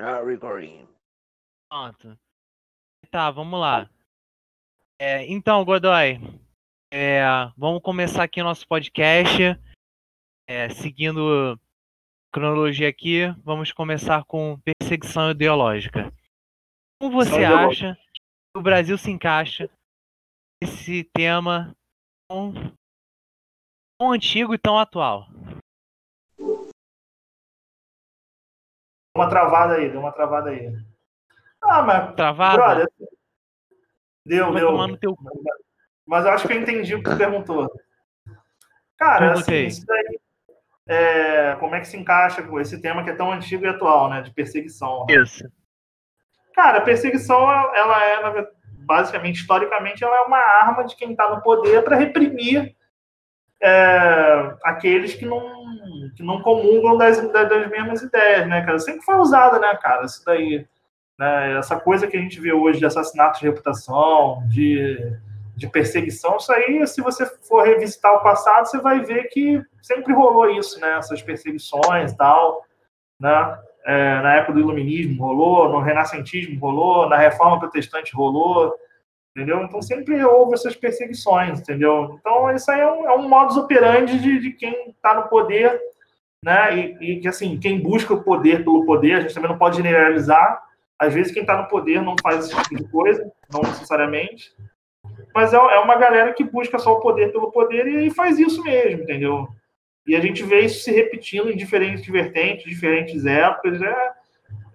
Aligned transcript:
Ah, 0.00 0.22
recording. 0.22 0.86
Pronto. 1.68 2.16
Tá, 3.10 3.32
vamos 3.32 3.58
lá. 3.58 3.90
É, 5.00 5.26
então, 5.26 5.64
Godoy, 5.64 6.20
é, 6.92 7.20
vamos 7.56 7.82
começar 7.82 8.22
aqui 8.22 8.40
o 8.40 8.44
nosso 8.44 8.66
podcast. 8.68 9.42
É, 10.48 10.68
seguindo 10.68 11.20
a 11.52 11.58
cronologia 12.32 12.88
aqui, 12.88 13.26
vamos 13.42 13.72
começar 13.72 14.24
com 14.24 14.60
perseguição 14.60 15.32
ideológica. 15.32 16.12
Como 17.00 17.16
você 17.16 17.44
acha 17.44 17.96
que 17.96 18.58
o 18.58 18.62
Brasil 18.62 18.96
se 18.96 19.10
encaixa 19.10 19.68
nesse 20.62 21.10
tema 21.12 21.74
tão, 22.30 22.52
tão 23.98 24.12
antigo 24.12 24.54
e 24.54 24.58
tão 24.58 24.78
atual? 24.78 25.26
Uma 29.18 29.28
travada 29.28 29.74
aí, 29.74 29.90
deu 29.90 30.00
uma 30.00 30.12
travada 30.12 30.50
aí. 30.50 30.72
Ah, 31.62 31.82
mas. 31.82 32.14
Travada? 32.14 32.56
Brother, 32.56 32.88
deu, 34.24 34.52
deu. 34.52 34.96
teu. 34.98 35.16
Mas 36.06 36.24
eu 36.24 36.32
acho 36.32 36.46
que 36.46 36.54
eu 36.54 36.60
entendi 36.60 36.94
o 36.94 37.02
que 37.02 37.10
tu 37.10 37.16
perguntou. 37.16 37.68
Cara, 38.96 39.32
assim, 39.34 39.66
isso 39.66 39.84
daí. 39.86 40.20
é, 40.88 41.56
como 41.56 41.74
é 41.74 41.80
que 41.80 41.86
se 41.88 41.96
encaixa 41.96 42.42
com 42.42 42.58
esse 42.58 42.80
tema 42.80 43.04
que 43.04 43.10
é 43.10 43.14
tão 43.14 43.30
antigo 43.30 43.64
e 43.64 43.68
atual, 43.68 44.08
né? 44.08 44.22
De 44.22 44.32
perseguição. 44.32 45.04
né? 45.06 45.16
Isso. 45.16 45.44
Cara, 46.54 46.78
a 46.78 46.82
perseguição, 46.82 47.48
ela 47.74 48.04
é, 48.04 48.48
basicamente, 48.78 49.40
historicamente, 49.40 50.02
ela 50.02 50.16
é 50.16 50.20
uma 50.22 50.38
arma 50.38 50.84
de 50.84 50.96
quem 50.96 51.12
está 51.12 51.30
no 51.30 51.42
poder 51.42 51.84
para 51.84 51.96
reprimir 51.96 52.74
é, 53.62 54.54
aqueles 54.62 55.14
que 55.14 55.26
não, 55.26 55.42
que 56.16 56.22
não 56.22 56.40
comungam 56.40 56.96
das, 56.96 57.20
das, 57.32 57.70
mesmas 57.70 58.02
ideias, 58.02 58.46
né, 58.48 58.64
cara? 58.64 58.78
Sempre 58.78 59.02
foi 59.02 59.16
usada, 59.16 59.58
né, 59.58 59.76
cara? 59.80 60.04
Isso 60.04 60.22
daí. 60.24 60.66
Né? 61.18 61.58
Essa 61.58 61.78
coisa 61.78 62.06
que 62.06 62.16
a 62.16 62.20
gente 62.20 62.40
vê 62.40 62.52
hoje 62.52 62.78
de 62.78 62.86
assassinato 62.86 63.40
de 63.40 63.46
reputação, 63.46 64.42
de, 64.48 64.96
de 65.56 65.66
perseguição, 65.66 66.36
isso 66.36 66.52
aí, 66.52 66.86
se 66.86 67.00
você 67.00 67.26
for 67.26 67.64
revisitar 67.64 68.14
o 68.14 68.22
passado, 68.22 68.66
você 68.66 68.78
vai 68.78 69.00
ver 69.00 69.24
que 69.24 69.60
sempre 69.82 70.12
rolou 70.12 70.48
isso, 70.50 70.80
né? 70.80 70.98
Essas 70.98 71.20
perseguições 71.20 72.12
e 72.12 72.16
tal, 72.16 72.64
né? 73.20 73.58
É, 73.84 74.20
na 74.20 74.34
época 74.34 74.52
do 74.52 74.60
iluminismo 74.60 75.24
rolou, 75.24 75.70
no 75.70 75.80
renascentismo 75.80 76.60
rolou, 76.60 77.08
na 77.08 77.16
reforma 77.16 77.58
protestante 77.58 78.14
rolou, 78.14 78.74
entendeu? 79.38 79.62
Então 79.62 79.80
sempre 79.80 80.22
houve 80.24 80.54
essas 80.54 80.74
perseguições, 80.74 81.60
entendeu? 81.60 82.18
Então 82.18 82.50
isso 82.50 82.68
aí 82.70 82.80
é 82.80 82.90
um, 82.90 83.08
é 83.08 83.14
um 83.14 83.28
modus 83.28 83.56
operandi 83.56 84.18
de, 84.18 84.40
de 84.40 84.50
quem 84.50 84.90
está 84.90 85.14
no 85.14 85.28
poder, 85.28 85.80
né? 86.44 86.76
E, 86.76 86.96
e 87.00 87.20
que 87.20 87.28
assim, 87.28 87.56
quem 87.58 87.80
busca 87.80 88.12
o 88.12 88.22
poder 88.24 88.64
pelo 88.64 88.84
poder, 88.84 89.14
a 89.14 89.20
gente 89.20 89.34
também 89.34 89.48
não 89.48 89.58
pode 89.58 89.76
generalizar. 89.76 90.60
Às 90.98 91.14
vezes 91.14 91.32
quem 91.32 91.42
está 91.42 91.56
no 91.56 91.68
poder 91.68 92.02
não 92.02 92.16
faz 92.20 92.46
esse 92.46 92.62
tipo 92.62 92.82
de 92.82 92.90
coisa, 92.90 93.32
não 93.52 93.60
necessariamente. 93.60 94.52
Mas 95.32 95.54
é, 95.54 95.56
é 95.56 95.78
uma 95.78 95.96
galera 95.96 96.32
que 96.32 96.42
busca 96.42 96.76
só 96.76 96.94
o 96.94 97.00
poder 97.00 97.30
pelo 97.30 97.52
poder 97.52 97.86
e 97.86 98.10
faz 98.10 98.40
isso 98.40 98.60
mesmo, 98.64 99.02
entendeu? 99.02 99.46
E 100.04 100.16
a 100.16 100.20
gente 100.20 100.42
vê 100.42 100.62
isso 100.62 100.82
se 100.82 100.90
repetindo 100.90 101.48
em 101.48 101.56
diferentes 101.56 102.04
vertentes, 102.08 102.64
diferentes 102.64 103.24
épocas. 103.24 103.80
É, 103.80 104.10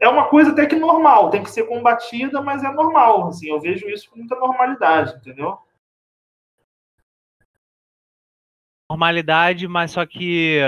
é 0.03 0.09
uma 0.09 0.27
coisa 0.27 0.51
até 0.51 0.65
que 0.65 0.75
normal, 0.75 1.29
tem 1.29 1.41
que 1.41 1.49
ser 1.49 1.63
combatida, 1.65 2.41
mas 2.41 2.61
é 2.61 2.69
normal. 2.69 3.29
Assim, 3.29 3.49
eu 3.49 3.59
vejo 3.59 3.87
isso 3.87 4.09
com 4.09 4.17
muita 4.17 4.35
normalidade, 4.35 5.15
entendeu? 5.15 5.57
Normalidade, 8.91 9.65
mas 9.67 9.91
só 9.91 10.05
que 10.05 10.59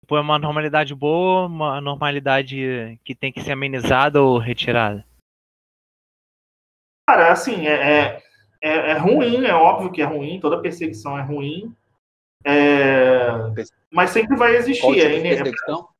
tipo, 0.00 0.16
é 0.16 0.20
uma 0.20 0.38
normalidade 0.38 0.94
boa, 0.94 1.46
uma 1.46 1.80
normalidade 1.80 2.98
que 3.04 3.14
tem 3.14 3.32
que 3.32 3.40
ser 3.40 3.52
amenizada 3.52 4.20
ou 4.20 4.36
retirada. 4.36 5.06
Cara, 7.08 7.30
assim, 7.30 7.68
é, 7.68 7.72
é, 7.72 8.22
é, 8.60 8.90
é 8.90 8.98
ruim, 8.98 9.46
é 9.46 9.54
óbvio 9.54 9.92
que 9.92 10.02
é 10.02 10.04
ruim, 10.04 10.40
toda 10.40 10.60
perseguição 10.60 11.16
é 11.16 11.22
ruim. 11.22 11.72
É, 12.44 13.28
mas 13.92 14.10
sempre 14.10 14.36
vai 14.36 14.50
Qual 14.50 14.60
existir. 14.60 14.92
tipo 14.92 15.06
É, 15.06 15.08
de 15.08 15.22
perseguição? 15.22 15.95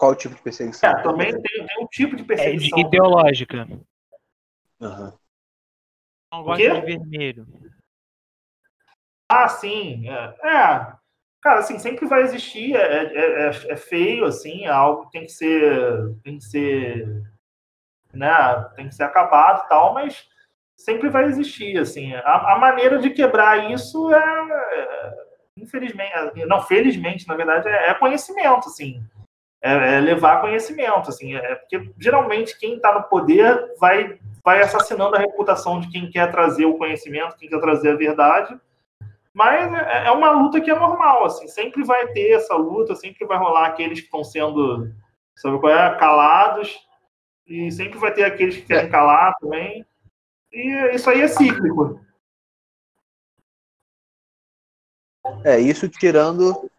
Qual 0.00 0.14
tipo 0.16 0.34
de 0.34 0.40
perseguição? 0.40 0.88
é, 0.88 1.02
também 1.02 1.30
tem, 1.30 1.66
tem 1.66 1.84
um 1.84 1.86
tipo 1.86 2.16
de 2.16 2.22
É 2.22 2.24
de- 2.24 2.26
perseguição. 2.26 2.78
ideológica. 2.78 3.68
Aham. 4.80 5.12
Não 6.32 6.40
O 6.40 6.44
gosta 6.44 6.62
de 6.62 6.80
vermelho. 6.80 7.46
Ah, 9.28 9.46
sim. 9.46 10.08
É, 10.08 10.34
é. 10.42 10.92
cara, 11.42 11.58
assim, 11.58 11.78
sempre 11.78 12.06
vai 12.06 12.22
existir. 12.22 12.74
É, 12.74 12.80
é, 12.80 13.48
é- 13.48 13.72
é 13.72 13.76
feio, 13.76 14.24
assim, 14.24 14.64
é 14.64 14.70
algo 14.70 15.04
que 15.04 15.10
tem 15.10 15.22
que 15.26 15.32
ser, 15.32 16.14
tem 16.24 16.38
que 16.38 16.44
ser, 16.44 17.22
né? 18.14 18.30
Tem 18.76 18.88
que 18.88 18.94
ser 18.94 19.02
acabado, 19.04 19.64
e 19.66 19.68
tal, 19.68 19.92
mas 19.92 20.26
sempre 20.76 21.10
vai 21.10 21.24
existir, 21.26 21.78
assim. 21.78 22.14
A, 22.14 22.54
a 22.54 22.58
maneira 22.58 22.98
de 22.98 23.10
quebrar 23.10 23.70
isso 23.70 24.10
é, 24.14 24.18
é, 24.18 25.14
infelizmente, 25.58 26.12
é, 26.40 26.46
não, 26.46 26.62
felizmente, 26.62 27.28
na 27.28 27.34
verdade, 27.36 27.68
é, 27.68 27.90
é 27.90 27.94
conhecimento, 27.94 28.68
assim. 28.68 29.04
É, 29.62 29.96
é 29.96 30.00
levar 30.00 30.40
conhecimento, 30.40 31.10
assim. 31.10 31.34
É 31.34 31.54
porque 31.56 31.92
geralmente 31.98 32.58
quem 32.58 32.76
está 32.76 32.94
no 32.94 33.04
poder 33.04 33.74
vai 33.78 34.18
vai 34.42 34.62
assassinando 34.62 35.16
a 35.16 35.18
reputação 35.18 35.80
de 35.80 35.90
quem 35.90 36.10
quer 36.10 36.30
trazer 36.30 36.64
o 36.64 36.78
conhecimento, 36.78 37.36
quem 37.36 37.48
quer 37.48 37.60
trazer 37.60 37.90
a 37.90 37.96
verdade. 37.96 38.58
Mas 39.34 39.72
é 39.74 40.06
é 40.06 40.10
uma 40.10 40.30
luta 40.30 40.60
que 40.60 40.70
é 40.70 40.74
normal, 40.74 41.24
assim, 41.24 41.46
sempre 41.46 41.84
vai 41.84 42.08
ter 42.08 42.32
essa 42.32 42.54
luta, 42.54 42.94
sempre 42.94 43.26
vai 43.26 43.38
rolar 43.38 43.66
aqueles 43.66 44.00
que 44.00 44.06
estão 44.06 44.24
sendo, 44.24 44.90
sabe 45.36 45.58
qual 45.60 45.72
é, 45.72 45.96
calados, 45.98 46.78
e 47.46 47.70
sempre 47.70 47.98
vai 47.98 48.12
ter 48.12 48.24
aqueles 48.24 48.56
que 48.56 48.62
querem 48.62 48.90
calar 48.90 49.34
também. 49.40 49.84
E 50.52 50.94
isso 50.94 51.10
aí 51.10 51.20
é 51.20 51.28
cíclico. 51.28 52.00
É, 55.44 55.58
isso 55.58 55.88
tirando 55.88 56.69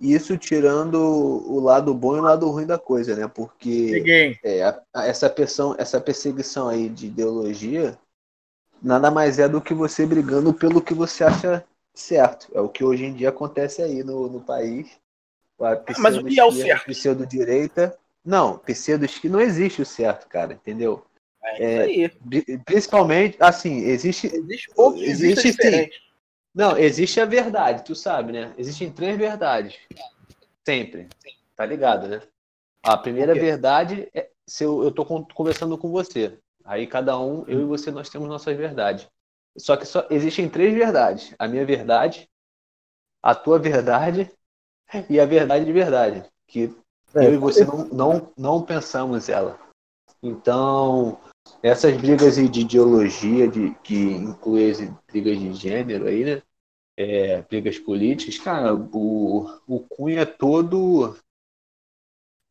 isso 0.00 0.36
tirando 0.38 0.96
o 0.98 1.60
lado 1.60 1.92
bom 1.94 2.16
e 2.16 2.20
o 2.20 2.22
lado 2.22 2.48
ruim 2.50 2.66
da 2.66 2.78
coisa, 2.78 3.14
né? 3.14 3.28
Porque 3.28 4.02
é, 4.42 4.62
a- 4.62 4.82
a- 4.94 5.06
essa, 5.06 5.28
perseguição, 5.28 5.74
essa 5.78 6.00
perseguição 6.00 6.68
aí 6.68 6.88
de 6.88 7.06
ideologia 7.06 7.98
nada 8.82 9.10
mais 9.10 9.38
é 9.38 9.48
do 9.48 9.60
que 9.60 9.74
você 9.74 10.06
brigando 10.06 10.54
pelo 10.54 10.80
que 10.80 10.94
você 10.94 11.24
acha 11.24 11.64
certo. 11.94 12.48
É 12.54 12.60
o 12.60 12.68
que 12.68 12.82
hoje 12.84 13.04
em 13.04 13.12
dia 13.14 13.28
acontece 13.28 13.82
aí 13.82 14.02
no, 14.02 14.28
no 14.28 14.40
país. 14.40 14.88
A 15.60 15.76
Mas 15.98 16.16
o 16.16 16.24
que 16.24 16.40
é 16.40 16.44
o 16.44 16.52
certo? 16.52 16.86
Pseudo-direita. 16.86 17.96
Não, 18.24 18.58
pseudo-esquerda 18.58 19.36
não 19.36 19.44
existe 19.44 19.82
o 19.82 19.86
certo, 19.86 20.26
cara, 20.28 20.54
entendeu? 20.54 21.04
É, 21.42 21.90
isso 21.90 22.00
aí. 22.00 22.08
Pri- 22.08 22.58
Principalmente, 22.64 23.36
assim, 23.40 23.78
existe 23.80 24.26
Existe 24.26 24.70
Existe 25.04 25.42
vistas 25.42 25.56
sim. 25.66 25.90
Não, 26.54 26.76
existe 26.76 27.20
a 27.20 27.24
verdade, 27.24 27.84
tu 27.84 27.94
sabe, 27.94 28.32
né? 28.32 28.52
Existem 28.58 28.90
três 28.92 29.16
verdades. 29.16 29.78
Sempre. 30.66 31.08
Tá 31.54 31.64
ligado, 31.64 32.08
né? 32.08 32.20
A 32.82 32.96
primeira 32.96 33.34
verdade 33.34 34.08
é 34.14 34.30
se 34.46 34.64
eu, 34.64 34.82
eu 34.82 34.90
tô 34.90 35.04
con- 35.04 35.24
conversando 35.34 35.78
com 35.78 35.90
você. 35.90 36.38
Aí 36.64 36.86
cada 36.86 37.18
um, 37.18 37.44
eu 37.46 37.60
e 37.60 37.64
você, 37.64 37.90
nós 37.90 38.08
temos 38.08 38.28
nossas 38.28 38.56
verdades. 38.56 39.06
Só 39.56 39.76
que 39.76 39.84
só 39.86 40.06
existem 40.10 40.48
três 40.48 40.74
verdades. 40.74 41.34
A 41.38 41.46
minha 41.46 41.64
verdade, 41.64 42.28
a 43.22 43.34
tua 43.34 43.58
verdade 43.58 44.30
e 45.08 45.20
a 45.20 45.26
verdade 45.26 45.64
de 45.64 45.72
verdade. 45.72 46.24
Que 46.46 46.74
eu 47.14 47.34
e 47.34 47.36
você 47.36 47.64
não, 47.64 47.84
não, 47.86 48.32
não 48.36 48.62
pensamos 48.62 49.28
ela. 49.28 49.58
Então, 50.22 51.18
essas 51.62 51.96
brigas 51.96 52.36
de 52.36 52.60
ideologia, 52.60 53.48
de, 53.48 53.74
que 53.82 53.94
inclui 53.94 54.70
as 54.70 54.80
brigas 55.10 55.38
de 55.38 55.52
gênero 55.54 56.06
aí, 56.06 56.24
né? 56.24 56.42
É, 56.96 57.40
brigas 57.42 57.78
políticas, 57.78 58.38
cara, 58.38 58.74
o, 58.74 59.46
o 59.66 59.80
Cunha 59.80 60.20
é 60.20 60.26
todo 60.26 61.16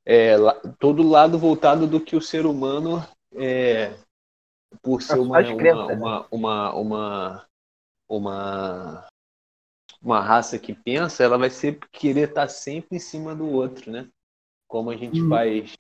é, 0.06 0.36
todo 0.80 1.08
lado 1.08 1.38
voltado 1.38 1.86
do 1.86 2.02
que 2.02 2.16
o 2.16 2.22
ser 2.22 2.48
humano 2.48 3.06
é 3.36 3.94
por 4.82 5.02
ser 5.02 5.20
A 5.20 5.22
uma, 5.22 5.40
uma, 5.40 5.56
né? 5.56 5.72
uma, 5.72 6.28
uma, 6.32 6.74
uma, 6.74 7.46
uma, 8.08 9.08
uma 10.02 10.20
raça 10.20 10.58
que 10.58 10.74
pensa, 10.74 11.24
ela 11.24 11.38
vai 11.38 11.50
sempre 11.50 11.88
querer 11.92 12.30
estar 12.30 12.48
sempre 12.48 12.98
em 12.98 13.00
cima 13.00 13.36
do 13.36 13.48
outro, 13.48 13.92
né? 13.92 14.08
Como 14.68 14.90
a 14.90 14.96
gente 14.96 15.20
Uhum. 15.22 15.30
faz, 15.30 15.76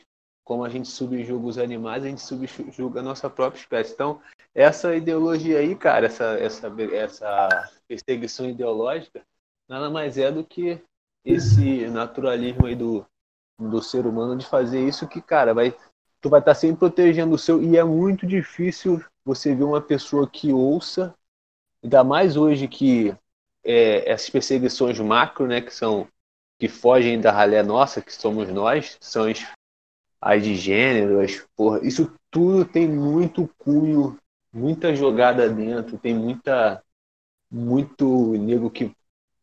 como 0.49 0.65
a 0.65 0.69
gente 0.69 0.87
subjuga 0.87 1.45
os 1.45 1.59
animais, 1.59 2.03
a 2.03 2.07
gente 2.07 2.21
subjuga 2.21 3.01
a 3.01 3.03
nossa 3.03 3.29
própria 3.29 3.59
espécie. 3.59 3.93
Então, 3.93 4.19
essa 4.51 4.95
ideologia 4.95 5.59
aí, 5.59 5.75
cara, 5.75 6.07
essa, 6.07 6.39
essa, 6.39 6.73
essa 6.91 7.71
perseguição 7.87 8.49
ideológica, 8.49 9.21
nada 9.67 9.91
mais 9.91 10.17
é 10.17 10.31
do 10.31 10.43
que 10.43 10.81
esse 11.23 11.87
naturalismo 11.89 12.65
aí 12.65 12.75
do, 12.75 13.05
do 13.59 13.79
ser 13.79 14.07
humano 14.07 14.35
de 14.35 14.47
fazer 14.47 14.83
isso 14.83 15.07
que, 15.07 15.21
cara, 15.21 15.53
vai, 15.53 15.71
tu 16.19 16.31
vai 16.31 16.39
estar 16.39 16.55
sempre 16.55 16.77
protegendo 16.77 17.35
o 17.35 17.37
seu, 17.37 17.61
e 17.61 17.77
é 17.77 17.83
muito 17.83 18.25
difícil 18.25 19.05
você 19.23 19.53
ver 19.53 19.65
uma 19.65 19.79
pessoa 19.79 20.27
que 20.27 20.51
ouça, 20.51 21.13
ainda 21.83 22.03
mais 22.03 22.35
hoje 22.35 22.67
que 22.67 23.15
é, 23.63 24.09
essas 24.09 24.31
perseguições 24.31 24.99
macro, 24.99 25.45
né, 25.45 25.61
que 25.61 25.71
são 25.71 26.07
que 26.57 26.67
fogem 26.67 27.21
da 27.21 27.31
ralé 27.31 27.61
nossa, 27.61 28.01
que 28.01 28.11
somos 28.11 28.49
nós, 28.49 28.97
são 28.99 29.29
as 30.21 30.43
de 30.43 30.55
gênero, 30.55 31.19
as 31.21 31.37
porra, 31.55 31.79
isso 31.85 32.11
tudo 32.31 32.65
tem 32.65 32.87
muito 32.87 33.49
cunho, 33.57 34.17
muita 34.53 34.95
jogada 34.95 35.49
dentro, 35.49 35.97
tem 35.97 36.13
muita 36.15 36.83
muito 37.51 38.33
nego 38.37 38.69
que 38.71 38.93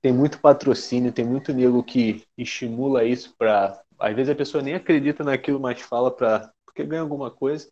tem 0.02 0.12
muito 0.12 0.40
patrocínio, 0.40 1.12
tem 1.12 1.24
muito 1.24 1.52
nego 1.52 1.82
que 1.84 2.24
estimula 2.38 3.04
isso 3.04 3.34
para 3.38 3.82
às 3.98 4.14
vezes 4.14 4.30
a 4.30 4.36
pessoa 4.36 4.62
nem 4.62 4.74
acredita 4.74 5.24
naquilo, 5.24 5.60
mas 5.60 5.80
fala 5.82 6.10
para 6.10 6.52
porque 6.66 6.84
ganha 6.84 7.02
alguma 7.02 7.30
coisa. 7.30 7.70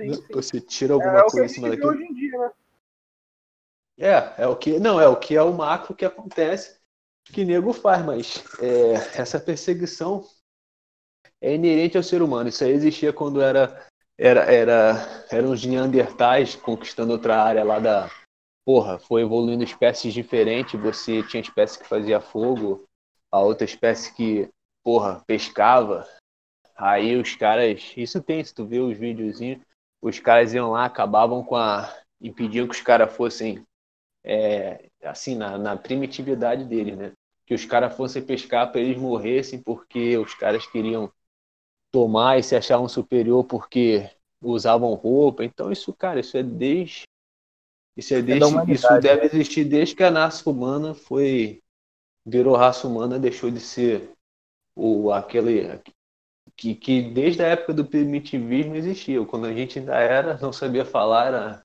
Sim, 0.00 0.12
sim. 0.14 0.34
Você 0.34 0.60
tira 0.60 0.94
alguma 0.94 1.18
É, 1.18 1.22
o 1.22 1.26
que 1.26 1.30
coisa 1.32 1.46
em 1.46 1.48
cima 1.48 1.68
daquilo. 1.70 1.88
hoje 1.88 2.04
em 2.04 2.14
dia, 2.14 2.38
né? 2.38 2.50
É, 3.96 4.42
é 4.42 4.46
o 4.46 4.56
que. 4.56 4.78
Não, 4.78 5.00
é 5.00 5.08
o 5.08 5.16
que 5.18 5.36
é 5.36 5.42
o 5.42 5.52
macro 5.52 5.94
que 5.94 6.04
acontece, 6.04 6.78
que 7.24 7.44
nego 7.44 7.72
faz, 7.72 8.04
mas 8.04 8.44
é, 8.60 9.20
essa 9.20 9.40
perseguição 9.40 10.24
é 11.40 11.54
inerente 11.54 11.96
ao 11.96 12.02
ser 12.02 12.22
humano. 12.22 12.48
Isso 12.48 12.64
aí 12.64 12.72
existia 12.72 13.12
quando 13.12 13.40
era, 13.40 13.86
era, 14.16 14.42
era, 14.42 15.26
eram 15.30 15.50
os 15.50 15.64
Neandertais 15.64 16.54
conquistando 16.54 17.12
outra 17.12 17.42
área 17.42 17.64
lá 17.64 17.78
da. 17.78 18.10
Porra, 18.64 18.98
foi 18.98 19.22
evoluindo 19.22 19.64
espécies 19.64 20.12
diferentes. 20.12 20.78
Você 20.80 21.22
tinha 21.22 21.40
espécie 21.40 21.78
que 21.78 21.88
fazia 21.88 22.20
fogo, 22.20 22.84
a 23.32 23.40
outra 23.40 23.64
espécie 23.64 24.14
que, 24.14 24.48
porra, 24.82 25.22
pescava. 25.26 26.06
Aí 26.76 27.16
os 27.16 27.34
caras. 27.34 27.92
Isso 27.96 28.22
tem, 28.22 28.42
se 28.44 28.54
tu 28.54 28.66
vê 28.66 28.78
os 28.78 28.96
videozinhos, 28.96 29.60
os 30.02 30.18
caras 30.18 30.52
iam 30.52 30.72
lá, 30.72 30.84
acabavam 30.84 31.42
com 31.42 31.56
a. 31.56 31.92
impediam 32.20 32.66
que 32.66 32.74
os 32.74 32.82
caras 32.82 33.12
fossem 33.14 33.64
é, 34.24 34.90
assim, 35.02 35.34
na, 35.34 35.56
na 35.56 35.76
primitividade 35.76 36.64
deles, 36.64 36.96
né? 36.96 37.12
Que 37.46 37.54
os 37.54 37.64
caras 37.64 37.96
fossem 37.96 38.22
pescar 38.22 38.70
para 38.70 38.80
eles 38.80 38.98
morressem 38.98 39.62
porque 39.62 40.18
os 40.18 40.34
caras 40.34 40.66
queriam 40.66 41.10
tomar 41.90 42.38
e 42.38 42.42
se 42.42 42.54
achavam 42.54 42.88
superior 42.88 43.44
porque 43.44 44.10
usavam 44.40 44.94
roupa. 44.94 45.44
Então 45.44 45.72
isso, 45.72 45.92
cara, 45.92 46.20
isso 46.20 46.36
é 46.36 46.42
desde 46.42 47.02
isso 47.96 48.14
é 48.14 48.22
desde 48.22 48.44
humanidade, 48.44 48.72
isso 48.72 49.00
deve 49.00 49.26
existir 49.26 49.64
desde 49.64 49.96
que 49.96 50.04
a 50.04 50.10
raça 50.10 50.48
humana 50.48 50.94
foi 50.94 51.60
virou 52.24 52.54
raça 52.54 52.86
humana, 52.86 53.18
deixou 53.18 53.50
de 53.50 53.58
ser 53.58 54.12
o 54.76 55.10
aquele 55.10 55.80
que, 56.54 56.74
que 56.74 57.02
desde 57.02 57.42
a 57.42 57.46
época 57.46 57.72
do 57.72 57.84
primitivismo 57.84 58.74
existia. 58.74 59.24
Quando 59.24 59.46
a 59.46 59.54
gente 59.54 59.78
ainda 59.78 59.96
era, 59.96 60.36
não 60.38 60.52
sabia 60.52 60.84
falar, 60.84 61.26
era, 61.26 61.62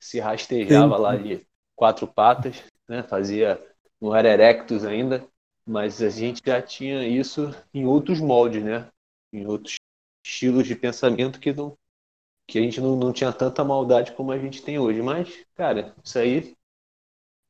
se 0.00 0.18
rastejava 0.18 0.96
Sim. 0.96 1.02
lá 1.02 1.16
de 1.16 1.46
quatro 1.76 2.06
patas, 2.06 2.62
né? 2.88 3.02
Fazia, 3.02 3.62
não 4.00 4.14
era 4.14 4.28
erectus 4.28 4.84
ainda, 4.84 5.26
mas 5.66 6.02
a 6.02 6.08
gente 6.08 6.42
já 6.44 6.60
tinha 6.60 7.06
isso 7.06 7.54
em 7.72 7.86
outros 7.86 8.20
moldes, 8.20 8.62
né? 8.62 8.88
Em 9.34 9.46
outros 9.46 9.74
estilos 10.24 10.66
de 10.66 10.76
pensamento 10.76 11.40
que 11.40 11.52
não 11.52 11.76
que 12.46 12.58
a 12.58 12.62
gente 12.62 12.80
não, 12.80 12.94
não 12.94 13.12
tinha 13.12 13.32
tanta 13.32 13.64
maldade 13.64 14.12
como 14.12 14.30
a 14.30 14.38
gente 14.38 14.62
tem 14.62 14.78
hoje. 14.78 15.02
Mas, 15.02 15.44
cara, 15.54 15.94
isso 16.04 16.18
aí 16.18 16.54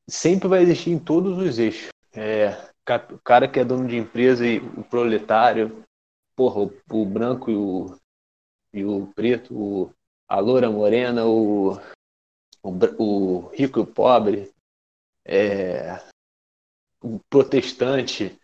sempre 0.09 0.49
vai 0.49 0.63
existir 0.63 0.91
em 0.91 0.99
todos 0.99 1.37
os 1.39 1.59
eixos. 1.59 1.89
É, 2.13 2.51
o 3.13 3.19
cara 3.19 3.49
que 3.49 3.59
é 3.59 3.65
dono 3.65 3.89
de 3.89 3.97
empresa 3.97 4.47
e 4.47 4.59
o 4.59 4.85
proletário, 4.85 5.85
porra, 6.37 6.61
o, 6.61 6.73
o 6.91 7.05
branco 7.05 7.51
e 7.51 7.57
o, 7.57 7.99
e 8.73 8.85
o 8.85 9.07
preto, 9.09 9.55
o, 9.55 9.93
a 10.29 10.39
loura 10.39 10.71
morena, 10.71 11.27
o, 11.27 11.73
o, 12.63 12.71
o 12.99 13.49
rico 13.49 13.81
e 13.81 13.83
o 13.83 13.87
pobre, 13.87 14.53
é, 15.25 16.01
o 17.03 17.19
protestante, 17.29 18.39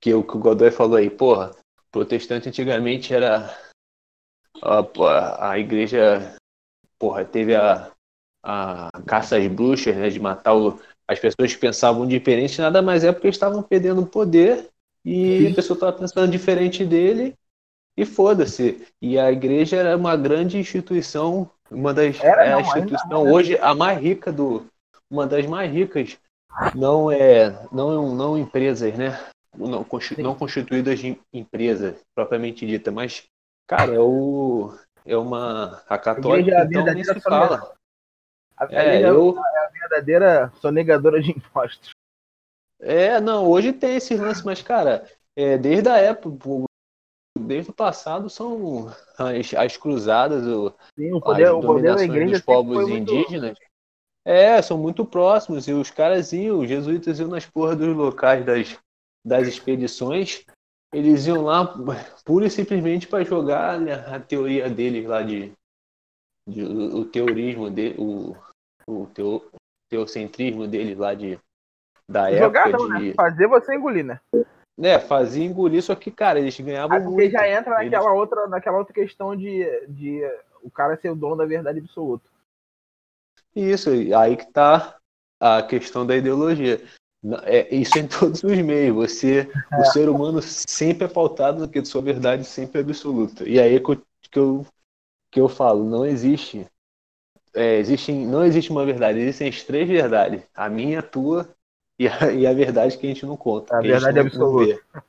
que 0.00 0.10
é 0.10 0.14
o 0.14 0.22
que 0.22 0.36
o 0.36 0.40
Godoy 0.40 0.70
falou 0.70 0.96
aí, 0.96 1.10
porra, 1.10 1.50
protestante 1.96 2.50
antigamente 2.50 3.14
era 3.14 3.56
a, 4.62 5.50
a, 5.52 5.58
igreja, 5.58 6.36
porra, 6.98 7.24
teve 7.24 7.54
a, 7.54 7.90
a 8.42 8.90
caça 9.06 9.38
às 9.38 9.46
bruxas, 9.46 9.96
né, 9.96 10.10
de 10.10 10.20
matar 10.20 10.54
o, 10.54 10.78
as 11.08 11.18
pessoas 11.18 11.54
que 11.54 11.58
pensavam 11.58 12.06
diferente, 12.06 12.60
nada 12.60 12.82
mais 12.82 13.02
é 13.02 13.12
porque 13.12 13.28
estavam 13.28 13.62
perdendo 13.62 14.04
poder 14.04 14.68
e 15.02 15.38
Sim. 15.38 15.52
a 15.52 15.54
pessoa 15.54 15.74
estava 15.74 15.92
pensando 15.94 16.30
diferente 16.30 16.84
dele 16.84 17.34
e 17.96 18.04
foda-se. 18.04 18.86
E 19.00 19.18
a 19.18 19.32
igreja 19.32 19.76
era 19.76 19.96
uma 19.96 20.16
grande 20.16 20.58
instituição, 20.58 21.50
uma 21.70 21.94
das 21.94 22.20
Era, 22.22 22.44
é 22.44 22.50
não, 22.50 22.60
instituição 22.60 23.24
né? 23.24 23.32
hoje 23.32 23.58
a 23.58 23.74
mais 23.74 23.98
rica 23.98 24.30
do, 24.30 24.66
uma 25.10 25.26
das 25.26 25.46
mais 25.46 25.72
ricas, 25.72 26.18
não 26.74 27.10
é, 27.10 27.66
não 27.72 28.14
não 28.14 28.36
empresas, 28.36 28.92
né? 28.98 29.18
Não, 29.58 29.86
não 30.18 30.34
constituídas 30.34 30.98
de 30.98 31.18
empresa 31.32 31.96
propriamente 32.14 32.66
dita, 32.66 32.90
mas 32.90 33.24
cara, 33.66 33.94
é 33.94 34.00
o 34.00 34.72
é 35.04 35.16
uma 35.16 35.82
a 35.88 35.98
católica 35.98 36.50
igreja 36.50 36.66
então 36.68 36.94
nem 36.94 37.04
se 37.04 37.20
fala. 37.20 37.74
A 38.56 38.66
É, 38.70 39.02
eu 39.08 39.36
é 39.38 39.66
a 39.66 39.68
verdadeira 39.68 40.52
sonegadora 40.60 41.20
de 41.20 41.30
impostos. 41.30 41.90
É, 42.80 43.20
não, 43.20 43.46
hoje 43.48 43.72
tem 43.72 43.96
esse 43.96 44.16
lance, 44.16 44.44
mas, 44.44 44.60
cara, 44.62 45.06
é, 45.34 45.56
desde 45.56 45.88
a 45.88 45.96
época, 45.96 46.64
desde 47.38 47.70
o 47.70 47.74
passado, 47.74 48.28
são 48.28 48.88
as, 49.18 49.54
as 49.54 49.76
cruzadas, 49.76 50.46
o, 50.46 50.74
Sim, 50.94 51.12
o 51.12 51.16
as 51.18 51.22
poder, 51.22 51.44
da 51.46 51.52
dominações 51.52 52.30
dos 52.32 52.40
povos 52.42 52.74
foi 52.74 52.86
muito- 52.86 53.14
indígenas. 53.14 53.58
É, 54.24 54.60
são 54.60 54.76
muito 54.76 55.04
próximos, 55.06 55.68
e 55.68 55.72
os 55.72 55.90
caras 55.90 56.32
iam, 56.32 56.58
os 56.58 56.68
jesuítas 56.68 57.20
iam 57.20 57.28
nas 57.28 57.46
porras 57.46 57.76
dos 57.78 57.96
locais 57.96 58.44
das, 58.44 58.76
das 59.26 59.48
expedições, 59.48 60.44
eles 60.94 61.26
iam 61.26 61.42
lá 61.42 61.66
pura 62.24 62.46
e 62.46 62.50
simplesmente 62.50 63.08
para 63.08 63.24
jogar 63.24 63.80
né, 63.80 63.94
a 63.94 64.20
teoria 64.20 64.70
deles 64.70 65.04
lá 65.04 65.20
de, 65.22 65.52
de- 66.48 66.62
o, 66.62 66.98
o 67.00 67.04
teorismo 67.04 67.68
dele, 67.68 67.96
o, 67.98 68.36
o 68.86 69.06
teo, 69.08 69.50
teocentrismo 69.90 70.68
deles 70.68 70.96
lá 70.96 71.12
de 71.12 71.38
da 72.08 72.30
Jogar 72.30 72.68
época 72.70 72.78
não, 72.78 73.00
de 73.00 73.08
né? 73.08 73.14
Fazer 73.14 73.48
você 73.48 73.74
engolir, 73.74 74.04
né? 74.04 74.20
né, 74.78 75.00
fazia 75.00 75.44
engolir, 75.44 75.82
só 75.82 75.94
que, 75.96 76.10
cara, 76.10 76.38
eles 76.38 76.58
ganhavam 76.60 76.96
Aí 76.96 77.02
porque 77.02 77.22
muito. 77.22 77.32
já 77.32 77.48
entra 77.48 77.80
Eles- 77.80 77.90
naquela 77.90 78.12
outra, 78.12 78.46
naquela 78.46 78.78
outra 78.78 78.94
questão 78.94 79.34
de, 79.34 79.64
de 79.88 80.20
o 80.62 80.70
cara 80.70 80.96
ser 80.96 81.10
o 81.10 81.16
dono 81.16 81.34
da 81.34 81.44
verdade 81.44 81.80
absoluta. 81.80 82.28
Isso, 83.56 83.90
aí 84.16 84.36
que 84.36 84.52
tá 84.52 84.98
a 85.40 85.62
questão 85.62 86.06
da 86.06 86.14
ideologia. 86.16 86.78
É, 87.44 87.74
isso 87.74 87.98
é 87.98 88.02
em 88.02 88.06
todos 88.06 88.42
os 88.42 88.58
meios. 88.58 88.94
Você, 88.94 89.48
o 89.78 89.84
ser 89.86 90.08
humano 90.08 90.40
sempre 90.42 91.04
é 91.06 91.08
pautado 91.08 91.60
no 91.60 91.68
que 91.68 91.84
sua 91.84 92.02
verdade 92.02 92.44
sempre 92.44 92.80
é 92.80 92.84
absoluta. 92.84 93.48
E 93.48 93.58
aí 93.58 93.80
que 93.80 93.90
eu, 93.90 94.02
que 94.30 94.38
eu, 94.38 94.66
que 95.30 95.40
eu 95.40 95.48
falo, 95.48 95.84
não 95.84 96.04
existe, 96.04 96.66
é, 97.54 97.76
existem, 97.78 98.26
não 98.26 98.44
existe 98.44 98.70
uma 98.70 98.84
verdade, 98.84 99.18
existem 99.18 99.48
as 99.48 99.62
três 99.62 99.88
verdades. 99.88 100.42
A 100.54 100.68
minha, 100.68 101.00
a 101.00 101.02
tua 101.02 101.48
e 101.98 102.06
a, 102.06 102.32
e 102.32 102.46
a 102.46 102.52
verdade 102.52 102.98
que 102.98 103.06
a 103.06 103.08
gente 103.08 103.24
não 103.24 103.36
conta. 103.36 103.76
A 103.76 103.80
verdade 103.80 104.18
não 104.18 104.26
absoluta. 104.26 104.74
vê. 104.74 105.00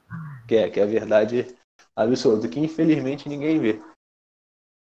Que 0.48 0.56
é, 0.56 0.70
que 0.70 0.80
é 0.80 0.84
a 0.84 0.88
verdade 0.88 1.56
absoluta, 1.96 2.48
que 2.48 2.60
infelizmente 2.60 3.28
ninguém 3.28 3.60
vê. 3.60 3.82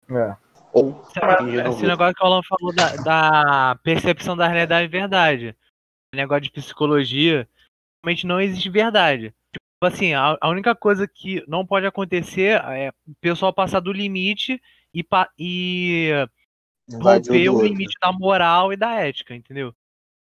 É. 0.09 0.35
Ou 0.71 1.01
Esse 1.07 1.81
ver. 1.81 1.87
negócio 1.87 2.13
que 2.13 2.21
o 2.21 2.25
Alan 2.25 2.41
falou 2.43 2.75
da, 2.75 2.95
da 2.97 3.75
percepção 3.81 4.35
da 4.35 4.45
realidade 4.45 4.85
é 4.85 4.89
verdade. 4.89 5.55
Negócio 6.15 6.43
de 6.43 6.51
psicologia, 6.51 7.47
realmente 8.03 8.25
não 8.25 8.39
existe 8.41 8.69
verdade. 8.69 9.33
Tipo 9.51 9.85
assim, 9.93 10.13
a, 10.13 10.37
a 10.39 10.49
única 10.49 10.73
coisa 10.75 11.07
que 11.07 11.43
não 11.47 11.65
pode 11.65 11.85
acontecer 11.85 12.61
é 12.63 12.89
o 13.07 13.15
pessoal 13.21 13.53
passar 13.53 13.79
do 13.79 13.91
limite 13.91 14.61
e, 14.93 15.03
pa- 15.03 15.29
e 15.37 16.11
romper 16.91 17.49
o 17.49 17.61
limite 17.61 17.95
da 18.01 18.11
moral 18.11 18.71
e 18.71 18.77
da 18.77 18.93
ética, 19.01 19.35
entendeu? 19.35 19.75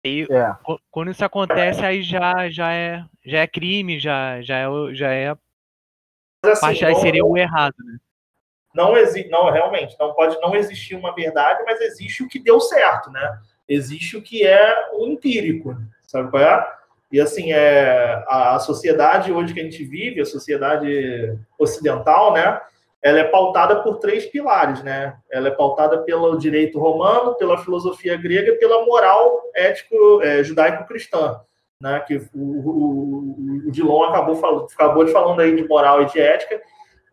E 0.06 0.28
É. 0.30 0.54
qu- 0.64 0.80
quando 0.92 1.12
isso 1.12 1.24
acontece, 1.24 1.84
aí 1.84 2.02
já, 2.04 2.50
já, 2.50 2.74
é, 2.74 3.06
já 3.26 3.40
é 3.40 3.48
crime, 3.48 4.00
já, 4.00 4.42
já 4.42 4.58
é, 4.58 4.66
já 4.94 5.12
é 5.14 5.36
Mas, 6.44 6.62
assim, 6.64 6.82
não- 6.86 6.96
seria 6.96 7.26
o 7.26 7.38
errado, 7.38 7.76
né? 7.80 7.98
não 8.76 8.96
existe, 8.96 9.30
não, 9.30 9.50
realmente, 9.50 9.98
não 10.00 10.14
pode 10.14 10.40
não 10.40 10.56
existir 10.56 10.94
uma 10.96 11.16
verdade, 11.16 11.64
mas 11.66 11.82
existe 11.82 12.22
o 12.22 12.28
que 12.28 12.38
deu 12.38 12.60
certo, 12.60 13.10
né? 13.10 13.42
Existe 13.68 14.16
o 14.16 14.22
que 14.22 14.46
é 14.46 14.90
o 14.94 15.06
empírico, 15.08 15.76
sabe 16.08 16.30
qual 16.30 16.42
é? 16.42 16.78
E 17.12 17.22
assim, 17.22 17.54
é, 17.54 18.24
a, 18.28 18.60
sociedade 18.60 19.32
hoje 19.32 19.54
que 19.54 19.60
a 19.60 19.64
gente 19.64 19.84
vive, 19.84 20.22
a 20.22 20.26
sociedade 20.26 21.38
ocidental, 21.58 22.34
né? 22.34 22.60
Ela 23.02 23.20
é 23.20 23.24
pautada 23.24 23.82
por 23.82 24.00
três 24.00 24.26
pilares, 24.26 24.84
né? 24.84 25.16
Ela 25.32 25.48
é 25.48 25.52
pautada 25.52 26.00
pelo 26.00 26.38
direito 26.38 26.80
romano, 26.80 27.36
pela 27.36 27.58
filosofia 27.58 28.18
grega 28.18 28.52
e 28.52 28.58
pela 28.58 28.86
moral 28.86 29.42
ético 29.56 30.22
é, 30.22 30.44
judaico-cristã, 30.44 31.40
né? 31.82 32.00
Que 32.02 32.18
o, 32.34 32.42
o, 32.42 33.68
o 33.68 33.72
Dilon 33.72 34.04
acabou, 34.06 34.36
fal- 34.36 34.68
acabou 34.74 35.06
de 35.06 35.12
falando 35.12 35.40
aí 35.40 35.56
de 35.56 35.66
moral 35.68 36.02
e 36.02 36.06
de 36.08 36.20
ética. 36.20 36.62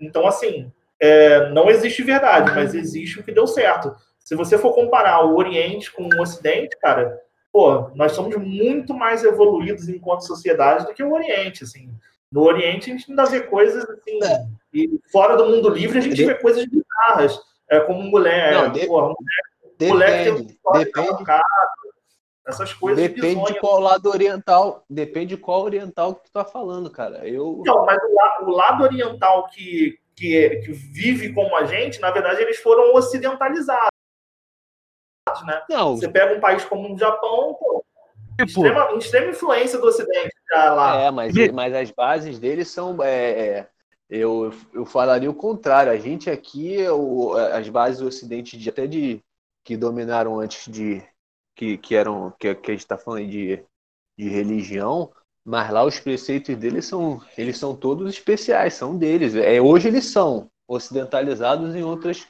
Então, 0.00 0.26
assim, 0.26 0.72
é, 0.98 1.50
não 1.50 1.70
existe 1.70 2.02
verdade, 2.02 2.50
mas 2.52 2.74
existe 2.74 3.20
o 3.20 3.22
que 3.22 3.30
deu 3.30 3.46
certo. 3.46 3.94
Se 4.24 4.34
você 4.34 4.56
for 4.58 4.72
comparar 4.74 5.24
o 5.24 5.36
Oriente 5.36 5.92
com 5.92 6.04
o 6.04 6.22
Ocidente, 6.22 6.76
cara, 6.80 7.20
pô, 7.52 7.90
nós 7.94 8.12
somos 8.12 8.34
muito 8.36 8.94
mais 8.94 9.22
evoluídos 9.22 9.88
enquanto 9.88 10.26
sociedade 10.26 10.86
do 10.86 10.94
que 10.94 11.02
o 11.02 11.12
Oriente, 11.12 11.62
assim. 11.62 11.90
No 12.32 12.42
Oriente 12.42 12.90
a 12.90 12.96
gente 12.96 13.10
ainda 13.10 13.26
vê 13.26 13.42
coisas 13.42 13.88
assim, 13.88 14.18
É. 14.24 14.46
e 14.72 14.98
fora 15.12 15.36
do 15.36 15.46
mundo 15.46 15.68
livre 15.68 15.98
a 15.98 16.00
gente 16.00 16.16
De- 16.16 16.24
vê 16.24 16.34
coisas 16.34 16.64
bizarras, 16.66 17.38
é, 17.70 17.78
como 17.80 18.02
mulher, 18.02 18.54
Não, 18.54 18.72
de- 18.72 18.86
porra, 18.86 19.08
mulher 19.08 19.42
tem 19.78 19.92
um 19.92 19.98
Depende. 19.98 20.52
história 20.52 20.84
Depende, 20.86 21.08
calcada, 21.08 21.44
essas 22.46 22.72
coisas 22.72 23.02
depende 23.02 23.26
de 23.26 23.30
bizonhas. 23.36 23.58
qual 23.60 23.80
lado 23.80 24.08
oriental. 24.10 24.84
Depende 24.88 25.34
de 25.34 25.40
qual 25.40 25.62
oriental 25.62 26.14
que 26.14 26.24
tu 26.24 26.32
tá 26.32 26.44
falando, 26.44 26.90
cara. 26.90 27.26
Eu. 27.28 27.62
Não, 27.64 27.84
mas 27.86 27.98
o, 28.02 28.44
o 28.46 28.50
lado 28.50 28.82
oriental 28.84 29.48
que, 29.48 29.98
que, 30.16 30.36
é- 30.36 30.56
que 30.60 30.72
vive 30.72 31.32
como 31.32 31.54
a 31.56 31.64
gente, 31.64 32.00
na 32.00 32.10
verdade, 32.10 32.42
eles 32.42 32.58
foram 32.58 32.94
ocidentalizados, 32.94 33.88
né? 35.42 35.62
Não, 35.68 35.96
Você 35.96 36.08
pega 36.08 36.34
um 36.34 36.40
país 36.40 36.64
como 36.64 36.94
o 36.94 36.98
Japão, 36.98 37.54
pô, 37.54 37.84
Tipo, 38.36 38.44
extrema, 38.66 38.92
extrema 38.98 39.30
influência 39.30 39.78
do 39.78 39.86
Ocidente 39.86 40.34
já 40.50 40.74
lá. 40.74 41.00
É, 41.02 41.10
mas, 41.10 41.34
mas 41.52 41.74
as 41.74 41.90
bases 41.92 42.38
deles 42.38 42.68
são. 42.68 43.00
é, 43.02 43.30
é, 43.60 43.68
eu, 44.10 44.52
eu 44.72 44.84
falaria 44.84 45.30
o 45.30 45.34
contrário. 45.34 45.92
A 45.92 45.96
gente 45.96 46.28
aqui, 46.28 46.86
o- 46.88 47.34
as 47.34 47.68
bases 47.68 48.00
do 48.00 48.08
Ocidente, 48.08 48.58
de, 48.58 48.68
até 48.68 48.86
de 48.86 49.20
que 49.62 49.76
dominaram 49.76 50.40
antes 50.40 50.70
de. 50.72 51.00
que, 51.54 51.78
que 51.78 51.94
eram. 51.94 52.32
Que, 52.38 52.54
que 52.56 52.70
a 52.72 52.74
gente 52.74 52.82
está 52.82 52.98
falando 52.98 53.20
aí 53.20 53.28
de, 53.28 53.64
de 54.18 54.28
religião, 54.28 55.12
mas 55.44 55.70
lá 55.70 55.84
os 55.84 56.00
preceitos 56.00 56.56
deles 56.56 56.86
são. 56.86 57.22
Eles 57.38 57.56
são 57.56 57.74
todos 57.76 58.12
especiais, 58.12 58.74
são 58.74 58.98
deles. 58.98 59.36
É, 59.36 59.60
hoje 59.60 59.86
eles 59.88 60.06
são 60.06 60.50
ocidentalizados 60.66 61.76
em 61.76 61.84
outras, 61.84 62.26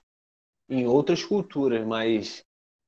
em 0.68 0.86
outras 0.86 1.24
culturas, 1.24 1.82
mas 1.86 2.43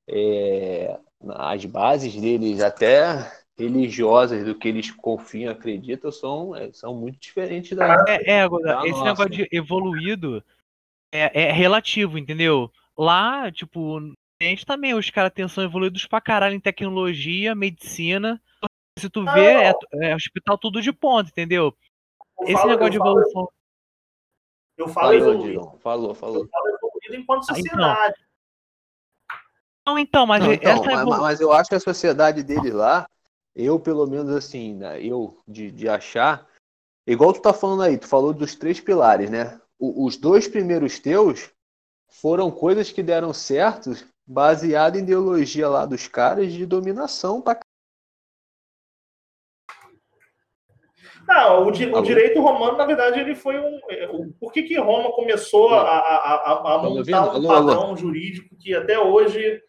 é, 0.07 0.99
as 1.35 1.65
bases 1.65 2.15
deles, 2.19 2.61
até 2.61 3.31
religiosas 3.57 4.45
do 4.45 4.53
que 4.55 4.67
eles 4.67 4.91
confiam, 4.91 5.51
acreditam, 5.51 6.11
são, 6.11 6.55
é, 6.55 6.71
são 6.71 6.93
muito 6.95 7.19
diferentes 7.19 7.75
da. 7.75 8.05
É, 8.07 8.31
é 8.33 8.41
agora, 8.41 8.79
Ah, 8.79 8.83
esse 8.83 8.91
nossa. 8.91 9.03
negócio 9.05 9.29
de 9.31 9.47
evoluído 9.51 10.43
é, 11.11 11.47
é 11.47 11.51
relativo, 11.51 12.17
entendeu? 12.17 12.71
Lá, 12.97 13.51
tipo, 13.51 13.99
no 13.99 14.13
Oriente 14.41 14.65
também, 14.65 14.93
os 14.93 15.09
caras 15.09 15.31
são 15.51 15.63
evoluídos 15.63 16.05
pra 16.05 16.21
caralho 16.21 16.55
em 16.55 16.59
tecnologia, 16.59 17.55
medicina. 17.55 18.41
Se 18.99 19.09
tu 19.09 19.23
vê, 19.25 19.45
é, 19.63 19.73
é 20.11 20.15
hospital 20.15 20.57
tudo 20.57 20.81
de 20.81 20.91
ponta, 20.93 21.29
entendeu? 21.29 21.75
Eu 22.39 22.45
Esse 22.45 22.53
falo- 22.53 22.69
negócio 22.69 22.91
de 22.91 22.97
eu 22.97 23.01
falo- 23.01 23.19
evolução. 23.19 23.49
Eu 24.77 24.87
falo 24.89 25.07
Falou, 25.07 25.15
evoluído, 25.33 25.47
Digão, 25.59 25.79
falou, 25.79 26.13
falou. 26.13 26.43
eu 26.43 26.47
falo 26.49 26.67
evoluído 26.69 27.15
enquanto 27.15 27.45
Ah, 27.49 27.59
então. 27.59 27.95
Não, 29.87 29.97
então, 29.97 30.27
mas 30.27 30.43
Não, 30.43 30.51
essa 30.51 30.61
então, 30.73 30.85
mas, 30.85 31.05
mas 31.19 31.39
eu 31.39 31.53
acho 31.53 31.69
que 31.69 31.75
a 31.75 31.79
sociedade 31.79 32.43
deles 32.43 32.73
lá, 32.73 33.07
eu 33.55 33.79
pelo 33.79 34.05
menos 34.05 34.35
assim, 34.35 34.75
né, 34.75 35.01
eu 35.01 35.39
de, 35.47 35.71
de 35.71 35.87
achar, 35.87 36.45
igual 37.07 37.31
tu 37.31 37.41
tá 37.41 37.53
falando 37.53 37.83
aí, 37.83 37.97
tu 37.97 38.05
falou 38.05 38.33
dos 38.33 38.53
três 38.53 38.81
pilares, 38.81 39.29
né? 39.29 39.61
O- 39.79 40.05
os 40.05 40.17
dois 40.17 40.45
primeiros 40.45 40.99
teus 40.99 41.49
foram 42.09 42.51
coisas 42.51 42.91
que 42.91 43.01
deram 43.01 43.31
certo 43.31 43.91
baseado 44.27 44.97
em 44.97 45.03
ideologia 45.03 45.69
lá 45.69 45.85
dos 45.85 46.05
caras 46.09 46.51
de 46.51 46.65
dominação 46.65 47.41
pra 47.41 47.57
Não, 51.25 51.65
o, 51.67 51.71
di- 51.71 51.85
o 51.85 51.95
Alô? 51.95 52.01
direito 52.01 52.41
romano, 52.41 52.77
na 52.77 52.85
verdade, 52.85 53.21
ele 53.21 53.35
foi 53.35 53.57
um. 53.57 53.79
é, 53.89 54.09
o- 54.09 54.33
Por 54.37 54.51
que, 54.51 54.63
que 54.63 54.77
Roma 54.77 55.13
começou 55.13 55.69
a, 55.69 55.81
a, 55.81 55.97
a, 55.99 56.51
a 56.51 56.59
Tá 56.59 56.89
montar 56.89 57.23
um 57.23 57.29
Alô, 57.29 57.47
padrão 57.47 57.95
jurídico 57.95 58.53
que 58.57 58.73
até 58.75 58.99
hoje 58.99 59.61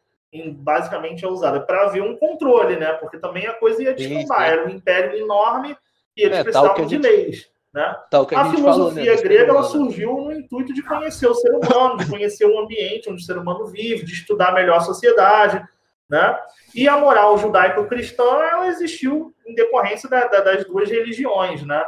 basicamente 0.57 1.25
é 1.25 1.29
usado? 1.29 1.65
Para 1.67 1.85
haver 1.87 2.03
um 2.03 2.17
controle, 2.17 2.77
né? 2.77 2.93
Porque 2.95 3.19
também 3.19 3.47
a 3.47 3.55
coisa 3.55 3.83
ia 3.83 3.95
descambar. 3.95 4.49
Era 4.49 4.67
um 4.67 4.71
império 4.71 5.17
enorme 5.19 5.77
e 6.17 6.23
eles 6.23 6.39
É, 6.39 6.43
precisavam 6.43 6.85
de 6.87 6.95
gente- 6.97 7.03
leis. 7.03 7.51
Né? 7.73 7.83
a, 7.85 8.17
A 8.19 8.23
gente 8.23 8.35
falou, 8.35 8.53
filosofia 8.91 9.15
né? 9.15 9.21
grega 9.23 9.51
ela 9.51 9.63
surgiu 9.63 10.13
no 10.15 10.33
intuito 10.33 10.73
de 10.73 10.83
conhecer 10.83 11.27
o 11.27 11.35
ser 11.35 11.51
humano, 11.53 11.99
de 11.99 12.09
conhecer 12.09 12.47
o 12.47 12.59
ambiente 12.59 13.11
onde 13.11 13.23
o 13.23 13.25
ser 13.25 13.37
humano 13.37 13.67
vive, 13.67 14.07
de 14.07 14.13
estudar 14.15 14.53
melhor 14.55 14.79
a 14.79 14.81
sociedade, 14.81 15.63
né? 16.09 16.39
E 16.75 16.89
a 16.89 16.97
moral 16.97 17.37
judaico-cristã 17.37 18.25
ela 18.25 18.69
existiu 18.69 19.35
em 19.47 19.55
decorrência 19.55 20.09
da- 20.09 20.27
da- 20.27 20.41
das 20.41 20.65
duas 20.65 20.89
religiões, 20.91 21.63
né? 21.65 21.85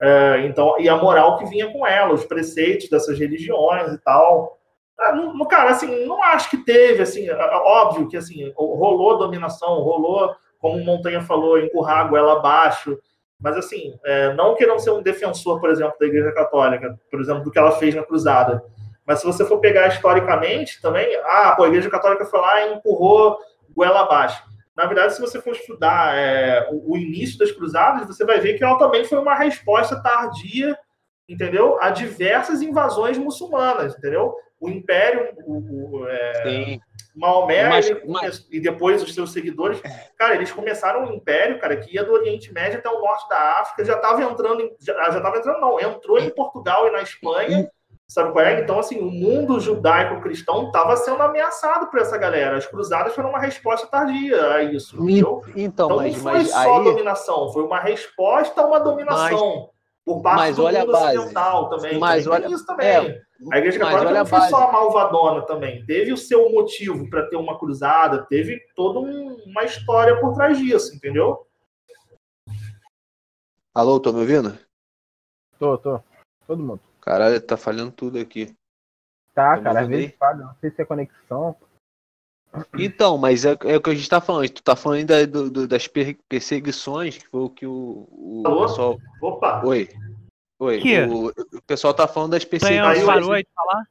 É, 0.00 0.42
então, 0.44 0.76
e 0.78 0.88
a 0.90 0.96
moral 0.96 1.38
que 1.38 1.46
vinha 1.46 1.72
com 1.72 1.86
ela, 1.86 2.12
os 2.12 2.26
preceitos 2.26 2.90
dessas 2.90 3.18
religiões 3.18 3.92
e 3.92 3.98
tal. 3.98 4.58
Ah, 4.98 5.12
cara, 5.48 5.70
assim, 5.70 6.06
não 6.06 6.22
acho 6.22 6.50
que 6.50 6.58
teve, 6.58 7.02
assim, 7.02 7.28
é- 7.28 7.32
é 7.32 7.56
óbvio 7.56 8.08
que 8.08 8.16
assim 8.16 8.52
rolou 8.56 9.18
dominação, 9.18 9.80
rolou, 9.80 10.34
como 10.60 10.78
o 10.78 10.84
Montanha 10.84 11.20
falou, 11.20 11.58
empurrar 11.58 12.00
a 12.00 12.04
goela 12.04 12.34
abaixo. 12.38 12.96
Mas, 13.40 13.56
assim, 13.56 13.98
é, 14.04 14.32
não 14.34 14.54
querendo 14.54 14.78
ser 14.78 14.90
um 14.90 15.02
defensor, 15.02 15.60
por 15.60 15.68
exemplo, 15.70 15.94
da 16.00 16.06
Igreja 16.06 16.32
Católica, 16.32 16.98
por 17.10 17.20
exemplo, 17.20 17.42
do 17.44 17.50
que 17.50 17.58
ela 17.58 17.72
fez 17.72 17.94
na 17.94 18.02
Cruzada. 18.02 18.62
Mas 19.06 19.18
se 19.20 19.26
você 19.26 19.44
for 19.44 19.58
pegar 19.58 19.88
historicamente 19.88 20.80
também, 20.80 21.06
ah, 21.24 21.52
pô, 21.56 21.64
a 21.64 21.68
Igreja 21.68 21.90
Católica 21.90 22.24
foi 22.24 22.40
lá 22.40 22.62
e 22.62 22.74
empurrou 22.74 23.36
goela 23.76 24.00
abaixo. 24.00 24.42
Na 24.76 24.86
verdade, 24.86 25.14
se 25.14 25.20
você 25.20 25.40
for 25.40 25.52
estudar 25.52 26.16
é, 26.16 26.68
o, 26.70 26.94
o 26.94 26.96
início 26.96 27.38
das 27.38 27.52
Cruzadas, 27.52 28.06
você 28.06 28.24
vai 28.24 28.40
ver 28.40 28.56
que 28.56 28.64
ela 28.64 28.78
também 28.78 29.04
foi 29.04 29.18
uma 29.18 29.34
resposta 29.34 30.00
tardia, 30.02 30.76
entendeu? 31.28 31.76
A 31.80 31.90
diversas 31.90 32.62
invasões 32.62 33.18
muçulmanas, 33.18 33.94
entendeu? 33.96 34.34
O 34.64 34.70
Império, 34.70 35.28
o, 35.46 35.98
o, 36.00 36.06
é. 36.08 36.78
Maomé 37.14 37.68
Mas- 37.68 37.88
ele 37.90 38.02
mas- 38.06 38.46
e 38.50 38.58
depois 38.60 39.02
os 39.02 39.14
seus 39.14 39.32
seguidores, 39.32 39.80
cara, 40.18 40.34
eles 40.34 40.50
começaram 40.50 41.04
um 41.04 41.12
império, 41.14 41.60
cara, 41.60 41.76
que 41.76 41.94
ia 41.94 42.02
do 42.04 42.12
Oriente 42.12 42.52
Médio 42.52 42.78
até 42.78 42.88
o 42.88 43.00
norte 43.00 43.28
da 43.28 43.60
África, 43.60 43.84
já 43.84 43.94
estava 43.94 44.22
entrando, 44.22 44.60
em, 44.62 44.74
já, 44.80 44.94
já 45.10 45.18
estava 45.18 45.38
entrando, 45.38 45.60
não, 45.60 45.80
entrou 45.80 46.18
em 46.18 46.28
Portugal 46.30 46.88
e 46.88 46.90
na 46.90 47.02
Espanha, 47.02 47.70
sabe 48.08 48.32
qual 48.32 48.44
é? 48.44 48.60
Então, 48.60 48.80
assim, 48.80 48.98
o 48.98 49.10
mundo 49.10 49.60
judaico-cristão 49.60 50.66
estava 50.66 50.96
sendo 50.96 51.22
ameaçado 51.22 51.86
por 51.88 52.00
essa 52.00 52.18
galera. 52.18 52.56
As 52.56 52.66
cruzadas 52.66 53.14
foram 53.14 53.30
uma 53.30 53.38
resposta 53.38 53.86
tardia 53.86 54.50
a 54.52 54.62
isso, 54.64 54.96
entendeu? 55.00 55.42
Então, 55.54 55.86
Então, 55.86 55.96
mas, 55.96 56.14
não 56.16 56.22
foi 56.22 56.32
mas 56.32 56.50
só 56.50 56.78
aí. 56.78 56.84
dominação, 56.84 57.52
foi 57.52 57.62
uma 57.62 57.78
resposta 57.80 58.60
a 58.60 58.66
uma 58.66 58.80
dominação. 58.80 59.70
Por 60.04 60.20
parte 60.20 60.36
mas 60.38 60.56
do 60.56 60.64
olha 60.64 60.80
mundo 60.80 60.90
a 60.96 61.00
base. 61.00 61.18
ocidental 61.18 61.70
também. 61.70 61.98
Mas 61.98 62.24
também 62.24 62.38
olha- 62.44 62.54
isso 62.54 62.66
também. 62.66 62.86
é, 62.86 63.22
A 63.52 63.58
Igreja 63.58 63.78
Católica 63.78 64.10
não 64.12 64.26
foi 64.26 64.40
só 64.42 64.68
a 64.68 64.72
malvadona 64.72 65.42
também. 65.46 65.84
Teve 65.86 66.12
o 66.12 66.16
seu 66.16 66.50
motivo 66.52 67.08
para 67.10 67.26
ter 67.28 67.36
uma 67.36 67.58
cruzada, 67.58 68.24
teve 68.26 68.60
toda 68.76 69.00
um- 69.00 69.34
uma 69.46 69.64
história 69.64 70.18
por 70.20 70.34
trás 70.34 70.58
disso, 70.58 70.94
entendeu? 70.94 71.46
Alô, 73.74 73.98
tô 73.98 74.12
me 74.12 74.20
ouvindo? 74.20 74.56
Tô, 75.58 75.76
tô. 75.78 76.00
Todo 76.46 76.62
mundo. 76.62 76.80
Caralho, 77.00 77.40
tá 77.40 77.56
falhando 77.56 77.90
tudo 77.92 78.18
aqui. 78.18 78.54
Tá, 79.34 79.60
cara, 79.60 79.80
às 79.80 79.88
vezes 79.88 80.14
falha, 80.16 80.44
não 80.44 80.54
sei 80.60 80.70
se 80.70 80.80
é 80.80 80.84
conexão. 80.84 81.56
Então, 82.78 83.18
mas 83.18 83.44
é, 83.44 83.56
é 83.64 83.76
o 83.76 83.80
que 83.80 83.90
a 83.90 83.94
gente 83.94 84.08
tá 84.08 84.20
falando. 84.20 84.48
Tu 84.48 84.62
tá 84.62 84.76
falando 84.76 84.98
ainda 84.98 85.26
do- 85.26 85.50
do- 85.50 85.68
das 85.68 85.86
per- 85.88 86.18
perseguições, 86.28 87.18
que 87.18 87.26
foi 87.28 87.40
o 87.40 87.48
que 87.50 87.66
o, 87.66 88.06
o 88.10 88.42
Alô? 88.46 88.62
pessoal. 88.62 88.98
Opa! 89.20 89.64
Oi. 89.64 89.88
Oi. 90.60 90.80
Que? 90.80 91.00
O, 91.02 91.28
o 91.28 91.62
pessoal 91.66 91.92
tá 91.92 92.06
falando 92.06 92.30
das 92.32 92.44
perseguições. 92.44 93.04
Parou 93.04 93.32
aí 93.32 93.42
de 93.42 93.48
falar? 93.54 93.84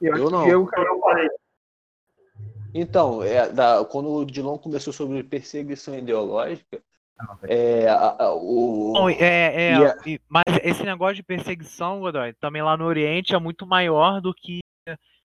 Eu, 0.00 0.16
Eu 0.16 0.30
não. 0.30 0.44
que 0.44 0.50
eu, 0.50 0.62
Então, 0.62 0.84
eu 0.84 1.00
falei, 1.00 1.28
Então, 2.74 3.22
é, 3.22 3.48
da- 3.48 3.84
quando 3.84 4.08
o 4.10 4.24
Dilon 4.24 4.58
começou 4.58 4.92
sobre 4.92 5.22
perseguição 5.24 5.96
ideológica, 5.98 6.80
é, 7.42 7.88
a- 7.88 8.16
a- 8.20 8.34
o, 8.34 8.92
Bom, 8.92 9.10
é, 9.10 9.72
é, 9.72 9.94
e- 10.06 10.20
mas 10.28 10.44
esse 10.62 10.84
negócio 10.84 11.16
de 11.16 11.22
perseguição, 11.24 11.98
Godoy, 12.00 12.32
também 12.34 12.62
lá 12.62 12.76
no 12.76 12.84
Oriente 12.84 13.34
é 13.34 13.38
muito 13.38 13.66
maior 13.66 14.20
do 14.20 14.32
que. 14.32 14.60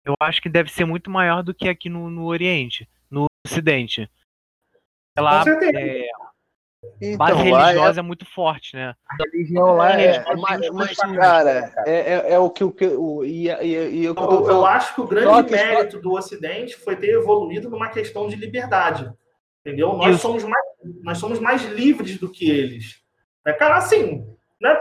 Eu 0.08 0.14
acho 0.20 0.40
que 0.40 0.48
deve 0.48 0.70
ser 0.72 0.84
muito 0.86 1.10
maior 1.10 1.42
do 1.42 1.52
que 1.54 1.68
aqui 1.68 1.88
no, 1.90 2.08
no 2.08 2.24
Oriente, 2.24 2.88
no 3.10 3.26
Ocidente. 3.46 4.10
Com 5.16 5.42
certeza. 5.42 5.78
é, 5.78 6.08
então, 7.02 7.18
base 7.18 7.50
lá 7.50 7.60
é- 7.60 7.64
religiosa 7.64 8.00
é... 8.00 8.02
muito 8.02 8.24
forte, 8.24 8.76
né? 8.76 8.94
a 9.06 9.16
religião 9.24 9.76
lá 9.76 10.00
é. 10.00 10.16
É, 10.16 10.36
mas, 10.36 10.70
mas, 10.70 10.96
cara, 10.96 11.72
é, 11.86 12.14
é, 12.14 12.32
é 12.32 12.38
o 12.38 12.48
que 12.48 12.64
o 12.64 12.72
que 12.72 12.86
o 12.86 13.24
e, 13.24 13.48
e, 13.48 14.02
e 14.02 14.08
o 14.08 14.14
que 14.14 14.22
eu 14.22 14.30
Eu, 14.30 14.46
eu 14.46 14.66
acho 14.66 14.94
que 14.94 15.00
o 15.00 15.06
grande 15.06 15.26
Só 15.26 15.42
que- 15.42 15.50
mérito 15.50 16.00
do 16.00 16.12
Ocidente 16.12 16.76
foi 16.76 16.96
ter 16.96 17.10
evoluído 17.10 17.68
numa 17.68 17.90
questão 17.90 18.28
de 18.28 18.36
liberdade. 18.36 19.12
Entendeu? 19.60 19.92
Nós 19.94 20.14
Isso. 20.14 20.22
somos, 20.22 20.44
mais, 20.44 20.64
nós 21.02 21.18
somos 21.18 21.40
mais 21.40 21.64
livres 21.64 22.18
do 22.18 22.30
que 22.30 22.48
eles. 22.48 23.02
Né, 23.44 23.52
Cara, 23.52 23.76
assim, 23.76 24.24
né, 24.60 24.74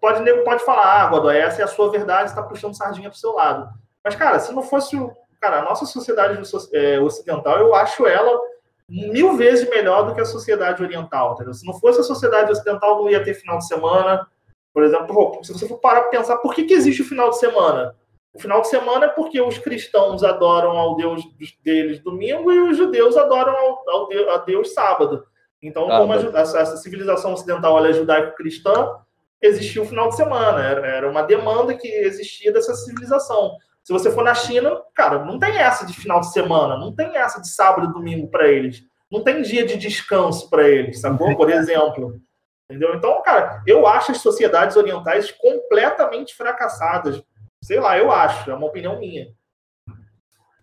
pode, 0.00 0.22
nego 0.22 0.42
pode 0.42 0.64
falar, 0.64 1.02
ah, 1.02 1.06
Godoy, 1.08 1.36
essa 1.36 1.60
é 1.60 1.64
a 1.64 1.68
sua 1.68 1.90
verdade, 1.90 2.30
você 2.30 2.34
está 2.34 2.42
puxando 2.42 2.76
sardinha 2.76 3.08
pro 3.10 3.18
seu 3.18 3.32
lado. 3.32 3.68
Mas, 4.06 4.14
cara, 4.14 4.38
se 4.38 4.54
não 4.54 4.62
fosse 4.62 4.96
o. 4.96 5.12
Cara, 5.40 5.58
a 5.58 5.64
nossa 5.64 5.84
sociedade 5.84 6.46
so- 6.46 6.70
é, 6.72 7.00
ocidental, 7.00 7.58
eu 7.58 7.74
acho 7.74 8.06
ela 8.06 8.40
mil 8.88 9.36
vezes 9.36 9.68
melhor 9.68 10.06
do 10.06 10.14
que 10.14 10.20
a 10.20 10.24
sociedade 10.24 10.80
oriental. 10.80 11.32
Entendeu? 11.34 11.52
Se 11.52 11.66
não 11.66 11.74
fosse 11.74 11.98
a 11.98 12.04
sociedade 12.04 12.52
ocidental, 12.52 13.02
não 13.02 13.10
ia 13.10 13.24
ter 13.24 13.34
final 13.34 13.58
de 13.58 13.66
semana. 13.66 14.24
Por 14.72 14.84
exemplo, 14.84 15.40
se 15.42 15.52
você 15.52 15.66
for 15.66 15.78
parar 15.78 16.02
para 16.02 16.10
pensar, 16.10 16.36
por 16.36 16.54
que, 16.54 16.62
que 16.62 16.72
existe 16.72 17.02
o 17.02 17.04
final 17.04 17.30
de 17.30 17.40
semana? 17.40 17.96
O 18.32 18.38
final 18.38 18.60
de 18.60 18.68
semana 18.68 19.06
é 19.06 19.08
porque 19.08 19.40
os 19.40 19.58
cristãos 19.58 20.22
adoram 20.22 20.78
ao 20.78 20.94
Deus 20.94 21.24
deles 21.64 21.98
domingo 21.98 22.52
e 22.52 22.60
os 22.60 22.76
judeus 22.76 23.16
adoram 23.16 23.56
ao, 23.56 23.90
ao 23.90 24.06
Deus, 24.06 24.28
a 24.28 24.36
Deus 24.38 24.72
sábado. 24.72 25.26
Então, 25.60 25.88
como 25.88 26.12
a, 26.12 26.16
essa, 26.40 26.60
essa 26.60 26.76
civilização 26.76 27.32
ocidental 27.32 27.84
é 27.84 27.92
judaico-cristã, 27.92 29.00
existia 29.42 29.82
o 29.82 29.86
final 29.86 30.10
de 30.10 30.16
semana, 30.16 30.62
era, 30.62 30.86
era 30.86 31.10
uma 31.10 31.22
demanda 31.22 31.74
que 31.74 31.88
existia 31.88 32.52
dessa 32.52 32.72
civilização. 32.74 33.56
Se 33.86 33.92
você 33.92 34.10
for 34.10 34.24
na 34.24 34.34
China, 34.34 34.82
cara, 34.92 35.24
não 35.24 35.38
tem 35.38 35.58
essa 35.58 35.86
de 35.86 35.92
final 35.92 36.18
de 36.18 36.32
semana, 36.32 36.76
não 36.76 36.92
tem 36.92 37.16
essa 37.16 37.40
de 37.40 37.48
sábado 37.48 37.88
e 37.88 37.92
domingo 37.92 38.26
para 38.26 38.48
eles, 38.48 38.82
não 39.08 39.22
tem 39.22 39.42
dia 39.42 39.64
de 39.64 39.76
descanso 39.76 40.50
para 40.50 40.68
eles, 40.68 41.00
sacou? 41.00 41.36
Por 41.36 41.48
exemplo. 41.48 42.20
Entendeu? 42.68 42.96
Então, 42.96 43.22
cara, 43.22 43.62
eu 43.64 43.86
acho 43.86 44.10
as 44.10 44.18
sociedades 44.18 44.76
orientais 44.76 45.30
completamente 45.30 46.34
fracassadas. 46.34 47.22
Sei 47.62 47.78
lá, 47.78 47.96
eu 47.96 48.10
acho, 48.10 48.50
é 48.50 48.54
uma 48.56 48.66
opinião 48.66 48.98
minha. 48.98 49.28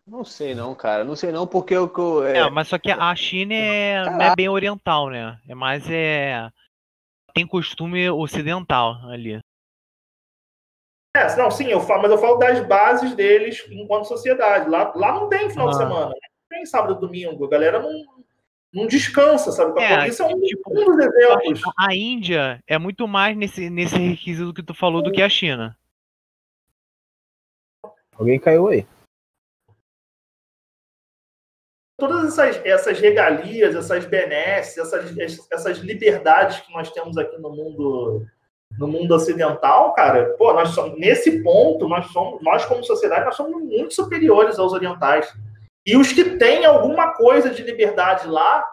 Não 0.05 0.25
sei 0.25 0.53
não, 0.53 0.75
cara. 0.75 1.05
Não 1.05 1.15
sei 1.15 1.31
não, 1.31 1.47
porque 1.47 1.73
eu. 1.73 1.89
É, 2.25 2.39
é 2.39 2.49
mas 2.49 2.67
só 2.67 2.77
que 2.77 2.91
a 2.91 3.15
China 3.15 3.53
é, 3.53 4.03
não 4.03 4.21
é 4.21 4.35
bem 4.35 4.49
oriental, 4.49 5.09
né? 5.09 5.39
É 5.47 5.55
mais 5.55 5.89
é. 5.89 6.49
Tem 7.33 7.47
costume 7.47 8.09
ocidental 8.09 8.97
ali. 9.09 9.39
É, 11.15 11.35
não, 11.35 11.51
sim, 11.51 11.67
eu 11.67 11.79
falo, 11.79 12.01
mas 12.01 12.11
eu 12.11 12.17
falo 12.17 12.37
das 12.37 12.65
bases 12.65 13.13
deles 13.13 13.63
enquanto 13.69 14.07
sociedade. 14.07 14.69
Lá, 14.69 14.91
lá 14.95 15.13
não 15.13 15.29
tem 15.29 15.49
final 15.49 15.67
ah. 15.67 15.71
de 15.71 15.77
semana, 15.77 16.05
não 16.07 16.13
tem 16.49 16.65
sábado 16.65 16.95
e 16.95 16.99
domingo. 16.99 17.45
A 17.45 17.49
galera 17.49 17.79
não, 17.79 18.03
não 18.73 18.87
descansa, 18.87 19.51
sabe? 19.51 19.79
É, 19.79 20.07
Isso 20.07 20.23
é 20.23 20.25
um, 20.25 20.41
tipo, 20.41 20.71
um 20.71 20.85
dos 20.85 20.97
exemplos. 20.97 21.61
A 21.77 21.93
Índia 21.93 22.63
é 22.65 22.79
muito 22.79 23.07
mais 23.07 23.37
nesse, 23.37 23.69
nesse 23.69 23.95
requisito 23.95 24.53
que 24.53 24.63
tu 24.63 24.73
falou 24.73 25.03
do 25.03 25.11
que 25.11 25.21
a 25.21 25.29
China. 25.29 25.77
Alguém 28.17 28.39
caiu 28.39 28.67
aí 28.67 28.85
todas 32.07 32.37
essas, 32.37 32.65
essas 32.65 32.99
regalias, 32.99 33.75
essas 33.75 34.05
benesses, 34.05 34.77
essas, 34.77 35.49
essas 35.51 35.77
liberdades 35.77 36.59
que 36.59 36.73
nós 36.73 36.91
temos 36.91 37.17
aqui 37.17 37.37
no 37.37 37.49
mundo 37.49 38.25
no 38.77 38.87
mundo 38.87 39.13
ocidental, 39.13 39.93
cara, 39.93 40.35
pô, 40.37 40.53
nós 40.53 40.69
somos, 40.69 40.97
nesse 40.99 41.43
ponto, 41.43 41.87
nós 41.87 42.07
somos, 42.07 42.41
nós 42.43 42.65
como 42.65 42.83
sociedade, 42.83 43.25
nós 43.25 43.35
somos 43.35 43.61
muito 43.61 43.93
superiores 43.93 44.57
aos 44.57 44.73
orientais. 44.73 45.31
E 45.85 45.95
os 45.97 46.11
que 46.11 46.37
têm 46.37 46.65
alguma 46.65 47.13
coisa 47.13 47.49
de 47.49 47.61
liberdade 47.61 48.27
lá 48.27 48.65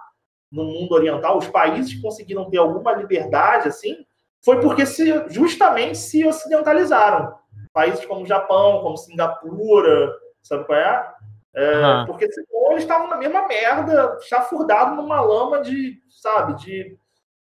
no 0.51 0.65
mundo 0.65 0.93
oriental, 0.93 1.39
os 1.39 1.49
países 1.49 1.95
que 1.95 2.03
conseguiram 2.03 2.49
ter 2.49 2.59
alguma 2.59 2.93
liberdade 2.93 3.69
assim, 3.69 4.05
foi 4.43 4.61
porque 4.61 4.87
se 4.87 5.29
justamente 5.29 5.99
se 5.99 6.27
ocidentalizaram. 6.27 7.35
Países 7.73 8.05
como 8.07 8.27
Japão, 8.27 8.81
como 8.81 8.97
Singapura, 8.97 10.13
sabe 10.43 10.65
qual 10.65 10.79
é? 10.79 11.15
É, 11.55 11.77
uhum. 11.77 12.07
Porque 12.07 12.31
senão 12.31 12.71
eles 12.73 12.83
estavam 12.83 13.09
na 13.09 13.17
mesma 13.17 13.47
merda, 13.47 14.19
chafurdado 14.23 14.95
numa 14.95 15.21
lama 15.21 15.61
de, 15.61 16.01
sabe, 16.09 16.55
de, 16.55 16.97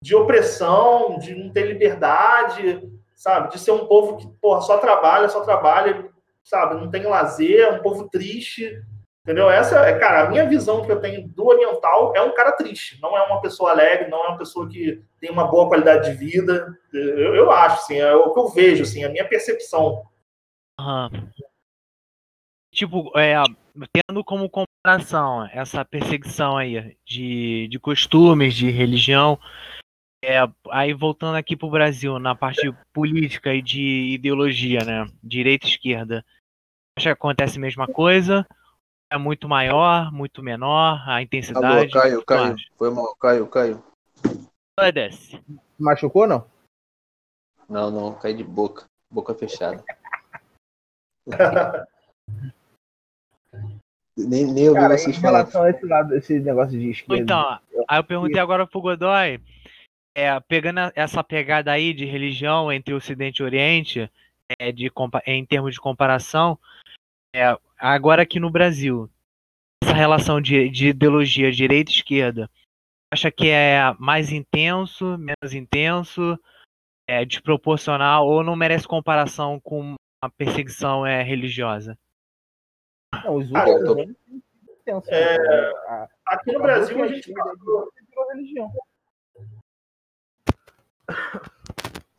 de 0.02 0.16
opressão, 0.16 1.18
de 1.20 1.36
não 1.36 1.50
ter 1.52 1.66
liberdade, 1.66 2.90
sabe, 3.16 3.52
de 3.52 3.60
ser 3.60 3.72
um 3.72 3.86
povo 3.86 4.18
que, 4.18 4.28
porra, 4.42 4.62
só 4.62 4.78
trabalha, 4.78 5.28
só 5.28 5.42
trabalha, 5.42 6.10
sabe, 6.44 6.76
não 6.76 6.90
tem 6.90 7.04
lazer, 7.04 7.60
é 7.60 7.72
um 7.72 7.82
povo 7.82 8.10
triste, 8.10 8.82
entendeu? 9.24 9.50
Essa 9.50 9.86
é, 9.86 10.00
cara, 10.00 10.24
a 10.24 10.30
minha 10.30 10.48
visão 10.48 10.86
que 10.86 10.92
eu 10.92 11.02
tenho 11.02 11.28
do 11.28 11.48
oriental 11.48 12.14
é 12.16 12.22
um 12.22 12.34
cara 12.34 12.54
triste, 12.54 13.00
não 13.02 13.18
é 13.18 13.24
uma 13.24 13.42
pessoa 13.42 13.72
alegre, 13.72 14.10
não 14.10 14.24
é 14.24 14.30
uma 14.30 14.38
pessoa 14.38 14.70
que 14.70 15.04
tem 15.20 15.30
uma 15.30 15.48
boa 15.48 15.68
qualidade 15.68 16.10
de 16.10 16.18
vida, 16.18 16.78
eu, 16.94 17.36
eu 17.36 17.52
acho, 17.52 17.84
assim, 17.84 18.00
é 18.00 18.14
o 18.16 18.34
que 18.34 18.40
eu 18.40 18.48
vejo, 18.48 18.84
assim, 18.84 19.04
a 19.04 19.10
minha 19.10 19.28
percepção. 19.28 20.04
Uhum. 20.80 21.30
Tipo, 22.72 23.12
é, 23.20 23.34
tendo 23.92 24.24
como 24.24 24.50
comparação 24.50 25.46
essa 25.52 25.84
perseguição 25.84 26.58
aí 26.58 26.96
de, 27.06 27.68
de 27.68 27.80
costumes, 27.80 28.56
de 28.56 28.70
religião, 28.70 29.40
é, 30.24 30.40
aí 30.70 30.94
voltando 30.94 31.36
aqui 31.36 31.56
para 31.56 31.68
o 31.68 31.72
Brasil, 31.72 32.20
na 32.20 32.36
parte 32.36 32.72
política 32.94 33.54
e 33.54 33.62
de 33.62 34.14
ideologia, 34.14 34.80
né? 34.86 35.06
Direita 35.24 35.66
e 35.66 35.70
esquerda. 35.70 36.26
Acho 36.98 37.06
que 37.06 37.10
acontece 37.10 37.58
a 37.58 37.62
mesma 37.62 37.88
coisa? 37.88 38.46
É 39.12 39.18
muito 39.18 39.48
maior, 39.48 40.12
muito 40.12 40.44
menor, 40.44 41.02
a 41.08 41.22
intensidade? 41.22 41.66
Alô, 41.66 41.90
Caio, 41.90 42.26
Caio. 42.26 42.56
Foi 42.78 42.92
mal, 42.92 43.16
Caio, 43.16 43.48
Caio. 43.48 43.84
Desce. 44.94 45.42
Machucou 45.78 46.28
não? 46.28 46.46
Não, 47.68 47.92
não, 47.92 48.14
cai 48.14 48.34
de 48.34 48.44
boca. 48.44 48.86
Boca 49.12 49.34
fechada. 49.34 49.84
Nem, 54.18 54.46
nem 54.46 54.68
ouvi 54.68 54.82
Cara, 54.82 54.98
vocês 54.98 55.18
em 55.18 55.22
relação 55.22 55.64
a 55.64 55.70
esse 55.70 55.86
lado, 55.86 56.14
esse 56.14 56.40
negócio 56.42 56.78
de 56.78 56.90
esquerda. 56.90 57.24
Então, 57.24 57.60
aí 57.88 58.00
eu 58.00 58.04
perguntei 58.04 58.38
agora 58.38 58.68
pro 58.68 58.82
Godoy, 58.82 59.40
é, 60.16 60.40
pegando 60.42 60.80
essa 60.96 61.24
pegada 61.24 61.72
aí 61.72 61.94
de 61.94 62.06
religião 62.06 62.72
entre 62.72 62.94
Ocidente 62.94 63.42
e 63.42 63.46
Oriente, 63.46 64.12
é, 64.58 64.72
de, 64.72 64.92
em 65.26 65.46
termos 65.46 65.74
de 65.74 65.80
comparação, 65.80 66.58
é, 67.36 67.58
agora 67.78 68.24
aqui 68.24 68.40
no 68.40 68.50
Brasil, 68.50 69.10
essa 69.84 69.94
relação 69.94 70.42
de, 70.42 70.70
de 70.70 70.90
ideologia 70.90 71.52
direita 71.52 71.92
e 71.92 71.96
esquerda, 71.96 72.50
acha 73.12 73.32
que 73.32 73.50
é 73.50 73.94
mais 74.00 74.32
intenso, 74.32 75.18
menos 75.18 75.54
intenso, 75.54 76.38
é 77.08 77.26
desproporcional 77.26 78.28
ou 78.28 78.44
não 78.44 78.56
merece 78.56 78.88
comparação 78.88 79.60
com 79.60 79.96
a 80.22 80.30
perseguição 80.30 81.06
é, 81.06 81.24
religiosa? 81.24 81.98
Não, 83.24 83.36
os 83.36 83.54
ah, 83.56 83.66
tô... 83.66 84.00
é, 85.08 85.38
né? 85.38 86.08
Aqui 86.26 86.52
no 86.52 86.62
Brasil 86.62 87.04
a 87.04 87.08
gente 87.08 87.34
passou... 87.34 87.92
religião. 88.32 88.72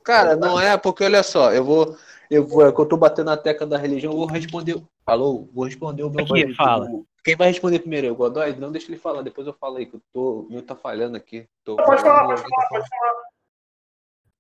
Cara, 0.05 0.37
não 0.37 0.61
é 0.61 0.77
porque 0.77 1.05
olha 1.05 1.23
só, 1.23 1.53
eu 1.53 1.65
vou, 1.65 1.97
eu 2.31 2.47
vou, 2.47 2.67
é 2.67 2.73
que 2.73 2.81
eu 2.81 2.87
tô 2.87 2.97
batendo 2.97 3.27
na 3.27 3.37
tecla 3.37 3.67
da 3.67 3.77
religião, 3.77 4.13
eu 4.13 4.19
vou 4.19 4.27
responder. 4.27 4.83
Falou, 5.05 5.49
vou 5.53 5.65
responder 5.65 6.03
o 6.03 6.11
meu 6.11 6.25
aqui, 6.25 6.55
fala. 6.55 6.89
Quem 7.23 7.37
vai 7.37 7.49
responder 7.49 7.81
primeiro? 7.81 8.07
É 8.07 8.11
o 8.11 8.15
Godoy? 8.15 8.57
Não 8.57 8.73
deixa 8.73 8.91
ele 8.91 8.99
falar, 8.99 9.23
depois 9.23 9.47
eu 9.47 9.53
falo 9.53 9.77
aí, 9.77 9.87
que 9.87 9.95
eu 9.95 10.03
tô, 10.13 10.47
meu 10.49 10.63
tá 10.63 10.75
falhando 10.75 11.17
aqui. 11.17 11.47
Tô 11.65 11.77
pode 11.77 12.01
falar, 12.01 12.27
pode 12.27 12.41
falar, 12.41 12.69
pode 12.69 12.89
falar. 12.89 13.23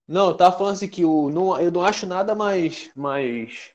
Não, 0.09 0.31
eu 0.31 0.35
tava 0.35 0.57
falando 0.57 0.73
assim 0.73 0.89
que 0.89 1.05
o, 1.05 1.31
não, 1.31 1.61
eu 1.61 1.71
não 1.71 1.85
acho 1.85 2.07
nada 2.07 2.35
mais, 2.35 2.91
mais 2.97 3.71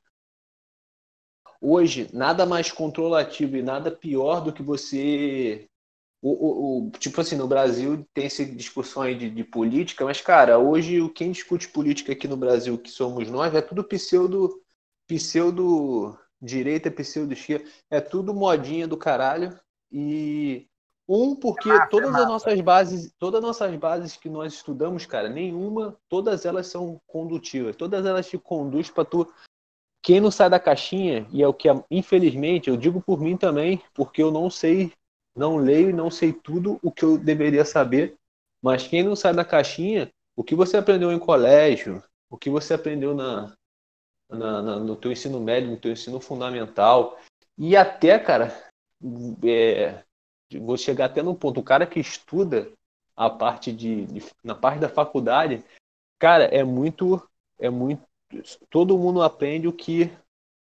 hoje 1.62 2.10
nada 2.14 2.46
mais 2.46 2.72
controlativo 2.72 3.58
e 3.58 3.64
nada 3.64 3.90
pior 3.90 4.42
do 4.42 4.54
que 4.54 4.62
você. 4.62 5.68
O, 6.28 6.32
o, 6.32 6.88
o 6.88 6.92
tipo 6.92 7.22
assim, 7.22 7.36
no 7.36 7.48
Brasil 7.48 8.04
tem 8.12 8.26
essa 8.26 8.44
discussão 8.44 9.04
aí 9.04 9.14
de, 9.14 9.30
de, 9.30 9.44
política, 9.44 10.04
mas, 10.04 10.22
cara, 10.22 10.58
hoje 10.58 11.08
quem 11.10 11.32
discute 11.32 11.70
política 11.70 12.14
aqui 12.14 12.28
no 12.28 12.36
Brasil, 12.36 12.80
que 12.80 12.90
somos 12.90 13.30
nós, 13.30 13.54
é 13.54 13.62
tudo 13.62 13.84
pseudo, 13.84 14.60
pseudo 15.06 16.18
direita, 16.42 16.90
pseudo 16.90 17.32
esquerda, 17.32 17.70
é 17.92 18.02
tudo 18.02 18.34
modinha 18.34 18.88
do 18.88 18.98
caralho. 18.98 19.56
E 19.92 20.68
um, 21.08 21.36
porque 21.36 21.70
todas 21.92 22.16
as 22.16 22.28
nossas 22.28 22.60
bases, 22.60 23.14
todas 23.20 23.38
as 23.38 23.46
nossas 23.46 23.76
bases 23.76 24.18
que 24.18 24.28
nós 24.28 24.54
estudamos, 24.54 25.06
cara, 25.06 25.30
nenhuma, 25.30 25.96
todas 26.10 26.44
elas 26.44 26.66
são 26.66 27.00
condutivas, 27.06 27.76
todas 27.76 28.04
elas 28.04 28.28
te 28.28 28.40
conduzem 28.40 28.92
para 28.92 29.06
tu 29.06 29.32
quem 30.02 30.20
não 30.20 30.32
sai 30.32 30.50
da 30.50 30.60
caixinha, 30.60 31.28
e 31.32 31.44
é 31.44 31.48
o 31.48 31.54
que, 31.54 31.68
infelizmente, 31.92 32.68
eu 32.68 32.78
digo 32.78 33.00
por 33.00 33.20
mim 33.20 33.38
também, 33.38 33.80
porque 33.94 34.24
eu 34.24 34.32
não 34.32 34.50
sei, 34.50 34.92
não 35.36 35.58
leio 35.58 35.90
e 35.90 35.94
não 35.94 36.10
sei 36.10 36.32
tudo 36.32 36.80
o 36.82 36.92
que 36.92 37.04
eu 37.04 37.18
deveria 37.18 37.66
saber, 37.66 38.16
mas 38.62 38.88
quem 38.88 39.04
não 39.04 39.16
sai 39.16 39.34
da 39.34 39.44
caixinha, 39.44 40.12
o 40.36 40.44
que 40.44 40.56
você 40.56 40.78
aprendeu 40.78 41.12
em 41.12 41.20
colégio, 41.20 42.04
o 42.30 42.38
que 42.38 42.50
você 42.50 42.74
aprendeu 42.74 43.14
na, 43.14 43.54
na, 44.30 44.62
na 44.62 44.80
no 44.80 44.96
teu 44.96 45.12
ensino 45.12 45.40
médio, 45.40 45.70
no 45.70 45.78
teu 45.78 45.92
ensino 45.92 46.20
fundamental, 46.20 47.20
e 47.58 47.76
até, 47.76 48.18
cara, 48.18 48.54
é, 49.46 50.04
vou 50.60 50.78
chegar 50.78 51.06
até 51.06 51.22
no 51.22 51.36
ponto, 51.36 51.60
o 51.60 51.64
cara 51.64 51.86
que 51.86 52.00
estuda 52.00 52.72
a 53.16 53.30
parte 53.30 53.72
de, 53.72 54.06
de 54.06 54.24
na 54.44 54.56
parte 54.56 54.80
da 54.80 54.90
faculdade, 54.90 55.64
cara, 56.20 56.46
é 56.46 56.64
muito 56.64 57.22
é 57.60 57.70
muito 57.70 58.04
todo 58.70 58.98
mundo 58.98 59.22
aprende 59.22 59.68
o 59.68 59.74
que 59.74 60.12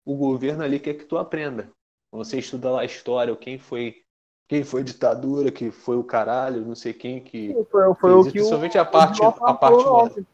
o 0.04 0.16
governo 0.16 0.64
ali 0.64 0.80
quer 0.80 0.96
que 0.96 1.06
tu 1.06 1.18
aprenda. 1.18 1.72
Você 2.12 2.40
estuda 2.40 2.72
lá 2.72 2.84
história, 2.84 3.36
quem 3.36 3.58
foi 3.58 4.04
quem 4.52 4.66
foi 4.66 4.84
ditadura, 4.84 5.50
que 5.50 5.72
foi 5.72 5.96
o 5.96 6.04
caralho, 6.04 6.66
não 6.66 6.76
sei 6.76 6.92
quem 6.92 7.22
que 7.22 7.54
foi, 7.72 7.96
foi 7.96 8.12
o 8.12 8.26
que 8.26 8.32
principalmente 8.32 8.78
o, 8.78 8.82
a 8.82 8.86
parte 8.86 9.24
a 9.24 9.54
parte 9.54 9.86
moderna. 9.86 10.28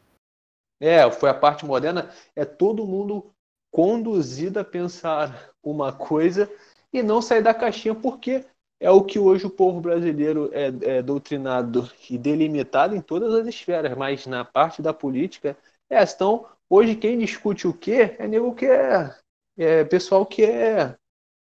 É, 0.80 1.10
foi 1.10 1.30
a 1.30 1.34
parte 1.34 1.64
moderna, 1.64 2.10
é 2.34 2.44
todo 2.44 2.84
mundo 2.84 3.30
conduzido 3.70 4.58
a 4.58 4.64
pensar 4.64 5.52
uma 5.62 5.92
coisa 5.92 6.50
e 6.92 7.00
não 7.00 7.22
sair 7.22 7.42
da 7.42 7.54
caixinha 7.54 7.94
porque 7.94 8.44
é 8.80 8.90
o 8.90 9.04
que 9.04 9.20
hoje 9.20 9.46
o 9.46 9.50
povo 9.50 9.80
brasileiro 9.80 10.50
é, 10.52 10.96
é 10.96 11.02
doutrinado 11.02 11.88
e 12.10 12.18
delimitado 12.18 12.96
em 12.96 13.00
todas 13.00 13.32
as 13.32 13.46
esferas, 13.46 13.96
mas 13.96 14.26
na 14.26 14.44
parte 14.44 14.82
da 14.82 14.92
política 14.92 15.56
é, 15.88 16.02
estão 16.02 16.44
Hoje 16.70 16.96
quem 16.96 17.18
discute 17.18 17.66
o 17.66 17.72
quê 17.72 18.14
é 18.18 18.28
nego 18.28 18.54
que 18.54 18.66
é, 18.66 19.16
é 19.56 19.84
pessoal 19.84 20.26
que 20.26 20.44
é 20.44 20.94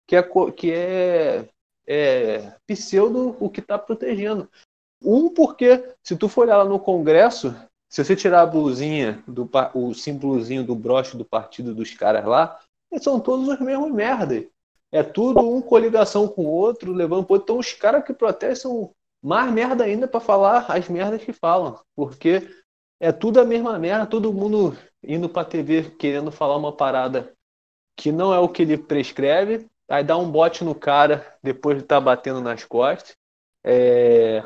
que 0.06 0.14
é, 0.14 0.22
que 0.52 0.72
é, 0.72 1.48
é 1.86 2.52
pseudo 2.66 3.36
o 3.40 3.48
que 3.48 3.60
está 3.60 3.78
protegendo. 3.78 4.48
Um, 5.02 5.28
porque 5.28 5.94
se 6.02 6.16
tu 6.16 6.28
for 6.28 6.42
olhar 6.42 6.58
lá 6.58 6.64
no 6.64 6.80
Congresso, 6.80 7.54
Se 7.88 8.04
você 8.04 8.16
tirar 8.16 8.42
a 8.42 8.46
blusinha, 8.46 9.22
do, 9.28 9.48
o 9.72 9.94
símbolozinho 9.94 10.64
do 10.64 10.74
broche 10.74 11.16
do 11.16 11.24
partido 11.24 11.72
dos 11.72 11.94
caras 11.94 12.24
lá, 12.24 12.58
eles 12.90 13.04
são 13.04 13.20
todos 13.20 13.48
os 13.48 13.60
mesmos 13.60 13.92
merda. 13.92 14.44
É 14.90 15.02
tudo 15.02 15.40
um 15.40 15.62
coligação 15.62 16.26
com 16.26 16.42
o 16.42 16.50
outro, 16.50 16.92
levando. 16.92 17.26
Então 17.30 17.58
os 17.58 17.72
caras 17.72 18.04
que 18.04 18.12
protestam 18.12 18.70
são 18.70 18.90
mais 19.22 19.52
merda 19.52 19.84
ainda 19.84 20.08
pra 20.08 20.20
falar 20.20 20.66
as 20.70 20.88
merdas 20.88 21.22
que 21.22 21.32
falam. 21.32 21.78
Porque 21.94 22.48
é 23.00 23.12
tudo 23.12 23.40
a 23.40 23.44
mesma 23.44 23.78
merda, 23.78 24.06
todo 24.06 24.32
mundo 24.32 24.76
indo 25.02 25.28
pra 25.28 25.44
TV 25.44 25.90
querendo 25.90 26.32
falar 26.32 26.56
uma 26.56 26.72
parada 26.72 27.32
que 27.96 28.10
não 28.10 28.32
é 28.32 28.38
o 28.38 28.48
que 28.48 28.62
ele 28.62 28.76
prescreve, 28.76 29.66
aí 29.88 30.04
dá 30.04 30.16
um 30.16 30.30
bote 30.30 30.64
no 30.64 30.74
cara 30.74 31.26
depois 31.42 31.76
de 31.78 31.82
estar 31.84 32.00
batendo 32.00 32.40
nas 32.40 32.64
costas. 32.64 33.14
É, 33.64 34.42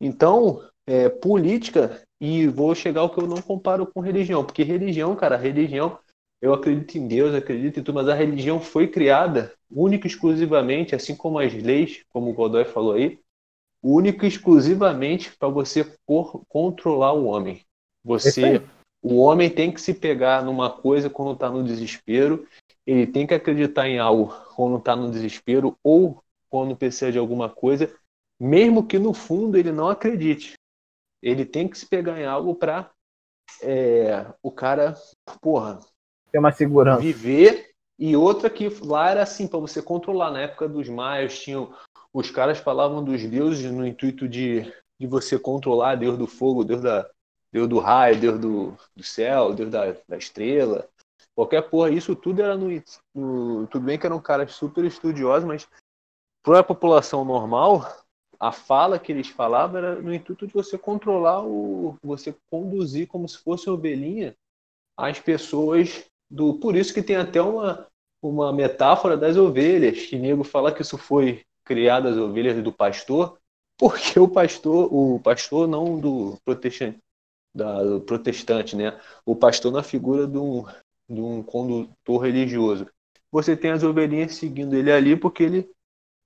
Então, 0.00 0.60
é, 0.86 1.08
política, 1.08 2.02
e 2.20 2.46
vou 2.48 2.74
chegar 2.74 3.02
ao 3.02 3.10
que 3.10 3.20
eu 3.20 3.26
não 3.26 3.40
comparo 3.42 3.86
com 3.86 4.00
religião, 4.00 4.44
porque 4.44 4.62
religião, 4.62 5.14
cara, 5.16 5.36
religião, 5.36 5.98
eu 6.40 6.52
acredito 6.52 6.96
em 6.98 7.08
Deus, 7.08 7.34
acredito 7.34 7.80
em 7.80 7.82
tudo, 7.82 7.94
mas 7.94 8.08
a 8.08 8.14
religião 8.14 8.60
foi 8.60 8.88
criada 8.88 9.52
única 9.70 10.06
e 10.06 10.10
exclusivamente, 10.10 10.94
assim 10.94 11.16
como 11.16 11.38
as 11.38 11.52
leis, 11.54 12.02
como 12.10 12.30
o 12.30 12.34
Godoy 12.34 12.64
falou 12.64 12.94
aí, 12.94 13.18
única 13.82 14.24
e 14.24 14.28
exclusivamente 14.28 15.36
para 15.38 15.48
você 15.48 15.84
por- 16.06 16.42
controlar 16.48 17.12
o 17.12 17.26
homem. 17.26 17.62
Você, 18.04 18.62
o 19.02 19.16
homem 19.16 19.50
tem 19.50 19.72
que 19.72 19.80
se 19.80 19.94
pegar 19.94 20.44
numa 20.44 20.70
coisa 20.70 21.10
quando 21.10 21.32
está 21.32 21.50
no 21.50 21.62
desespero, 21.64 22.46
ele 22.86 23.06
tem 23.06 23.26
que 23.26 23.34
acreditar 23.34 23.88
em 23.88 23.98
algo 23.98 24.34
quando 24.54 24.78
está 24.78 24.94
no 24.94 25.10
desespero 25.10 25.78
ou 25.82 26.22
quando 26.48 26.76
precisa 26.76 27.10
de 27.10 27.18
alguma 27.18 27.48
coisa, 27.48 27.92
mesmo 28.38 28.86
que 28.86 28.98
no 28.98 29.12
fundo 29.12 29.56
ele 29.56 29.72
não 29.72 29.88
acredite. 29.88 30.54
Ele 31.22 31.44
tem 31.44 31.66
que 31.66 31.78
se 31.78 31.86
pegar 31.86 32.20
em 32.20 32.26
algo 32.26 32.54
para 32.54 32.90
o 34.42 34.50
cara, 34.50 34.94
porra, 35.40 35.80
Tem 36.30 36.38
uma 36.38 36.52
segurança. 36.52 37.00
viver. 37.00 37.70
E 37.98 38.16
outra 38.16 38.50
que 38.50 38.68
lá 38.84 39.10
era 39.10 39.22
assim, 39.22 39.46
para 39.46 39.58
você 39.58 39.80
controlar. 39.80 40.30
Na 40.30 40.42
época 40.42 40.68
dos 40.68 40.88
maias, 40.88 41.38
tinham, 41.38 41.72
os 42.12 42.30
caras 42.30 42.58
falavam 42.58 43.04
dos 43.04 43.24
deuses 43.24 43.70
no 43.70 43.86
intuito 43.86 44.28
de, 44.28 44.62
de 44.98 45.06
você 45.06 45.38
controlar 45.38 45.94
Deus 45.94 46.18
do 46.18 46.26
fogo, 46.26 46.64
Deus, 46.64 46.82
da, 46.82 47.08
Deus 47.52 47.68
do 47.68 47.78
raio, 47.78 48.20
Deus 48.20 48.40
do, 48.40 48.76
do 48.96 49.02
céu, 49.02 49.54
Deus 49.54 49.70
da, 49.70 49.94
da 50.08 50.16
estrela. 50.16 50.88
Qualquer 51.34 51.62
porra, 51.62 51.90
isso 51.90 52.14
tudo 52.14 52.40
era 52.40 52.56
no, 52.56 52.68
no. 53.14 53.66
Tudo 53.66 53.84
bem 53.84 53.98
que 53.98 54.06
eram 54.06 54.20
caras 54.20 54.52
super 54.52 54.84
estudiosos, 54.84 55.46
mas 55.46 55.68
para 56.42 56.60
a 56.60 56.64
população 56.64 57.24
normal, 57.24 57.86
a 58.38 58.52
fala 58.52 58.98
que 58.98 59.10
eles 59.10 59.28
falavam 59.28 59.78
era 59.78 59.94
no 60.00 60.14
intuito 60.14 60.46
de 60.46 60.52
você 60.52 60.78
controlar 60.78 61.44
o. 61.44 61.96
você 62.02 62.34
conduzir 62.50 63.08
como 63.08 63.28
se 63.28 63.38
fosse 63.38 63.68
ovelhinha 63.68 64.34
as 64.96 65.18
pessoas 65.18 66.04
do. 66.30 66.54
Por 66.54 66.76
isso 66.76 66.94
que 66.94 67.02
tem 67.02 67.16
até 67.16 67.42
uma, 67.42 67.88
uma 68.22 68.52
metáfora 68.52 69.16
das 69.16 69.36
ovelhas, 69.36 70.06
que 70.06 70.16
nego 70.16 70.44
fala 70.44 70.72
que 70.72 70.82
isso 70.82 70.96
foi 70.96 71.42
criado 71.64 72.08
as 72.08 72.16
ovelhas 72.16 72.62
do 72.62 72.72
pastor, 72.72 73.38
porque 73.76 74.20
o 74.20 74.28
pastor, 74.28 74.88
o 74.92 75.18
pastor 75.18 75.66
não 75.66 75.98
do 75.98 76.38
protestante, 76.44 76.98
da, 77.54 77.82
do 77.82 78.00
protestante, 78.00 78.76
né? 78.76 79.00
O 79.24 79.34
pastor 79.34 79.72
na 79.72 79.82
figura 79.82 80.26
um, 80.26 80.64
de 81.08 81.20
um 81.20 81.42
condutor 81.42 82.18
religioso. 82.22 82.86
Você 83.30 83.56
tem 83.56 83.70
as 83.72 83.82
ovelhinhas 83.82 84.34
seguindo 84.34 84.74
ele 84.76 84.92
ali 84.92 85.16
porque 85.16 85.42
ele 85.42 85.70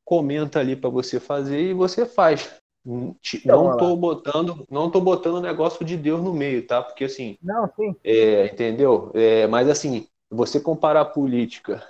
comenta 0.05 0.61
ali 0.61 0.77
para 0.77 0.91
você 0.91 1.21
fazer 1.21 1.61
e 1.61 1.75
você 1.75 2.07
faz. 2.07 2.59
Não 2.85 3.15
te- 3.21 3.39
Então, 3.39 3.65
Não 3.65 3.77
tô 3.77 3.97
botando, 3.97 4.67
não 4.71 4.91
tô 4.91 5.01
botando 5.01 5.41
negócio 5.41 5.85
de 5.85 5.97
Deus 5.97 6.23
no 6.23 6.33
meio, 6.33 6.67
tá? 6.67 6.83
Porque 6.83 7.05
assim, 7.05 7.37
Não, 7.43 7.71
sim. 7.77 7.95
é, 8.05 8.47
entendeu? 8.47 9.11
É, 9.15 9.47
mas 9.47 9.69
assim, 9.69 10.07
você 10.31 10.61
comparar 10.61 11.03
a 11.03 11.05
política 11.05 11.83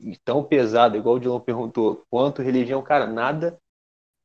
e 0.00 0.16
tão 0.18 0.44
pesada, 0.44 0.96
igual 0.96 1.16
o 1.16 1.20
Dilon 1.20 1.40
perguntou, 1.40 2.04
quanto 2.10 2.42
religião, 2.42 2.82
cara, 2.82 3.06
nada 3.06 3.58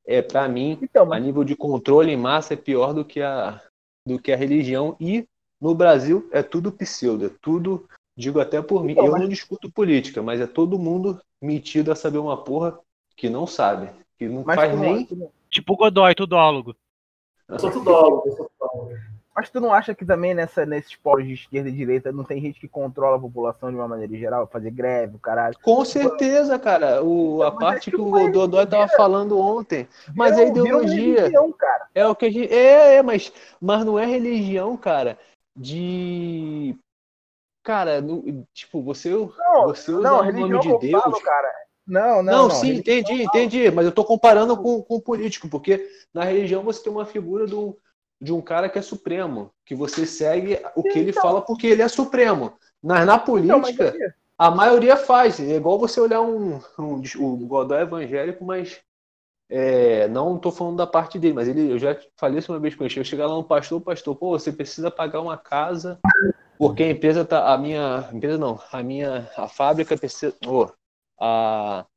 é 0.06 0.22
para 0.22 0.48
mim 0.48 0.80
Então, 0.82 1.04
a 1.04 1.08
mas 1.08 1.24
nível 1.24 1.44
de 1.44 1.56
controle 1.56 2.12
em 2.12 2.18
massa 2.18 2.54
é 2.54 2.58
pior 2.58 2.94
do 2.94 3.06
que 3.06 3.22
a 3.22 3.62
do 4.06 4.20
que 4.20 4.32
a 4.32 4.36
religião 4.36 4.98
e 5.00 5.28
no 5.62 5.76
Brasil 5.76 6.28
é 6.32 6.42
tudo 6.42 6.72
pseudo, 6.72 7.28
é 7.28 7.30
tudo, 7.42 7.88
digo 8.22 8.40
até 8.40 8.62
por 8.62 8.84
mim, 8.84 8.94
Então, 8.94 9.06
eu 9.06 9.12
mas- 9.12 9.22
não 9.22 9.28
discuto 9.30 9.72
política, 9.72 10.22
mas 10.22 10.40
é 10.40 10.48
todo 10.48 10.78
mundo 10.80 11.20
metido 11.42 11.92
a 11.92 11.96
saber 11.96 12.20
uma 12.20 12.38
porra 12.38 12.78
que 13.18 13.30
não 13.30 13.46
sabe, 13.48 13.90
que 14.18 14.28
não 14.30 14.44
mas 14.46 14.56
faz 14.56 14.80
nem 14.80 15.08
não, 15.12 15.18
não- 15.18 15.32
Tipo 15.50 15.76
Godoy, 15.76 16.16
tudólogo. 16.16 16.76
Eu 17.50 17.60
sou 17.60 17.72
tudólogo, 17.72 18.24
eu 18.28 18.36
sou 18.38 18.50
tudólogo. 18.58 18.94
mas 19.36 19.50
tu 19.50 19.60
não 19.60 19.74
acha 19.74 19.94
que 19.96 20.06
também 20.06 20.34
nessa, 20.34 20.66
nesses 20.66 20.96
polos 20.96 21.26
de 21.26 21.34
esquerda 21.34 21.68
e 21.68 21.72
direita 21.74 22.12
não 22.12 22.24
tem 22.24 22.40
gente 22.40 22.60
que 22.60 22.68
controla 22.68 23.18
a 23.18 23.20
população 23.20 23.70
de 23.70 23.76
uma 23.76 23.88
maneira 23.88 24.16
geral? 24.16 24.48
Fazer 24.48 24.72
greve, 24.72 25.16
o 25.16 25.20
caralho. 25.20 25.58
Com 25.62 25.84
certeza, 25.84 26.58
cara. 26.60 27.04
O, 27.04 27.42
a 27.44 27.50
Mas 27.52 27.60
parte 27.60 27.90
é 27.90 27.92
que 27.92 27.98
que 27.98 28.02
o 28.02 28.32
Dodói 28.32 28.66
tava 28.68 28.88
falando 28.90 29.38
ontem. 29.40 29.88
Mas 30.16 30.38
é 30.38 30.44
uma 30.46 30.50
ideologia. 30.52 31.16
religião, 31.22 31.52
cara. 31.52 31.88
É 31.96 32.08
o 32.08 32.16
que 32.16 32.26
a 32.26 32.32
gente. 32.32 32.54
É, 32.54 32.96
é, 32.98 33.02
mas, 33.02 33.34
mas 33.60 33.84
não 33.84 33.98
é 34.00 34.06
religião, 34.06 34.78
cara. 34.78 35.18
De. 35.56 36.76
Cara, 37.64 38.02
no- 38.02 38.46
tipo, 38.54 38.82
você, 38.82 39.10
Não, 39.12 39.64
você 39.66 39.92
usa 39.92 40.02
não, 40.10 40.20
o 40.22 40.32
nome 40.32 40.60
de 40.60 40.78
Deus. 40.80 41.02
falo, 41.02 41.22
cara. 41.22 41.52
Não, 41.86 42.24
não, 42.24 42.24
Não, 42.24 42.48
não. 42.48 42.56
sim, 42.56 42.74
entendi, 42.76 43.24
entendi. 43.24 43.70
Mas 43.72 43.86
eu 43.86 43.92
tô 43.92 44.04
comparando 44.04 44.56
com, 44.58 44.82
com 44.82 44.96
o 44.96 45.02
político, 45.02 45.50
porque 45.50 45.88
na 46.14 46.24
religião 46.24 46.64
você 46.64 46.82
tem 46.84 46.92
uma 46.92 47.06
figura 47.06 47.46
do, 47.46 47.78
de 48.20 48.32
um 48.32 48.42
cara 48.42 48.70
que 48.70 48.80
é 48.80 48.82
supremo, 48.82 49.52
que 49.66 49.76
você 49.76 50.06
segue 50.06 50.60
o 50.76 50.84
que 50.84 51.00
ele 51.00 51.10
Então. 51.12 51.22
fala 51.22 51.42
porque 51.42 51.68
ele 51.68 51.82
é 51.82 51.88
supremo. 51.88 52.54
Mas 52.82 53.06
na 53.06 53.16
Então, 53.16 53.60
mas 53.60 53.76
política. 53.76 53.92
aí- 53.94 54.12
A 54.38 54.50
maioria 54.50 54.96
faz. 54.98 55.40
É 55.40 55.56
igual 55.56 55.78
você 55.78 56.00
olhar 56.02 56.22
um, 56.22 56.60
um 56.80 57.02
o 57.20 57.38
Godoy 57.46 57.82
evangélico, 57.82 58.44
mas 58.44 58.80
é, 59.50 60.08
não 60.08 60.38
estou 60.38 60.52
falando 60.52 60.78
da 60.78 60.88
parte 60.88 61.20
dele, 61.20 61.34
mas 61.36 61.48
ele, 61.48 61.72
eu 61.72 61.78
já 61.78 61.96
falei 62.18 62.40
isso 62.40 62.52
uma 62.52 62.60
vez 62.60 62.74
com 62.74 62.84
ele. 62.84 62.98
Eu 63.00 63.04
chegar 63.04 63.28
lá 63.28 63.36
no 63.36 63.44
pastor, 63.44 63.80
pastor, 63.82 64.16
pô, 64.16 64.32
você 64.40 64.52
precisa 64.52 64.90
pagar 64.90 65.22
uma 65.22 65.38
casa 65.38 66.00
porque 66.62 66.84
a 66.84 66.92
empresa 66.92 67.26
tá, 67.26 67.52
a 67.52 67.58
minha 67.58 68.08
empresa 68.14 68.38
não, 68.38 68.60
a 68.72 68.84
minha 68.84 69.28
a 69.36 69.48
fábrica 69.48 69.98
precisa, 69.98 70.36
ô, 70.46 70.68
a 71.20 71.88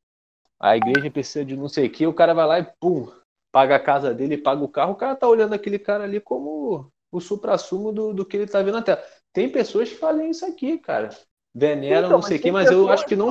a 0.59 0.77
igreja 0.77 1.11
precisa 1.11 1.45
de 1.45 1.55
não 1.55 1.69
sei 1.69 1.87
o 1.87 1.91
que, 1.91 2.07
o 2.07 2.15
cara 2.15 2.33
vai 2.33 2.47
lá 2.47 2.59
e 2.61 2.65
pum, 2.81 3.13
paga 3.53 3.77
a 3.77 3.81
casa 3.81 4.15
dele, 4.15 4.39
paga 4.39 4.65
o 4.65 4.69
carro, 4.69 4.93
o 4.93 4.97
cara 4.97 5.15
tá 5.15 5.29
olhando 5.29 5.53
aquele 5.53 5.79
cara 5.79 6.05
ali 6.05 6.19
como 6.19 6.91
o 7.13 7.21
supra-sumo 7.21 7.93
do, 7.93 8.15
do 8.15 8.25
que 8.25 8.39
ele 8.39 8.47
tá 8.47 8.63
vendo 8.63 8.77
na 8.77 8.83
Terra. 8.83 9.05
Tem 9.35 9.51
pessoas 9.51 9.91
que 9.91 9.97
fazem 9.97 10.31
isso 10.31 10.47
aqui, 10.47 10.79
cara. 10.79 11.11
Veneram, 11.55 12.07
Então, 12.07 12.11
não 12.13 12.23
sei 12.23 12.39
o 12.39 12.41
que, 12.41 12.51
mas 12.51 12.71
eu 12.71 12.79
pessoas 12.79 13.01
acho 13.01 13.07
que 13.07 13.17
não. 13.17 13.31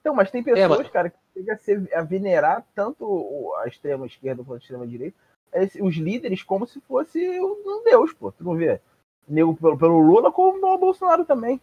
Então, 0.00 0.14
mas 0.14 0.30
tem 0.30 0.42
pessoas, 0.42 0.64
É, 0.64 0.68
mas- 0.68 0.90
cara, 0.90 1.10
que 1.10 1.18
chega 1.34 1.52
a, 1.52 1.58
ser, 1.58 1.94
a 1.94 2.02
venerar 2.02 2.66
tanto 2.74 3.52
a 3.58 3.68
extrema 3.68 4.06
esquerda 4.06 4.42
quanto 4.42 4.60
a 4.60 4.62
extrema 4.62 4.86
direita, 4.86 5.16
os 5.82 5.96
líderes 5.96 6.42
como 6.42 6.66
se 6.66 6.80
fosse 6.80 7.18
um 7.38 7.82
deus, 7.84 8.14
pô. 8.14 8.32
Tu 8.32 8.42
não 8.42 8.56
vê? 8.56 8.80
Nego 9.30 9.54
pelo, 9.56 9.78
pelo 9.78 9.98
Lula 10.00 10.32
como 10.32 10.60
pelo 10.60 10.76
Bolsonaro 10.78 11.24
também. 11.24 11.60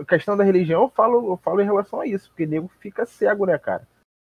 A 0.00 0.04
questão 0.06 0.36
da 0.36 0.42
religião, 0.44 0.82
eu 0.84 0.88
falo, 0.88 1.32
eu 1.32 1.36
falo 1.36 1.60
em 1.60 1.64
relação 1.64 2.00
a 2.00 2.06
isso, 2.06 2.28
porque 2.30 2.46
nego 2.46 2.68
fica 2.80 3.04
cego, 3.04 3.44
né, 3.44 3.58
cara? 3.58 3.86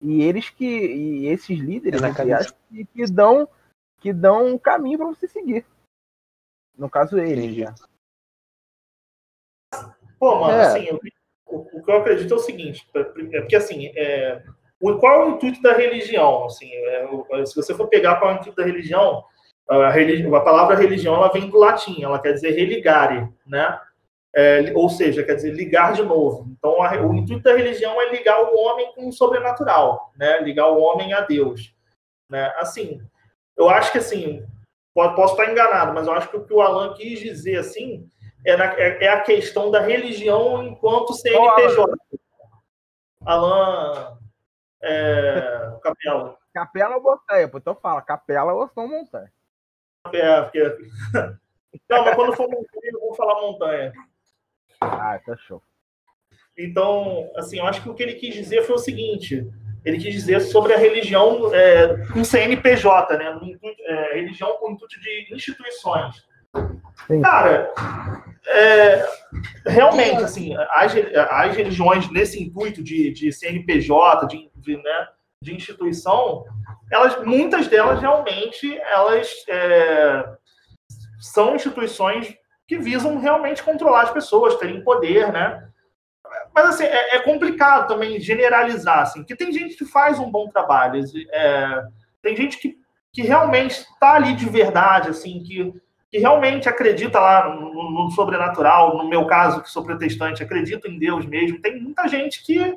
E 0.02 0.22
eles 0.22 0.50
que. 0.50 0.64
E 0.66 1.26
esses 1.28 1.58
líderes, 1.58 2.02
É 2.02 2.12
cabeça. 2.12 2.36
aspas, 2.38 2.58
que, 2.68 2.84
que 2.84 3.06
dão 3.10 3.48
que 3.98 4.12
dão 4.12 4.46
um 4.46 4.58
caminho 4.58 4.98
pra 4.98 5.06
você 5.06 5.26
seguir. 5.26 5.64
No 6.76 6.90
caso, 6.90 7.18
eles. 7.18 7.44
Entendi. 7.44 7.64
né? 7.64 7.74
Pô, 10.18 10.36
mano, 10.40 10.52
É. 10.58 10.66
assim, 10.66 10.84
eu- 10.86 11.00
o, 11.46 11.78
o 11.78 11.82
que 11.84 11.90
eu 11.90 11.96
acredito 11.96 12.32
é 12.32 12.36
o 12.36 12.40
seguinte, 12.40 12.86
é 12.94 13.04
porque 13.40 13.56
assim, 13.56 13.86
é, 13.96 14.42
o, 14.80 14.98
qual 14.98 15.22
é 15.22 15.24
o 15.26 15.30
intuito 15.36 15.62
da 15.62 15.72
religião? 15.72 16.44
Assim, 16.44 16.70
é, 16.72 17.06
o- 17.06 17.46
se 17.46 17.54
você 17.56 17.74
for 17.74 17.88
pegar 17.88 18.16
qual 18.18 18.32
é 18.32 18.34
o 18.34 18.40
intuito 18.40 18.56
da 18.56 18.64
religião, 18.66 19.24
a, 19.68 19.90
religi- 19.90 20.26
a 20.34 20.40
palavra 20.40 20.76
religião 20.76 21.14
ela 21.14 21.28
vem 21.32 21.48
do 21.48 21.58
latim, 21.58 22.02
ela 22.02 22.18
quer 22.20 22.32
dizer 22.32 22.50
religare, 22.52 23.28
né? 23.46 23.80
É, 24.34 24.70
ou 24.74 24.88
seja, 24.90 25.22
quer 25.24 25.34
dizer 25.34 25.52
ligar 25.52 25.92
de 25.94 26.02
novo. 26.02 26.46
Então, 26.58 26.82
a- 26.82 26.92
o 27.00 27.14
intuito 27.14 27.42
da 27.42 27.56
religião 27.56 28.00
é 28.00 28.10
ligar 28.10 28.38
o 28.42 28.56
homem 28.56 28.92
com 28.94 29.08
o 29.08 29.12
sobrenatural, 29.12 30.12
né? 30.16 30.40
Ligar 30.40 30.68
o 30.68 30.78
homem 30.80 31.12
a 31.14 31.20
Deus, 31.22 31.74
né? 32.28 32.52
Assim, 32.58 33.00
eu 33.56 33.68
acho 33.70 33.90
que 33.92 33.98
assim, 33.98 34.46
po- 34.94 35.14
posso 35.14 35.32
estar 35.40 35.50
enganado, 35.50 35.94
mas 35.94 36.06
eu 36.06 36.12
acho 36.12 36.28
que 36.28 36.36
o 36.36 36.44
que 36.44 36.52
o 36.52 36.60
Alan 36.60 36.92
quis 36.94 37.18
dizer 37.20 37.56
assim 37.58 38.08
é, 38.44 38.56
na- 38.56 38.74
é- 38.74 39.04
é 39.04 39.08
a 39.08 39.20
questão 39.22 39.70
da 39.70 39.80
religião 39.80 40.62
enquanto 40.62 41.14
CNPJ. 41.14 41.96
Alan 43.24 44.18
é, 44.82 45.72
Capela. 45.82 46.36
Capela 46.54 46.96
ou 46.96 47.02
montanha. 47.02 47.50
Então 47.54 47.74
fala, 47.74 48.00
capela 48.02 48.52
ou 48.54 48.68
São 48.68 48.86
Montanha. 48.88 49.32
É, 50.12 50.42
porque... 50.42 50.60
Não, 51.88 52.04
mas 52.04 52.14
quando 52.14 52.34
for 52.34 52.48
montanha, 52.48 52.90
eu 52.92 53.00
vou 53.00 53.14
falar 53.14 53.40
montanha. 53.40 53.92
Ah, 54.80 55.18
tá 55.24 55.36
show. 55.36 55.62
Então, 56.58 57.30
assim, 57.36 57.58
eu 57.58 57.66
acho 57.66 57.82
que 57.82 57.88
o 57.88 57.94
que 57.94 58.02
ele 58.02 58.14
quis 58.14 58.34
dizer 58.34 58.62
foi 58.62 58.76
o 58.76 58.78
seguinte: 58.78 59.46
ele 59.84 59.98
quis 59.98 60.12
dizer 60.12 60.40
sobre 60.40 60.72
a 60.72 60.78
religião 60.78 61.54
é, 61.54 62.06
com 62.12 62.24
CNPJ, 62.24 63.16
né? 63.18 63.38
é, 63.84 64.14
religião 64.14 64.56
com 64.56 64.72
intuito 64.72 64.98
de 65.00 65.34
instituições. 65.34 66.26
Sim. 67.06 67.20
Cara, 67.20 67.72
é, 68.46 69.06
realmente, 69.66 70.24
assim, 70.24 70.56
as, 70.70 70.94
as 71.30 71.56
religiões 71.56 72.10
nesse 72.10 72.42
intuito 72.42 72.82
de, 72.82 73.12
de 73.12 73.30
CNPJ, 73.30 74.26
de, 74.26 74.50
de, 74.56 74.76
né, 74.76 75.08
de 75.42 75.54
instituição, 75.54 76.44
elas, 76.90 77.22
muitas 77.24 77.68
delas 77.68 78.00
realmente, 78.00 78.78
elas 78.78 79.30
é, 79.48 80.24
são 81.20 81.56
instituições 81.56 82.34
que 82.66 82.78
visam 82.78 83.18
realmente 83.18 83.62
controlar 83.62 84.02
as 84.02 84.10
pessoas, 84.10 84.56
terem 84.56 84.82
poder, 84.82 85.32
né? 85.32 85.68
Mas, 86.54 86.66
assim, 86.66 86.84
é, 86.84 87.16
é 87.16 87.18
complicado 87.20 87.86
também 87.86 88.20
generalizar, 88.20 89.00
assim, 89.00 89.20
porque 89.20 89.36
tem 89.36 89.52
gente 89.52 89.76
que 89.76 89.84
faz 89.84 90.18
um 90.18 90.30
bom 90.30 90.48
trabalho, 90.48 91.02
é, 91.30 91.84
tem 92.22 92.36
gente 92.36 92.58
que, 92.58 92.76
que 93.12 93.22
realmente 93.22 93.72
está 93.72 94.14
ali 94.14 94.34
de 94.34 94.48
verdade, 94.48 95.10
assim, 95.10 95.42
que 95.42 95.72
que 96.10 96.18
realmente 96.18 96.68
acredita 96.68 97.18
lá 97.18 97.54
no, 97.54 97.90
no, 97.90 98.10
sobrenatural, 98.10 98.96
no 98.96 99.08
meu 99.08 99.26
caso, 99.26 99.62
que 99.62 99.70
sou 99.70 99.84
protestante, 99.84 100.42
acredito 100.42 100.88
em 100.88 100.98
Deus 100.98 101.26
mesmo. 101.26 101.60
Tem 101.60 101.80
muita 101.80 102.06
gente 102.08 102.42
que, 102.42 102.74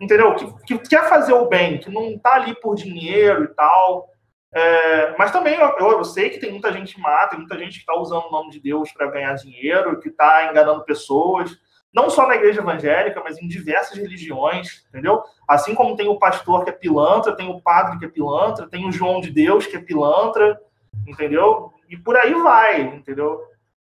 entendeu? 0.00 0.34
Que, 0.34 0.52
que 0.66 0.78
quer 0.88 1.08
fazer 1.08 1.32
o 1.32 1.48
bem, 1.48 1.78
que 1.78 1.90
não 1.90 2.10
está 2.10 2.34
ali 2.34 2.54
por 2.60 2.74
dinheiro 2.74 3.44
e 3.44 3.48
tal. 3.48 4.08
É, 4.52 5.16
mas 5.18 5.32
também 5.32 5.54
eu, 5.54 5.76
eu, 5.78 6.04
sei 6.04 6.30
que 6.30 6.38
tem 6.38 6.52
muita 6.52 6.72
gente 6.72 6.98
má, 7.00 7.26
tem 7.26 7.40
muita 7.40 7.58
gente 7.58 7.72
que 7.72 7.80
está 7.80 7.98
usando 7.98 8.26
o 8.26 8.30
nome 8.30 8.50
de 8.50 8.60
Deus 8.60 8.92
para 8.92 9.10
ganhar 9.10 9.34
dinheiro, 9.34 9.98
que 9.98 10.08
está 10.08 10.48
enganando 10.48 10.84
pessoas, 10.84 11.58
não 11.92 12.08
só 12.08 12.26
na 12.26 12.36
igreja 12.36 12.60
evangélica, 12.60 13.20
mas 13.22 13.36
em 13.38 13.48
diversas 13.48 13.98
religiões, 13.98 14.84
entendeu? 14.88 15.22
Assim 15.48 15.74
como 15.74 15.96
tem 15.96 16.08
o 16.08 16.18
pastor 16.18 16.62
que 16.62 16.70
é 16.70 16.72
pilantra, 16.72 17.36
tem 17.36 17.48
o 17.48 17.60
padre 17.60 17.98
que 17.98 18.04
é 18.04 18.08
pilantra, 18.08 18.68
tem 18.68 18.86
o 18.86 18.92
João 18.92 19.20
de 19.20 19.30
Deus 19.30 19.66
que 19.66 19.76
é 19.76 19.80
pilantra, 19.80 20.60
entendeu? 21.06 21.72
E 21.88 21.96
por 21.96 22.16
aí 22.16 22.34
vai, 22.34 22.80
entendeu? 22.80 23.40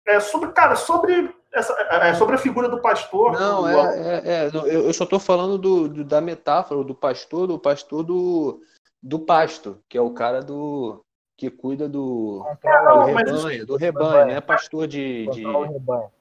É 0.07 0.21
sobre, 0.21 0.53
cara, 0.53 0.75
sobre 0.75 1.35
essa, 1.53 1.73
é, 1.91 2.11
é 2.11 2.15
sobre 2.15 2.35
a 2.35 2.39
figura 2.39 2.69
do 2.69 2.81
pastor. 2.81 3.33
Não, 3.33 3.63
do... 3.63 3.69
é, 3.69 4.19
é, 4.19 4.47
é, 4.47 4.51
eu 4.53 4.93
só 4.93 5.05
estou 5.05 5.19
falando 5.19 5.59
do, 5.59 5.89
do, 5.89 6.05
da 6.05 6.21
metáfora 6.21 6.83
do 6.85 6.95
pastor, 6.95 7.47
do 7.47 7.59
pastor 7.59 8.03
do, 8.03 8.61
do 9.03 9.19
pasto, 9.19 9.83
que 9.89 9.97
é 9.97 10.01
o 10.01 10.11
cara 10.11 10.43
do 10.43 11.03
que 11.37 11.51
cuida 11.51 11.87
do, 11.87 12.43
do 12.63 13.05
rebanho, 13.05 13.67
do 13.67 13.77
rebanho, 13.77 14.27
não 14.27 14.35
é 14.35 14.41
pastor 14.41 14.87
de, 14.87 15.27
de, 15.27 15.45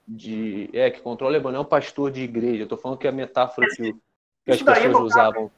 de, 0.05 0.69
é 0.73 0.91
que 0.91 0.99
controla 0.99 1.31
o 1.31 1.33
rebanho, 1.35 1.53
não 1.53 1.61
é 1.61 1.65
um 1.65 1.69
pastor 1.69 2.11
de 2.11 2.21
igreja. 2.21 2.63
Eu 2.63 2.67
tô 2.67 2.75
falando 2.75 2.97
que 2.97 3.07
é 3.07 3.09
a 3.09 3.13
metáfora 3.13 3.65
que, 3.69 3.93
que 4.43 4.51
as 4.51 4.61
pessoas 4.61 5.13
usavam. 5.13 5.49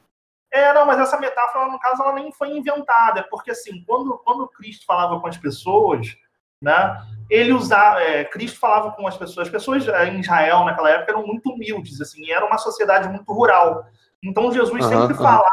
É, 0.52 0.72
não, 0.72 0.86
mas 0.86 1.00
essa 1.00 1.18
metáfora, 1.18 1.66
no 1.66 1.78
caso, 1.78 2.02
ela 2.02 2.14
nem 2.14 2.32
foi 2.32 2.56
inventada, 2.56 3.26
porque 3.28 3.50
assim, 3.50 3.84
quando, 3.84 4.16
quando 4.18 4.48
Cristo 4.48 4.86
falava 4.86 5.20
com 5.20 5.26
as 5.26 5.36
pessoas, 5.36 6.16
né, 6.60 7.00
ele 7.30 7.52
usava, 7.52 8.00
é, 8.02 8.24
Cristo 8.24 8.58
falava 8.58 8.92
com 8.92 9.06
as 9.06 9.16
pessoas, 9.16 9.46
as 9.46 9.52
pessoas 9.52 9.86
é, 9.86 10.08
em 10.08 10.20
Israel 10.20 10.64
naquela 10.64 10.90
época 10.90 11.12
eram 11.12 11.26
muito 11.26 11.50
humildes, 11.50 12.00
assim, 12.00 12.30
era 12.30 12.46
uma 12.46 12.58
sociedade 12.58 13.08
muito 13.08 13.32
rural. 13.32 13.84
Então 14.22 14.50
Jesus 14.52 14.82
uhum, 14.84 14.88
sempre 14.88 15.14
uhum. 15.14 15.22
falava 15.22 15.44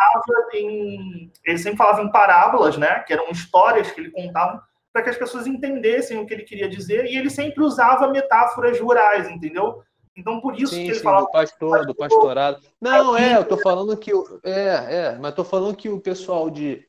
em, 0.53 1.31
ele 1.45 1.57
sempre 1.57 1.77
falava 1.77 2.01
em 2.01 2.11
parábolas, 2.11 2.77
né, 2.77 2.99
que 2.99 3.13
eram 3.13 3.29
histórias 3.29 3.91
que 3.91 4.01
ele 4.01 4.11
contava 4.11 4.63
para 4.91 5.03
que 5.03 5.09
as 5.09 5.17
pessoas 5.17 5.45
entendessem 5.45 6.17
o 6.17 6.25
que 6.25 6.33
ele 6.33 6.43
queria 6.43 6.69
dizer, 6.69 7.05
e 7.05 7.17
ele 7.17 7.29
sempre 7.29 7.61
usava 7.61 8.07
metáforas 8.07 8.79
rurais, 8.79 9.29
entendeu? 9.29 9.83
Então, 10.17 10.39
por 10.39 10.55
isso 10.55 10.73
sim, 10.73 10.83
que 10.83 10.87
ele 10.87 10.95
sim, 10.95 11.03
fala. 11.03 11.21
Do 11.21 11.31
pastor, 11.31 11.85
do 11.85 11.93
pastorado. 11.93 12.61
Não, 12.79 13.17
é, 13.17 13.35
eu 13.35 13.43
tô 13.43 13.57
falando 13.57 13.97
que. 13.97 14.11
É, 14.43 14.95
é, 14.95 15.17
mas 15.19 15.33
tô 15.33 15.43
falando 15.43 15.75
que 15.75 15.89
o 15.89 15.99
pessoal 15.99 16.49
de. 16.49 16.87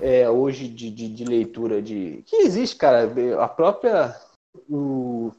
É, 0.00 0.28
hoje 0.28 0.68
de, 0.68 0.90
de, 0.90 1.08
de 1.08 1.24
leitura 1.24 1.82
de. 1.82 2.22
Que 2.26 2.36
existe, 2.36 2.76
cara, 2.76 3.08
a 3.42 3.48
própria. 3.48 4.14
O, 4.68 5.32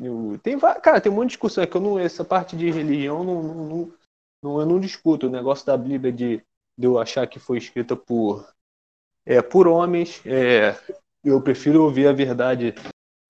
o, 0.00 0.38
tem, 0.38 0.58
cara, 0.58 1.00
tem 1.00 1.10
um 1.10 1.14
monte 1.14 1.28
de 1.28 1.34
discussão. 1.34 1.62
É 1.62 1.66
que 1.66 1.76
eu 1.76 1.80
não. 1.80 1.98
Essa 1.98 2.24
parte 2.24 2.56
de 2.56 2.70
religião 2.70 3.22
não, 3.22 3.42
não, 3.42 3.92
não, 4.42 4.60
eu 4.60 4.66
não 4.66 4.80
discuto. 4.80 5.26
O 5.26 5.30
negócio 5.30 5.66
da 5.66 5.76
Bíblia 5.76 6.12
de, 6.12 6.42
de 6.78 6.86
eu 6.86 6.98
achar 6.98 7.26
que 7.26 7.38
foi 7.38 7.58
escrita 7.58 7.94
por. 7.96 8.48
É, 9.24 9.40
por 9.40 9.68
homens. 9.68 10.20
É, 10.26 10.76
eu 11.24 11.40
prefiro 11.40 11.84
ouvir 11.84 12.08
a 12.08 12.12
verdade 12.12 12.74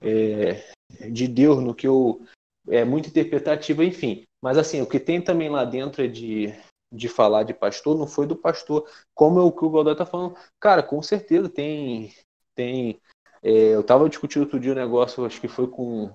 é, 0.01 0.71
de 1.09 1.27
Deus 1.27 1.63
no 1.63 1.75
que 1.75 1.87
eu 1.87 2.25
é 2.67 2.83
muito 2.83 3.09
interpretativa, 3.09 3.83
enfim. 3.83 4.23
Mas 4.41 4.57
assim, 4.57 4.81
o 4.81 4.87
que 4.87 4.99
tem 4.99 5.21
também 5.21 5.49
lá 5.49 5.65
dentro 5.65 6.03
é 6.03 6.07
de, 6.07 6.53
de 6.93 7.09
falar 7.09 7.43
de 7.43 7.53
pastor, 7.53 7.97
não 7.97 8.05
foi 8.05 8.27
do 8.27 8.35
pastor, 8.35 8.87
como 9.15 9.39
é 9.39 9.43
o 9.43 9.51
que 9.51 9.65
o 9.65 9.69
Godoy 9.69 9.95
tá 9.95 10.05
falando. 10.05 10.37
Cara, 10.59 10.83
com 10.83 11.01
certeza 11.01 11.49
tem. 11.49 12.13
tem 12.55 13.01
é, 13.41 13.73
eu 13.75 13.83
tava 13.83 14.07
discutindo 14.07 14.43
outro 14.43 14.59
dia 14.59 14.71
um 14.71 14.75
negócio, 14.75 15.25
acho 15.25 15.41
que 15.41 15.47
foi 15.47 15.67
com. 15.67 16.13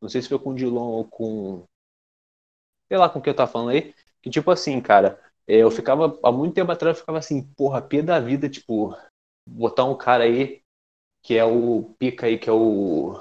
Não 0.00 0.08
sei 0.08 0.22
se 0.22 0.28
foi 0.28 0.38
com 0.38 0.50
o 0.50 0.54
Dilon 0.54 0.88
ou 0.88 1.04
com. 1.04 1.64
Sei 2.88 2.96
lá 2.96 3.08
com 3.08 3.18
o 3.18 3.22
que 3.22 3.28
eu 3.28 3.34
tava 3.36 3.50
falando 3.50 3.70
aí. 3.70 3.94
Que 4.22 4.30
tipo 4.30 4.50
assim, 4.50 4.80
cara, 4.80 5.20
é, 5.46 5.56
eu 5.56 5.70
ficava. 5.70 6.18
Há 6.22 6.30
muito 6.30 6.54
tempo 6.54 6.70
atrás 6.70 6.96
eu 6.96 7.00
ficava 7.00 7.18
assim, 7.18 7.42
porra, 7.54 7.82
pé 7.82 8.02
da 8.02 8.20
vida, 8.20 8.48
tipo, 8.48 8.96
botar 9.46 9.84
um 9.84 9.96
cara 9.96 10.24
aí 10.24 10.62
que 11.22 11.36
é 11.36 11.44
o 11.44 11.94
pica 11.98 12.26
aí, 12.26 12.38
que 12.38 12.48
é 12.48 12.52
o. 12.52 13.20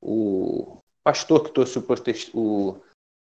O 0.00 0.82
pastor 1.02 1.42
que 1.42 1.52
trouxe 1.52 1.78
o, 1.78 1.82
protest, 1.82 2.30
o, 2.34 2.80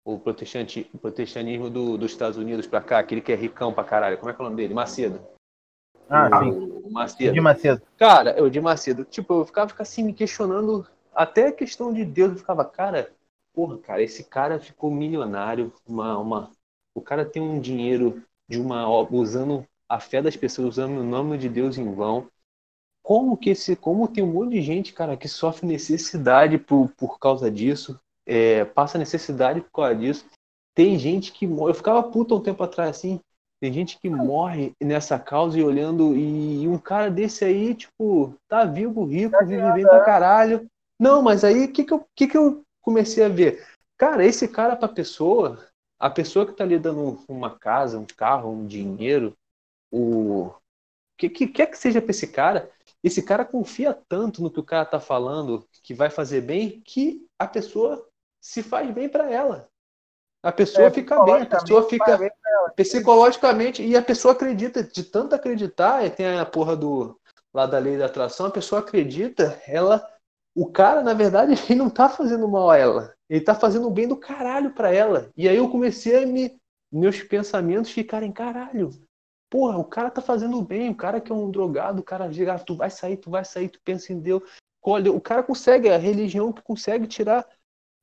o, 0.05 0.19
protestante, 0.19 0.89
o 0.93 0.99
protestantismo 0.99 1.71
do, 1.71 1.97
dos 1.97 2.13
Estados 2.13 2.37
Unidos 2.37 2.67
para 2.67 2.81
cá, 2.81 2.99
aquele 2.99 3.21
que 3.21 3.33
é 3.33 3.35
ricão 3.35 3.73
pra 3.73 3.85
caralho. 3.85 4.19
Como 4.19 4.31
é 4.31 4.35
que 4.35 4.41
é 4.41 4.45
o 4.45 4.49
nome 4.49 4.57
dele? 4.57 4.75
Macedo. 4.75 5.21
Ah, 6.09 6.41
o, 6.41 6.45
sim. 6.45 6.51
O 6.85 6.93
Macedo. 6.93 7.33
De 7.33 7.41
Macedo. 7.41 7.83
Cara, 7.97 8.33
eu 8.37 8.51
de 8.51 8.61
Macedo. 8.61 9.05
Tipo, 9.05 9.35
eu 9.35 9.45
ficava, 9.45 9.69
ficava 9.69 9.83
assim 9.83 10.03
me 10.03 10.13
questionando 10.13 10.87
até 11.15 11.49
a 11.49 11.53
questão 11.53 11.93
de 11.93 12.05
Deus. 12.05 12.33
Eu 12.33 12.39
ficava, 12.39 12.65
cara, 12.65 13.13
porra, 13.53 13.79
cara, 13.79 14.03
esse 14.03 14.25
cara 14.25 14.59
ficou 14.59 14.91
milionário. 14.91 15.73
Uma, 15.87 16.19
uma, 16.19 16.51
o 16.95 17.01
cara 17.01 17.25
tem 17.25 17.43
um 17.43 17.61
dinheiro 17.61 18.23
de 18.49 18.61
uma 18.61 18.89
usando 19.11 19.65
a 19.89 20.01
fé 20.01 20.21
das 20.21 20.37
pessoas, 20.37 20.69
usando 20.69 20.99
o 20.99 21.05
nome 21.05 21.39
de 21.39 21.49
Deus 21.49 21.79
em 21.79 21.93
vão 21.93 22.29
como 23.03 23.37
que 23.37 23.51
esse, 23.51 23.75
como 23.75 24.07
tem 24.07 24.23
um 24.23 24.33
monte 24.33 24.53
de 24.53 24.63
gente, 24.63 24.93
cara, 24.93 25.17
que 25.17 25.29
sofre 25.29 25.67
necessidade 25.67 26.59
por, 26.59 26.89
por 26.97 27.19
causa 27.19 27.51
disso, 27.51 27.99
é, 28.31 28.65
passa 28.65 28.97
necessidade 28.97 29.61
por 29.61 29.73
causa 29.73 29.97
disso. 29.97 30.25
Tem 30.73 30.97
gente 30.97 31.33
que 31.33 31.49
morre. 31.49 31.73
Eu 31.73 31.75
ficava 31.75 32.01
puta 32.01 32.37
um 32.37 32.41
tempo 32.41 32.63
atrás 32.63 32.91
assim. 32.91 33.21
Tem 33.61 33.73
gente 33.73 33.99
que 33.99 34.09
morre 34.09 34.73
nessa 34.81 35.19
causa 35.19 35.59
e 35.59 35.65
olhando. 35.65 36.17
E, 36.17 36.67
um 36.69 36.79
cara 36.79 37.11
desse 37.11 37.45
aí, 37.45 37.75
tipo, 37.75 38.35
tá 38.49 38.65
vivo, 38.65 39.05
rico, 39.05 39.37
vive 39.45 39.73
bem 39.73 39.83
pra 39.83 40.05
caralho. 40.05 40.67
Não, 40.99 41.21
mas 41.21 41.43
aí 41.43 41.65
o 41.65 41.73
que, 41.73 41.83
que, 41.83 41.93
eu, 41.93 42.07
que, 42.15 42.29
que 42.29 42.39
eu 42.39 42.63
comecei 42.81 43.25
a 43.25 43.29
ver? 43.29 43.67
Cara, 43.99 44.25
esse 44.25 44.47
cara 44.47 44.77
pra 44.77 44.89
pessoa, 44.89 45.67
a 45.99 46.09
pessoa 46.09 46.47
que 46.47 46.53
tá 46.53 46.65
lhe 46.65 46.79
dando 46.79 47.19
uma 47.29 47.59
casa, 47.59 47.99
um 47.99 48.07
carro, 48.07 48.51
um 48.51 48.65
dinheiro, 48.65 49.37
o 49.91 50.55
que, 51.19 51.29
que 51.29 51.49
quer 51.49 51.67
que 51.67 51.77
seja 51.77 52.01
pra 52.01 52.13
esse 52.13 52.29
cara, 52.29 52.71
esse 53.03 53.23
cara 53.23 53.45
confia 53.45 53.93
tanto 54.09 54.41
no 54.41 54.51
que 54.51 54.61
o 54.61 54.65
cara 54.65 54.87
tá 54.87 55.01
falando, 55.01 55.67
que 55.83 55.93
vai 55.93 56.09
fazer 56.11 56.43
bem, 56.43 56.81
que 56.81 57.27
a 57.39 57.47
pessoa 57.47 58.07
se 58.41 58.63
faz 58.63 58.91
bem 58.93 59.09
para 59.09 59.31
ela. 59.31 59.69
A 60.43 60.51
pessoa 60.51 60.87
é, 60.89 60.91
fica 60.91 61.23
bem, 61.23 61.43
a 61.43 61.47
pessoa 61.47 61.89
fica 61.89 62.19
psicologicamente, 62.75 63.83
e 63.83 63.97
a 63.97 64.03
pessoa 64.03 64.33
acredita, 64.33 64.83
de 64.83 65.05
tanto 65.05 65.35
acreditar, 65.35 66.05
e 66.05 66.11
tem 66.11 66.39
a 66.39 66.47
porra 66.47 66.77
do 66.77 67.19
lá 67.53 67.67
da 67.67 67.79
lei 67.79 67.99
da 67.99 68.07
atração, 68.07 68.47
a 68.47 68.51
pessoa 68.51 68.81
acredita, 68.81 69.61
ela 69.67 70.07
o 70.55 70.71
cara, 70.71 71.03
na 71.03 71.15
verdade, 71.15 71.53
ele 71.69 71.79
não 71.79 71.91
tá 71.91 72.09
fazendo 72.09 72.49
mal 72.49 72.71
a 72.71 72.77
ela. 72.77 73.15
Ele 73.29 73.41
tá 73.41 73.55
fazendo 73.55 73.89
bem 73.91 74.09
do 74.09 74.17
caralho 74.17 74.73
para 74.73 74.93
ela. 74.93 75.31
E 75.37 75.49
aí 75.49 75.57
eu 75.57 75.71
comecei 75.71 76.23
a 76.23 76.27
me 76.27 76.59
meus 76.93 77.23
pensamentos 77.23 77.93
ficarem 77.93 78.33
caralho. 78.33 78.91
Porra, 79.49 79.79
o 79.79 79.85
cara 79.85 80.11
tá 80.11 80.21
fazendo 80.21 80.61
bem, 80.63 80.91
o 80.91 80.95
cara 80.95 81.21
que 81.21 81.31
é 81.31 81.35
um 81.35 81.51
drogado, 81.51 82.01
o 82.01 82.05
cara 82.05 82.29
diga, 82.29 82.55
ah, 82.55 82.59
tu 82.59 82.77
vai 82.77 82.91
sair, 82.91 83.17
tu 83.17 83.31
vai 83.31 83.45
sair, 83.45 83.69
tu 83.69 83.81
pensa 83.85 84.13
em 84.13 84.19
Deus. 84.19 84.43
Olha, 84.83 85.13
o 85.13 85.21
cara 85.21 85.43
consegue, 85.43 85.89
a 85.89 85.97
religião 85.97 86.53
que 86.53 86.63
consegue 86.63 87.07
tirar 87.07 87.47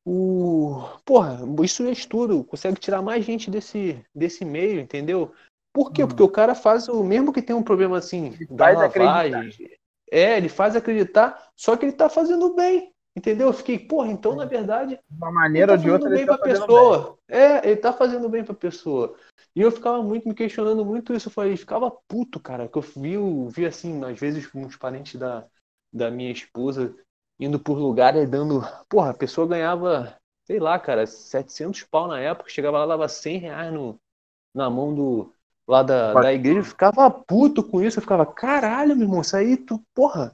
o. 0.10 0.82
Porra, 1.04 1.38
isso 1.62 1.86
é 1.86 1.92
estudo, 1.92 2.42
consegue 2.46 2.80
tirar 2.80 3.02
mais 3.02 3.26
gente 3.26 3.52
desse, 3.52 4.02
desse 4.16 4.46
meio, 4.46 4.80
entendeu? 4.80 5.34
Por 5.74 5.92
quê? 5.92 6.04
Uhum. 6.04 6.08
Porque 6.08 6.24
o 6.24 6.30
cara 6.30 6.56
faz 6.56 6.88
o 6.88 7.04
mesmo 7.04 7.34
que 7.34 7.42
tem 7.42 7.54
um 7.54 7.62
problema 7.62 7.98
assim, 7.98 8.28
ele 8.28 8.48
da 8.50 8.70
lavagem. 8.70 9.36
Acreditar. 9.36 9.78
É, 10.10 10.38
ele 10.38 10.48
faz 10.48 10.78
acreditar, 10.78 11.50
só 11.58 11.76
que 11.76 11.86
ele 11.86 11.92
tá 11.92 12.08
fazendo 12.08 12.56
bem. 12.56 12.94
Entendeu? 13.18 13.48
Eu 13.48 13.54
fiquei, 13.54 13.80
porra, 13.80 14.12
então 14.12 14.36
na 14.36 14.46
verdade. 14.46 14.96
De 15.10 15.18
uma 15.18 15.32
maneira 15.32 15.74
ou 15.74 15.78
tá 15.78 15.84
de 15.84 15.90
outra, 15.90 16.10
bem 16.10 16.20
ele 16.20 16.28
tá 16.28 16.38
pessoa. 16.38 17.18
Bem. 17.28 17.40
É, 17.40 17.68
ele 17.68 17.78
tá 17.78 17.92
fazendo 17.92 18.30
bem 18.30 18.44
pra 18.44 18.54
pessoa. 18.54 19.16
E 19.56 19.62
eu 19.62 19.72
ficava 19.72 20.02
muito 20.04 20.28
me 20.28 20.36
questionando 20.36 20.86
muito 20.86 21.14
isso. 21.14 21.28
Eu 21.28 21.34
falei, 21.34 21.58
ficava 21.58 21.92
puto, 22.08 22.40
cara. 22.40 22.68
Que 22.68 22.78
eu 22.78 22.82
vi, 22.82 23.18
vi 23.50 23.66
assim, 23.66 24.04
às 24.06 24.20
vezes, 24.20 24.48
uns 24.54 24.78
parentes 24.78 25.20
da, 25.20 25.46
da 25.92 26.12
minha 26.12 26.32
esposa 26.32 26.96
indo 27.40 27.60
por 27.60 27.78
lugares 27.78 28.30
dando. 28.30 28.62
Porra, 28.90 29.12
a 29.12 29.14
pessoa 29.14 29.48
ganhava, 29.48 30.16
sei 30.46 30.60
lá, 30.60 30.78
cara, 30.80 31.06
700 31.06 31.84
pau 31.84 32.08
na 32.08 32.20
época. 32.20 32.50
Chegava 32.50 32.80
lá, 32.80 32.86
dava 32.86 33.08
100 33.08 33.38
reais 33.40 33.74
no, 33.74 34.00
na 34.54 34.70
mão 34.70 34.94
do. 34.94 35.34
Lá 35.68 35.84
da, 35.84 36.14
da 36.14 36.34
igreja, 36.34 36.60
eu 36.60 36.64
ficava 36.64 37.12
puto 37.12 37.62
com 37.62 37.84
isso. 37.84 38.00
Eu 38.00 38.02
ficava, 38.02 38.26
caralho, 38.26 38.96
meu 38.96 39.06
irmão, 39.06 39.20
isso 39.20 39.36
aí, 39.36 39.58
tu, 39.58 39.84
porra, 39.94 40.34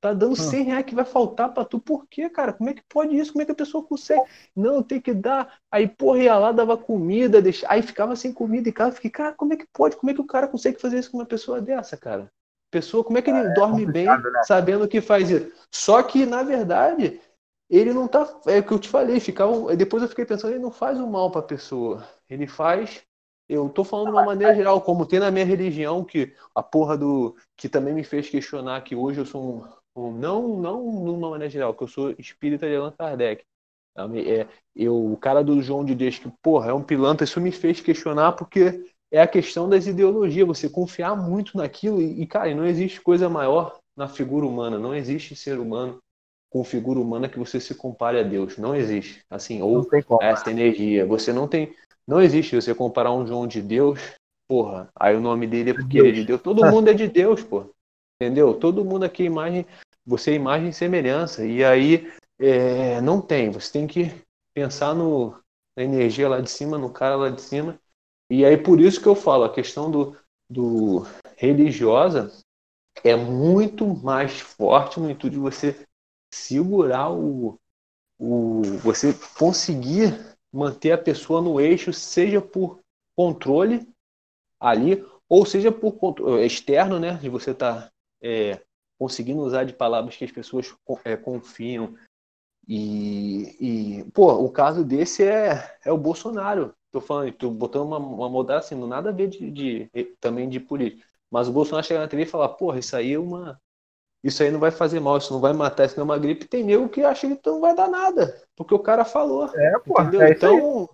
Tá 0.00 0.14
dando 0.14 0.34
100 0.34 0.64
reais 0.64 0.86
que 0.86 0.94
vai 0.94 1.04
faltar 1.04 1.52
pra 1.52 1.62
tu. 1.62 1.78
Por 1.78 2.06
quê, 2.08 2.30
cara? 2.30 2.54
Como 2.54 2.70
é 2.70 2.74
que 2.74 2.82
pode 2.88 3.14
isso? 3.14 3.32
Como 3.32 3.42
é 3.42 3.44
que 3.44 3.52
a 3.52 3.54
pessoa 3.54 3.84
consegue? 3.84 4.22
Não, 4.56 4.82
tem 4.82 4.98
que 4.98 5.12
dar. 5.12 5.58
Aí, 5.70 5.86
porra, 5.86 6.18
ia 6.20 6.38
lá, 6.38 6.52
dava 6.52 6.74
comida, 6.78 7.42
deixa... 7.42 7.66
aí 7.70 7.82
ficava 7.82 8.16
sem 8.16 8.32
comida 8.32 8.66
em 8.66 8.72
casa. 8.72 8.92
Fiquei, 8.92 9.10
cara, 9.10 9.34
como 9.34 9.52
é 9.52 9.58
que 9.58 9.66
pode? 9.70 9.96
Como 9.96 10.10
é 10.10 10.14
que 10.14 10.20
o 10.20 10.26
cara 10.26 10.48
consegue 10.48 10.80
fazer 10.80 10.98
isso 10.98 11.10
com 11.10 11.18
uma 11.18 11.26
pessoa 11.26 11.60
dessa, 11.60 11.98
cara? 11.98 12.32
Pessoa, 12.70 13.02
como 13.02 13.18
é 13.18 13.22
que 13.22 13.30
ele 13.30 13.38
é, 13.38 13.54
dorme 13.54 13.84
bem 13.84 14.06
né? 14.06 14.42
sabendo 14.44 14.86
que 14.86 15.00
faz 15.00 15.28
isso? 15.30 15.52
Só 15.70 16.02
que, 16.02 16.24
na 16.24 16.42
verdade, 16.42 17.20
ele 17.68 17.92
não 17.92 18.06
tá. 18.06 18.28
É 18.46 18.58
o 18.58 18.62
que 18.62 18.72
eu 18.72 18.78
te 18.78 18.88
falei, 18.88 19.18
ficava, 19.18 19.74
depois 19.76 20.02
eu 20.02 20.08
fiquei 20.08 20.24
pensando, 20.24 20.52
ele 20.52 20.62
não 20.62 20.70
faz 20.70 20.98
o 20.98 21.06
mal 21.06 21.30
pra 21.30 21.42
pessoa. 21.42 22.06
Ele 22.28 22.46
faz 22.46 23.02
eu 23.50 23.68
tô 23.68 23.82
falando 23.82 24.06
de 24.06 24.12
uma 24.12 24.24
maneira 24.24 24.54
geral, 24.54 24.80
como 24.80 25.04
tem 25.04 25.18
na 25.18 25.28
minha 25.28 25.44
religião, 25.44 26.04
que 26.04 26.32
a 26.54 26.62
porra 26.62 26.96
do. 26.96 27.34
que 27.56 27.68
também 27.68 27.92
me 27.92 28.04
fez 28.04 28.30
questionar 28.30 28.80
que 28.82 28.94
hoje 28.94 29.18
eu 29.18 29.26
sou 29.26 29.66
um, 29.96 30.12
não, 30.12 30.56
não 30.56 30.80
numa 30.80 31.30
maneira 31.30 31.50
geral, 31.50 31.74
que 31.74 31.82
eu 31.82 31.88
sou 31.88 32.14
espírita 32.16 32.68
de 32.68 32.76
Allan 32.76 32.92
Kardec. 32.92 33.44
É, 34.24 34.46
eu, 34.74 35.12
o 35.12 35.16
cara 35.16 35.42
do 35.42 35.60
João 35.60 35.84
de 35.84 35.96
Deus, 35.96 36.16
que, 36.16 36.30
porra, 36.40 36.70
é 36.70 36.72
um 36.72 36.82
pilantra, 36.82 37.24
isso 37.24 37.40
me 37.40 37.50
fez 37.50 37.80
questionar 37.80 38.32
porque 38.32 38.84
é 39.10 39.20
a 39.20 39.26
questão 39.26 39.68
das 39.68 39.86
ideologias, 39.86 40.46
você 40.46 40.68
confiar 40.68 41.16
muito 41.16 41.56
naquilo 41.56 42.00
e, 42.00 42.26
cara, 42.26 42.54
não 42.54 42.66
existe 42.66 43.00
coisa 43.00 43.28
maior 43.28 43.78
na 43.96 44.08
figura 44.08 44.46
humana, 44.46 44.78
não 44.78 44.94
existe 44.94 45.34
ser 45.34 45.58
humano 45.58 45.98
com 46.48 46.64
figura 46.64 46.98
humana 46.98 47.28
que 47.28 47.38
você 47.38 47.60
se 47.60 47.74
compare 47.74 48.18
a 48.18 48.22
Deus, 48.22 48.56
não 48.56 48.74
existe, 48.74 49.24
assim, 49.30 49.62
ou 49.62 49.86
essa 50.20 50.50
energia, 50.50 51.06
você 51.06 51.32
não 51.32 51.46
tem, 51.46 51.74
não 52.06 52.20
existe 52.20 52.56
você 52.56 52.74
comparar 52.74 53.12
um 53.12 53.26
João 53.26 53.46
de 53.46 53.60
Deus, 53.62 54.00
porra, 54.48 54.88
aí 54.96 55.14
o 55.14 55.20
nome 55.20 55.46
dele 55.46 55.70
é 55.70 55.74
porque 55.74 55.98
Deus. 55.98 56.08
ele 56.08 56.16
é 56.16 56.20
de 56.20 56.26
Deus, 56.26 56.42
todo 56.42 56.66
mundo 56.66 56.88
é 56.88 56.94
de 56.94 57.06
Deus, 57.08 57.42
porra. 57.42 57.68
Entendeu? 58.20 58.52
Todo 58.52 58.84
mundo 58.84 59.04
aqui 59.04 59.22
é 59.22 59.26
imagem, 59.26 59.66
você 60.04 60.32
é 60.32 60.34
imagem 60.34 60.68
e 60.68 60.74
semelhança. 60.74 61.42
E 61.42 61.64
aí 61.64 62.12
é, 62.38 63.00
não 63.00 63.18
tem. 63.18 63.50
Você 63.50 63.72
tem 63.72 63.86
que 63.86 64.12
pensar 64.52 64.94
no, 64.94 65.34
na 65.74 65.82
energia 65.82 66.28
lá 66.28 66.38
de 66.42 66.50
cima, 66.50 66.76
no 66.76 66.90
cara 66.90 67.16
lá 67.16 67.30
de 67.30 67.40
cima. 67.40 67.80
E 68.30 68.44
aí 68.44 68.56
por 68.56 68.80
isso 68.80 69.00
que 69.00 69.08
eu 69.08 69.16
falo, 69.16 69.42
a 69.42 69.52
questão 69.52 69.90
do, 69.90 70.16
do 70.48 71.04
religiosa 71.36 72.32
é 73.02 73.16
muito 73.16 73.86
mais 73.86 74.40
forte 74.40 75.00
no 75.00 75.10
intuito 75.10 75.34
de 75.34 75.40
você 75.40 75.84
segurar 76.32 77.10
o, 77.12 77.58
o 78.18 78.62
você 78.82 79.12
conseguir 79.36 80.16
manter 80.52 80.92
a 80.92 80.98
pessoa 80.98 81.42
no 81.42 81.60
eixo, 81.60 81.92
seja 81.92 82.40
por 82.40 82.80
controle 83.16 83.88
ali, 84.60 85.04
ou 85.28 85.44
seja 85.44 85.72
por 85.72 85.96
externo, 86.40 86.98
né, 86.98 87.14
de 87.14 87.28
você 87.28 87.50
estar 87.50 87.82
tá 87.82 87.92
é, 88.22 88.60
conseguindo 88.98 89.40
usar 89.40 89.64
de 89.64 89.72
palavras 89.72 90.16
que 90.16 90.24
as 90.24 90.32
pessoas 90.32 90.74
é, 91.04 91.16
confiam. 91.16 91.96
E, 92.68 93.56
e, 93.60 94.10
pô, 94.12 94.32
o 94.34 94.50
caso 94.50 94.84
desse 94.84 95.24
é, 95.24 95.78
é 95.84 95.90
o 95.90 95.98
Bolsonaro. 95.98 96.74
Tô 96.90 97.00
falando, 97.00 97.32
tô 97.32 97.50
botando 97.50 97.86
uma, 97.86 97.98
uma 97.98 98.28
modalidade 98.28 98.66
assim, 98.66 98.74
não 98.74 98.86
nada 98.86 99.10
a 99.10 99.12
ver 99.12 99.28
de, 99.28 99.50
de, 99.50 99.90
também 100.20 100.48
de 100.48 100.58
política. 100.58 101.06
Mas 101.30 101.48
o 101.48 101.52
Bolsonaro 101.52 101.86
chega 101.86 102.00
na 102.00 102.08
TV 102.08 102.24
e 102.24 102.26
fala, 102.26 102.48
porra, 102.48 102.78
isso 102.78 102.96
aí 102.96 103.12
é 103.12 103.18
uma. 103.18 103.60
Isso 104.22 104.42
aí 104.42 104.50
não 104.50 104.60
vai 104.60 104.70
fazer 104.70 105.00
mal, 105.00 105.16
isso 105.16 105.32
não 105.32 105.40
vai 105.40 105.52
matar, 105.52 105.86
isso 105.86 105.96
não 105.96 106.02
é 106.02 106.04
uma 106.04 106.18
gripe. 106.18 106.46
Tem 106.46 106.64
nego 106.64 106.88
que 106.88 107.02
acha 107.02 107.26
que 107.26 107.48
não 107.48 107.60
vai 107.60 107.74
dar 107.74 107.88
nada, 107.88 108.42
porque 108.56 108.74
o 108.74 108.78
cara 108.78 109.04
falou. 109.04 109.46
É, 109.54 109.78
pô, 109.78 110.00
entendeu? 110.02 110.22
É 110.22 110.30
então, 110.32 110.90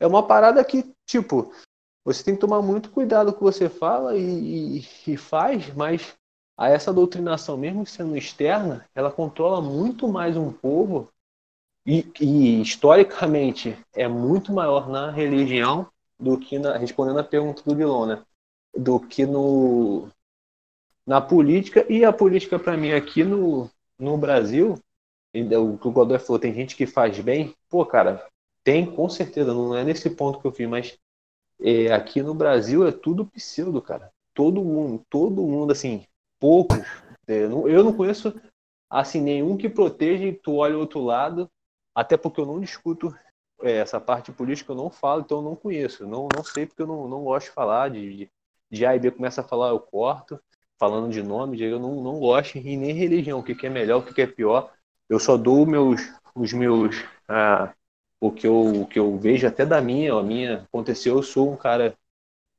é 0.00 0.06
uma 0.06 0.26
parada 0.26 0.62
que, 0.64 0.94
tipo, 1.06 1.52
você 2.04 2.22
tem 2.22 2.34
que 2.34 2.40
tomar 2.40 2.60
muito 2.60 2.90
cuidado 2.90 3.32
com 3.32 3.44
o 3.44 3.50
que 3.50 3.56
você 3.56 3.68
fala 3.68 4.16
e, 4.16 4.78
e, 4.78 4.84
e 5.06 5.16
faz, 5.16 5.72
mas 5.74 6.14
a 6.56 6.68
essa 6.68 6.92
doutrinação, 6.92 7.56
mesmo 7.56 7.86
sendo 7.86 8.16
externa, 8.16 8.86
ela 8.94 9.10
controla 9.10 9.60
muito 9.60 10.08
mais 10.08 10.36
um 10.36 10.50
povo 10.50 11.10
e, 11.86 12.04
e, 12.20 12.60
historicamente 12.60 13.78
é 13.94 14.08
muito 14.08 14.52
maior 14.52 14.88
na 14.88 15.10
religião 15.10 15.88
do 16.18 16.38
que 16.38 16.58
na 16.58 16.76
respondendo 16.76 17.18
a 17.20 17.24
pergunta 17.24 17.62
do 17.64 17.74
Guilherme, 17.74 18.06
né? 18.06 18.22
do 18.76 18.98
que 19.00 19.24
no 19.24 20.08
na 21.06 21.20
política. 21.20 21.86
E 21.88 22.04
a 22.04 22.12
política 22.12 22.58
para 22.58 22.76
mim 22.76 22.92
aqui 22.92 23.22
no, 23.22 23.70
no 23.98 24.18
Brasil 24.18 24.78
o 25.34 25.76
que 25.76 25.88
o 25.88 25.92
Godoy 25.92 26.18
falou 26.18 26.38
tem 26.38 26.54
gente 26.54 26.74
que 26.74 26.86
faz 26.86 27.18
bem. 27.20 27.54
Pô 27.68 27.84
cara 27.84 28.26
tem 28.64 28.84
com 28.84 29.08
certeza. 29.08 29.54
Não 29.54 29.76
é 29.76 29.84
nesse 29.84 30.10
ponto 30.10 30.40
que 30.40 30.46
eu 30.46 30.52
fiz 30.52 30.68
mas 30.68 30.98
é, 31.60 31.92
aqui 31.92 32.22
no 32.22 32.34
Brasil 32.34 32.86
é 32.86 32.92
tudo 32.92 33.26
pseudo 33.26 33.80
cara. 33.80 34.10
Todo 34.34 34.64
mundo 34.64 35.04
todo 35.08 35.42
mundo 35.42 35.72
assim 35.72 36.04
poucos. 36.40 36.78
É, 37.28 37.44
eu 37.44 37.84
não 37.84 37.92
conheço 37.92 38.34
assim 38.90 39.20
nenhum 39.20 39.56
que 39.56 39.68
proteja 39.68 40.24
e 40.24 40.32
tu 40.32 40.56
olha 40.56 40.76
o 40.76 40.80
outro 40.80 41.00
lado, 41.00 41.50
até 41.96 42.16
porque 42.18 42.40
eu 42.40 42.46
não 42.46 42.60
discuto 42.60 43.14
é, 43.62 43.78
essa 43.78 43.98
parte 43.98 44.30
política, 44.30 44.72
eu 44.72 44.76
não 44.76 44.90
falo, 44.90 45.22
então 45.22 45.38
eu 45.38 45.42
não 45.44 45.56
conheço. 45.56 46.06
Não, 46.06 46.28
não 46.34 46.44
sei 46.44 46.66
porque 46.66 46.82
eu 46.82 46.86
não, 46.86 47.08
não 47.08 47.24
gosto 47.24 47.46
de 47.46 47.52
falar. 47.54 47.88
De, 47.90 48.30
de 48.70 48.86
A 48.86 48.94
e 48.94 48.98
B 49.00 49.10
começa 49.10 49.40
a 49.40 49.44
falar, 49.44 49.70
eu 49.70 49.80
corto, 49.80 50.38
falando 50.78 51.10
de 51.10 51.22
nome, 51.22 51.60
eu 51.62 51.78
não, 51.78 52.02
não 52.02 52.20
gosto, 52.20 52.58
e 52.58 52.76
nem 52.76 52.92
religião, 52.92 53.38
o 53.38 53.42
que, 53.42 53.54
que 53.54 53.66
é 53.66 53.70
melhor, 53.70 54.00
o 54.00 54.02
que, 54.04 54.12
que 54.14 54.22
é 54.22 54.26
pior. 54.26 54.72
Eu 55.08 55.18
só 55.18 55.36
dou 55.38 55.64
meus, 55.66 56.02
os 56.34 56.52
meus. 56.52 56.96
Ah, 57.28 57.72
o, 58.20 58.30
que 58.30 58.46
eu, 58.46 58.82
o 58.82 58.86
que 58.86 58.98
eu 58.98 59.16
vejo 59.18 59.46
até 59.46 59.64
da 59.64 59.80
minha, 59.80 60.12
a 60.14 60.22
minha 60.22 60.62
aconteceu, 60.64 61.16
eu 61.16 61.22
sou 61.22 61.52
um 61.52 61.56
cara 61.56 61.96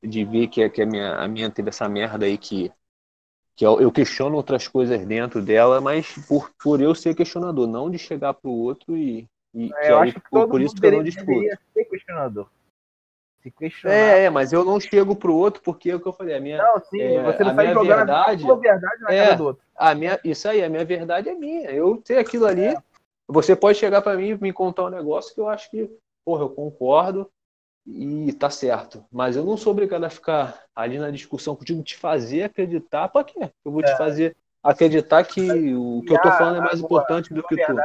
de 0.03 0.25
ver 0.25 0.47
que, 0.47 0.67
que 0.69 0.81
a, 0.81 0.85
minha, 0.85 1.15
a 1.15 1.27
minha 1.27 1.49
teve 1.51 1.69
essa 1.69 1.87
merda 1.89 2.25
aí 2.25 2.37
que 2.37 2.71
que 3.57 3.65
eu, 3.65 3.81
eu, 3.81 3.91
questiono 3.91 4.35
outras 4.35 4.67
coisas 4.67 5.03
dentro 5.03 5.41
dela, 5.41 5.81
mas 5.81 6.13
por, 6.27 6.51
por 6.61 6.79
eu 6.79 6.93
ser 6.93 7.15
questionador, 7.15 7.65
não 7.67 7.89
de 7.89 7.97
chegar 7.97 8.35
para 8.35 8.49
o 8.49 8.53
outro 8.53 8.95
e, 8.95 9.27
e 9.51 9.73
é, 9.77 9.91
eu 9.91 9.97
aí, 9.97 10.09
acho 10.09 10.21
que 10.21 10.29
por, 10.29 10.47
por 10.47 10.61
isso 10.61 10.75
que 10.75 10.85
eu 10.85 10.91
não 10.91 11.03
discuto. 11.03 11.41
Ser 11.73 11.85
questionador. 11.85 12.47
Se 13.41 13.49
questionar. 13.49 13.95
É, 13.95 14.25
é, 14.25 14.29
mas 14.29 14.53
eu 14.53 14.63
não 14.63 14.79
chego 14.79 15.15
para 15.15 15.31
o 15.31 15.35
outro 15.35 15.63
porque 15.63 15.89
é 15.89 15.95
o 15.95 15.99
que 15.99 16.07
eu 16.07 16.13
falei, 16.13 16.35
a 16.35 16.39
minha 16.39 16.59
Não, 16.59 16.79
sim, 16.85 17.01
é, 17.01 17.23
você 17.23 17.43
não 17.43 17.55
sai 17.55 17.73
jogando 17.73 17.87
verdade, 17.87 18.43
a 18.43 18.45
sua 18.45 18.55
verdade 18.57 19.01
na 19.01 19.11
é, 19.11 19.23
cara 19.23 19.35
do 19.35 19.45
outro. 19.45 19.63
A 19.75 19.95
minha, 19.95 20.19
isso 20.23 20.47
aí, 20.47 20.63
a 20.63 20.69
minha 20.69 20.85
verdade 20.85 21.29
é 21.29 21.33
minha. 21.33 21.71
Eu 21.71 21.99
sei 22.05 22.19
aquilo 22.19 22.45
ali. 22.45 22.65
É. 22.65 22.77
Você 23.27 23.55
pode 23.55 23.79
chegar 23.79 24.03
para 24.03 24.15
mim 24.15 24.29
e 24.29 24.37
me 24.37 24.53
contar 24.53 24.85
um 24.85 24.89
negócio 24.89 25.33
que 25.33 25.41
eu 25.41 25.49
acho 25.49 25.69
que, 25.71 25.89
porra, 26.23 26.43
eu 26.43 26.49
concordo, 26.49 27.27
e 27.87 28.33
tá 28.33 28.49
certo. 28.49 29.05
Mas 29.11 29.37
eu 29.37 29.45
não 29.45 29.55
sou 29.55 29.71
obrigado 29.71 30.03
a 30.03 30.09
ficar 30.09 30.63
ali 30.75 30.99
na 30.99 31.09
discussão 31.09 31.55
contigo, 31.55 31.81
te 31.81 31.95
fazer 31.95 32.43
acreditar. 32.43 33.07
Pra 33.07 33.23
quê? 33.23 33.49
Eu 33.63 33.71
vou 33.71 33.81
te 33.81 33.91
é. 33.91 33.95
fazer 33.95 34.35
acreditar 34.61 35.23
que 35.23 35.73
o 35.73 36.01
que 36.05 36.13
eu 36.13 36.21
tô 36.21 36.29
falando 36.31 36.57
é 36.57 36.61
mais 36.61 36.81
importante 36.81 37.33
do 37.33 37.41
que 37.43 37.55
tu. 37.55 37.79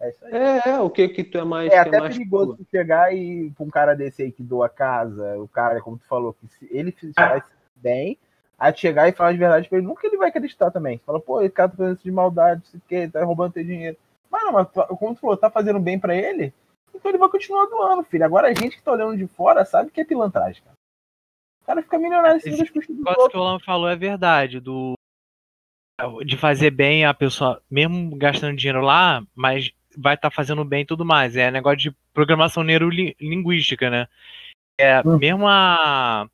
É, 0.00 0.08
isso 0.08 0.24
aí. 0.24 0.32
é, 0.34 0.68
é, 0.70 0.80
o 0.80 0.90
que 0.90 1.08
que 1.08 1.22
tu 1.22 1.38
é 1.38 1.44
mais. 1.44 1.72
É 1.72 1.78
até 1.78 1.96
é 1.96 2.00
mais 2.00 2.16
perigoso 2.16 2.56
tu 2.56 2.66
chegar 2.68 3.14
e 3.14 3.50
pra 3.50 3.64
um 3.64 3.70
cara 3.70 3.94
desse 3.94 4.22
aí 4.22 4.32
que 4.32 4.42
doa 4.42 4.68
casa, 4.68 5.38
o 5.38 5.46
cara, 5.46 5.80
como 5.80 5.96
tu 5.96 6.06
falou, 6.08 6.34
que 6.34 6.48
se 6.48 6.68
ele 6.72 6.92
faz 7.14 7.44
bem, 7.76 8.18
aí 8.58 8.76
chegar 8.76 9.08
e 9.08 9.12
falar 9.12 9.30
de 9.30 9.38
verdade 9.38 9.68
pra 9.68 9.78
ele, 9.78 9.86
nunca 9.86 10.04
ele 10.04 10.16
vai 10.16 10.30
acreditar 10.30 10.72
também. 10.72 11.00
Fala, 11.06 11.20
pô, 11.20 11.40
esse 11.40 11.54
cara 11.54 11.68
tá 11.68 11.76
fazendo 11.76 11.94
isso 11.94 12.04
de 12.04 12.10
maldade, 12.10 12.62
isso 12.64 12.80
que, 12.88 13.06
tá 13.06 13.24
roubando 13.24 13.52
teu 13.52 13.62
dinheiro. 13.62 13.96
Mas 14.28 14.42
não, 14.42 14.52
mas 14.52 14.66
como 14.98 15.14
tu 15.14 15.20
falou, 15.20 15.36
tá 15.36 15.50
fazendo 15.50 15.78
bem 15.78 16.00
pra 16.00 16.16
ele, 16.16 16.52
então 16.94 17.10
ele 17.10 17.18
vai 17.18 17.28
continuar 17.28 17.66
doando, 17.66 18.04
filho. 18.04 18.24
Agora 18.24 18.48
a 18.48 18.54
gente 18.54 18.76
que 18.76 18.82
tá 18.82 18.92
olhando 18.92 19.16
de 19.16 19.26
fora 19.26 19.64
sabe 19.64 19.90
que 19.90 20.00
é 20.00 20.04
pilantragem, 20.04 20.62
cara. 20.62 20.76
O 21.62 21.64
cara 21.64 21.82
fica 21.82 21.98
milionário 21.98 22.36
em 22.36 22.40
cima 22.40 22.56
das 22.56 22.70
custas 22.70 22.96
do 22.96 23.08
outro. 23.08 23.30
que 23.30 23.36
o 23.36 23.42
Lam 23.42 23.58
falou 23.60 23.88
é 23.88 23.96
verdade, 23.96 24.60
do 24.60 24.94
de 26.24 26.36
fazer 26.36 26.70
bem 26.70 27.04
a 27.04 27.14
pessoa, 27.14 27.62
mesmo 27.70 28.16
gastando 28.16 28.56
dinheiro 28.56 28.80
lá, 28.80 29.22
mas 29.34 29.70
vai 29.96 30.14
estar 30.14 30.30
tá 30.30 30.34
fazendo 30.34 30.64
bem 30.64 30.82
e 30.82 30.86
tudo 30.86 31.04
mais. 31.04 31.36
É 31.36 31.50
negócio 31.50 31.78
de 31.78 31.96
programação 32.12 32.64
neurolinguística, 32.64 33.88
né? 33.88 34.08
É, 34.78 35.00
hum. 35.00 35.18
Mesmo 35.18 35.46
a, 35.46 36.26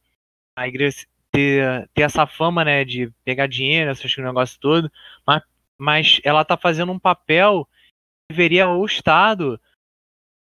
a 0.56 0.68
igreja 0.68 1.06
ter, 1.30 1.88
ter 1.92 2.02
essa 2.02 2.26
fama, 2.26 2.64
né, 2.64 2.84
de 2.84 3.12
pegar 3.24 3.46
dinheiro, 3.46 3.90
esses 3.90 4.16
negócios 4.16 4.56
todo, 4.58 4.90
mas, 5.26 5.42
mas 5.76 6.20
ela 6.24 6.44
tá 6.44 6.56
fazendo 6.56 6.92
um 6.92 6.98
papel 6.98 7.68
que 8.30 8.34
deveria 8.34 8.68
o 8.70 8.84
Estado 8.86 9.60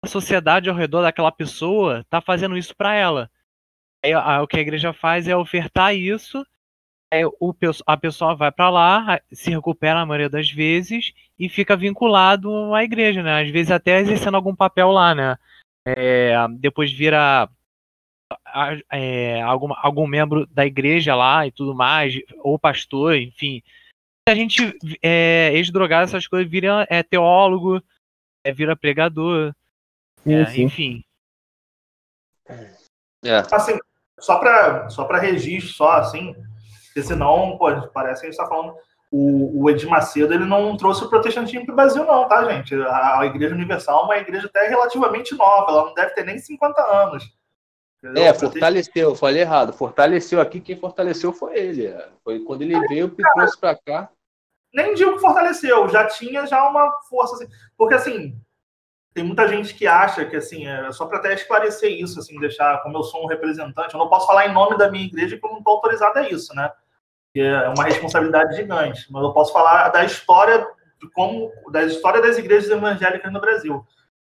sociedade 0.07 0.69
ao 0.69 0.75
redor 0.75 1.01
daquela 1.01 1.31
pessoa 1.31 1.99
está 1.99 2.21
fazendo 2.21 2.57
isso 2.57 2.75
para 2.75 2.95
ela. 2.95 3.29
Aí, 4.03 4.13
o 4.13 4.47
que 4.47 4.57
a 4.57 4.61
igreja 4.61 4.91
faz 4.91 5.27
é 5.27 5.35
ofertar 5.35 5.95
isso, 5.95 6.45
aí 7.11 7.25
o, 7.25 7.55
a 7.85 7.95
pessoa 7.95 8.35
vai 8.35 8.51
para 8.51 8.69
lá, 8.69 9.21
se 9.31 9.49
recupera 9.49 10.01
a 10.01 10.05
maioria 10.05 10.29
das 10.29 10.49
vezes 10.49 11.13
e 11.39 11.47
fica 11.47 11.77
vinculado 11.77 12.73
à 12.73 12.83
igreja, 12.83 13.23
né? 13.23 13.41
Às 13.41 13.49
vezes 13.49 13.71
até 13.71 13.99
exercendo 13.99 14.35
algum 14.35 14.55
papel 14.55 14.91
lá, 14.91 15.15
né? 15.15 15.37
É, 15.85 16.33
depois 16.59 16.91
vira 16.91 17.49
é, 18.91 19.41
algum, 19.41 19.73
algum 19.77 20.07
membro 20.07 20.45
da 20.47 20.65
igreja 20.65 21.15
lá 21.15 21.45
e 21.45 21.51
tudo 21.51 21.73
mais, 21.75 22.19
ou 22.39 22.57
pastor, 22.57 23.15
enfim. 23.15 23.61
A 24.27 24.35
gente 24.35 24.77
é, 25.01 25.51
ex-drogado, 25.53 26.05
essas 26.05 26.27
coisas, 26.27 26.49
vira 26.49 26.87
é, 26.89 27.03
teólogo, 27.03 27.81
é, 28.43 28.51
vira 28.51 28.75
pregador. 28.75 29.53
É, 30.25 30.61
enfim. 30.61 31.03
É. 33.23 33.43
Assim, 33.51 33.77
só 34.19 34.37
para 34.37 34.89
só 34.89 35.05
para 35.05 35.19
registro, 35.19 35.73
só 35.73 35.91
assim, 35.93 36.35
porque 36.87 37.03
senão 37.03 37.57
pô, 37.57 37.69
parece 37.93 38.21
que 38.21 38.27
a 38.27 38.31
gente 38.31 38.39
está 38.39 38.47
falando. 38.47 38.75
o, 39.11 39.63
o 39.63 39.69
Edir 39.69 39.89
Macedo 39.89 40.33
ele 40.33 40.45
não 40.45 40.75
trouxe 40.77 41.03
o 41.03 41.09
protestantismo 41.09 41.65
para 41.65 41.73
o 41.73 41.75
Brasil, 41.75 42.05
não, 42.05 42.27
tá, 42.27 42.43
gente? 42.51 42.75
A, 42.75 43.19
a, 43.19 43.25
Igreja 43.25 43.55
Universal 43.55 44.01
é 44.01 44.05
uma 44.05 44.17
igreja 44.17 44.47
até 44.47 44.67
relativamente 44.67 45.35
nova, 45.35 45.71
ela 45.71 45.85
não 45.85 45.93
deve 45.93 46.13
ter 46.13 46.25
nem 46.25 46.37
50 46.37 46.81
anos. 46.81 47.23
Entendeu? 48.03 48.23
É, 48.23 48.33
fortaleceu, 48.33 49.15
falei 49.15 49.41
errado. 49.41 49.71
Fortaleceu 49.71 50.41
aqui, 50.41 50.59
quem 50.59 50.75
fortaleceu 50.75 51.31
foi 51.31 51.57
ele. 51.57 51.87
É. 51.87 52.09
Foi 52.21 52.41
quando 52.41 52.61
ele 52.61 52.77
veio 52.87 53.09
que 53.09 53.23
trouxe 53.33 53.57
para 53.57 53.77
cá. 53.77 54.09
Nem 54.73 54.93
digo 54.93 55.13
que 55.13 55.21
fortaleceu, 55.21 55.87
já 55.87 56.05
tinha 56.07 56.45
já 56.45 56.67
uma 56.67 56.91
força. 57.09 57.35
Assim, 57.35 57.47
porque 57.77 57.93
assim, 57.93 58.35
tem 59.13 59.23
muita 59.23 59.47
gente 59.47 59.73
que 59.75 59.85
acha 59.85 60.25
que 60.25 60.35
assim, 60.35 60.67
é 60.67 60.91
só 60.91 61.05
para 61.05 61.19
até 61.19 61.33
esclarecer 61.33 61.91
isso, 61.91 62.19
assim, 62.19 62.39
deixar, 62.39 62.81
como 62.81 62.97
eu 62.97 63.03
sou 63.03 63.23
um 63.23 63.27
representante, 63.27 63.93
eu 63.93 63.99
não 63.99 64.09
posso 64.09 64.25
falar 64.25 64.47
em 64.47 64.53
nome 64.53 64.77
da 64.77 64.89
minha 64.89 65.05
igreja 65.05 65.35
porque 65.35 65.47
eu 65.47 65.51
não 65.51 65.59
estou 65.59 65.73
autorizado 65.73 66.19
a 66.19 66.29
isso, 66.29 66.53
né? 66.55 66.71
é 67.35 67.67
uma 67.69 67.85
responsabilidade 67.85 68.55
gigante. 68.55 69.11
Mas 69.11 69.23
eu 69.23 69.33
posso 69.33 69.51
falar 69.51 69.89
da 69.89 70.03
história 70.03 70.67
de 71.01 71.09
como 71.11 71.51
da 71.71 71.83
história 71.83 72.21
das 72.21 72.37
igrejas 72.37 72.69
evangélicas 72.69 73.31
no 73.31 73.41
Brasil. 73.41 73.85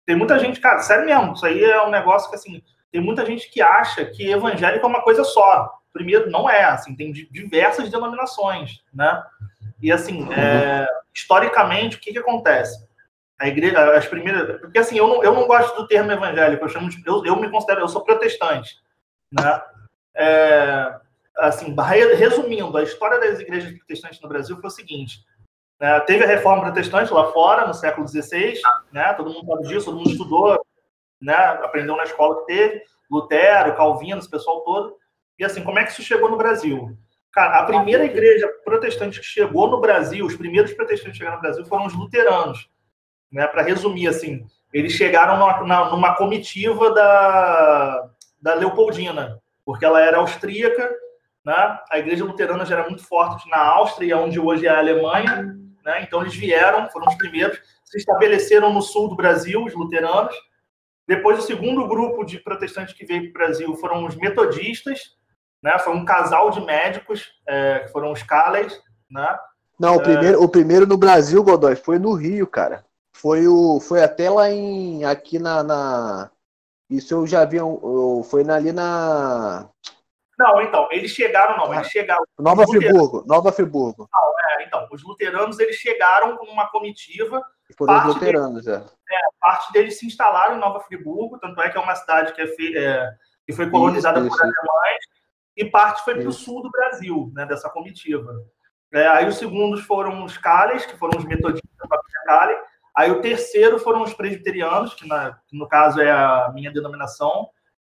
Tem 0.06 0.16
muita 0.16 0.38
gente, 0.40 0.60
cara, 0.60 0.80
sério 0.80 1.06
mesmo, 1.06 1.34
isso 1.34 1.46
aí 1.46 1.64
é 1.64 1.86
um 1.86 1.90
negócio 1.90 2.30
que 2.30 2.36
assim, 2.36 2.62
tem 2.92 3.00
muita 3.00 3.26
gente 3.26 3.50
que 3.50 3.62
acha 3.62 4.04
que 4.06 4.30
evangélico 4.30 4.86
é 4.86 4.90
uma 4.90 5.04
coisa 5.04 5.24
só. 5.24 5.80
Primeiro, 5.94 6.30
não 6.30 6.50
é, 6.50 6.64
assim, 6.64 6.96
tem 6.96 7.12
diversas 7.12 7.90
denominações, 7.90 8.84
né? 8.94 9.24
E 9.82 9.92
assim, 9.92 10.28
é, 10.34 10.88
historicamente, 11.14 11.98
o 11.98 12.00
que 12.00 12.12
que 12.12 12.20
acontece? 12.20 12.88
A 13.40 13.48
igreja, 13.48 13.96
as 13.96 14.06
primeiras, 14.06 14.60
porque 14.60 14.80
assim, 14.80 14.98
eu 14.98 15.08
não, 15.08 15.24
eu 15.24 15.34
não 15.34 15.48
gosto 15.48 15.76
do 15.76 15.88
termo 15.88 16.12
evangélico, 16.12 16.66
eu 16.66 16.70
chamo 16.70 16.90
de, 16.90 17.02
eu, 17.08 17.26
eu 17.26 17.36
me 17.38 17.50
considero, 17.50 17.80
eu 17.80 17.88
sou 17.88 18.04
protestante, 18.04 18.76
né? 19.32 19.62
É, 20.16 21.00
assim, 21.38 21.74
resumindo, 22.18 22.78
a 22.78 22.84
história 22.84 23.20
das 23.20 23.40
igrejas 23.40 23.72
protestantes 23.78 24.20
no 24.22 24.28
Brasil 24.28 24.58
foi 24.58 24.68
o 24.68 24.72
seguinte: 24.72 25.24
né, 25.80 26.00
teve 26.02 26.26
a 26.26 26.28
reforma 26.28 26.64
protestante 26.64 27.14
lá 27.14 27.32
fora, 27.32 27.66
no 27.66 27.74
século 27.74 28.06
XVI, 28.08 28.60
né, 28.92 29.14
todo 29.14 29.32
mundo 29.32 29.48
sabe 29.48 29.68
disso, 29.70 29.86
todo 29.86 29.98
mundo 29.98 30.10
estudou, 30.10 30.62
né, 31.22 31.34
aprendeu 31.34 31.96
na 31.96 32.04
escola 32.04 32.42
que 32.42 32.48
teve, 32.48 32.84
Lutero, 33.10 33.76
Calvino, 33.76 34.20
esse 34.20 34.30
pessoal 34.30 34.62
todo. 34.62 34.98
E 35.38 35.46
assim, 35.46 35.64
como 35.64 35.80
é 35.80 35.86
que 35.86 35.92
isso 35.92 36.04
chegou 36.04 36.30
no 36.30 36.38
Brasil? 36.38 36.98
Cara, 37.32 37.60
a 37.60 37.66
primeira 37.66 38.04
igreja 38.04 38.48
protestante 38.66 39.20
que 39.20 39.26
chegou 39.26 39.70
no 39.70 39.80
Brasil, 39.80 40.26
os 40.26 40.36
primeiros 40.36 40.74
protestantes 40.74 41.14
que 41.14 41.18
chegaram 41.20 41.38
no 41.38 41.42
Brasil 41.42 41.66
foram 41.66 41.86
os 41.86 41.94
luteranos. 41.94 42.70
Né, 43.32 43.46
Para 43.48 43.62
resumir, 43.62 44.08
assim, 44.08 44.46
eles 44.74 44.94
chegaram 44.94 45.38
numa, 45.38 45.90
numa 45.90 46.16
comitiva 46.16 46.92
da, 46.94 48.10
da 48.42 48.54
Leopoldina, 48.56 49.40
porque 49.66 49.86
ela 49.86 50.02
era 50.02 50.18
austríaca 50.18 50.90
né? 51.50 51.80
A 51.90 51.98
igreja 51.98 52.24
luterana 52.24 52.66
já 52.66 52.76
era 52.76 52.88
muito 52.88 53.04
forte 53.04 53.50
na 53.50 53.58
Áustria, 53.58 54.18
onde 54.18 54.40
hoje 54.40 54.68
é 54.68 54.70
a 54.70 54.80
Alemanha. 54.80 55.58
Né? 55.84 56.04
Então, 56.04 56.22
eles 56.22 56.36
vieram, 56.36 56.90
foram 56.90 57.08
os 57.08 57.16
primeiros, 57.16 57.60
se 57.84 57.98
estabeleceram 57.98 58.74
no 58.74 58.82
sul 58.82 59.10
do 59.10 59.16
Brasil, 59.16 59.64
os 59.64 59.74
luteranos. 59.74 60.36
Depois, 61.08 61.40
o 61.40 61.42
segundo 61.42 61.88
grupo 61.88 62.24
de 62.24 62.38
protestantes 62.40 62.94
que 62.94 63.06
veio 63.06 63.22
para 63.22 63.30
o 63.30 63.48
Brasil 63.48 63.76
foram 63.78 64.06
os 64.06 64.16
metodistas. 64.16 65.18
Né? 65.64 65.78
Foi 65.80 65.94
um 65.94 66.06
casal 66.06 66.52
de 66.52 66.62
médicos, 66.62 67.32
é, 67.48 67.80
que 67.80 67.92
foram 67.92 68.12
os 68.12 68.22
Cales. 68.22 68.80
Né? 69.10 69.38
Não, 69.80 69.96
o, 69.96 70.02
é... 70.02 70.04
primeiro, 70.04 70.44
o 70.44 70.48
primeiro 70.48 70.86
no 70.86 70.98
Brasil, 70.98 71.44
Godoy, 71.44 71.76
foi 71.76 71.98
no 71.98 72.14
Rio, 72.14 72.46
cara. 72.46 72.86
Foi, 73.22 73.46
o, 73.50 73.82
foi 73.82 74.02
até 74.02 74.30
lá 74.30 74.50
em. 74.50 75.04
aqui 75.04 75.40
na. 75.40 75.62
na... 75.62 76.32
Isso 76.90 77.14
eu 77.14 77.28
já 77.28 77.44
vi. 77.44 77.62
Um, 77.62 78.24
foi 78.24 78.50
ali 78.50 78.72
na. 78.72 79.70
Não, 80.38 80.62
então, 80.62 80.88
eles 80.90 81.12
chegaram, 81.12 81.58
não, 81.58 81.74
eles 81.74 81.88
chegaram. 81.88 82.24
Nova 82.40 82.66
Friburgo, 82.66 83.26
Nova 83.28 83.52
Friburgo. 83.52 84.08
Não, 84.10 84.52
é, 84.52 84.64
então, 84.64 84.88
os 84.90 85.04
luteranos 85.04 85.60
eles 85.60 85.76
chegaram 85.76 86.38
com 86.38 86.46
uma 86.46 86.70
comitiva. 86.70 87.44
E 87.70 87.74
foram 87.74 87.98
os 87.98 88.06
luteranos, 88.06 88.64
deles, 88.64 88.82
é. 89.12 89.16
é. 89.16 89.20
Parte 89.38 89.74
deles 89.74 90.00
se 90.00 90.08
instalaram 90.08 90.56
em 90.56 90.60
Nova 90.60 90.80
Friburgo, 90.80 91.38
tanto 91.40 91.62
é 91.62 91.70
que 91.70 91.78
é 91.78 91.82
uma 91.82 91.96
cidade 91.96 92.32
que, 92.32 92.42
é, 92.42 92.46
é 92.80 93.14
que 93.46 93.52
foi 93.52 93.70
colonizada 93.70 94.22
isso, 94.22 94.30
por 94.30 94.40
alemães, 94.40 95.06
e 95.58 95.66
parte 95.66 96.06
foi 96.06 96.16
para 96.16 96.30
o 96.30 96.32
sul 96.32 96.62
do 96.62 96.72
Brasil, 96.72 97.30
né, 97.36 97.46
dessa 97.46 97.70
comitiva. 97.70 98.34
É, 98.94 99.06
aí 99.10 99.28
os 99.28 99.36
segundos 99.36 99.82
foram 99.82 100.24
os 100.24 100.38
Cales, 100.38 100.86
que 100.86 100.96
foram 100.96 101.20
os 101.20 101.26
metodistas 101.26 101.90
da 101.90 102.00
Cale. 102.26 102.69
Aí 103.00 103.10
o 103.12 103.22
terceiro 103.22 103.80
foram 103.80 104.04
os 104.04 104.14
presbiterianos, 104.14 104.94
que, 104.94 105.08
na, 105.08 105.40
que 105.48 105.58
no 105.58 105.70
caso 105.70 106.02
é 106.02 106.12
a 106.12 106.52
minha 106.54 106.70
denominação 106.70 107.48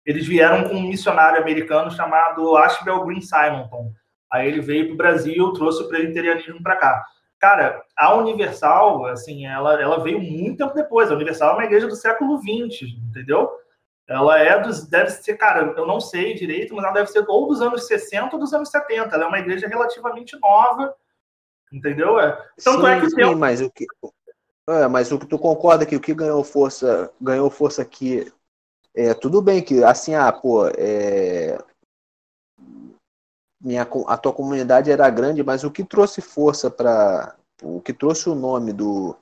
eles 0.05 0.27
vieram 0.27 0.69
com 0.69 0.75
um 0.75 0.89
missionário 0.89 1.41
americano 1.41 1.93
chamado 1.93 2.57
Ashbel 2.57 3.05
Green 3.05 3.21
Simonton. 3.21 3.93
Aí 4.33 4.49
ele 4.49 4.61
veio 4.61 4.87
para 4.87 4.95
o 4.95 4.97
Brasil, 4.97 5.53
trouxe 5.53 5.85
o 5.85 5.89
presbiterianismo 5.89 6.61
para 6.61 6.75
cá. 6.75 7.07
Cara, 7.39 7.85
a 7.97 8.17
Universal, 8.17 9.07
assim, 9.07 9.47
ela, 9.47 9.81
ela 9.81 10.03
veio 10.03 10.19
muito 10.19 10.59
tempo 10.59 10.75
depois. 10.75 11.09
A 11.09 11.15
Universal 11.15 11.51
é 11.51 11.55
uma 11.55 11.65
igreja 11.67 11.87
do 11.87 11.95
século 11.95 12.41
XX, 12.41 12.89
entendeu? 13.09 13.49
Ela 14.09 14.41
é 14.41 14.61
dos. 14.61 14.89
Deve 14.89 15.11
ser, 15.11 15.37
cara, 15.37 15.73
eu 15.77 15.87
não 15.87 16.01
sei 16.01 16.35
direito, 16.35 16.75
mas 16.75 16.85
ela 16.85 16.95
deve 16.95 17.11
ser 17.13 17.25
ou 17.29 17.47
dos 17.47 17.63
anos 17.63 17.87
60 17.87 18.35
ou 18.35 18.41
dos 18.41 18.53
anos 18.53 18.71
70. 18.71 19.15
Ela 19.15 19.25
é 19.25 19.29
uma 19.29 19.39
igreja 19.39 19.69
relativamente 19.69 20.37
nova, 20.41 20.93
entendeu? 21.73 22.19
É. 22.19 22.33
Tanto 22.65 22.81
sim, 22.81 22.89
é 22.89 23.01
que 23.01 23.11
sim, 23.11 23.17
tem... 23.17 23.37
mas 23.37 23.61
o 23.61 23.71
que. 23.71 23.87
É, 24.69 24.89
mas 24.89 25.13
o 25.13 25.19
que 25.19 25.27
tu 25.27 25.39
concorda 25.39 25.87
que 25.87 25.95
o 25.95 26.01
que 26.01 26.13
ganhou 26.15 26.43
força, 26.43 27.13
ganhou 27.21 27.49
força 27.49 27.83
aqui 27.83 28.33
é, 28.97 29.13
tudo 29.13 29.43
bem 29.43 29.63
que, 29.63 29.85
assim, 29.85 30.15
ah, 30.15 30.33
pô, 30.33 30.67
é, 30.69 31.59
minha, 33.61 33.83
a 33.83 34.17
tua 34.17 34.33
comunidade 34.33 34.91
era 34.91 35.11
grande, 35.11 35.43
mas 35.43 35.65
o 35.65 35.71
que 35.71 35.85
trouxe 35.85 36.23
força 36.23 36.71
para. 36.71 37.37
O 37.63 37.81
que 37.83 37.93
trouxe 37.93 38.31
o 38.31 38.35
nome 38.35 38.73
do, 38.73 39.15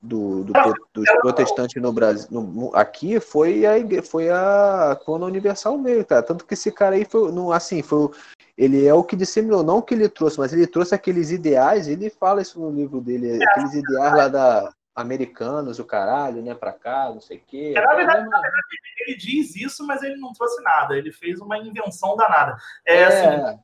do, 0.00 0.44
do 0.44 0.52
dos 0.92 1.10
protestantes 1.20 1.80
no 1.82 1.92
Brasil, 1.92 2.28
no, 2.30 2.74
aqui 2.74 3.18
foi 3.18 3.64
a, 3.66 3.72
foi 4.02 4.30
a 4.30 4.98
quando 5.04 5.24
a 5.24 5.28
Universal 5.28 5.82
veio, 5.82 6.04
tá? 6.04 6.22
Tanto 6.22 6.44
que 6.44 6.54
esse 6.54 6.70
cara 6.70 6.94
aí 6.94 7.04
foi, 7.04 7.32
no, 7.32 7.52
assim, 7.52 7.82
foi, 7.82 8.10
ele 8.56 8.86
é 8.86 8.94
o 8.94 9.04
que 9.04 9.16
disseminou, 9.16 9.62
não 9.62 9.78
o 9.78 9.82
que 9.82 9.94
ele 9.94 10.08
trouxe, 10.08 10.38
mas 10.38 10.52
ele 10.52 10.66
trouxe 10.66 10.94
aqueles 10.94 11.30
ideais, 11.30 11.88
ele 11.88 12.10
fala 12.10 12.42
isso 12.42 12.60
no 12.60 12.70
livro 12.70 13.00
dele, 13.00 13.42
aqueles 13.42 13.74
ideais 13.74 14.14
lá 14.14 14.28
da, 14.28 14.72
americanos, 14.96 15.78
o 15.78 15.84
caralho, 15.84 16.40
né, 16.40 16.54
para 16.54 16.72
cá, 16.72 17.10
não 17.10 17.20
sei 17.20 17.36
o 17.36 17.42
quê. 17.46 17.74
É, 17.76 17.80
na, 17.82 17.94
verdade, 17.94 18.26
na, 18.26 18.40
verdade, 18.40 18.66
ele 19.06 19.16
diz 19.18 19.54
isso, 19.54 19.86
mas 19.86 20.02
ele 20.02 20.16
não 20.16 20.32
trouxe 20.32 20.62
nada. 20.62 20.96
Ele 20.96 21.12
fez 21.12 21.38
uma 21.38 21.58
invenção 21.58 22.16
danada. 22.16 22.56
É, 22.86 22.96
é. 22.96 23.04
assim. 23.04 23.60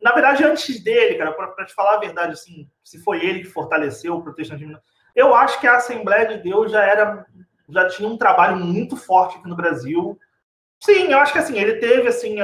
Na 0.00 0.12
verdade, 0.12 0.44
antes 0.44 0.82
dele, 0.82 1.16
cara, 1.16 1.32
para 1.32 1.64
te 1.64 1.74
falar 1.74 1.96
a 1.96 2.00
verdade, 2.00 2.32
assim, 2.32 2.68
se 2.82 2.98
foi 3.02 3.24
ele 3.24 3.40
que 3.40 3.48
fortaleceu 3.48 4.16
o 4.16 4.22
protestantismo, 4.22 4.78
eu 5.14 5.34
acho 5.34 5.60
que 5.60 5.66
a 5.66 5.76
Assembleia 5.76 6.26
de 6.26 6.42
Deus 6.42 6.70
já 6.70 6.82
era, 6.82 7.26
já 7.68 7.88
tinha 7.88 8.08
um 8.08 8.16
trabalho 8.16 8.56
muito 8.56 8.96
forte 8.96 9.36
aqui 9.36 9.48
no 9.48 9.56
Brasil. 9.56 10.18
Sim, 10.80 11.12
eu 11.12 11.18
acho 11.18 11.32
que 11.32 11.38
assim 11.38 11.58
ele 11.58 11.74
teve 11.74 12.08
assim 12.08 12.36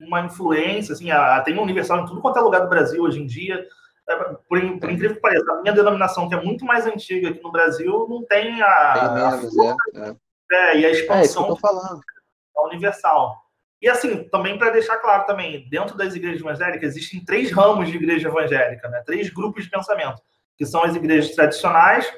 uma 0.00 0.20
influência, 0.22 0.92
assim, 0.92 1.10
a, 1.10 1.40
tem 1.40 1.56
um 1.58 1.62
universal 1.62 2.00
em 2.00 2.06
tudo 2.06 2.20
quanto 2.20 2.38
é 2.38 2.42
lugar 2.42 2.60
do 2.60 2.68
Brasil 2.68 3.02
hoje 3.02 3.20
em 3.20 3.26
dia. 3.26 3.66
É, 4.08 4.16
por, 4.16 4.38
por, 4.48 4.90
incrível 4.90 5.14
que 5.14 5.20
pareça, 5.20 5.52
a 5.52 5.62
minha 5.62 5.72
denominação, 5.72 6.28
que 6.28 6.34
é 6.34 6.42
muito 6.42 6.64
mais 6.64 6.86
antiga 6.86 7.28
aqui 7.28 7.40
no 7.40 7.52
Brasil, 7.52 8.06
não 8.08 8.24
tem 8.24 8.60
a. 8.60 8.92
Tem 8.94 9.14
menos, 9.14 9.58
a 9.58 9.64
é, 9.64 10.08
é. 10.08 10.16
é, 10.52 10.78
e 10.80 10.86
a 10.86 10.90
expansão 10.90 11.56
é 11.56 12.60
universal. 12.66 13.42
E 13.80 13.88
assim, 13.88 14.24
também 14.28 14.56
para 14.56 14.70
deixar 14.70 14.96
claro 14.98 15.24
também, 15.24 15.68
dentro 15.68 15.96
das 15.96 16.14
igrejas 16.14 16.40
evangélicas 16.40 16.90
existem 16.90 17.24
três 17.24 17.50
ramos 17.50 17.88
de 17.88 17.96
igreja 17.96 18.28
evangélica, 18.28 18.88
né? 18.88 19.02
três 19.04 19.28
grupos 19.28 19.64
de 19.64 19.70
pensamento, 19.70 20.22
que 20.62 20.66
são 20.66 20.84
as 20.84 20.94
igrejas 20.94 21.34
tradicionais, 21.34 22.08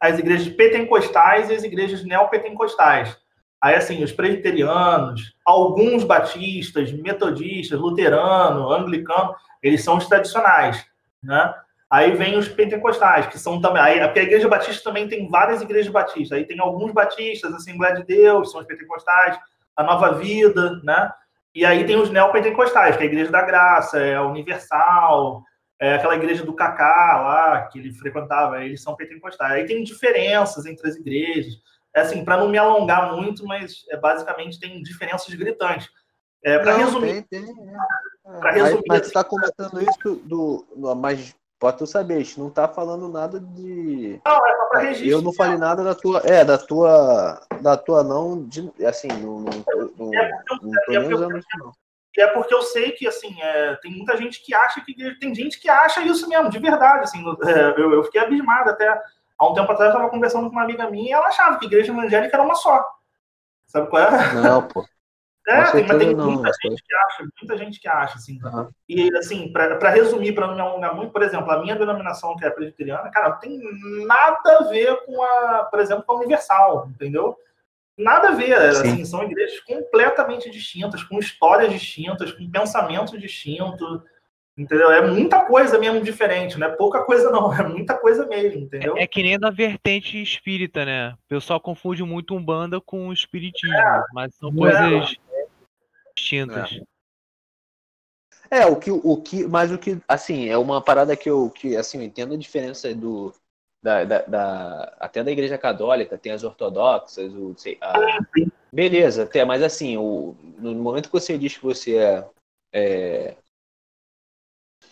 as 0.00 0.18
igrejas 0.18 0.48
pentecostais 0.48 1.50
e 1.50 1.54
as 1.54 1.62
igrejas 1.62 2.04
neopentecostais. 2.04 3.16
Aí, 3.60 3.76
assim, 3.76 4.02
os 4.02 4.10
presbiterianos, 4.10 5.36
alguns 5.44 6.02
batistas, 6.02 6.90
metodistas, 6.90 7.78
luterano, 7.78 8.72
anglicano, 8.72 9.36
eles 9.62 9.84
são 9.84 9.98
os 9.98 10.08
tradicionais 10.08 10.84
né? 11.22 11.54
Aí 11.88 12.12
vem 12.12 12.38
os 12.38 12.48
pentecostais, 12.48 13.26
que 13.26 13.38
são 13.38 13.60
também. 13.60 13.82
Aí, 13.82 14.00
porque 14.00 14.20
a 14.20 14.22
igreja 14.22 14.48
batista 14.48 14.84
também 14.84 15.08
tem 15.08 15.28
várias 15.28 15.60
igrejas 15.60 15.92
batistas. 15.92 16.38
Aí 16.38 16.44
tem 16.44 16.60
alguns 16.60 16.92
batistas, 16.92 17.52
Assembleia 17.52 17.96
de 17.96 18.04
Deus, 18.04 18.50
são 18.50 18.60
os 18.60 18.66
pentecostais, 18.66 19.38
a 19.76 19.82
Nova 19.82 20.12
Vida, 20.12 20.80
né? 20.84 21.12
E 21.52 21.64
aí 21.64 21.84
tem 21.84 21.96
os 21.96 22.10
neopentecostais, 22.10 22.96
que 22.96 23.02
é 23.02 23.06
a 23.06 23.10
Igreja 23.10 23.32
da 23.32 23.42
Graça, 23.42 23.98
é 23.98 24.14
a 24.14 24.22
Universal, 24.22 25.42
é 25.80 25.94
aquela 25.94 26.14
igreja 26.14 26.44
do 26.44 26.52
Cacá 26.52 27.22
lá, 27.22 27.62
que 27.62 27.78
ele 27.78 27.90
frequentava, 27.90 28.62
eles 28.62 28.82
são 28.82 28.94
pentecostais. 28.94 29.52
Aí 29.52 29.66
tem 29.66 29.82
diferenças 29.82 30.66
entre 30.66 30.86
as 30.86 30.96
igrejas. 30.96 31.54
É 31.96 32.02
assim, 32.02 32.22
para 32.22 32.36
não 32.36 32.48
me 32.48 32.58
alongar 32.58 33.16
muito, 33.16 33.46
mas 33.46 33.84
é, 33.90 33.96
basicamente 33.96 34.60
tem 34.60 34.82
diferenças 34.82 35.32
gritantes. 35.34 35.88
É, 36.44 36.58
para 36.58 36.76
resumir. 36.76 37.22
Tem, 37.22 37.42
tem, 37.42 37.42
é. 37.42 38.50
Resumir, 38.52 38.82
mas, 38.88 38.98
mas 39.00 39.06
você 39.06 39.12
tá 39.12 39.24
comentando 39.24 39.82
isso 39.82 40.16
do. 40.24 40.66
Mas 40.96 41.34
pode 41.58 41.78
tu 41.78 41.86
saber, 41.86 42.14
a 42.14 42.18
gente 42.18 42.38
não 42.38 42.50
tá 42.50 42.68
falando 42.68 43.08
nada 43.08 43.40
de. 43.40 44.20
Não, 44.24 44.46
é 44.46 44.56
só 44.56 44.68
pra 44.68 44.80
registrar. 44.80 45.10
Eu 45.10 45.22
não 45.22 45.32
falei 45.32 45.58
nada 45.58 45.82
da 45.82 45.94
tua. 45.94 46.20
É, 46.24 46.44
da 46.44 46.58
tua. 46.58 47.40
Da 47.62 47.76
tua 47.76 48.04
não. 48.04 48.46
De, 48.46 48.70
assim, 48.84 49.08
não, 49.08 49.40
não, 49.40 49.64
não, 49.98 50.14
é 50.14 50.30
não 50.62 50.70
tô 50.86 50.92
nem 50.92 51.14
usando 51.14 51.38
isso, 51.38 51.48
não. 51.58 51.72
É 52.18 52.26
porque 52.28 52.52
eu 52.52 52.62
sei 52.62 52.92
que, 52.92 53.06
assim, 53.06 53.40
é, 53.40 53.76
tem 53.76 53.92
muita 53.92 54.16
gente 54.16 54.42
que 54.44 54.54
acha 54.54 54.80
que 54.80 54.94
tem 55.18 55.34
gente 55.34 55.60
que 55.60 55.68
acha 55.68 56.02
isso 56.02 56.28
mesmo, 56.28 56.50
de 56.50 56.58
verdade, 56.58 57.04
assim, 57.04 57.24
é, 57.44 57.80
eu, 57.80 57.92
eu, 57.92 58.04
fiquei 58.04 58.20
abismado 58.20 58.70
até 58.70 59.00
há 59.38 59.48
um 59.48 59.54
tempo 59.54 59.70
atrás 59.70 59.90
eu 59.90 59.96
estava 59.96 60.10
conversando 60.10 60.48
com 60.48 60.52
uma 60.52 60.64
amiga 60.64 60.90
minha 60.90 61.08
e 61.08 61.12
ela 61.12 61.28
achava 61.28 61.58
que 61.58 61.66
a 61.66 61.68
igreja 61.68 61.92
evangélica 61.92 62.36
era 62.36 62.42
uma 62.42 62.54
só. 62.54 62.84
Sabe 63.66 63.88
qual 63.88 64.02
é? 64.02 64.34
Não, 64.34 64.66
pô. 64.66 64.84
É, 65.48 65.64
tem, 65.72 65.86
mas 65.86 65.98
tem 65.98 66.14
não, 66.14 66.32
muita 66.32 66.50
gente 66.62 66.82
que 66.82 66.94
acha, 66.94 67.24
muita 67.40 67.58
gente 67.58 67.80
que 67.80 67.88
acha, 67.88 68.16
assim. 68.16 68.38
Uhum. 68.44 68.68
E, 68.88 69.16
assim, 69.16 69.50
para 69.52 69.88
resumir, 69.88 70.32
para 70.32 70.46
não 70.46 70.54
me 70.54 70.60
alongar 70.60 70.94
muito, 70.94 71.12
por 71.12 71.22
exemplo, 71.22 71.50
a 71.50 71.60
minha 71.60 71.74
denominação, 71.74 72.36
que 72.36 72.44
é 72.44 72.50
presbiteriana, 72.50 73.10
cara, 73.10 73.30
não 73.30 73.38
tem 73.38 73.58
nada 74.06 74.58
a 74.58 74.64
ver 74.64 74.94
com 75.06 75.20
a, 75.22 75.64
por 75.64 75.80
exemplo, 75.80 76.04
com 76.04 76.12
a 76.12 76.16
Universal, 76.16 76.88
entendeu? 76.90 77.36
Nada 78.00 78.30
a 78.30 78.32
ver, 78.32 78.54
assim, 78.54 79.04
são 79.04 79.22
igrejas 79.22 79.60
completamente 79.60 80.50
distintas, 80.50 81.02
com 81.02 81.18
histórias 81.18 81.72
distintas, 81.72 82.32
com 82.32 82.50
pensamentos 82.50 83.18
distintos, 83.20 84.02
entendeu? 84.56 84.90
É 84.90 85.06
muita 85.06 85.44
coisa 85.44 85.78
mesmo 85.78 86.00
diferente, 86.02 86.58
não 86.58 86.66
é 86.66 86.70
pouca 86.70 87.04
coisa 87.04 87.30
não, 87.30 87.52
é 87.54 87.62
muita 87.66 87.96
coisa 87.96 88.26
mesmo, 88.26 88.62
entendeu? 88.62 88.96
É, 88.96 89.02
é 89.02 89.06
que 89.06 89.22
nem 89.22 89.38
da 89.38 89.50
vertente 89.50 90.20
espírita, 90.20 90.84
né? 90.84 91.12
O 91.12 91.28
pessoal 91.28 91.60
confunde 91.60 92.02
muito 92.02 92.34
Umbanda 92.34 92.80
com 92.80 93.12
espiritismo, 93.12 93.74
é, 93.74 94.04
mas 94.14 94.34
são 94.34 94.52
coisas 94.54 94.80
é. 94.80 95.46
distintas. 96.16 96.80
É. 98.50 98.60
é, 98.60 98.66
o 98.66 98.76
que, 98.76 98.90
o 98.90 99.16
que, 99.22 99.46
mas 99.46 99.70
o 99.70 99.78
que, 99.78 99.98
assim, 100.08 100.48
é 100.48 100.56
uma 100.56 100.82
parada 100.82 101.16
que 101.16 101.28
eu, 101.28 101.50
que, 101.50 101.76
assim, 101.76 101.98
eu 101.98 102.04
entendo 102.04 102.34
a 102.34 102.38
diferença 102.38 102.94
do, 102.94 103.34
da, 103.82 104.04
da, 104.04 104.22
da, 104.22 104.96
até 105.00 105.24
da 105.24 105.30
igreja 105.30 105.56
católica, 105.56 106.18
tem 106.18 106.32
as 106.32 106.44
ortodoxas, 106.44 107.32
o, 107.32 107.54
sei, 107.56 107.78
a, 107.80 108.18
beleza, 108.72 109.24
até, 109.24 109.44
mas 109.44 109.62
assim, 109.62 109.96
o, 109.96 110.36
no 110.58 110.74
momento 110.74 111.06
que 111.06 111.12
você 111.12 111.38
diz 111.38 111.56
que 111.56 111.64
você 111.64 111.96
é, 111.96 112.28
é 112.72 113.36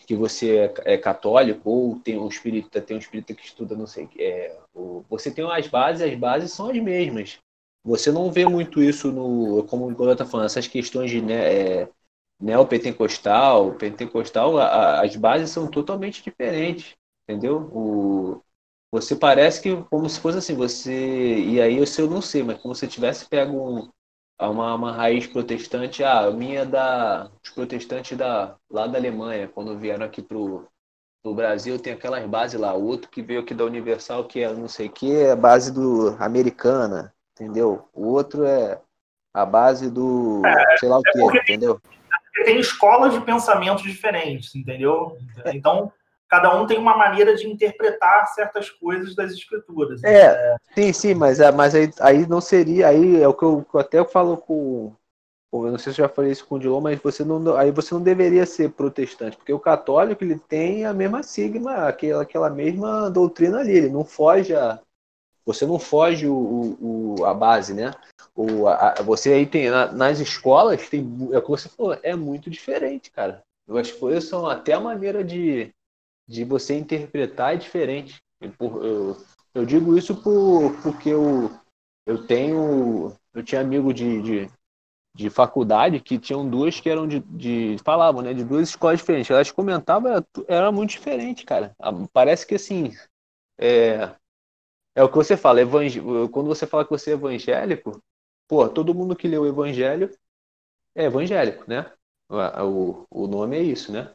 que 0.05 0.15
você 0.15 0.57
é, 0.57 0.93
é, 0.93 0.97
católico 0.97 1.69
ou 1.69 1.99
tem 1.99 2.17
um 2.17 2.27
espírita, 2.27 2.81
tem 2.81 2.97
um 2.97 2.99
espírita 2.99 3.33
que 3.33 3.45
estuda, 3.45 3.75
não 3.75 3.85
sei, 3.85 4.09
é, 4.17 4.57
o, 4.73 5.03
você 5.07 5.29
tem 5.29 5.45
as 5.51 5.67
bases, 5.67 6.01
as 6.01 6.17
bases 6.17 6.51
são 6.51 6.69
as 6.69 6.77
mesmas. 6.77 7.37
Você 7.83 8.11
não 8.11 8.31
vê 8.31 8.45
muito 8.45 8.81
isso 8.81 9.11
no, 9.11 9.63
como 9.65 9.85
o 9.85 9.89
Nicolau 9.89 10.13
está 10.13 10.25
falando, 10.25 10.47
essas 10.47 10.67
questões 10.67 11.09
de 11.11 11.21
né, 11.21 11.81
é, 11.81 11.89
neopentecostal, 12.39 13.73
pentecostal, 13.75 14.57
a, 14.57 14.65
a, 14.65 15.05
as 15.05 15.15
bases 15.15 15.51
são 15.51 15.69
totalmente 15.69 16.23
diferentes, 16.23 16.95
entendeu? 17.23 17.69
O, 17.71 18.41
você 18.91 19.15
parece 19.15 19.61
que 19.61 19.75
como 19.89 20.09
se 20.09 20.19
fosse 20.19 20.39
assim, 20.39 20.55
você. 20.55 21.39
E 21.39 21.61
aí 21.61 21.77
eu 21.77 21.85
sei, 21.85 22.05
eu 22.05 22.09
não 22.09 22.21
sei, 22.21 22.43
mas 22.43 22.59
como 22.59 22.73
se 22.73 22.87
tivesse 22.87 23.25
pego 23.25 23.53
um, 23.53 23.89
uma, 24.39 24.75
uma 24.75 24.91
raiz 24.91 25.27
protestante, 25.27 26.03
ah, 26.03 26.21
a 26.21 26.31
minha 26.31 26.61
é 26.61 26.65
da. 26.65 27.29
Os 27.43 27.51
protestantes 27.51 28.17
da, 28.17 28.55
lá 28.69 28.87
da 28.87 28.97
Alemanha, 28.97 29.47
quando 29.47 29.77
vieram 29.77 30.05
aqui 30.05 30.21
pro, 30.21 30.67
pro 31.21 31.35
Brasil, 31.35 31.77
tem 31.77 31.93
aquelas 31.93 32.25
bases 32.25 32.59
lá. 32.59 32.73
O 32.73 32.83
outro 32.83 33.09
que 33.11 33.21
veio 33.21 33.41
aqui 33.41 33.53
da 33.53 33.65
Universal, 33.65 34.25
que 34.25 34.41
é 34.41 34.51
não 34.51 34.67
sei 34.67 34.87
o 34.87 34.91
que, 34.91 35.15
é 35.15 35.31
a 35.31 35.35
base 35.35 35.71
do 35.71 36.15
americana, 36.19 37.13
entendeu? 37.33 37.87
O 37.93 38.07
outro 38.07 38.43
é 38.43 38.81
a 39.33 39.45
base 39.45 39.91
do. 39.91 40.41
É, 40.45 40.77
sei 40.77 40.89
lá 40.89 40.97
o 40.97 41.03
que, 41.03 41.19
é 41.19 41.41
entendeu? 41.41 41.79
Tem 42.43 42.59
escolas 42.59 43.13
de 43.13 43.21
pensamento 43.21 43.83
diferentes, 43.83 44.55
entendeu? 44.55 45.17
É. 45.43 45.55
Então 45.55 45.91
cada 46.29 46.55
um 46.55 46.67
tem 46.67 46.77
uma 46.77 46.95
maneira 46.95 47.35
de 47.35 47.49
interpretar 47.49 48.27
certas 48.27 48.69
coisas 48.69 49.15
das 49.15 49.31
escrituras. 49.31 50.03
É, 50.03 50.27
é... 50.27 50.55
sim, 50.75 50.93
sim, 50.93 51.13
mas, 51.15 51.39
é, 51.39 51.51
mas 51.51 51.73
aí, 51.73 51.91
aí 51.99 52.27
não 52.27 52.39
seria, 52.39 52.87
aí 52.87 53.21
é 53.21 53.27
o 53.27 53.33
que 53.33 53.43
eu, 53.43 53.65
que 53.69 53.75
eu 53.75 53.79
até 53.81 54.05
falo 54.05 54.37
com, 54.37 54.93
eu 55.51 55.71
não 55.71 55.79
sei 55.79 55.91
se 55.91 55.99
eu 55.99 56.07
já 56.07 56.13
falei 56.13 56.31
isso 56.31 56.45
com 56.45 56.55
o 56.55 56.59
Dilon, 56.59 56.81
mas 56.81 56.99
você 57.01 57.25
não, 57.25 57.57
aí 57.57 57.71
você 57.71 57.93
não 57.93 58.01
deveria 58.01 58.45
ser 58.45 58.69
protestante, 58.69 59.35
porque 59.35 59.51
o 59.51 59.59
católico 59.59 60.23
ele 60.23 60.37
tem 60.37 60.85
a 60.85 60.93
mesma 60.93 61.23
sigma, 61.23 61.87
aquela, 61.87 62.21
aquela 62.21 62.49
mesma 62.49 63.09
doutrina 63.09 63.59
ali, 63.59 63.71
ele 63.71 63.89
não 63.89 64.05
foge 64.05 64.55
a, 64.55 64.79
você 65.43 65.65
não 65.65 65.79
foge 65.79 66.27
o, 66.27 66.77
o, 66.79 67.25
a 67.25 67.33
base, 67.33 67.73
né? 67.73 67.91
O, 68.35 68.67
a, 68.67 68.93
você 69.03 69.33
aí 69.33 69.47
tem, 69.47 69.71
na, 69.71 69.91
nas 69.91 70.19
escolas, 70.19 70.87
tem, 70.87 71.01
é 71.31 71.39
o 71.39 71.41
que 71.41 71.49
você 71.49 71.67
falou, 71.67 71.97
é 72.03 72.15
muito 72.15 72.51
diferente, 72.51 73.09
cara. 73.09 73.41
As 73.67 73.91
coisas 73.91 74.25
são 74.25 74.47
até 74.47 74.73
a 74.73 74.79
maneira 74.79 75.23
de, 75.23 75.71
de 76.29 76.45
você 76.45 76.77
interpretar 76.77 77.55
é 77.55 77.57
diferente. 77.57 78.21
Eu, 78.39 79.17
eu, 79.55 79.65
digo 79.65 79.97
isso 79.97 80.15
por, 80.21 80.79
porque 80.83 81.09
eu, 81.09 81.49
eu 82.05 82.25
tenho. 82.27 83.11
Eu 83.33 83.43
tinha 83.43 83.61
amigo 83.61 83.91
de, 83.91 84.21
de, 84.21 84.51
de 85.15 85.29
faculdade 85.31 85.99
que 85.99 86.19
tinham 86.19 86.47
duas 86.47 86.79
que 86.79 86.87
eram 86.87 87.07
de, 87.07 87.19
de. 87.21 87.77
falavam, 87.83 88.21
né? 88.21 88.31
De 88.31 88.43
duas 88.43 88.69
escolas 88.69 88.99
diferentes. 88.99 89.31
Elas 89.31 89.49
comentavam, 89.49 90.11
era, 90.11 90.25
era 90.47 90.71
muito 90.71 90.91
diferente, 90.91 91.45
cara. 91.45 91.75
Ah, 91.79 91.91
parece 92.13 92.45
que 92.45 92.53
assim. 92.53 92.93
É, 93.57 94.15
é 94.95 95.03
o 95.03 95.09
que 95.09 95.15
você 95.15 95.35
fala, 95.35 95.61
quando 96.31 96.47
você 96.47 96.67
fala 96.67 96.85
que 96.85 96.91
você 96.91 97.11
é 97.11 97.13
evangélico, 97.13 98.01
pô, 98.47 98.69
todo 98.69 98.93
mundo 98.93 99.15
que 99.15 99.27
lê 99.27 99.37
o 99.37 99.47
evangelho 99.47 100.09
é 100.95 101.05
evangélico, 101.05 101.65
né? 101.67 101.91
O, 102.29 103.05
o 103.09 103.27
nome 103.27 103.57
é 103.57 103.61
isso, 103.61 103.91
né? 103.91 104.13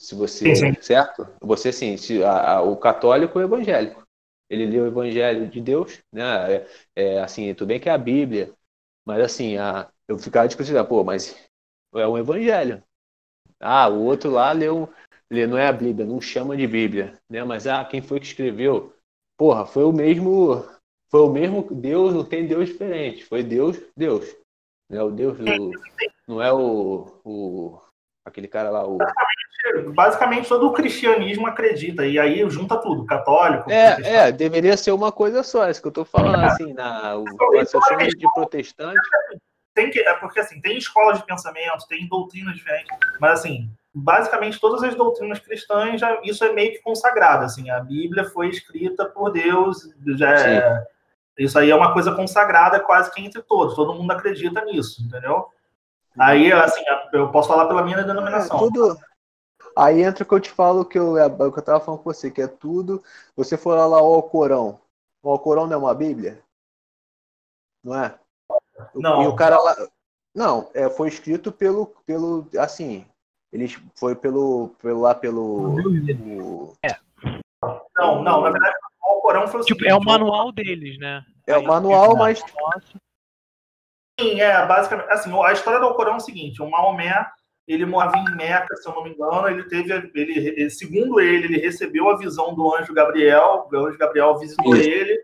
Se 0.00 0.14
você, 0.14 0.54
sim, 0.54 0.72
sim. 0.72 0.82
certo? 0.82 1.28
Você 1.42 1.70
sim, 1.70 1.98
se, 1.98 2.24
a, 2.24 2.54
a, 2.54 2.62
o 2.62 2.74
católico 2.74 3.38
é 3.38 3.42
o 3.42 3.46
evangélico. 3.46 4.02
Ele 4.48 4.64
lê 4.64 4.80
o 4.80 4.86
evangelho 4.86 5.46
de 5.46 5.60
Deus, 5.60 6.02
né? 6.10 6.54
É, 6.54 6.66
é, 6.96 7.20
assim, 7.20 7.52
tudo 7.54 7.68
bem 7.68 7.78
que 7.78 7.86
é 7.86 7.92
a 7.92 7.98
Bíblia, 7.98 8.50
mas 9.04 9.20
assim, 9.20 9.58
a, 9.58 9.90
eu 10.08 10.18
ficava 10.18 10.48
discutindo, 10.48 10.82
pô, 10.86 11.04
mas 11.04 11.36
é 11.94 12.08
um 12.08 12.16
evangelho. 12.16 12.82
Ah, 13.60 13.88
o 13.90 14.02
outro 14.02 14.30
lá 14.30 14.52
leu, 14.52 14.88
lê, 15.30 15.46
não 15.46 15.58
é 15.58 15.68
a 15.68 15.72
Bíblia, 15.72 16.06
não 16.06 16.18
chama 16.18 16.56
de 16.56 16.66
Bíblia, 16.66 17.20
né? 17.28 17.44
Mas 17.44 17.66
ah, 17.66 17.84
quem 17.84 18.00
foi 18.00 18.20
que 18.20 18.26
escreveu? 18.26 18.94
Porra, 19.36 19.66
foi 19.66 19.84
o 19.84 19.92
mesmo, 19.92 20.64
foi 21.10 21.20
o 21.20 21.30
mesmo 21.30 21.62
Deus, 21.74 22.14
não 22.14 22.24
tem 22.24 22.46
Deus 22.46 22.70
diferente, 22.70 23.22
foi 23.26 23.42
Deus, 23.42 23.76
Deus. 23.94 24.34
Não 24.88 24.98
é 24.98 25.02
o 25.04 25.10
Deus 25.10 25.36
do, 25.36 25.72
não 26.26 26.42
é 26.42 26.50
o, 26.50 27.20
o 27.22 27.80
aquele 28.24 28.48
cara 28.48 28.70
lá, 28.70 28.86
o 28.86 28.98
basicamente 29.94 30.48
todo 30.48 30.66
o 30.66 30.72
cristianismo 30.72 31.46
acredita, 31.46 32.06
e 32.06 32.18
aí 32.18 32.48
junta 32.48 32.76
tudo, 32.78 33.04
católico. 33.04 33.70
É, 33.70 34.26
é 34.26 34.32
deveria 34.32 34.76
ser 34.76 34.92
uma 34.92 35.12
coisa 35.12 35.42
só, 35.42 35.66
é 35.66 35.70
isso 35.70 35.82
que 35.82 35.88
eu 35.88 35.92
tô 35.92 36.04
falando, 36.04 36.42
assim, 36.44 36.72
na, 36.72 37.16
o 37.16 37.24
raciocínio 37.56 38.08
de 38.08 38.32
protestante. 38.32 39.00
Tem 39.74 39.90
que, 39.90 40.00
é 40.00 40.14
porque 40.14 40.40
assim, 40.40 40.60
tem 40.60 40.76
escolas 40.76 41.18
de 41.18 41.26
pensamento, 41.26 41.86
tem 41.88 42.08
doutrinas 42.08 42.56
diferentes, 42.56 42.90
mas 43.20 43.40
assim, 43.40 43.70
basicamente 43.94 44.60
todas 44.60 44.82
as 44.82 44.94
doutrinas 44.94 45.38
cristãs, 45.38 46.00
já, 46.00 46.20
isso 46.24 46.44
é 46.44 46.52
meio 46.52 46.72
que 46.72 46.82
consagrado, 46.82 47.44
assim, 47.44 47.70
a 47.70 47.80
Bíblia 47.80 48.24
foi 48.24 48.48
escrita 48.48 49.04
por 49.04 49.30
Deus, 49.30 49.88
já 50.16 50.34
é, 50.34 50.86
isso 51.38 51.58
aí 51.58 51.70
é 51.70 51.74
uma 51.74 51.92
coisa 51.92 52.12
consagrada 52.12 52.80
quase 52.80 53.12
que 53.12 53.24
entre 53.24 53.42
todos, 53.42 53.74
todo 53.74 53.94
mundo 53.94 54.10
acredita 54.10 54.64
nisso, 54.64 55.02
entendeu? 55.02 55.48
Aí, 56.20 56.52
assim, 56.52 56.82
eu 57.12 57.30
posso 57.30 57.48
falar 57.48 57.66
pela 57.66 57.82
minha 57.82 58.02
denominação. 58.04 58.56
É, 58.56 58.60
tudo, 58.60 58.98
Aí 59.76 60.02
entra 60.02 60.24
o 60.24 60.26
que 60.26 60.34
eu 60.34 60.40
te 60.40 60.50
falo, 60.50 60.84
que 60.84 60.98
eu, 60.98 61.16
é, 61.16 61.26
o 61.26 61.52
que 61.52 61.58
eu 61.58 61.64
tava 61.64 61.80
falando 61.80 62.02
com 62.02 62.12
você, 62.12 62.30
que 62.30 62.42
é 62.42 62.46
tudo. 62.46 63.02
Você 63.36 63.56
for 63.56 63.74
lá 63.74 63.98
ao 63.98 64.14
Alcorão. 64.14 64.80
O 65.22 65.30
Alcorão 65.30 65.66
não 65.66 65.74
é 65.74 65.76
uma 65.76 65.94
Bíblia? 65.94 66.42
Não 67.84 67.94
é? 67.94 68.18
Não. 68.94 69.22
E 69.22 69.26
o 69.26 69.36
cara 69.36 69.58
lá. 69.58 69.76
Não, 70.34 70.70
é, 70.74 70.88
foi 70.90 71.08
escrito 71.08 71.52
pelo. 71.52 71.86
pelo 72.06 72.46
assim. 72.58 73.06
Ele 73.52 73.68
foi 73.96 74.14
pelo. 74.14 74.74
pelo 74.80 75.00
lá 75.00 75.14
pelo. 75.14 75.76
O, 75.76 76.74
é. 76.84 76.98
Não, 77.96 78.22
não, 78.22 78.40
na 78.42 78.50
verdade, 78.50 78.76
o 79.02 79.14
Alcorão 79.14 79.48
foi 79.48 79.60
o 79.60 79.64
tipo, 79.64 79.80
seguinte, 79.80 79.92
É 79.92 79.96
o 79.96 80.04
manual 80.04 80.52
deles, 80.52 80.98
né? 80.98 81.24
É 81.46 81.56
o 81.56 81.64
manual, 81.64 82.16
mas. 82.16 82.42
Sim, 84.20 84.40
é, 84.40 84.66
basicamente. 84.66 85.10
Assim, 85.10 85.30
a 85.42 85.52
história 85.52 85.80
do 85.80 85.86
Alcorão 85.86 86.14
é 86.14 86.16
o 86.16 86.20
seguinte: 86.20 86.60
o 86.62 86.70
Maomé 86.70 87.26
ele 87.66 87.86
morava 87.86 88.16
em 88.16 88.36
Meca, 88.36 88.74
se 88.76 88.88
eu 88.88 88.94
não 88.94 89.04
me 89.04 89.10
engano, 89.10 89.48
ele 89.48 89.62
teve, 89.64 90.10
ele, 90.14 90.68
segundo 90.70 91.20
ele, 91.20 91.46
ele 91.46 91.60
recebeu 91.60 92.10
a 92.10 92.16
visão 92.16 92.54
do 92.54 92.74
anjo 92.74 92.92
Gabriel, 92.92 93.68
o 93.72 93.76
anjo 93.76 93.96
Gabriel 93.96 94.36
visitou 94.38 94.74
Isso. 94.74 94.88
ele, 94.88 95.20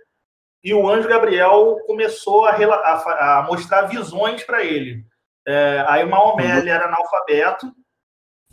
e 0.62 0.72
o 0.72 0.88
anjo 0.88 1.08
Gabriel 1.08 1.76
começou 1.86 2.44
a, 2.46 2.52
a, 2.52 3.38
a 3.38 3.42
mostrar 3.42 3.82
visões 3.82 4.44
para 4.44 4.64
ele. 4.64 5.04
É, 5.44 5.84
aí 5.88 6.04
Maomé, 6.04 6.52
uhum. 6.52 6.58
ele 6.58 6.70
era 6.70 6.86
analfabeto, 6.86 7.72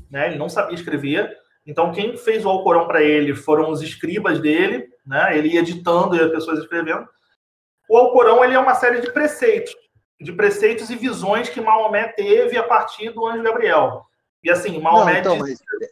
né, 0.10 0.28
ele 0.28 0.38
não 0.38 0.50
sabia 0.50 0.76
escrever, 0.76 1.32
então 1.66 1.91
quem 1.91 2.18
fez 2.18 2.46
o 2.46 2.50
Alcorão 2.50 2.88
para 2.88 3.04
ele 3.04 3.36
foram 3.36 3.70
os 3.70 3.82
escribas 3.84 4.39
dele, 4.39 4.88
né, 5.06 5.38
ele 5.38 5.50
ia 5.50 5.60
editando 5.60 6.16
e 6.16 6.20
as 6.20 6.32
pessoas 6.32 6.58
escrevendo. 6.58 7.08
O 7.88 7.96
Alcorão 7.96 8.44
ele 8.44 8.56
é 8.56 8.60
uma 8.60 8.74
série 8.74 9.02
de 9.02 9.12
preceitos 9.12 9.76
de 10.20 10.32
preceitos 10.32 10.89
e 10.89 10.95
visões 10.95 11.49
que 11.49 11.61
Maomé 11.61 12.07
teve 12.07 12.57
a 12.57 12.64
partir 12.64 13.09
do 13.09 13.28
anjo 13.28 13.43
Gabriel. 13.43 14.05
E 14.43 14.49
assim, 14.49 14.80
Maomé. 14.80 15.14
Não, 15.14 15.20
então, 15.20 15.45
disse, 15.45 15.64
mas... 15.80 15.89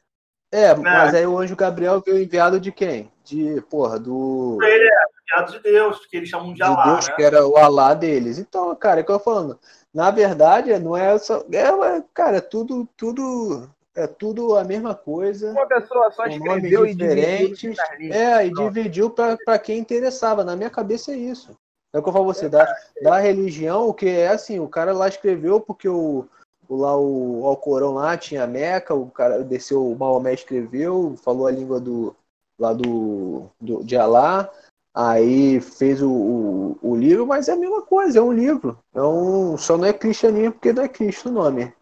É, 0.51 0.76
né? 0.76 0.82
mas 0.84 1.13
aí 1.13 1.26
o 1.26 1.38
anjo 1.38 1.55
Gabriel 1.55 2.01
veio 2.01 2.22
enviado 2.22 2.59
de 2.59 2.72
quem? 2.72 3.09
De, 3.24 3.61
porra, 3.69 3.97
do. 3.97 4.57
Ele 4.61 4.84
é 4.84 5.03
enviado 5.22 5.51
de 5.53 5.59
Deus, 5.59 6.05
que 6.05 6.17
eles 6.17 6.30
chamam 6.30 6.49
de, 6.49 6.55
de 6.55 6.63
Alá. 6.63 6.84
Deus, 6.93 7.07
né? 7.07 7.13
que 7.15 7.24
era 7.24 7.47
o 7.47 7.55
Alá 7.55 7.93
deles. 7.93 8.38
Então, 8.38 8.76
cara, 8.76 8.99
é 8.99 9.03
o 9.03 9.05
que 9.05 9.11
eu 9.11 9.17
tô 9.17 9.24
falando. 9.24 9.57
na 9.93 10.11
verdade, 10.11 10.78
não 10.78 10.97
é 10.97 11.17
só. 11.17 11.45
É, 11.53 12.03
cara, 12.13 12.38
é 12.38 12.41
tudo, 12.41 12.88
tudo. 12.97 13.69
É 13.93 14.07
tudo 14.07 14.57
a 14.57 14.63
mesma 14.63 14.95
coisa. 14.95 15.51
Uma 15.51 15.67
pessoa 15.67 16.11
só 16.11 16.26
escreveu 16.26 16.86
e 16.86 16.95
diferentes. 16.95 17.78
É, 18.09 18.45
e 18.45 18.53
dividiu 18.53 19.09
para 19.09 19.59
quem 19.59 19.80
interessava. 19.80 20.43
Na 20.43 20.55
minha 20.55 20.69
cabeça 20.69 21.11
é 21.11 21.17
isso. 21.17 21.57
É 21.93 21.99
o 21.99 22.03
que 22.03 22.09
eu 22.09 22.13
falo 22.13 22.25
você, 22.25 22.47
da, 22.47 22.65
da 23.01 23.17
religião, 23.19 23.87
o 23.87 23.93
que 23.93 24.07
é 24.07 24.29
assim, 24.29 24.59
o 24.59 24.67
cara 24.67 24.93
lá 24.93 25.07
escreveu 25.07 25.59
porque 25.59 25.89
o, 25.89 26.25
o 26.69 26.75
lá 26.75 26.95
o 26.97 27.45
Alcorão 27.45 27.93
lá 27.93 28.17
tinha 28.17 28.47
Meca, 28.47 28.93
o 28.93 29.09
cara 29.09 29.43
desceu, 29.43 29.85
o 29.85 29.97
Maomé 29.97 30.33
escreveu, 30.33 31.15
falou 31.21 31.47
a 31.47 31.51
língua 31.51 31.79
do 31.79 32.15
lá 32.57 32.73
do, 32.73 33.49
do 33.59 33.83
de 33.83 33.97
Alá, 33.97 34.49
aí 34.93 35.59
fez 35.59 36.01
o, 36.01 36.11
o, 36.11 36.77
o 36.81 36.95
livro, 36.95 37.25
mas 37.25 37.49
é 37.49 37.53
a 37.53 37.57
mesma 37.57 37.81
coisa, 37.81 38.19
é 38.19 38.21
um 38.21 38.31
livro. 38.31 38.77
É 38.93 39.01
um, 39.01 39.57
só 39.57 39.77
não 39.77 39.85
é 39.85 39.93
cristianismo 39.93 40.53
porque 40.53 40.71
não 40.71 40.83
é 40.83 40.87
Cristo 40.87 41.29
o 41.29 41.31
nome. 41.31 41.73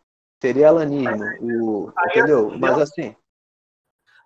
Seria 0.41 0.69
alanismo, 0.69 1.23
o, 1.41 1.91
entendeu? 2.07 2.47
assim, 2.47 2.57
Mas 2.59 2.77
assim, 2.79 3.15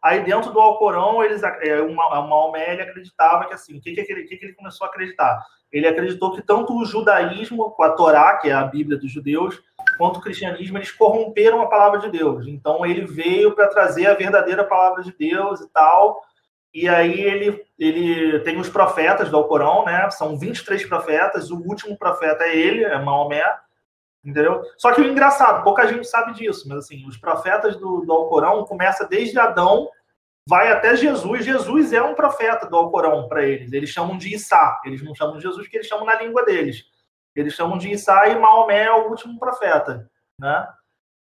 Aí 0.04 0.22
dentro 0.24 0.51
do 0.51 0.60
Alcorão, 0.60 1.24
eles, 1.24 1.41
é, 1.43 1.82
o 1.82 1.95
Ma- 1.95 2.20
o 2.20 2.30
Maomé 2.30 2.74
ele 2.74 2.82
acreditava 2.82 3.45
que 3.45 3.54
assim, 3.54 3.78
o 3.78 3.82
que, 3.82 3.93
que, 3.93 4.12
ele, 4.12 4.24
que, 4.24 4.36
que 4.36 4.45
ele 4.45 4.54
começou 4.54 4.86
a 4.86 4.89
acreditar? 4.89 5.41
Ele 5.72 5.88
acreditou 5.88 6.34
que 6.34 6.41
tanto 6.41 6.78
o 6.78 6.86
judaísmo, 6.86 7.72
com 7.72 7.84
a 7.84 7.91
Torá, 7.91 8.38
que 8.38 8.49
é 8.49 8.54
a 8.54 8.64
Bíblia 8.66 8.97
dos 8.97 9.10
judeus, 9.12 9.60
quanto 9.97 10.18
o 10.20 10.22
cristianismo, 10.22 10.78
eles 10.78 10.91
corromperam 10.91 11.62
a 11.62 11.68
palavra 11.68 11.99
de 11.99 12.10
Deus. 12.12 12.45
Então 12.47 12.86
ele 12.86 13.06
veio 13.06 13.56
para 13.56 13.68
trazer 13.70 14.08
a 14.08 14.14
verdadeira 14.14 14.64
palavra 14.66 15.01
de 15.04 15.16
Deus 15.18 15.62
e 15.62 15.70
tal. 15.72 16.22
E 16.74 16.89
aí 16.89 17.22
ele, 17.22 17.64
ele 17.80 18.39
tem 18.39 18.60
os 18.60 18.68
profetas 18.68 19.30
do 19.30 19.38
Alcorão, 19.38 19.86
né? 19.86 20.10
São 20.10 20.38
23 20.38 20.86
profetas, 20.86 21.49
o 21.49 21.58
último 21.58 21.97
profeta 21.97 22.43
é 22.43 22.56
ele, 22.58 22.84
é 22.84 22.99
Maomé. 22.99 23.43
Entendeu? 24.24 24.63
Só 24.78 24.93
que 24.93 25.01
o 25.01 25.05
engraçado, 25.05 25.63
pouca 25.63 25.86
gente 25.86 26.07
sabe 26.07 26.34
disso, 26.34 26.67
mas 26.69 26.80
assim, 26.80 27.05
os 27.05 27.17
profetas 27.17 27.76
do, 27.76 28.01
do 28.01 28.13
Alcorão 28.13 28.63
começa 28.63 29.05
desde 29.05 29.38
Adão, 29.38 29.89
vai 30.47 30.71
até 30.71 30.95
Jesus. 30.95 31.43
Jesus 31.43 31.91
é 31.91 32.01
um 32.01 32.15
profeta 32.15 32.65
do 32.67 32.78
Alcorão 32.78 33.28
para 33.28 33.43
eles. 33.43 33.74
Eles 33.74 33.89
chamam 33.89 34.17
de 34.17 34.34
Issá. 34.34 34.80
Eles 34.86 35.03
não 35.03 35.13
chamam 35.13 35.36
de 35.36 35.43
Jesus 35.43 35.63
porque 35.63 35.78
eles 35.78 35.88
chamam 35.88 36.05
na 36.05 36.15
língua 36.21 36.45
deles. 36.45 36.86
Eles 37.36 37.53
chamam 37.53 37.78
de 37.78 37.91
Issá 37.91 38.28
e 38.28 38.39
Maomé 38.39 38.84
é 38.84 38.91
o 38.91 39.09
último 39.09 39.39
profeta, 39.39 40.09
né? 40.39 40.67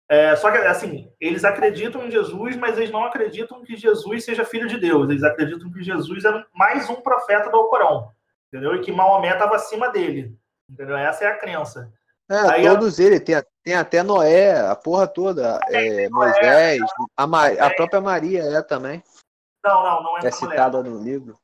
É, 0.09 0.35
só 0.35 0.51
que 0.51 0.57
assim, 0.59 1.11
eles 1.19 1.43
acreditam 1.43 2.05
em 2.05 2.11
Jesus, 2.11 2.55
mas 2.55 2.77
eles 2.77 2.91
não 2.91 3.03
acreditam 3.03 3.63
que 3.63 3.75
Jesus 3.75 4.23
seja 4.23 4.45
filho 4.45 4.67
de 4.67 4.77
Deus. 4.77 5.09
Eles 5.09 5.23
acreditam 5.23 5.71
que 5.71 5.81
Jesus 5.81 6.23
é 6.23 6.45
mais 6.53 6.89
um 6.89 7.01
profeta 7.01 7.49
do 7.49 7.57
Alcorão, 7.57 8.11
entendeu? 8.47 8.75
E 8.75 8.81
que 8.81 8.91
Maomé 8.91 9.33
estava 9.33 9.55
acima 9.55 9.89
dele, 9.89 10.37
entendeu? 10.69 10.95
Essa 10.95 11.25
é 11.25 11.27
a 11.27 11.37
crença. 11.37 11.91
É, 12.33 12.67
todos 12.69 12.99
eles, 12.99 13.21
tem, 13.23 13.35
tem 13.63 13.75
até 13.75 14.01
Noé, 14.03 14.59
a 14.59 14.75
porra 14.75 15.07
toda, 15.07 15.59
é, 15.69 16.09
Moisés, 16.09 16.81
a, 17.15 17.27
Ma- 17.27 17.47
a 17.47 17.69
própria 17.73 18.01
Maria 18.01 18.43
é 18.43 18.61
também, 18.61 19.03
Não, 19.63 19.83
não, 19.83 20.03
não 20.03 20.17
é, 20.17 20.27
é 20.27 20.31
citada 20.31 20.81
no 20.83 21.01
livro. 21.01 21.37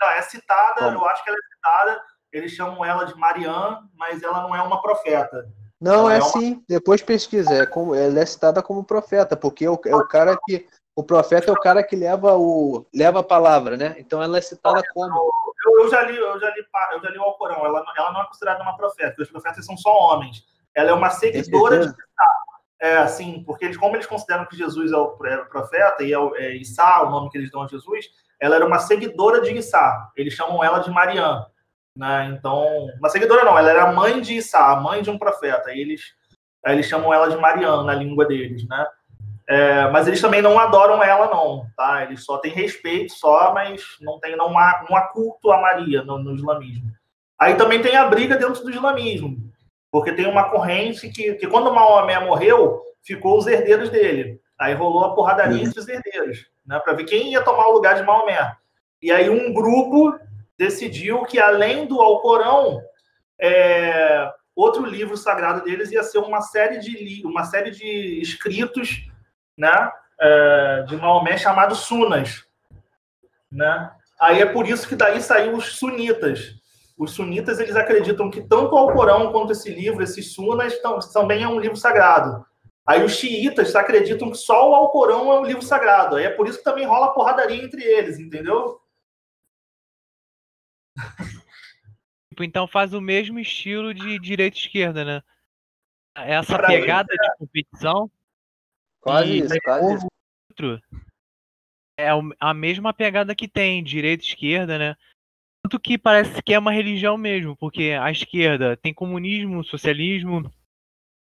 Não, 0.00 0.10
é 0.10 0.22
citada, 0.22 0.74
Como? 0.80 0.98
eu 0.98 1.06
acho 1.06 1.22
que 1.24 1.30
ela 1.30 1.38
é 1.38 1.54
citada. 1.54 2.02
Eles 2.32 2.52
chamam 2.52 2.84
ela 2.84 3.04
de 3.04 3.14
Marianne, 3.16 3.78
mas 3.94 4.22
ela 4.22 4.42
não 4.42 4.54
é 4.54 4.60
uma 4.60 4.82
profeta. 4.82 5.48
Não, 5.80 6.10
Ela 6.10 6.14
é 6.14 6.16
é 6.18 6.22
uma- 6.22 6.30
sim. 6.32 6.64
Depois 6.68 7.00
pesquisa. 7.02 7.52
É 7.54 7.66
como, 7.66 7.94
ela 7.94 8.18
é 8.18 8.26
citada 8.26 8.62
como 8.62 8.82
profeta, 8.84 9.36
porque 9.36 9.64
é 9.64 9.70
o, 9.70 9.78
é 9.86 9.94
o 9.94 10.06
cara 10.08 10.36
que. 10.44 10.66
O 10.96 11.02
profeta 11.02 11.50
é 11.50 11.52
o 11.52 11.60
cara 11.60 11.82
que 11.82 11.96
leva, 11.96 12.36
o, 12.36 12.86
leva 12.94 13.20
a 13.20 13.24
palavra, 13.24 13.76
né? 13.76 13.96
Então 13.98 14.22
ela 14.22 14.38
é 14.38 14.40
citada 14.40 14.80
como. 14.92 15.30
Eu, 15.66 15.82
eu 15.82 15.90
já 15.90 16.02
li, 16.02 16.16
eu 16.16 16.38
já 16.38 16.50
li, 16.50 16.64
eu 16.92 17.02
já 17.02 17.10
li 17.10 17.18
o 17.18 17.22
Alcorão. 17.22 17.66
Ela, 17.66 17.84
ela 17.96 18.12
não 18.12 18.22
é 18.22 18.26
considerada 18.26 18.62
uma 18.62 18.76
profeta, 18.76 19.10
porque 19.10 19.22
os 19.22 19.30
profetas 19.30 19.66
são 19.66 19.76
só 19.76 19.90
homens. 19.90 20.44
Ela 20.74 20.90
é 20.90 20.92
uma 20.92 21.10
seguidora 21.10 21.78
de 21.78 21.84
certeza? 21.84 22.04
É, 22.80 22.98
assim, 22.98 23.42
porque 23.46 23.64
eles, 23.64 23.76
como 23.76 23.96
eles 23.96 24.06
consideram 24.06 24.44
que 24.44 24.56
Jesus 24.56 24.92
é 24.92 24.96
o, 24.96 25.16
é 25.24 25.36
o 25.38 25.48
profeta 25.48 26.02
e 26.02 26.12
é, 26.12 26.18
o, 26.18 26.36
é 26.36 26.54
Issá, 26.56 27.02
o 27.02 27.10
nome 27.10 27.30
que 27.30 27.38
eles 27.38 27.50
dão 27.50 27.62
a 27.62 27.66
Jesus, 27.66 28.10
ela 28.38 28.56
era 28.56 28.66
uma 28.66 28.78
seguidora 28.78 29.40
de 29.40 29.52
Issá. 29.52 30.10
Eles 30.14 30.34
chamam 30.34 30.62
ela 30.62 30.80
de 30.80 30.90
Mariã. 30.90 31.46
Né? 31.96 32.36
Então, 32.36 32.66
uma 32.98 33.08
seguidora 33.08 33.44
não, 33.44 33.58
ela 33.58 33.70
era 33.70 33.84
a 33.84 33.92
mãe 33.92 34.20
de 34.20 34.36
Issá, 34.36 34.72
a 34.72 34.76
mãe 34.80 35.02
de 35.02 35.08
um 35.08 35.18
profeta. 35.18 35.70
Eles, 35.72 36.02
eles 36.66 36.86
chamam 36.86 37.14
ela 37.14 37.28
de 37.28 37.36
Mariã 37.36 37.82
na 37.84 37.94
língua 37.94 38.26
deles, 38.26 38.68
né? 38.68 38.86
É, 39.46 39.88
mas 39.90 40.06
eles 40.06 40.20
também 40.20 40.40
não 40.40 40.58
adoram 40.58 41.02
ela, 41.02 41.26
não, 41.26 41.66
tá? 41.76 42.02
Eles 42.02 42.24
só 42.24 42.38
têm 42.38 42.50
respeito, 42.50 43.12
só, 43.12 43.52
mas 43.52 43.82
não 44.00 44.18
tem 44.18 44.34
não 44.36 44.58
há, 44.58 44.84
não 44.88 44.96
há 44.96 45.02
culto 45.02 45.52
a 45.52 45.60
Maria 45.60 46.02
no, 46.02 46.18
no 46.18 46.34
islamismo. 46.34 46.90
Aí 47.38 47.54
também 47.54 47.82
tem 47.82 47.94
a 47.94 48.06
briga 48.06 48.36
dentro 48.36 48.62
do 48.62 48.70
islamismo, 48.70 49.36
porque 49.90 50.12
tem 50.12 50.26
uma 50.26 50.48
corrente 50.48 51.10
que, 51.10 51.34
que 51.34 51.46
quando 51.46 51.74
Maomé 51.74 52.18
morreu, 52.20 52.80
ficou 53.02 53.36
os 53.36 53.46
herdeiros 53.46 53.90
dele. 53.90 54.40
Aí 54.58 54.72
rolou 54.72 55.04
a 55.04 55.14
porradaria 55.14 55.62
entre 55.62 55.78
os 55.78 55.88
herdeiros, 55.88 56.46
né? 56.66 56.78
Para 56.78 56.94
ver 56.94 57.04
quem 57.04 57.32
ia 57.32 57.42
tomar 57.42 57.66
o 57.66 57.72
lugar 57.72 57.96
de 57.96 58.02
Maomé. 58.02 58.56
E 59.02 59.12
aí 59.12 59.28
um 59.28 59.52
grupo 59.52 60.18
decidiu 60.56 61.22
que 61.24 61.38
além 61.38 61.86
do 61.86 62.00
Alcorão, 62.00 62.80
é, 63.38 64.32
outro 64.56 64.86
livro 64.86 65.16
sagrado 65.16 65.62
deles 65.64 65.90
ia 65.90 66.02
ser 66.02 66.18
uma 66.18 66.40
série 66.40 66.78
de 66.78 67.22
uma 67.26 67.44
série 67.44 67.70
de 67.70 68.20
escritos, 68.22 69.06
né, 69.56 69.90
é, 70.20 70.82
de 70.88 70.96
Maomé 70.96 71.36
chamados 71.36 71.80
Sunas, 71.80 72.44
né? 73.50 73.90
Aí 74.20 74.40
é 74.40 74.46
por 74.46 74.66
isso 74.68 74.88
que 74.88 74.96
daí 74.96 75.20
saiu 75.20 75.56
os 75.56 75.76
sunitas. 75.76 76.54
Os 76.96 77.10
sunitas 77.12 77.58
eles 77.58 77.74
acreditam 77.74 78.30
que 78.30 78.40
tanto 78.42 78.74
o 78.74 78.78
Alcorão 78.78 79.32
quanto 79.32 79.52
esse 79.52 79.68
livro, 79.72 80.02
esses 80.02 80.32
Sunas, 80.32 80.80
tão- 80.80 80.98
também 81.12 81.42
é 81.42 81.48
um 81.48 81.58
livro 81.58 81.76
sagrado. 81.76 82.44
Aí 82.86 83.02
os 83.02 83.12
xiitas 83.12 83.74
acreditam 83.74 84.30
que 84.30 84.36
só 84.36 84.70
o 84.70 84.74
Alcorão 84.74 85.32
é 85.32 85.40
um 85.40 85.44
livro 85.44 85.62
sagrado. 85.62 86.16
Aí 86.16 86.24
é 86.24 86.30
por 86.30 86.46
isso 86.46 86.58
que 86.58 86.64
também 86.64 86.86
rola 86.86 87.12
porradaria 87.14 87.62
entre 87.64 87.82
eles, 87.82 88.18
entendeu? 88.18 88.80
Tipo, 92.30 92.42
então 92.42 92.66
faz 92.66 92.92
o 92.92 93.00
mesmo 93.00 93.38
estilo 93.38 93.94
de 93.94 94.18
direita 94.18 94.56
e 94.56 94.60
esquerda, 94.60 95.04
né? 95.04 95.22
Essa 96.16 96.56
Pra 96.56 96.66
pegada 96.66 97.08
de 97.12 97.36
competição 97.38 98.10
Quase 99.04 99.30
E 99.30 99.38
isso, 99.40 99.60
quase 99.62 99.94
isso. 99.94 100.06
outro 100.50 100.82
é 102.00 102.08
a 102.40 102.54
mesma 102.54 102.92
pegada 102.92 103.34
que 103.34 103.46
tem 103.46 103.84
direita 103.84 104.24
e 104.24 104.26
esquerda, 104.26 104.78
né? 104.78 104.96
Tanto 105.62 105.78
que 105.78 105.96
parece 105.96 106.42
que 106.42 106.52
é 106.52 106.58
uma 106.58 106.72
religião 106.72 107.16
mesmo, 107.16 107.56
porque 107.56 107.96
a 108.00 108.10
esquerda 108.10 108.76
tem 108.76 108.92
comunismo, 108.92 109.62
socialismo, 109.62 110.50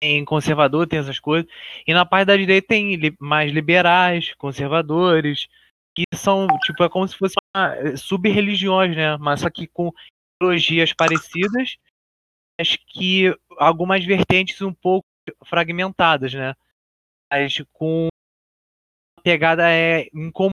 tem 0.01 0.24
conservador, 0.24 0.88
tem 0.88 0.99
essas 0.99 1.20
coisas, 1.20 1.49
e 1.86 1.93
na 1.93 2.05
parte 2.05 2.28
da 2.28 2.38
direita 2.38 2.70
tem 2.70 2.97
mais 3.20 3.51
liberais, 3.51 4.34
conservadores, 4.36 5.47
que 5.95 6.03
são, 6.13 6.47
tipo, 6.61 6.84
é 6.84 6.89
como 6.89 7.07
se 7.07 7.18
fossem 7.18 7.36
uma- 7.55 7.97
sub-religiões, 7.97 8.95
né? 8.95 9.18
Mas 9.18 9.41
só 9.41 9.49
que 9.49 9.68
com 9.68 9.91
ideologias 10.41 10.93
parecidas, 10.93 11.78
acho 12.59 12.78
que 12.88 13.36
algumas 13.57 14.05
vertentes 14.05 14.61
um 14.61 14.74
pouco 14.74 15.05
fragmentadas, 15.43 16.34
né? 16.34 16.53
Mas 17.36 17.61
com 17.73 18.07
a 19.19 19.21
pegada 19.21 19.69
é 19.69 20.07
em 20.13 20.31
comum 20.31 20.51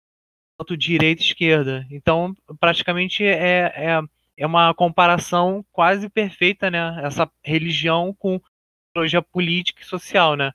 tanto 0.58 0.76
direita 0.76 1.22
e 1.22 1.26
esquerda. 1.26 1.86
Então, 1.92 2.36
praticamente 2.60 3.24
é, 3.24 3.72
é, 3.76 4.02
é 4.36 4.46
uma 4.48 4.74
comparação 4.74 5.64
quase 5.72 6.10
perfeita, 6.10 6.72
né? 6.72 7.00
Essa 7.04 7.30
religião 7.44 8.16
com 8.18 8.42
ideologia 8.90 9.22
política 9.22 9.84
e 9.84 9.86
social, 9.86 10.36
né? 10.36 10.52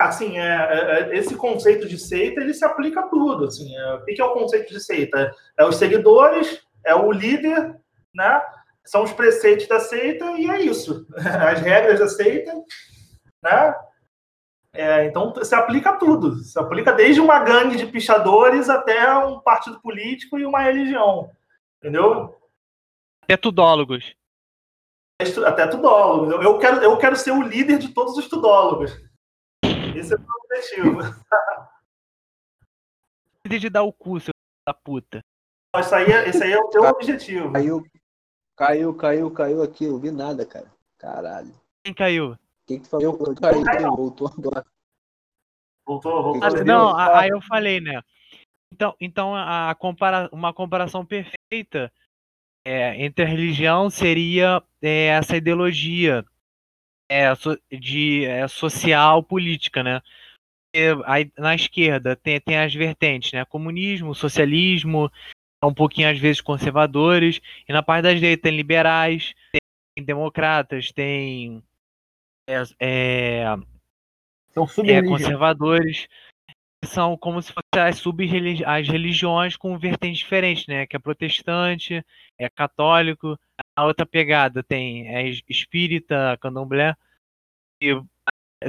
Assim, 0.00 0.38
é, 0.38 0.46
é, 0.46 1.00
é, 1.00 1.18
esse 1.18 1.34
conceito 1.34 1.88
de 1.88 1.98
seita 1.98 2.40
ele 2.40 2.54
se 2.54 2.64
aplica 2.64 3.00
a 3.00 3.08
tudo. 3.08 3.46
Assim, 3.46 3.76
é, 3.76 3.94
o 3.94 4.04
que 4.04 4.20
é 4.20 4.24
o 4.24 4.32
conceito 4.32 4.72
de 4.72 4.80
seita? 4.80 5.34
É 5.58 5.64
os 5.64 5.76
seguidores, 5.76 6.62
é 6.86 6.94
o 6.94 7.10
líder, 7.10 7.76
né? 8.14 8.40
São 8.84 9.02
os 9.02 9.12
preceitos 9.12 9.66
da 9.66 9.80
seita 9.80 10.24
e 10.38 10.48
é 10.48 10.62
isso. 10.62 11.06
As 11.18 11.60
regras 11.60 11.98
da 11.98 12.08
seita, 12.08 12.52
né? 13.42 13.74
É, 14.72 15.04
então 15.06 15.34
se 15.44 15.54
aplica 15.54 15.90
a 15.90 15.96
tudo. 15.96 16.36
Se 16.36 16.58
aplica 16.58 16.92
desde 16.92 17.20
uma 17.20 17.40
gangue 17.40 17.76
de 17.76 17.86
pichadores 17.86 18.68
até 18.68 19.16
um 19.18 19.40
partido 19.40 19.80
político 19.80 20.38
e 20.38 20.46
uma 20.46 20.60
religião, 20.60 21.30
entendeu? 21.78 22.38
Até 23.22 23.36
tudólogos. 23.36 24.14
Até 25.46 25.66
tudólogos. 25.66 26.42
Eu- 26.42 26.58
quero, 26.58 26.76
eu 26.82 26.96
quero 26.98 27.16
ser 27.16 27.32
o 27.32 27.42
líder 27.42 27.78
de 27.78 27.92
todos 27.92 28.16
os 28.16 28.28
tudólogos. 28.28 28.92
Esse 29.94 30.14
é 30.14 30.16
o 30.16 30.20
meu 30.20 30.28
objetivo. 30.44 31.00
De 33.44 33.68
dar 33.68 33.82
o 33.82 33.92
cu, 33.92 34.20
seu 34.20 34.32
da 34.66 34.72
puta. 34.72 35.20
Isso 35.76 35.94
aí, 35.94 36.06
é- 36.12 36.28
esse 36.28 36.42
aí 36.42 36.52
é 36.52 36.58
o 36.58 36.68
teu 36.68 36.84
objetivo. 36.84 37.52
Caiu, 37.52 37.82
caiu, 38.56 38.94
caiu, 38.94 39.30
caiu 39.32 39.62
aqui. 39.62 39.84
Eu 39.86 39.98
vi 39.98 40.12
nada, 40.12 40.46
cara. 40.46 40.70
Caralho. 40.96 41.52
Quem 41.84 41.92
caiu? 41.92 42.38
O 42.70 42.72
que, 42.72 42.78
que 42.78 42.84
tu 42.84 42.90
falou? 42.90 43.18
Eu 43.18 43.34
caí, 43.34 43.82
voltou 43.82 44.28
agora. 44.28 44.64
Voltou, 45.84 46.22
voltou. 46.22 46.44
Ah, 46.44 46.64
não, 46.64 46.96
aí 46.96 47.30
eu 47.30 47.40
falei, 47.42 47.80
né? 47.80 48.00
Então, 48.72 48.94
então 49.00 49.34
a 49.34 49.74
compara 49.74 50.28
uma 50.32 50.54
comparação 50.54 51.04
perfeita 51.04 51.92
é, 52.64 53.04
entre 53.04 53.24
a 53.24 53.28
religião 53.28 53.90
seria 53.90 54.62
é, 54.80 55.06
essa 55.06 55.36
ideologia 55.36 56.24
é, 57.10 57.24
de 57.76 58.24
é, 58.24 58.46
social 58.46 59.20
política, 59.24 59.82
né? 59.82 60.00
Aí, 61.06 61.32
na 61.36 61.56
esquerda 61.56 62.14
tem, 62.14 62.40
tem 62.40 62.56
as 62.56 62.72
vertentes, 62.72 63.32
né? 63.32 63.44
Comunismo, 63.44 64.14
socialismo, 64.14 65.10
um 65.64 65.74
pouquinho 65.74 66.08
às 66.08 66.20
vezes 66.20 66.40
conservadores, 66.40 67.40
e 67.68 67.72
na 67.72 67.82
parte 67.82 68.04
da 68.04 68.14
direita 68.14 68.44
tem 68.44 68.54
liberais, 68.54 69.34
tem 69.50 70.04
democratas, 70.04 70.92
tem 70.92 71.60
é, 72.50 72.62
é, 72.80 73.44
São 74.50 74.66
é, 74.84 75.02
conservadores 75.02 76.08
são 76.84 77.16
como 77.16 77.42
se 77.42 77.52
fossem 77.52 77.88
as 77.88 77.98
sub 77.98 78.24
as 78.66 78.88
religiões 78.88 79.56
com 79.56 79.78
vertentes 79.78 80.18
diferentes, 80.18 80.66
né? 80.66 80.86
Que 80.86 80.96
é 80.96 80.98
protestante, 80.98 82.04
é 82.38 82.48
católico, 82.48 83.38
a 83.76 83.84
outra 83.84 84.06
pegada 84.06 84.62
tem 84.62 85.06
é 85.08 85.28
espírita, 85.48 86.38
candomblé, 86.40 86.94
e 87.82 88.00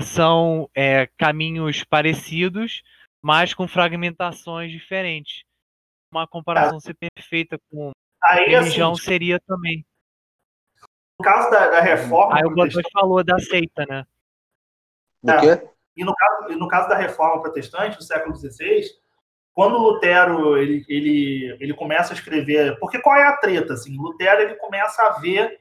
são 0.01 0.69
é, 0.75 1.07
caminhos 1.17 1.83
parecidos, 1.83 2.81
mas 3.21 3.53
com 3.53 3.67
fragmentações 3.67 4.71
diferentes. 4.71 5.43
Uma 6.13 6.27
comparação 6.27 6.79
ser 6.79 6.95
perfeita 6.95 7.57
com 7.69 7.91
Aí, 8.23 8.43
assim, 8.43 8.51
religião 8.51 8.91
assim, 8.91 9.03
seria 9.03 9.39
também. 9.39 9.85
No 11.21 11.23
caso 11.23 11.51
da, 11.51 11.67
da 11.67 11.81
reforma. 11.81 12.35
Aí 12.35 12.43
o 12.43 12.49
Godoy 12.49 12.83
falou 12.91 13.23
da 13.23 13.37
seita, 13.37 13.85
né? 13.87 14.05
O 15.21 15.39
quê? 15.39 15.69
E 15.95 16.03
no 16.03 16.15
caso, 16.15 16.57
no 16.57 16.67
caso 16.67 16.89
da 16.89 16.97
reforma 16.97 17.41
protestante, 17.41 17.97
do 17.97 18.03
século 18.03 18.35
XVI, 18.35 18.81
quando 19.53 19.77
Lutero 19.77 20.57
ele, 20.57 20.83
ele, 20.87 21.57
ele 21.59 21.73
começa 21.73 22.13
a 22.13 22.15
escrever, 22.15 22.79
porque 22.79 22.99
qual 22.99 23.15
é 23.15 23.23
a 23.23 23.37
treta? 23.37 23.73
Assim, 23.73 23.95
Lutero 23.97 24.41
ele 24.41 24.55
começa 24.55 25.03
a 25.03 25.19
ver 25.19 25.59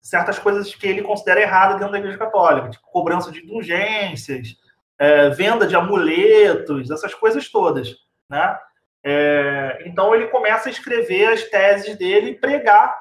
certas 0.00 0.38
coisas 0.38 0.72
que 0.74 0.86
ele 0.86 1.02
considera 1.02 1.40
erradas 1.40 1.78
dentro 1.78 1.92
da 1.92 1.98
Igreja 1.98 2.18
Católica, 2.18 2.70
tipo 2.70 2.86
cobrança 2.86 3.32
de 3.32 3.42
indulgências, 3.42 4.56
é, 4.98 5.30
venda 5.30 5.66
de 5.66 5.74
amuletos, 5.74 6.90
essas 6.90 7.14
coisas 7.14 7.48
todas, 7.50 7.96
né? 8.28 8.56
É, 9.04 9.82
então 9.86 10.14
ele 10.14 10.28
começa 10.28 10.68
a 10.68 10.72
escrever 10.72 11.28
as 11.32 11.42
teses 11.44 11.96
dele 11.96 12.30
e 12.30 12.38
pregar 12.38 12.94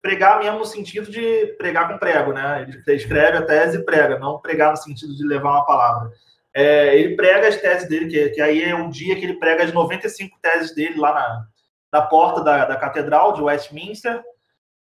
pregar 0.00 0.38
mesmo 0.38 0.58
no 0.58 0.64
sentido 0.64 1.10
de 1.10 1.46
pregar 1.58 1.88
com 1.88 1.98
prego, 1.98 2.32
né? 2.32 2.66
Ele 2.86 2.96
escreve 2.96 3.38
a 3.38 3.42
tese 3.42 3.78
e 3.78 3.84
prega, 3.84 4.18
não 4.18 4.38
pregar 4.38 4.70
no 4.70 4.76
sentido 4.76 5.14
de 5.16 5.26
levar 5.26 5.50
uma 5.50 5.66
palavra. 5.66 6.10
É, 6.54 6.98
ele 6.98 7.16
prega 7.16 7.48
as 7.48 7.56
teses 7.56 7.88
dele, 7.88 8.08
que, 8.08 8.30
que, 8.30 8.40
aí 8.40 8.62
é 8.62 8.74
um 8.74 8.88
dia 8.88 9.16
que 9.16 9.24
ele 9.24 9.38
prega 9.38 9.64
as 9.64 9.72
95 9.72 10.38
teses 10.40 10.74
dele 10.74 10.98
lá 10.98 11.12
na, 11.12 11.46
na 11.92 12.02
porta 12.06 12.42
da, 12.42 12.64
da 12.64 12.76
catedral 12.76 13.32
de 13.32 13.42
Westminster, 13.42 14.22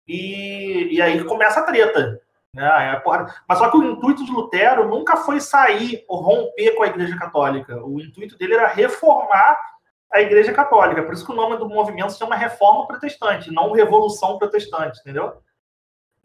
e, 0.08 0.96
e 0.96 1.02
aí 1.02 1.24
começa 1.26 1.60
a 1.60 1.64
treta. 1.64 2.22
Né? 2.54 3.02
Mas 3.48 3.60
só 3.60 3.70
que 3.70 3.78
o 3.78 3.84
intuito 3.84 4.26
de 4.26 4.32
Lutero 4.32 4.88
nunca 4.88 5.18
foi 5.18 5.40
sair 5.40 6.04
ou 6.08 6.22
romper 6.22 6.76
com 6.76 6.84
a 6.84 6.88
Igreja 6.88 7.18
Católica. 7.18 7.84
O 7.86 8.00
intuito 8.00 8.38
dele 8.38 8.56
era 8.56 8.68
reformar 8.68 9.58
a 10.18 10.22
Igreja 10.22 10.54
Católica. 10.54 11.04
Por 11.04 11.14
isso 11.14 11.26
que 11.26 11.32
o 11.32 11.36
nome 11.36 11.58
do 11.58 11.70
movimento 11.70 12.12
se 12.12 12.20
chama 12.20 12.36
Reforma 12.36 12.88
Protestante, 12.88 13.52
não 13.52 13.72
Revolução 13.72 14.38
Protestante, 14.38 15.00
entendeu? 15.00 15.42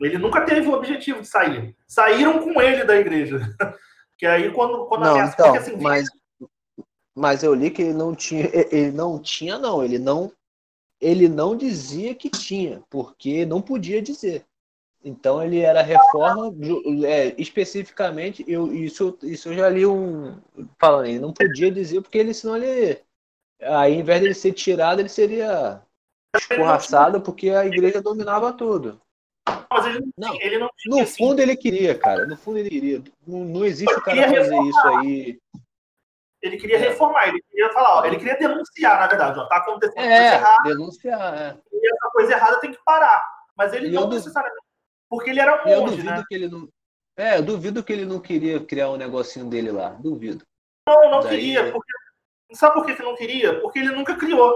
Ele 0.01 0.19
nunca 0.19 0.41
teve 0.43 0.67
o 0.67 0.73
objetivo 0.73 1.21
de 1.21 1.29
sair. 1.29 1.77
Saíram 1.87 2.41
com 2.41 2.61
ele 2.61 2.85
da 2.85 2.97
igreja. 2.97 3.41
que 4.19 4.27
aí 4.27 4.51
quando, 4.53 4.87
quando 4.87 5.03
não, 5.03 5.13
ameaça, 5.13 5.35
então, 5.35 5.55
assim, 5.55 5.77
mas, 5.77 6.09
mas 7.15 7.43
eu 7.43 7.55
li 7.55 7.71
que 7.71 7.83
ele 7.83 7.93
não 7.93 8.15
tinha, 8.15 8.49
ele 8.53 8.93
não 8.93 9.19
tinha 9.19 9.59
não, 9.59 9.85
ele 9.85 9.99
não 9.99 10.33
ele 11.01 11.29
não 11.29 11.57
dizia 11.57 12.15
que 12.15 12.31
tinha, 12.31 12.81
porque 12.89 13.45
não 13.45 13.61
podia 13.61 14.01
dizer. 14.01 14.47
Então 15.05 15.43
ele 15.43 15.59
era 15.59 15.83
reforma 15.83 16.55
é, 17.05 17.35
especificamente, 17.37 18.45
eu, 18.47 18.73
isso, 18.73 19.19
isso 19.25 19.49
eu 19.49 19.55
já 19.57 19.69
li 19.69 19.85
um 19.85 20.41
falando, 20.79 21.07
ele 21.07 21.19
não 21.19 21.33
podia 21.33 21.73
dizer 21.73 22.01
porque 22.01 22.19
ele 22.19 22.33
senão 22.33 22.57
ele 22.57 23.03
Aí, 23.63 23.95
ao 23.95 24.01
invés 24.01 24.21
dele 24.21 24.35
ser 24.35 24.53
tirado, 24.53 25.01
ele 25.01 25.09
seria 25.09 25.81
escorraçado 26.37 27.21
porque 27.21 27.51
a 27.51 27.65
igreja 27.65 28.03
dominava 28.03 28.53
tudo. 28.53 29.01
Mas 29.71 29.87
ele 29.87 30.13
não, 30.17 30.35
ele 30.41 30.59
no 30.59 31.01
assim. 31.01 31.17
fundo 31.17 31.41
ele 31.41 31.57
queria, 31.57 31.99
cara. 31.99 32.27
No 32.27 32.37
fundo 32.37 32.59
ele 32.59 32.71
queria. 32.71 33.03
Não, 33.27 33.45
não 33.45 33.65
existe 33.65 33.95
o 33.95 34.03
cara 34.03 34.23
fazer 34.29 34.63
isso 34.63 34.89
aí. 34.89 35.39
Ele 36.41 36.57
queria 36.57 36.79
reformar, 36.79 37.29
ele 37.29 37.41
queria 37.49 37.73
falar, 37.73 38.01
ó, 38.01 38.05
ele 38.05 38.17
queria 38.17 38.37
denunciar, 38.37 38.99
na 38.99 39.07
verdade, 39.07 39.39
ó, 39.39 39.47
tá 39.47 39.59
acontecendo 39.59 40.05
é, 40.05 40.19
coisa 40.19 40.35
errada. 40.35 40.69
Denunciar, 40.69 41.35
é. 41.39 41.57
E 41.73 41.95
essa 41.95 42.11
coisa 42.13 42.33
errada 42.33 42.61
tem 42.61 42.73
que 42.73 42.79
parar. 42.85 43.25
Mas 43.57 43.73
ele 43.73 43.89
e 43.89 43.93
não 43.93 44.09
necessariamente. 44.09 44.67
Porque 45.09 45.31
ele 45.31 45.41
era 45.41 45.55
um 45.55 45.69
monge, 45.69 45.73
eu 45.73 45.85
duvido 45.85 46.11
né? 46.11 46.25
que 46.29 46.35
ele 46.35 46.49
não. 46.49 46.69
É, 47.17 47.39
eu 47.39 47.43
duvido 47.43 47.85
que 47.85 47.93
ele 47.93 48.05
não 48.05 48.19
queria 48.19 48.59
criar 48.59 48.91
um 48.91 48.97
negocinho 48.97 49.49
dele 49.49 49.71
lá. 49.71 49.91
Duvido. 49.91 50.45
Não, 50.89 51.11
não 51.11 51.21
Daí... 51.21 51.31
queria, 51.31 51.71
porque 51.71 51.93
Sabe 52.55 52.75
por 52.75 52.85
que 52.85 52.93
ele 52.93 53.03
não 53.03 53.17
queria? 53.17 53.61
Porque 53.61 53.79
ele 53.79 53.93
nunca 53.93 54.15
criou. 54.15 54.53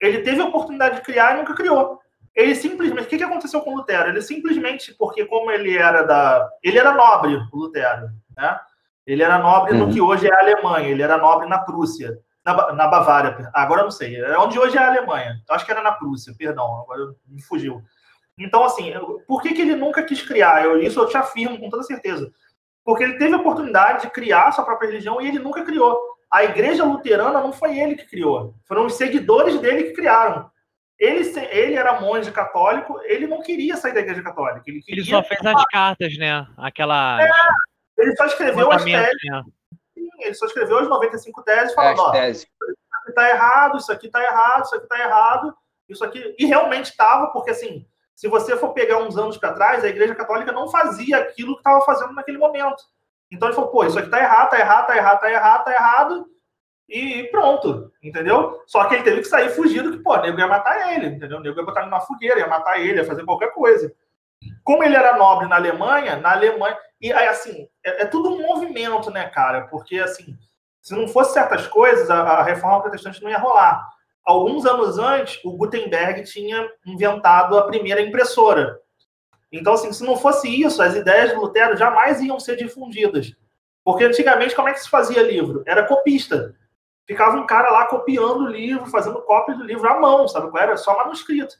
Ele 0.00 0.22
teve 0.22 0.40
a 0.40 0.46
oportunidade 0.46 0.96
de 0.96 1.02
criar 1.02 1.34
e 1.34 1.38
nunca 1.38 1.54
criou. 1.54 2.00
Ele 2.34 2.54
simplesmente. 2.54 3.06
O 3.06 3.08
que, 3.08 3.18
que 3.18 3.24
aconteceu 3.24 3.60
com 3.60 3.72
o 3.72 3.76
Lutero? 3.76 4.08
Ele 4.08 4.20
simplesmente, 4.20 4.92
porque 4.94 5.24
como 5.24 5.50
ele 5.50 5.76
era 5.76 6.02
da. 6.02 6.48
Ele 6.62 6.78
era 6.78 6.92
nobre, 6.92 7.36
o 7.52 7.56
Lutero. 7.56 8.08
Né? 8.36 8.58
Ele 9.06 9.22
era 9.22 9.38
nobre 9.38 9.74
uhum. 9.74 9.86
no 9.86 9.92
que 9.92 10.00
hoje 10.00 10.26
é 10.26 10.34
a 10.34 10.40
Alemanha, 10.40 10.88
ele 10.88 11.02
era 11.02 11.16
nobre 11.16 11.48
na 11.48 11.58
Prússia. 11.58 12.18
Na, 12.44 12.72
na 12.72 12.88
Bavária, 12.88 13.50
agora 13.54 13.80
eu 13.80 13.84
não 13.84 13.90
sei. 13.90 14.16
É 14.16 14.38
onde 14.38 14.58
hoje 14.58 14.76
é 14.76 14.80
a 14.80 14.88
Alemanha. 14.88 15.40
Acho 15.48 15.64
que 15.64 15.70
era 15.70 15.80
na 15.80 15.92
Prússia, 15.92 16.34
perdão, 16.36 16.82
agora 16.82 17.14
me 17.26 17.42
fugiu. 17.42 17.82
Então, 18.36 18.64
assim, 18.64 18.92
por 19.26 19.40
que, 19.40 19.54
que 19.54 19.62
ele 19.62 19.76
nunca 19.76 20.02
quis 20.02 20.20
criar? 20.20 20.62
Eu, 20.62 20.78
isso 20.82 21.00
eu 21.00 21.06
te 21.06 21.16
afirmo 21.16 21.58
com 21.58 21.70
toda 21.70 21.82
certeza. 21.84 22.30
Porque 22.84 23.02
ele 23.02 23.16
teve 23.16 23.32
a 23.32 23.38
oportunidade 23.38 24.02
de 24.02 24.10
criar 24.10 24.52
sua 24.52 24.64
própria 24.64 24.88
religião 24.88 25.22
e 25.22 25.28
ele 25.28 25.38
nunca 25.38 25.64
criou 25.64 25.98
a 26.30 26.44
igreja 26.44 26.84
luterana 26.84 27.40
não 27.40 27.52
foi 27.52 27.78
ele 27.78 27.96
que 27.96 28.06
criou, 28.06 28.54
foram 28.66 28.86
os 28.86 28.94
seguidores 28.94 29.58
dele 29.60 29.84
que 29.84 29.92
criaram. 29.92 30.50
Ele, 30.98 31.20
ele 31.50 31.74
era 31.74 32.00
monge 32.00 32.30
católico, 32.30 33.00
ele 33.04 33.26
não 33.26 33.42
queria 33.42 33.76
sair 33.76 33.92
da 33.92 34.00
igreja 34.00 34.22
católica. 34.22 34.62
Ele, 34.66 34.80
ele 34.86 35.04
só 35.04 35.22
fez 35.22 35.44
as 35.44 35.64
cartas, 35.66 36.16
né? 36.16 36.46
Aquela. 36.56 37.20
É, 37.20 37.30
ele 37.98 38.14
só 38.16 38.26
escreveu 38.26 38.70
as 38.70 38.84
teses. 38.84 39.16
Né? 39.24 39.42
Ele 40.20 40.34
só 40.34 40.46
escreveu 40.46 40.78
as 40.78 40.88
95 40.88 41.42
teses 41.42 41.74
falando: 41.74 42.00
ó, 42.00 42.14
isso 42.26 42.46
aqui 43.02 43.12
tá 43.12 43.28
errado, 43.28 43.78
isso 43.78 43.92
aqui 43.92 44.08
tá 44.08 44.22
errado, 44.22 44.64
isso 44.64 44.76
aqui 44.76 44.86
tá 44.86 44.98
errado, 44.98 45.56
isso 45.88 46.04
aqui. 46.04 46.34
E 46.38 46.46
realmente 46.46 46.90
estava, 46.90 47.26
porque 47.28 47.50
assim, 47.50 47.86
se 48.14 48.28
você 48.28 48.56
for 48.56 48.72
pegar 48.72 48.98
uns 48.98 49.18
anos 49.18 49.36
para 49.36 49.52
trás, 49.52 49.84
a 49.84 49.88
igreja 49.88 50.14
católica 50.14 50.52
não 50.52 50.68
fazia 50.70 51.18
aquilo 51.18 51.54
que 51.54 51.60
estava 51.60 51.84
fazendo 51.84 52.12
naquele 52.14 52.38
momento. 52.38 52.82
Então 53.34 53.48
ele 53.48 53.54
falou, 53.54 53.70
pô, 53.70 53.84
isso 53.84 53.98
aqui 53.98 54.08
tá 54.08 54.18
errado, 54.18 54.50
tá 54.50 54.58
errado, 54.58 54.86
tá 54.86 54.96
errado, 54.96 55.20
tá 55.20 55.30
errado, 55.30 55.64
tá 55.64 55.72
errado, 55.72 56.26
e 56.88 57.24
pronto, 57.24 57.90
entendeu? 58.02 58.62
Só 58.66 58.84
que 58.84 58.94
ele 58.94 59.02
teve 59.02 59.20
que 59.22 59.28
sair 59.28 59.50
fugido, 59.50 59.90
que, 59.90 59.98
pô, 59.98 60.14
o 60.14 60.20
nego 60.20 60.38
ia 60.38 60.46
matar 60.46 60.92
ele, 60.92 61.06
entendeu? 61.06 61.38
O 61.38 61.40
nego 61.40 61.58
ia 61.58 61.64
botar 61.64 61.80
ele 61.80 61.90
numa 61.90 62.00
fogueira, 62.00 62.38
ia 62.38 62.46
matar 62.46 62.78
ele, 62.78 62.98
ia 62.98 63.04
fazer 63.04 63.24
qualquer 63.24 63.52
coisa. 63.52 63.92
Como 64.62 64.84
ele 64.84 64.94
era 64.94 65.16
nobre 65.16 65.48
na 65.48 65.56
Alemanha, 65.56 66.16
na 66.16 66.32
Alemanha. 66.32 66.76
E 67.00 67.12
aí, 67.12 67.26
assim, 67.28 67.68
é, 67.84 68.02
é 68.02 68.06
tudo 68.06 68.30
um 68.30 68.46
movimento, 68.46 69.10
né, 69.10 69.28
cara? 69.28 69.62
Porque, 69.62 69.98
assim, 69.98 70.36
se 70.80 70.94
não 70.94 71.08
fosse 71.08 71.32
certas 71.32 71.66
coisas, 71.66 72.10
a, 72.10 72.20
a 72.20 72.42
reforma 72.42 72.82
protestante 72.82 73.22
não 73.22 73.30
ia 73.30 73.38
rolar. 73.38 73.88
Alguns 74.24 74.66
anos 74.66 74.98
antes, 74.98 75.42
o 75.44 75.56
Gutenberg 75.56 76.22
tinha 76.24 76.68
inventado 76.86 77.58
a 77.58 77.66
primeira 77.66 78.02
impressora. 78.02 78.78
Então, 79.58 79.74
assim, 79.74 79.92
se 79.92 80.04
não 80.04 80.16
fosse 80.16 80.48
isso, 80.48 80.82
as 80.82 80.96
ideias 80.96 81.30
de 81.30 81.36
Lutero 81.36 81.76
jamais 81.76 82.20
iam 82.20 82.40
ser 82.40 82.56
difundidas. 82.56 83.34
Porque 83.84 84.04
antigamente, 84.04 84.54
como 84.54 84.68
é 84.68 84.72
que 84.72 84.80
se 84.80 84.90
fazia 84.90 85.22
livro? 85.22 85.62
Era 85.66 85.86
copista. 85.86 86.54
Ficava 87.06 87.36
um 87.36 87.46
cara 87.46 87.70
lá 87.70 87.86
copiando 87.86 88.44
o 88.44 88.48
livro, 88.48 88.86
fazendo 88.86 89.22
cópia 89.22 89.54
do 89.54 89.62
livro 89.62 89.88
à 89.88 90.00
mão, 90.00 90.26
sabe? 90.26 90.50
Era 90.58 90.76
só 90.76 90.96
manuscrito. 90.96 91.54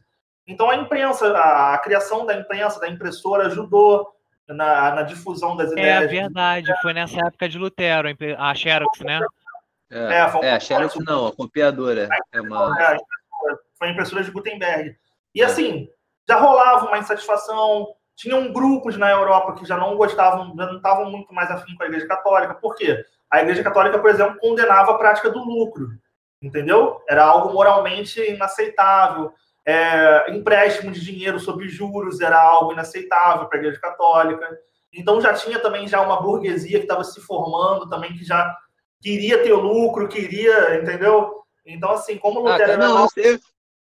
Então, 0.47 0.71
a 0.71 0.77
imprensa, 0.77 1.29
a, 1.37 1.75
a 1.75 1.79
criação 1.79 2.27
da 2.27 2.35
imprensa, 2.35 2.81
da 2.81 2.89
impressora, 2.89 3.47
ajudou 3.47 4.15
na, 4.49 4.95
na 4.97 5.03
difusão 5.03 5.57
das 5.57 5.71
é 5.71 5.73
ideias. 5.73 6.05
É 6.05 6.07
verdade, 6.07 6.75
foi 6.83 6.93
nessa 6.93 7.19
época 7.27 7.49
de 7.49 7.59
Lutero, 7.59 8.09
a 8.39 8.55
Xerox, 8.55 9.01
né? 9.01 9.21
É, 9.91 9.99
é, 9.99 10.47
é 10.49 10.53
a 10.53 10.61
Xerox 10.61 10.97
não, 11.07 11.29
a 11.29 11.33
copiadora. 11.33 12.09
É 12.33 12.41
uma... 12.41 12.75
É, 12.83 12.97
foi 13.79 13.89
a 13.89 13.91
impressora 13.93 14.25
de 14.25 14.31
Gutenberg. 14.31 14.97
E 15.35 15.43
assim, 15.43 15.89
já 16.29 16.37
rolava 16.37 16.87
uma 16.87 16.99
insatisfação. 16.99 17.89
Tinham 18.17 18.53
grupos 18.53 18.97
na 18.97 19.11
Europa 19.11 19.55
que 19.55 19.67
já 19.67 19.77
não 19.77 19.97
gostavam, 19.97 20.55
já 20.57 20.67
não 20.67 20.77
estavam 20.77 21.11
muito 21.11 21.33
mais 21.35 21.51
afim 21.51 21.75
com 21.77 21.83
a 21.83 21.87
Igreja 21.87 22.07
Católica. 22.07 22.55
Por 22.55 22.75
quê? 22.75 23.05
A 23.31 23.43
Igreja 23.43 23.63
Católica, 23.63 23.99
por 23.99 24.11
exemplo, 24.11 24.39
condenava 24.41 24.93
a 24.93 24.99
prática 24.99 25.31
do 25.31 25.43
lucro. 25.43 25.89
Entendeu? 26.41 27.01
Era 27.09 27.25
algo 27.25 27.53
moralmente 27.53 28.21
inaceitável. 28.21 29.33
É, 29.67 30.31
empréstimo 30.31 30.93
de 30.93 31.01
dinheiro 31.01 31.41
sob 31.41 31.67
juros 31.69 32.21
era 32.21 32.41
algo 32.41 32.73
inaceitável 32.73 33.47
para 33.49 33.59
a 33.59 33.61
Igreja 33.61 33.81
Católica. 33.81 34.47
Então 34.93 35.21
já 35.21 35.33
tinha 35.33 35.59
também 35.59 35.89
já 35.89 36.01
uma 36.01 36.21
burguesia 36.21 36.79
que 36.79 36.85
estava 36.85 37.03
se 37.03 37.21
formando 37.21 37.89
também 37.89 38.13
que 38.13 38.25
já 38.25 38.57
queria 39.01 39.43
ter 39.43 39.53
lucro, 39.53 40.09
queria, 40.09 40.81
entendeu? 40.81 41.43
Então 41.67 41.91
assim, 41.91 42.17
como 42.19 42.41
Lutero 42.41 42.75
ah, 42.75 42.77
não, 42.77 43.09
era... 43.17 43.41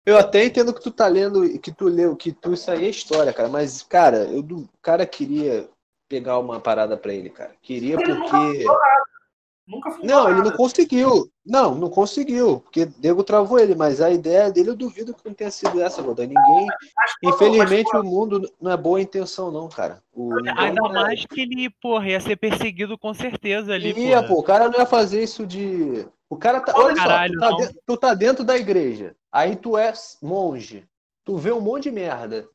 Eu 0.05 0.17
até 0.17 0.43
entendo 0.43 0.73
que 0.73 0.81
tu 0.81 0.91
tá 0.91 1.07
lendo, 1.07 1.57
que 1.59 1.71
tu 1.71 1.85
leu, 1.85 2.15
que 2.15 2.31
tu 2.31 2.53
isso 2.53 2.69
aí 2.69 2.85
é 2.85 2.89
história, 2.89 3.31
cara. 3.31 3.47
Mas, 3.47 3.81
cara, 3.83 4.25
eu, 4.25 4.41
o 4.41 4.67
cara 4.81 5.05
queria 5.05 5.69
pegar 6.09 6.37
uma 6.39 6.59
parada 6.59 6.97
pra 6.97 7.13
ele, 7.13 7.29
cara. 7.29 7.51
Queria 7.61 7.95
Ele 7.95 8.03
porque. 8.03 8.65
Nunca 9.65 9.97
Não, 10.03 10.29
ele 10.29 10.41
não 10.41 10.51
conseguiu. 10.51 11.31
Não, 11.45 11.73
não 11.73 11.89
conseguiu. 11.89 12.59
Porque 12.59 12.85
Diego 12.85 13.23
travou 13.23 13.57
ele, 13.57 13.73
mas 13.73 14.01
a 14.01 14.11
ideia 14.11 14.51
dele 14.51 14.71
eu 14.71 14.75
duvido 14.75 15.13
que 15.13 15.25
não 15.25 15.33
tenha 15.33 15.49
sido 15.49 15.81
essa, 15.81 16.01
Godoy. 16.01 16.27
Ninguém. 16.27 16.67
Infelizmente 17.23 17.89
mas, 17.93 18.01
o 18.01 18.05
mundo 18.05 18.51
não 18.61 18.71
é 18.71 18.77
boa 18.77 18.99
intenção, 18.99 19.49
não, 19.51 19.69
cara. 19.69 20.03
O, 20.13 20.33
Ainda 20.57 20.81
mais 20.89 21.25
que 21.25 21.41
ele, 21.41 21.69
porra, 21.81 22.09
ia 22.09 22.19
ser 22.19 22.35
perseguido 22.35 22.97
com 22.97 23.13
certeza 23.13 23.73
ali, 23.73 23.93
Ia, 23.97 24.17
porra. 24.17 24.27
pô, 24.27 24.39
o 24.41 24.43
cara 24.43 24.67
não 24.67 24.77
ia 24.77 24.85
fazer 24.85 25.23
isso 25.23 25.47
de. 25.47 26.05
O 26.33 26.37
cara 26.37 26.59
tá. 26.59 26.73
Olha 26.75 26.95
Caralho, 26.95 27.39
só, 27.39 27.39
tu 27.39 27.51
tá, 27.51 27.55
dentro, 27.57 27.81
tu 27.85 27.97
tá 27.97 28.13
dentro 28.15 28.43
da 28.43 28.57
igreja. 28.57 29.15
Aí 29.31 29.55
tu 29.55 29.77
é 29.77 29.93
monge. 30.21 30.83
Tu 31.23 31.37
vê 31.37 31.51
um 31.51 31.61
monte 31.61 31.83
de 31.83 31.91
merda. 31.91 32.49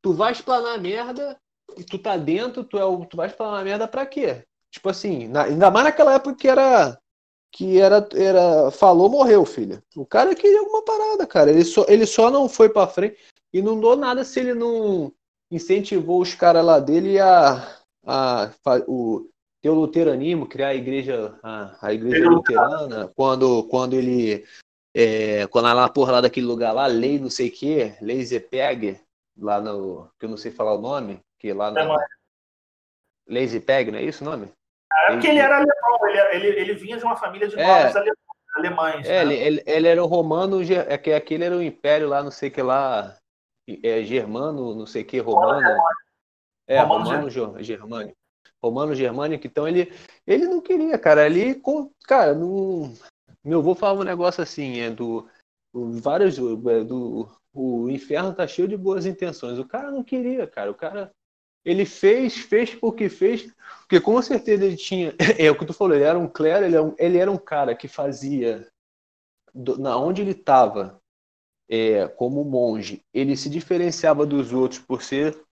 Tu 0.00 0.12
vai 0.12 0.30
explanar 0.30 0.80
merda 0.80 1.36
e 1.76 1.82
tu 1.82 1.98
tá 1.98 2.16
dentro, 2.16 2.62
tu, 2.62 2.78
é 2.78 2.84
o, 2.84 3.04
tu 3.04 3.16
vai 3.16 3.26
explanar 3.26 3.64
merda 3.64 3.88
pra 3.88 4.06
quê? 4.06 4.44
Tipo 4.70 4.88
assim, 4.90 5.26
na- 5.26 5.42
ainda 5.44 5.70
mais 5.72 5.86
naquela 5.86 6.14
época 6.14 6.36
que 6.36 6.48
era. 6.48 6.96
Que 7.52 7.80
era, 7.80 8.08
era. 8.14 8.70
Falou, 8.70 9.08
morreu, 9.08 9.44
filho. 9.44 9.82
O 9.96 10.06
cara 10.06 10.32
queria 10.34 10.60
alguma 10.60 10.84
parada, 10.84 11.26
cara. 11.26 11.50
Ele 11.50 11.64
só, 11.64 11.84
ele 11.88 12.06
só 12.06 12.30
não 12.30 12.48
foi 12.48 12.68
pra 12.68 12.86
frente 12.86 13.16
e 13.52 13.60
não 13.60 13.80
dou 13.80 13.96
nada 13.96 14.24
se 14.24 14.38
ele 14.38 14.54
não 14.54 15.12
incentivou 15.50 16.20
os 16.20 16.32
caras 16.32 16.64
lá 16.64 16.78
dele 16.78 17.18
a. 17.18 17.76
a 18.06 18.50
o, 18.86 19.28
ter 19.66 19.70
o 19.70 19.74
luteranismo, 19.74 20.46
criar 20.46 20.68
a 20.68 20.74
igreja, 20.74 21.36
a, 21.42 21.76
a 21.82 21.92
igreja 21.92 22.28
luterana, 22.28 23.08
quando, 23.16 23.64
quando 23.64 23.94
ele. 23.94 24.46
É, 24.94 25.46
quando 25.48 25.66
lá, 25.66 25.88
porra, 25.88 26.12
lá 26.12 26.20
daquele 26.20 26.46
lugar 26.46 26.72
lá, 26.72 26.86
lei 26.86 27.18
não 27.18 27.28
sei 27.28 27.48
o 27.48 27.52
que, 27.52 27.92
lei 28.00 28.24
Zepeg, 28.24 29.00
lá 29.36 29.60
no. 29.60 30.08
que 30.18 30.24
eu 30.24 30.28
não 30.28 30.36
sei 30.36 30.52
falar 30.52 30.74
o 30.74 30.80
nome, 30.80 31.20
que 31.38 31.52
lá 31.52 31.70
na. 31.72 31.80
Alemanha. 31.80 32.06
Lei 33.28 33.46
Zepeg, 33.48 33.90
não 33.90 33.98
é 33.98 34.04
isso 34.04 34.24
o 34.24 34.30
nome? 34.30 34.52
É 35.08 35.12
porque 35.12 35.26
ele 35.26 35.40
era 35.40 35.56
alemão, 35.56 36.08
ele, 36.08 36.46
ele, 36.46 36.60
ele 36.60 36.74
vinha 36.74 36.96
de 36.96 37.04
uma 37.04 37.16
família 37.16 37.48
de 37.48 37.58
É. 37.58 37.66
nobres 37.66 37.96
ale- 37.96 38.12
alemães. 38.54 39.06
É, 39.08 39.24
né? 39.24 39.34
ele, 39.34 39.34
ele, 39.34 39.62
ele 39.66 39.88
era 39.88 40.02
o 40.02 40.06
romano, 40.06 40.60
é 40.62 40.96
que 40.96 41.12
aquele 41.12 41.44
era 41.44 41.56
o 41.56 41.62
império 41.62 42.08
lá, 42.08 42.22
não 42.22 42.30
sei 42.30 42.50
o 42.50 42.52
que 42.52 42.62
lá, 42.62 43.16
é, 43.82 44.04
germano, 44.04 44.76
não 44.76 44.86
sei 44.86 45.02
o 45.02 45.04
que, 45.04 45.18
romano. 45.18 45.68
É, 46.68 46.80
Romano 46.80 47.04
romano, 47.04 47.30
ger- 47.30 47.62
germânico. 47.64 48.16
Romano 48.68 48.94
germânico, 48.94 49.46
então 49.46 49.66
ele, 49.66 49.92
ele 50.26 50.46
não 50.46 50.60
queria, 50.60 50.98
cara, 50.98 51.24
ali, 51.24 51.60
cara, 52.06 52.34
não, 52.34 52.92
meu 53.44 53.60
avô 53.60 53.74
falava 53.74 54.00
um 54.00 54.04
negócio 54.04 54.42
assim, 54.42 54.80
é 54.80 54.90
do, 54.90 55.28
vários, 55.72 56.36
é, 56.38 56.84
do, 56.84 57.28
o 57.54 57.88
inferno 57.88 58.34
tá 58.34 58.46
cheio 58.46 58.68
de 58.68 58.76
boas 58.76 59.06
intenções, 59.06 59.58
o 59.58 59.64
cara 59.66 59.90
não 59.90 60.02
queria, 60.02 60.46
cara, 60.46 60.70
o 60.70 60.74
cara, 60.74 61.10
ele 61.64 61.84
fez, 61.84 62.36
fez 62.36 62.74
porque 62.74 63.08
fez, 63.08 63.52
porque 63.80 64.00
com 64.00 64.20
certeza 64.20 64.64
ele 64.64 64.76
tinha, 64.76 65.14
é 65.38 65.50
o 65.50 65.58
que 65.58 65.66
tu 65.66 65.72
falou, 65.72 65.94
ele 65.94 66.04
era 66.04 66.18
um 66.18 66.28
clero, 66.28 66.64
ele 66.64 66.74
era 66.76 66.84
um, 66.84 66.94
ele 66.98 67.18
era 67.18 67.30
um 67.30 67.38
cara 67.38 67.74
que 67.74 67.88
fazia, 67.88 68.66
do- 69.54 69.78
na 69.78 69.96
onde 69.96 70.22
ele 70.22 70.32
estava, 70.32 71.00
é, 71.68 72.06
como 72.08 72.44
monge, 72.44 73.02
ele 73.12 73.36
se 73.36 73.48
diferenciava 73.48 74.24
dos 74.26 74.52
outros 74.52 74.80
por 74.80 75.02
ser 75.02 75.45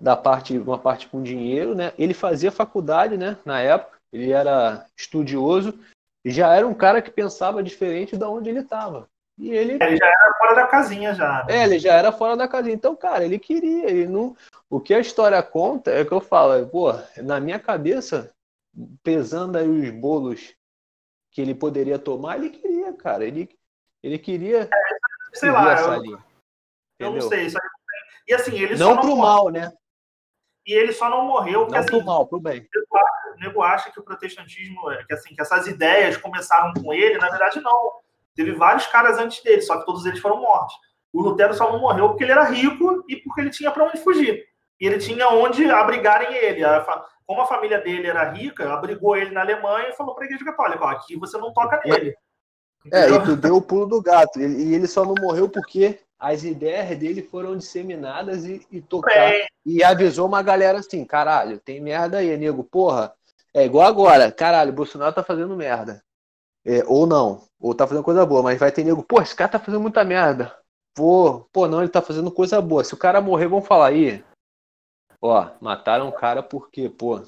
da 0.00 0.16
parte, 0.16 0.56
uma 0.58 0.78
parte 0.78 1.06
com 1.08 1.22
dinheiro, 1.22 1.74
né? 1.74 1.92
Ele 1.98 2.14
fazia 2.14 2.50
faculdade, 2.50 3.16
né? 3.18 3.36
Na 3.44 3.60
época, 3.60 3.98
ele 4.12 4.32
era 4.32 4.86
estudioso 4.96 5.78
e 6.24 6.30
já 6.30 6.54
era 6.54 6.66
um 6.66 6.74
cara 6.74 7.02
que 7.02 7.10
pensava 7.10 7.62
diferente 7.62 8.16
da 8.16 8.28
onde 8.28 8.48
ele 8.48 8.60
estava. 8.60 9.08
E 9.38 9.50
ele, 9.50 9.74
Ele 9.80 9.96
já 9.96 10.06
era 10.06 10.34
fora 10.38 10.54
da 10.54 10.66
casinha 10.66 11.14
já. 11.14 11.44
né? 11.44 11.60
é, 11.60 11.64
ele 11.64 11.78
já 11.78 11.94
era 11.94 12.12
fora 12.12 12.36
da 12.36 12.46
casinha. 12.46 12.74
Então, 12.74 12.94
cara, 12.94 13.24
ele 13.24 13.38
queria, 13.38 13.88
ele 13.90 14.06
não. 14.06 14.36
O 14.68 14.80
que 14.80 14.92
a 14.92 15.00
história 15.00 15.42
conta 15.42 15.90
é 15.90 16.04
que 16.04 16.12
eu 16.12 16.20
falo, 16.20 16.54
é, 16.54 16.64
pô, 16.64 16.92
na 17.22 17.40
minha 17.40 17.58
cabeça, 17.58 18.30
pesando 19.02 19.56
aí 19.56 19.68
os 19.68 19.90
bolos 19.90 20.54
que 21.30 21.40
ele 21.40 21.54
poderia 21.54 21.98
tomar, 21.98 22.36
ele 22.36 22.50
queria, 22.50 22.92
cara. 22.92 23.24
Ele, 23.24 23.48
ele 24.02 24.18
queria 24.18 24.68
Sei 25.32 25.48
seguir 25.48 25.52
lá, 25.52 25.80
eu, 25.80 26.18
eu 26.98 27.12
não 27.12 27.20
sei. 27.22 27.46
Isso 27.46 27.56
aí. 27.56 27.70
E 28.28 28.34
assim, 28.34 28.54
ele 28.58 28.76
Não 28.76 28.94
só 28.94 29.00
pro 29.00 29.16
mal, 29.16 29.48
né? 29.48 29.72
E 30.66 30.72
ele 30.74 30.92
só 30.92 31.08
não 31.08 31.24
morreu 31.24 31.60
porque 31.60 31.72
Não 31.74 31.80
assim, 31.80 31.88
pro 31.88 32.04
mal, 32.04 32.26
pro 32.26 32.40
bem. 32.40 32.66
o 33.36 33.40
nego 33.40 33.62
acha 33.62 33.90
que 33.90 33.98
o 33.98 34.02
protestantismo, 34.04 34.90
é- 34.90 35.04
que 35.04 35.14
assim, 35.14 35.34
que 35.34 35.40
essas 35.40 35.66
ideias 35.66 36.16
começaram 36.16 36.72
com 36.74 36.92
ele, 36.92 37.18
na 37.18 37.28
verdade 37.28 37.60
não. 37.60 37.92
Teve 38.34 38.52
vários 38.52 38.86
caras 38.86 39.18
antes 39.18 39.42
dele, 39.42 39.62
só 39.62 39.78
que 39.78 39.86
todos 39.86 40.04
eles 40.06 40.20
foram 40.20 40.40
mortos. 40.40 40.74
O 41.12 41.20
Lutero 41.22 41.54
só 41.54 41.72
não 41.72 41.80
morreu 41.80 42.08
porque 42.08 42.24
ele 42.24 42.32
era 42.32 42.44
rico 42.44 43.04
e 43.08 43.16
porque 43.16 43.40
ele 43.40 43.50
tinha 43.50 43.70
para 43.70 43.84
onde 43.84 43.98
fugir. 43.98 44.44
E 44.80 44.86
ele 44.86 44.98
tinha 44.98 45.28
onde 45.28 45.68
abrigarem 45.70 46.34
ele. 46.34 46.62
Como 47.26 47.42
a 47.42 47.46
família 47.46 47.80
dele 47.80 48.06
era 48.06 48.30
rica, 48.30 48.72
abrigou 48.72 49.16
ele 49.16 49.30
na 49.30 49.40
Alemanha 49.40 49.88
e 49.88 49.92
falou 49.92 50.14
para 50.14 50.24
a 50.24 50.26
Igreja 50.26 50.44
Católica: 50.44 50.84
ó, 50.84 50.88
aqui 50.88 51.16
você 51.16 51.36
não 51.38 51.52
toca 51.52 51.80
nele. 51.84 52.14
É, 52.92 53.06
Entendeu? 53.06 53.22
e 53.22 53.24
tu 53.24 53.36
deu 53.36 53.56
o 53.56 53.62
pulo 53.62 53.86
do 53.86 54.00
gato. 54.00 54.40
E 54.40 54.74
ele 54.74 54.86
só 54.86 55.04
não 55.04 55.14
morreu 55.20 55.48
porque 55.48 55.98
as 56.20 56.44
ideias 56.44 56.98
dele 56.98 57.22
foram 57.22 57.56
disseminadas 57.56 58.44
e, 58.44 58.64
e 58.70 58.82
tocar. 58.82 59.30
Bem, 59.30 59.46
E 59.64 59.82
avisou 59.82 60.28
uma 60.28 60.42
galera 60.42 60.78
assim, 60.78 61.02
caralho, 61.04 61.58
tem 61.58 61.80
merda 61.80 62.18
aí, 62.18 62.36
nego. 62.36 62.62
Porra, 62.62 63.14
é 63.54 63.64
igual 63.64 63.86
agora. 63.86 64.30
Caralho, 64.30 64.72
Bolsonaro 64.72 65.14
tá 65.14 65.22
fazendo 65.24 65.56
merda. 65.56 66.04
É, 66.62 66.84
ou 66.86 67.06
não, 67.06 67.48
ou 67.58 67.74
tá 67.74 67.86
fazendo 67.86 68.04
coisa 68.04 68.26
boa, 68.26 68.42
mas 68.42 68.58
vai 68.58 68.70
ter 68.70 68.84
nego, 68.84 69.02
pô, 69.02 69.22
esse 69.22 69.34
cara 69.34 69.50
tá 69.50 69.58
fazendo 69.58 69.80
muita 69.80 70.04
merda. 70.04 70.54
Pô, 70.94 71.48
pô, 71.50 71.66
não, 71.66 71.80
ele 71.80 71.88
tá 71.88 72.02
fazendo 72.02 72.30
coisa 72.30 72.60
boa. 72.60 72.84
Se 72.84 72.92
o 72.92 72.98
cara 72.98 73.20
morrer, 73.22 73.46
vão 73.48 73.62
falar 73.62 73.86
aí. 73.86 74.22
Ó, 75.22 75.48
mataram 75.60 76.08
o 76.08 76.12
cara 76.12 76.42
porque, 76.42 76.90
pô, 76.90 77.22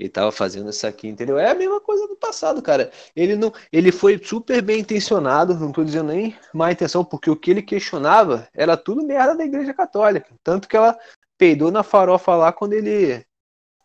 ele 0.00 0.08
tava 0.08 0.32
fazendo 0.32 0.70
isso 0.70 0.86
aqui, 0.86 1.08
entendeu? 1.08 1.38
É 1.38 1.50
a 1.50 1.54
mesma 1.54 1.78
coisa 1.78 2.08
do 2.08 2.16
passado, 2.16 2.62
cara. 2.62 2.90
Ele 3.14 3.36
não, 3.36 3.52
ele 3.70 3.92
foi 3.92 4.18
super 4.18 4.62
bem 4.62 4.80
intencionado, 4.80 5.54
não 5.54 5.70
tô 5.70 5.84
dizendo 5.84 6.10
nem 6.10 6.34
má 6.54 6.72
intenção, 6.72 7.04
porque 7.04 7.30
o 7.30 7.36
que 7.36 7.50
ele 7.50 7.62
questionava 7.62 8.48
era 8.54 8.78
tudo 8.78 9.06
merda 9.06 9.36
da 9.36 9.44
Igreja 9.44 9.74
Católica. 9.74 10.34
Tanto 10.42 10.66
que 10.66 10.74
ela 10.74 10.98
peidou 11.36 11.70
na 11.70 11.82
farofa 11.82 12.34
lá 12.34 12.50
quando 12.50 12.72
ele 12.72 13.26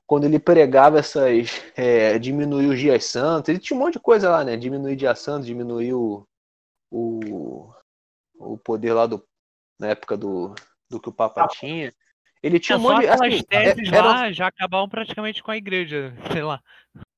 quando 0.07 0.23
ele 0.25 0.39
pregava 0.39 0.99
essas 0.99 1.61
é, 1.75 2.17
diminuir 2.19 2.67
os 2.67 2.79
dias 2.79 3.05
santos, 3.05 3.49
ele 3.49 3.59
tinha 3.59 3.75
um 3.75 3.81
monte 3.81 3.93
de 3.93 3.99
coisa 3.99 4.29
lá, 4.29 4.43
né? 4.43 4.55
Diminuir 4.55 4.95
dia 4.95 5.15
santo, 5.15 5.45
diminuir 5.45 5.93
o, 5.95 6.25
o, 6.91 7.73
o 8.35 8.57
poder 8.59 8.93
lá 8.93 9.05
do 9.05 9.21
na 9.77 9.87
época 9.87 10.15
do, 10.15 10.55
do 10.89 10.99
que 11.01 11.09
o 11.09 11.13
Papa 11.13 11.45
tinha. 11.49 11.93
Ele 12.45 12.59
tinha 12.59 12.77
Tinha 12.77 12.91
um 12.91 12.93
monte 12.93 13.07
assim, 13.07 13.43
teses 13.43 13.91
é- 13.91 13.97
era- 13.97 14.07
lá 14.07 14.31
já 14.31 14.45
acabavam 14.45 14.87
praticamente 14.87 15.41
com 15.41 15.49
a 15.49 15.57
igreja, 15.57 16.13
sei 16.31 16.43
lá. 16.43 16.61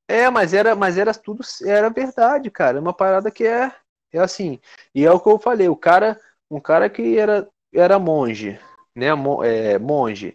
É, 0.08 0.30
mas 0.30 0.54
era, 0.54 0.74
mas 0.74 0.98
era 0.98 1.14
tudo, 1.14 1.44
era 1.66 1.90
verdade, 1.90 2.50
cara. 2.50 2.78
É 2.78 2.80
uma 2.80 2.94
parada 2.94 3.30
que 3.30 3.44
é, 3.46 3.70
é 4.14 4.20
assim. 4.20 4.58
E 4.96 5.04
é 5.06 5.12
o 5.12 5.20
que 5.20 5.28
eu 5.28 5.38
falei, 5.38 5.68
o 5.68 5.76
cara, 5.76 6.18
um 6.50 6.62
cara 6.62 6.90
que 6.90 7.18
era, 7.18 7.46
era 7.74 8.00
monge, 8.00 8.58
né, 8.96 9.08
é, 9.44 9.78
monge, 9.78 10.34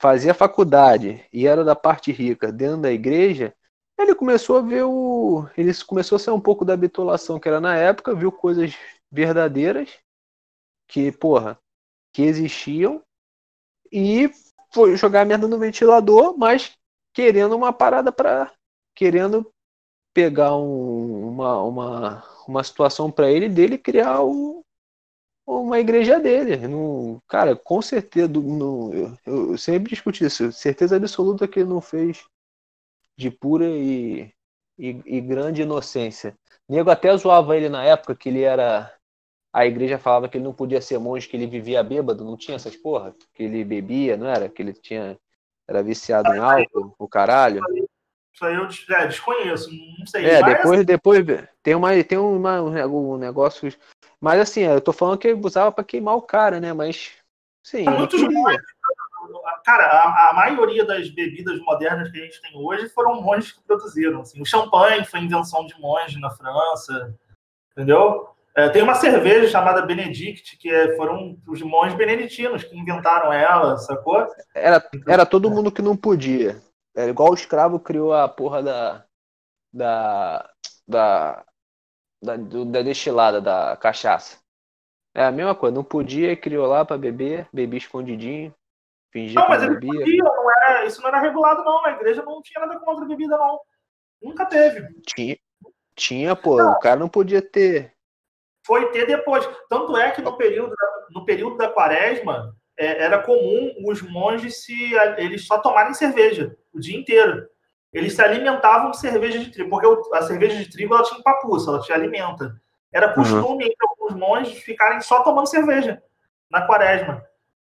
fazia 0.00 0.34
faculdade 0.34 1.24
e 1.32 1.46
era 1.46 1.62
da 1.62 1.76
parte 1.76 2.10
rica 2.10 2.50
dentro 2.50 2.78
da 2.78 2.90
igreja, 2.90 3.54
ele 3.96 4.16
começou 4.16 4.58
a 4.58 4.62
ver 4.62 4.82
o, 4.82 5.48
ele 5.56 5.72
começou 5.86 6.16
a 6.16 6.18
sair 6.18 6.34
um 6.34 6.40
pouco 6.40 6.64
da 6.64 6.76
bitolação 6.76 7.38
que 7.38 7.46
era 7.46 7.60
na 7.60 7.76
época, 7.76 8.16
viu 8.16 8.32
coisas 8.32 8.76
verdadeiras 9.12 9.96
que, 10.88 11.12
porra, 11.12 11.56
que 12.12 12.22
existiam 12.22 13.00
e 13.94 14.30
foi 14.74 14.96
jogar 14.96 15.26
merda 15.26 15.48
no 15.48 15.58
ventilador, 15.58 16.36
mas 16.38 16.72
querendo 17.14 17.56
uma 17.56 17.72
parada 17.72 18.12
para 18.12 18.52
querendo 18.94 19.50
pegar 20.14 20.56
um- 20.56 21.28
uma, 21.28 21.62
uma, 21.62 22.24
uma 22.48 22.64
situação 22.64 23.10
para 23.10 23.30
ele 23.30 23.48
dele 23.48 23.78
criar 23.78 24.22
um- 24.24 24.62
uma 25.46 25.78
igreja 25.80 26.20
dele. 26.20 26.56
Não, 26.68 27.20
cara, 27.28 27.56
com 27.56 27.82
certeza, 27.82 28.30
eu, 28.34 29.18
eu 29.52 29.58
sempre 29.58 29.90
discuti 29.90 30.24
isso, 30.24 30.52
certeza 30.52 30.96
absoluta 30.96 31.48
que 31.48 31.60
ele 31.60 31.68
não 31.70 31.80
fez 31.80 32.24
de 33.16 33.30
pura 33.30 33.66
e, 33.68 34.32
e, 34.78 35.02
e 35.06 35.20
grande 35.20 35.62
inocência. 35.62 36.36
Nego 36.68 36.90
até 36.90 37.16
zoava 37.16 37.56
ele 37.56 37.68
na 37.68 37.84
época 37.84 38.14
que 38.16 38.28
ele 38.28 38.42
era. 38.42 38.92
A 39.54 39.64
igreja 39.64 39.98
falava 39.98 40.28
que 40.28 40.36
ele 40.36 40.44
não 40.44 40.52
podia 40.52 40.80
ser 40.80 40.98
monge, 40.98 41.28
que 41.28 41.36
ele 41.36 41.46
vivia 41.46 41.80
bêbado, 41.80 42.24
não 42.24 42.36
tinha 42.36 42.56
essas 42.56 42.74
porra? 42.74 43.14
Que 43.32 43.44
ele 43.44 43.64
bebia, 43.64 44.16
não 44.16 44.26
era? 44.26 44.48
Que 44.48 44.60
ele 44.60 44.72
tinha. 44.72 45.16
Era 45.68 45.80
viciado 45.80 46.34
em 46.34 46.38
álcool, 46.38 46.92
o 46.98 47.06
caralho. 47.06 47.62
Isso 48.34 48.44
aí 48.44 48.56
eu 48.56 48.66
é, 48.96 49.06
desconheço, 49.06 49.70
não 49.96 50.06
sei. 50.06 50.26
É, 50.26 50.40
Mas, 50.40 50.56
depois, 50.56 50.84
depois 50.84 51.24
tem 51.62 51.74
uma, 51.76 52.02
tem 52.02 52.18
uma, 52.18 52.60
um 52.60 53.16
negócio. 53.16 53.72
Mas 54.20 54.40
assim, 54.40 54.62
eu 54.62 54.80
tô 54.80 54.92
falando 54.92 55.18
que 55.18 55.28
ele 55.28 55.40
usava 55.40 55.70
pra 55.70 55.84
queimar 55.84 56.16
o 56.16 56.22
cara, 56.22 56.58
né? 56.58 56.72
Mas 56.72 57.12
sim, 57.62 57.84
Muitos. 57.84 58.20
Cara, 59.64 59.86
a, 59.86 60.30
a 60.30 60.34
maioria 60.34 60.84
das 60.84 61.08
bebidas 61.08 61.58
modernas 61.60 62.10
que 62.10 62.20
a 62.20 62.24
gente 62.24 62.42
tem 62.42 62.56
hoje 62.56 62.88
foram 62.88 63.22
monges 63.22 63.52
que 63.52 63.62
produziram. 63.62 64.20
Assim. 64.22 64.42
O 64.42 64.44
champanhe 64.44 65.04
foi 65.04 65.20
invenção 65.20 65.64
de 65.64 65.80
monge 65.80 66.18
na 66.18 66.30
França, 66.30 67.16
entendeu? 67.72 68.34
É, 68.56 68.68
tem 68.68 68.82
uma 68.82 68.94
cerveja 68.94 69.48
chamada 69.48 69.82
Benedict, 69.82 70.56
que 70.58 70.70
é, 70.70 70.96
foram 70.96 71.36
os 71.48 71.60
monges 71.62 71.96
beneditinos 71.96 72.62
que 72.62 72.76
inventaram 72.78 73.32
ela, 73.32 73.76
sacou? 73.78 74.26
Era, 74.54 74.88
era 75.08 75.26
todo 75.26 75.50
mundo 75.50 75.72
que 75.72 75.82
não 75.82 75.96
podia. 75.96 76.62
Era 76.96 77.10
igual 77.10 77.30
o 77.32 77.34
escravo 77.34 77.80
criou 77.80 78.12
a 78.14 78.28
porra 78.28 78.62
da. 78.62 79.04
da. 79.72 80.50
da. 80.86 81.44
da, 82.22 82.36
do- 82.36 82.64
da 82.64 82.82
destilada, 82.82 83.40
da 83.40 83.76
cachaça. 83.76 84.38
É 85.16 85.24
a 85.24 85.32
mesma 85.32 85.54
coisa, 85.54 85.74
não 85.74 85.84
podia 85.84 86.30
e 86.32 86.36
criou 86.36 86.66
lá 86.66 86.84
pra 86.84 86.98
beber, 86.98 87.48
bebia 87.52 87.78
escondidinho, 87.78 88.52
fingia 89.12 89.34
Não, 89.40 89.46
que 89.46 89.48
mas 89.52 89.62
não 89.62 89.68
bebia. 89.70 90.00
podiam, 90.00 90.26
não 90.26 90.50
era, 90.50 90.84
isso 90.86 91.00
não 91.00 91.08
era 91.08 91.20
regulado, 91.20 91.64
não. 91.64 91.82
Na 91.82 91.90
igreja 91.92 92.22
não 92.22 92.40
tinha 92.42 92.64
nada 92.66 92.78
contra 92.80 93.04
a 93.04 93.08
bebida, 93.08 93.36
não. 93.36 93.60
Nunca 94.22 94.46
teve. 94.46 94.88
Tinha, 95.06 95.36
tinha, 95.96 96.36
pô, 96.36 96.60
o 96.62 96.78
cara 96.78 96.96
não 97.00 97.08
podia 97.08 97.42
ter. 97.42 97.93
Foi 98.66 98.90
ter 98.90 99.06
depois. 99.06 99.48
Tanto 99.68 99.96
é 99.96 100.10
que 100.10 100.22
no 100.22 100.36
período, 100.36 100.74
da- 100.74 101.06
no 101.10 101.24
período 101.24 101.56
da 101.56 101.68
quaresma, 101.68 102.54
é, 102.76 103.02
era 103.04 103.18
comum 103.18 103.72
os 103.86 104.02
monges 104.02 104.64
se 104.64 104.94
eles 105.18 105.46
só 105.46 105.58
tomarem 105.58 105.94
cerveja 105.94 106.56
o 106.72 106.80
dia 106.80 106.98
inteiro. 106.98 107.46
Eles 107.92 108.14
se 108.14 108.22
alimentavam 108.22 108.90
de 108.90 108.98
cerveja 108.98 109.38
de 109.38 109.50
trigo, 109.52 109.70
porque 109.70 110.14
a 110.16 110.22
cerveja 110.22 110.56
de 110.56 110.68
trigo 110.68 110.94
ela 110.94 111.04
tinha 111.04 111.22
papuça, 111.22 111.70
ela 111.70 111.80
te 111.80 111.92
alimenta. 111.92 112.60
Era 112.92 113.12
costume 113.12 113.64
entre 113.66 113.76
alguns 113.88 114.14
monges 114.14 114.58
ficarem 114.62 115.00
só 115.00 115.22
tomando 115.22 115.46
cerveja 115.46 116.02
na 116.50 116.62
quaresma. 116.66 117.22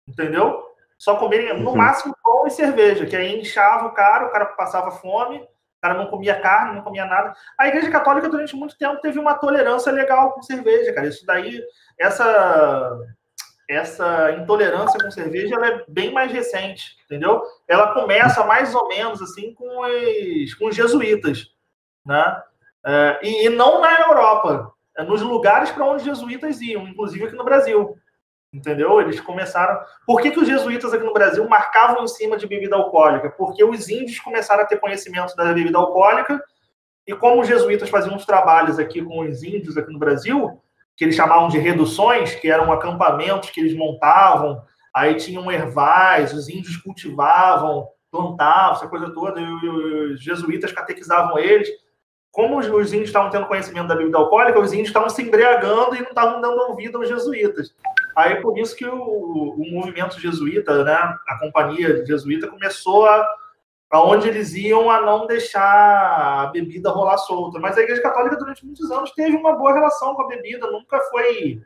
Entendeu? 0.09 0.65
Só 0.97 1.17
comerem 1.17 1.61
no 1.61 1.71
Uhum. 1.71 1.77
máximo 1.77 2.17
pão 2.23 2.47
e 2.47 2.51
cerveja, 2.51 3.05
que 3.07 3.15
aí 3.17 3.39
inchava 3.39 3.87
o 3.87 3.93
cara, 3.93 4.27
o 4.27 4.31
cara 4.31 4.47
passava 4.47 4.91
fome, 4.93 5.47
cara 5.87 5.95
não 5.95 6.07
comia 6.07 6.41
carne, 6.41 6.75
não 6.75 6.83
comia 6.83 7.05
nada. 7.05 7.33
A 7.57 7.69
Igreja 7.69 7.91
Católica, 7.91 8.29
durante 8.29 8.57
muito 8.57 8.77
tempo, 8.77 9.01
teve 9.01 9.19
uma 9.19 9.35
tolerância 9.35 9.93
legal 9.93 10.33
com 10.33 10.43
cerveja, 10.43 10.93
cara. 10.93 11.07
Isso 11.07 11.25
daí, 11.25 11.63
essa, 11.99 12.99
essa 13.69 14.33
intolerância 14.33 14.99
com 15.01 15.11
cerveja, 15.11 15.55
ela 15.55 15.69
é 15.69 15.85
bem 15.89 16.13
mais 16.13 16.33
recente, 16.33 16.97
entendeu? 17.05 17.43
Ela 17.69 17.95
começa 17.95 18.45
mais 18.45 18.75
ou 18.75 18.89
menos 18.89 19.23
assim 19.23 19.55
com 19.55 19.81
os, 19.81 20.55
com 20.55 20.67
os 20.67 20.75
jesuítas, 20.75 21.47
né? 22.05 22.43
É, 22.85 23.19
e, 23.23 23.47
e 23.47 23.49
não 23.49 23.81
na 23.81 24.01
Europa, 24.01 24.73
é 24.97 25.03
nos 25.03 25.21
lugares 25.23 25.71
para 25.71 25.85
onde 25.85 26.05
jesuítas 26.05 26.61
iam, 26.61 26.87
inclusive 26.89 27.25
aqui 27.25 27.37
no 27.37 27.45
Brasil. 27.45 27.97
Entendeu? 28.57 29.03
Eles 29.03 29.21
começaram. 29.21 29.79
Por 30.07 30.23
que, 30.23 30.31
que 30.31 30.41
os 30.41 30.49
jesuítas 30.49 30.95
aqui 30.95 31.05
no 31.05 31.13
Brasil 31.13 31.47
marcavam 31.47 32.03
em 32.03 32.09
cima 32.09 32.39
de 32.39 32.47
bebida 32.47 32.75
alcoólica? 32.75 33.29
Porque 33.37 33.63
os 33.63 33.91
índios 33.91 34.19
começaram 34.19 34.63
a 34.63 34.67
ter 34.67 34.81
conhecimento 34.81 35.37
da 35.37 35.53
bebida 35.53 35.77
alcoólica, 35.77 36.43
e 37.07 37.15
como 37.15 37.43
os 37.43 37.47
jesuítas 37.47 37.91
faziam 37.91 38.17
uns 38.17 38.25
trabalhos 38.25 38.79
aqui 38.79 39.03
com 39.03 39.21
os 39.21 39.43
índios 39.43 39.77
aqui 39.77 39.93
no 39.93 39.99
Brasil, 39.99 40.59
que 40.97 41.05
eles 41.05 41.15
chamavam 41.15 41.49
de 41.49 41.59
reduções, 41.59 42.35
que 42.35 42.51
eram 42.51 42.73
acampamentos 42.73 43.51
que 43.51 43.61
eles 43.61 43.77
montavam, 43.77 44.63
aí 44.95 45.15
tinham 45.17 45.51
ervais, 45.53 46.33
os 46.33 46.49
índios 46.49 46.79
cultivavam, 46.79 47.87
plantavam, 48.11 48.73
essa 48.73 48.89
coisa 48.89 49.13
toda, 49.13 49.39
e 49.39 49.69
os 49.69 50.23
jesuítas 50.23 50.73
catequizavam 50.73 51.39
eles. 51.39 51.69
Como 52.33 52.59
os 52.59 52.67
os 52.67 52.93
índios 52.93 53.11
estavam 53.11 53.31
tendo 53.31 53.47
conhecimento 53.47 53.87
da 53.87 53.95
bebida 53.95 54.17
alcoólica, 54.17 54.59
os 54.59 54.73
índios 54.73 54.89
estavam 54.89 55.11
se 55.11 55.23
embriagando 55.23 55.95
e 55.95 56.01
não 56.01 56.09
estavam 56.09 56.41
dando 56.41 56.59
ouvido 56.63 56.97
aos 56.97 57.09
jesuítas. 57.09 57.75
Aí 58.17 58.33
é 58.33 58.41
por 58.41 58.59
isso 58.59 58.75
que 58.75 58.87
o, 58.87 58.99
o 58.99 59.71
movimento 59.73 60.19
jesuíta, 60.19 60.83
né, 60.83 60.95
a 60.95 61.39
companhia 61.39 62.05
jesuíta 62.07 62.49
começou 62.49 63.07
a 63.07 63.29
aonde 63.91 64.29
eles 64.29 64.55
iam 64.55 64.91
a 64.91 65.01
não 65.03 65.27
deixar 65.27 65.63
a 65.63 66.47
bebida 66.47 66.91
rolar 66.91 67.19
solta. 67.19 67.59
Mas 67.61 67.77
a 67.77 67.83
Igreja 67.83 68.03
Católica 68.03 68.37
durante 68.37 68.65
muitos 68.65 68.91
anos 68.91 69.13
teve 69.13 69.37
uma 69.37 69.55
boa 69.55 69.73
relação 69.73 70.15
com 70.15 70.23
a 70.23 70.29
bebida, 70.29 70.71
nunca 70.71 70.99
foi 71.11 71.61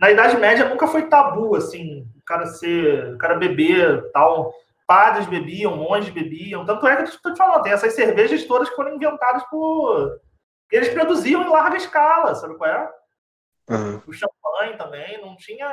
na 0.00 0.10
Idade 0.10 0.36
Média 0.36 0.68
nunca 0.68 0.88
foi 0.88 1.02
tabu 1.06 1.54
assim, 1.54 2.04
o 2.16 2.24
cara 2.24 2.46
ser, 2.46 3.14
o 3.14 3.18
cara 3.18 3.36
beber, 3.36 4.10
tal. 4.12 4.52
Padres 4.84 5.26
bebiam, 5.26 5.76
monges 5.76 6.12
bebiam. 6.12 6.64
Tanto 6.64 6.86
é 6.86 6.96
que 6.96 7.02
eu 7.02 7.06
estou 7.06 7.32
te 7.32 7.38
falando, 7.38 7.62
tem 7.62 7.72
essas 7.72 7.94
cervejas 7.94 8.44
todas 8.44 8.68
que 8.68 8.74
foram 8.74 8.94
inventadas 8.94 9.44
por 9.44 10.20
eles 10.72 10.88
produziam 10.88 11.42
em 11.42 11.50
larga 11.50 11.76
escala, 11.76 12.34
sabe 12.34 12.56
qual 12.56 12.70
é? 12.70 12.90
Uhum. 13.76 14.02
o 14.06 14.12
champanhe 14.12 14.76
também, 14.76 15.20
não 15.20 15.36
tinha. 15.36 15.68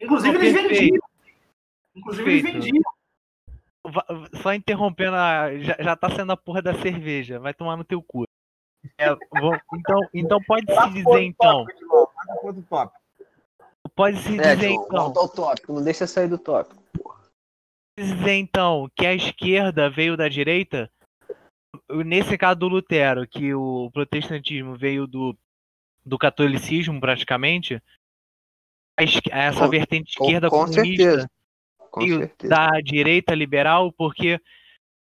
Inclusive, 0.00 0.32
Não, 0.38 0.44
eles 0.44 0.52
vendiam. 0.54 1.02
Inclusive, 1.94 2.30
eles 2.30 2.42
Perfeito. 2.42 2.64
vendiam. 2.64 2.92
Va- 3.84 4.06
Só 4.42 4.52
interrompendo, 4.54 5.16
a- 5.16 5.56
já, 5.58 5.76
já 5.80 5.96
tá 5.96 6.08
sendo 6.10 6.32
a 6.32 6.36
porra 6.36 6.62
da 6.62 6.74
cerveja. 6.74 7.38
Vai 7.40 7.52
tomar 7.52 7.76
no 7.76 7.84
teu 7.84 8.02
cu. 8.02 8.24
É, 8.98 9.10
vou- 9.40 9.56
então, 9.74 10.00
então 10.14 10.40
pode 10.46 10.66
se 10.72 10.90
dizer 10.90 11.20
então. 11.22 11.64
Top. 12.68 12.92
Pode 13.94 14.16
se 14.18 14.38
É, 14.40 14.54
dizer 14.54 14.68
John, 14.70 14.84
então. 14.84 14.98
volta 15.04 15.20
ao 15.20 15.28
tópico, 15.28 15.72
não 15.72 15.84
deixa 15.84 16.06
sair 16.06 16.28
do 16.28 16.38
tópico. 16.38 16.82
Pode 17.02 18.08
se 18.08 18.14
dizer 18.14 18.34
então 18.34 18.88
que 18.96 19.06
a 19.06 19.14
esquerda 19.14 19.90
veio 19.90 20.16
da 20.16 20.28
direita. 20.28 20.90
Nesse 21.90 22.36
caso 22.38 22.58
do 22.60 22.68
Lutero, 22.68 23.26
que 23.26 23.54
o 23.54 23.90
protestantismo 23.92 24.76
veio 24.76 25.06
do, 25.06 25.36
do 26.04 26.18
catolicismo 26.18 27.00
praticamente. 27.00 27.80
Essa 29.30 29.60
Com- 29.64 29.68
vertente 29.70 30.16
com- 30.16 30.24
esquerda 30.24 30.50
com 30.50 30.64
comunista 30.64 30.84
certeza. 30.84 31.30
Com 31.90 32.06
certeza. 32.06 32.48
da 32.54 32.80
direita 32.80 33.34
liberal, 33.34 33.92
porque 33.92 34.40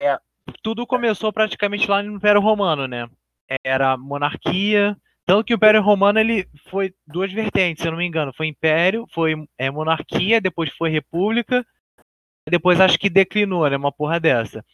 é, 0.00 0.18
tudo 0.62 0.86
começou 0.86 1.32
praticamente 1.32 1.88
lá 1.88 2.02
no 2.02 2.16
Império 2.16 2.40
Romano, 2.40 2.86
né? 2.86 3.08
Era 3.62 3.96
monarquia, 3.96 4.96
tanto 5.26 5.44
que 5.44 5.54
o 5.54 5.56
Império 5.56 5.80
Romano 5.82 6.18
ele 6.18 6.46
foi 6.68 6.94
duas 7.06 7.32
vertentes, 7.32 7.82
se 7.82 7.88
eu 7.88 7.92
não 7.92 7.98
me 7.98 8.06
engano, 8.06 8.32
foi 8.34 8.46
império, 8.46 9.06
foi 9.12 9.34
é, 9.56 9.70
monarquia, 9.70 10.40
depois 10.40 10.70
foi 10.76 10.90
república, 10.90 11.64
depois 12.48 12.80
acho 12.80 12.98
que 12.98 13.08
declinou, 13.08 13.68
né? 13.68 13.76
Uma 13.76 13.92
porra 13.92 14.18
dessa. 14.20 14.64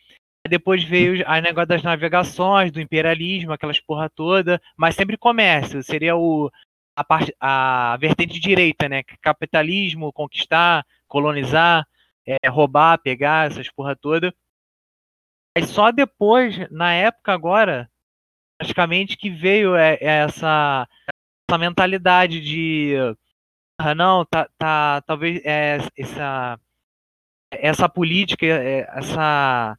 Depois 0.49 0.82
veio 0.82 1.22
a 1.26 1.41
negócio 1.41 1.68
das 1.68 1.82
navegações, 1.82 2.72
do 2.72 2.80
imperialismo, 2.80 3.53
aquelas 3.53 3.80
porra 3.80 4.09
toda, 4.09 4.61
mas 4.76 4.95
sempre 4.95 5.16
comércio, 5.16 5.82
seria 5.82 6.16
o 6.16 6.51
a 6.97 7.05
parte 7.05 7.34
a 7.41 7.97
vertente 7.99 8.38
direita, 8.41 8.88
né? 8.88 9.03
Capitalismo, 9.22 10.12
conquistar, 10.12 10.84
colonizar, 11.09 11.86
é, 12.26 12.49
roubar, 12.49 12.99
pegar, 12.99 13.51
essas 13.51 13.70
porra 13.70 13.97
toda. 13.97 14.34
Aí 15.57 15.66
só 15.66 15.91
depois, 15.91 16.57
na 16.70 16.93
época 16.93 17.32
agora, 17.32 17.91
praticamente 18.59 19.16
que 19.16 19.30
veio 19.30 19.74
é, 19.76 19.95
é 20.01 20.07
essa, 20.24 20.88
essa 21.49 21.59
mentalidade 21.59 22.41
de 22.41 22.95
ah, 23.78 23.95
não, 23.95 24.24
tá, 24.26 24.49
tá 24.59 25.03
talvez 25.07 25.41
é, 25.45 25.78
essa 25.97 26.61
essa 27.53 27.88
política, 27.88 28.47
é, 28.47 28.86
essa, 28.95 29.76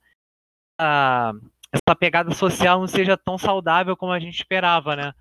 essa 1.73 1.95
pegada 1.95 2.34
social 2.34 2.79
não 2.79 2.88
seja 2.88 3.17
tão 3.17 3.38
saudável 3.38 3.95
como 3.95 4.11
a 4.11 4.19
gente 4.19 4.36
esperava, 4.36 4.95
né? 4.95 5.13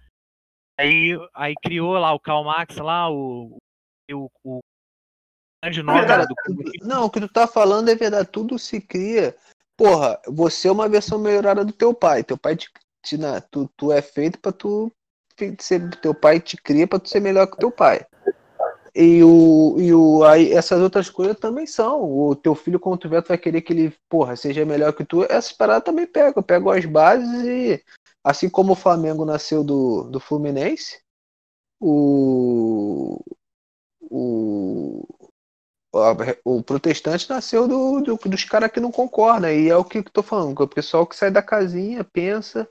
Aí, 0.79 1.17
aí 1.35 1.55
criou 1.63 1.99
lá 1.99 2.13
o 2.13 2.21
Karl 2.21 2.45
Marx 2.45 2.77
lá, 2.77 3.11
o, 3.11 3.59
o, 4.11 4.31
o 4.43 4.61
grande 5.63 5.83
nome 5.83 6.01
do. 6.27 6.35
Não, 6.83 7.05
o 7.05 7.11
que 7.11 7.21
tu 7.21 7.29
tá 7.29 7.47
falando 7.47 7.91
é 7.91 7.95
verdade, 7.95 8.29
tudo 8.31 8.59
se 8.59 8.81
cria. 8.81 9.37
Porra, 9.77 10.21
você 10.27 10.69
é 10.69 10.73
uma 10.73 10.89
versão 10.89 11.19
melhorada 11.19 11.65
do 11.65 11.73
teu 11.73 11.95
pai. 11.95 12.25
Teu 12.25 12.37
pai 12.37 12.57
te, 12.57 12.71
te 13.03 13.17
na- 13.17 13.41
tu, 13.41 13.71
tu 13.77 13.93
é 13.93 14.03
feito 14.03 14.39
pra 14.39 14.53
tu 14.53 14.91
ser, 15.59 15.89
teu 16.01 16.15
pai 16.15 16.41
te 16.41 16.57
cria 16.57 16.87
pra 16.87 16.99
tu 16.99 17.09
ser 17.09 17.21
melhor 17.21 17.47
que 17.47 17.57
teu 17.57 17.71
pai. 17.71 18.07
E 18.95 19.23
o 19.23 19.77
e 19.79 19.95
o 19.95 20.25
aí 20.25 20.53
essas 20.53 20.81
outras 20.81 21.09
coisas 21.11 21.39
também 21.39 21.67
são. 21.67 22.03
O 22.03 22.35
teu 22.35 22.55
filho 22.55 22.81
quando 22.81 22.99
tu 23.01 23.09
vê, 23.09 23.23
tu 23.23 23.29
vai 23.29 23.39
querer 23.39 23.63
que 23.63 23.73
ele, 23.73 23.95
porra, 24.09 24.37
seja 24.37 24.65
melhor 24.65 24.93
que 24.93 25.05
tu. 25.05 25.25
Essas 25.25 25.53
paradas 25.53 25.85
também 25.85 26.07
pegam, 26.07 26.43
pegam 26.43 26.71
as 26.71 26.85
bases 26.87 27.45
e 27.45 27.85
assim 28.25 28.49
como 28.51 28.73
o 28.73 28.77
Flamengo 28.77 29.25
nasceu 29.25 29.63
do, 29.65 30.05
do 30.05 30.21
Fluminense, 30.21 31.01
o 31.81 33.21
o 34.03 35.07
o 36.45 36.63
protestante 36.63 37.29
nasceu 37.29 37.67
do, 37.67 38.01
do- 38.01 38.17
dos 38.29 38.45
caras 38.45 38.71
que 38.71 38.81
não 38.81 38.93
concordam, 38.93 39.51
e 39.51 39.69
é 39.69 39.77
o 39.77 39.85
que 39.85 39.99
eu 39.99 40.05
tô 40.05 40.23
falando, 40.23 40.55
que 40.57 40.63
o 40.63 40.69
pessoal 40.69 41.07
que 41.07 41.17
sai 41.17 41.31
da 41.31 41.43
casinha, 41.43 42.05
pensa, 42.05 42.69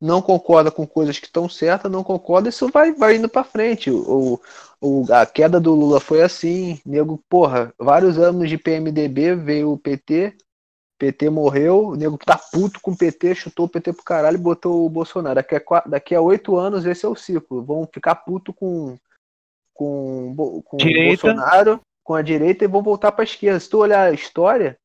não 0.00 0.22
concorda 0.22 0.70
com 0.70 0.86
coisas 0.86 1.18
que 1.18 1.26
estão 1.26 1.48
certas, 1.48 1.90
não 1.90 2.04
concorda, 2.04 2.48
isso 2.50 2.68
vai, 2.70 2.92
vai 2.92 3.16
indo 3.16 3.28
pra 3.28 3.44
frente. 3.44 3.90
O, 3.90 4.40
o, 4.86 5.04
a 5.12 5.26
queda 5.26 5.58
do 5.58 5.74
Lula 5.74 5.98
foi 5.98 6.22
assim, 6.22 6.80
nego, 6.86 7.20
porra, 7.28 7.74
vários 7.78 8.18
anos 8.18 8.48
de 8.48 8.56
PMDB, 8.56 9.34
veio 9.34 9.72
o 9.72 9.78
PT, 9.78 10.36
PT 10.98 11.28
morreu, 11.28 11.88
o 11.88 11.96
nego 11.96 12.16
tá 12.16 12.38
puto 12.38 12.80
com 12.80 12.92
o 12.92 12.96
PT, 12.96 13.34
chutou 13.34 13.66
o 13.66 13.68
PT 13.68 13.92
pro 13.92 14.04
caralho 14.04 14.36
e 14.36 14.40
botou 14.40 14.86
o 14.86 14.88
Bolsonaro. 14.88 15.34
Daqui 15.34 15.56
a, 15.56 15.82
daqui 15.86 16.14
a 16.14 16.20
oito 16.20 16.56
anos 16.56 16.86
esse 16.86 17.04
é 17.04 17.08
o 17.08 17.16
ciclo, 17.16 17.64
vão 17.64 17.88
ficar 17.92 18.14
puto 18.14 18.52
com, 18.52 18.96
com, 19.74 20.62
com 20.64 20.76
o. 20.76 21.06
Bolsonaro, 21.08 21.80
com 22.04 22.14
a 22.14 22.22
direita 22.22 22.64
e 22.64 22.68
vão 22.68 22.82
voltar 22.82 23.12
pra 23.12 23.24
esquerda. 23.24 23.58
Se 23.58 23.68
tu 23.68 23.78
olhar 23.78 24.08
a 24.08 24.12
história, 24.12 24.78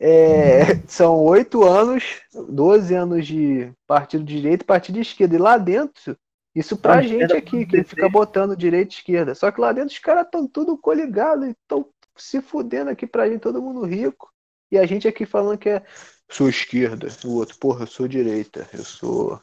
é, 0.00 0.76
são 0.86 1.22
oito 1.24 1.64
anos, 1.64 2.22
12 2.48 2.94
anos 2.94 3.26
de 3.26 3.70
partido 3.86 4.24
de 4.24 4.36
direita 4.36 4.62
e 4.62 4.66
partido 4.66 4.94
de 4.94 5.02
esquerda. 5.02 5.34
E 5.34 5.38
lá 5.38 5.58
dentro 5.58 6.16
Isso 6.58 6.76
pra 6.76 6.94
A 6.94 7.02
gente 7.02 7.32
aqui, 7.32 7.64
que 7.64 7.84
fica 7.84 8.08
botando 8.08 8.56
direita 8.56 8.92
e 8.92 8.96
esquerda. 8.96 9.32
Só 9.32 9.48
que 9.52 9.60
lá 9.60 9.70
dentro 9.70 9.92
os 9.92 9.98
caras 10.00 10.24
estão 10.24 10.44
tudo 10.44 10.76
coligados 10.76 11.46
e 11.46 11.50
estão 11.50 11.86
se 12.16 12.42
fudendo 12.42 12.90
aqui 12.90 13.06
pra 13.06 13.28
gente, 13.28 13.42
todo 13.42 13.62
mundo 13.62 13.86
rico. 13.86 14.28
E 14.68 14.76
a 14.76 14.84
gente 14.84 15.06
aqui 15.06 15.24
falando 15.24 15.56
que 15.56 15.68
é 15.68 15.84
sou 16.28 16.48
esquerda. 16.48 17.06
O 17.24 17.36
outro, 17.36 17.56
porra, 17.58 17.84
eu 17.84 17.86
sou 17.86 18.08
direita. 18.08 18.68
Eu 18.72 18.84
sou. 18.84 19.40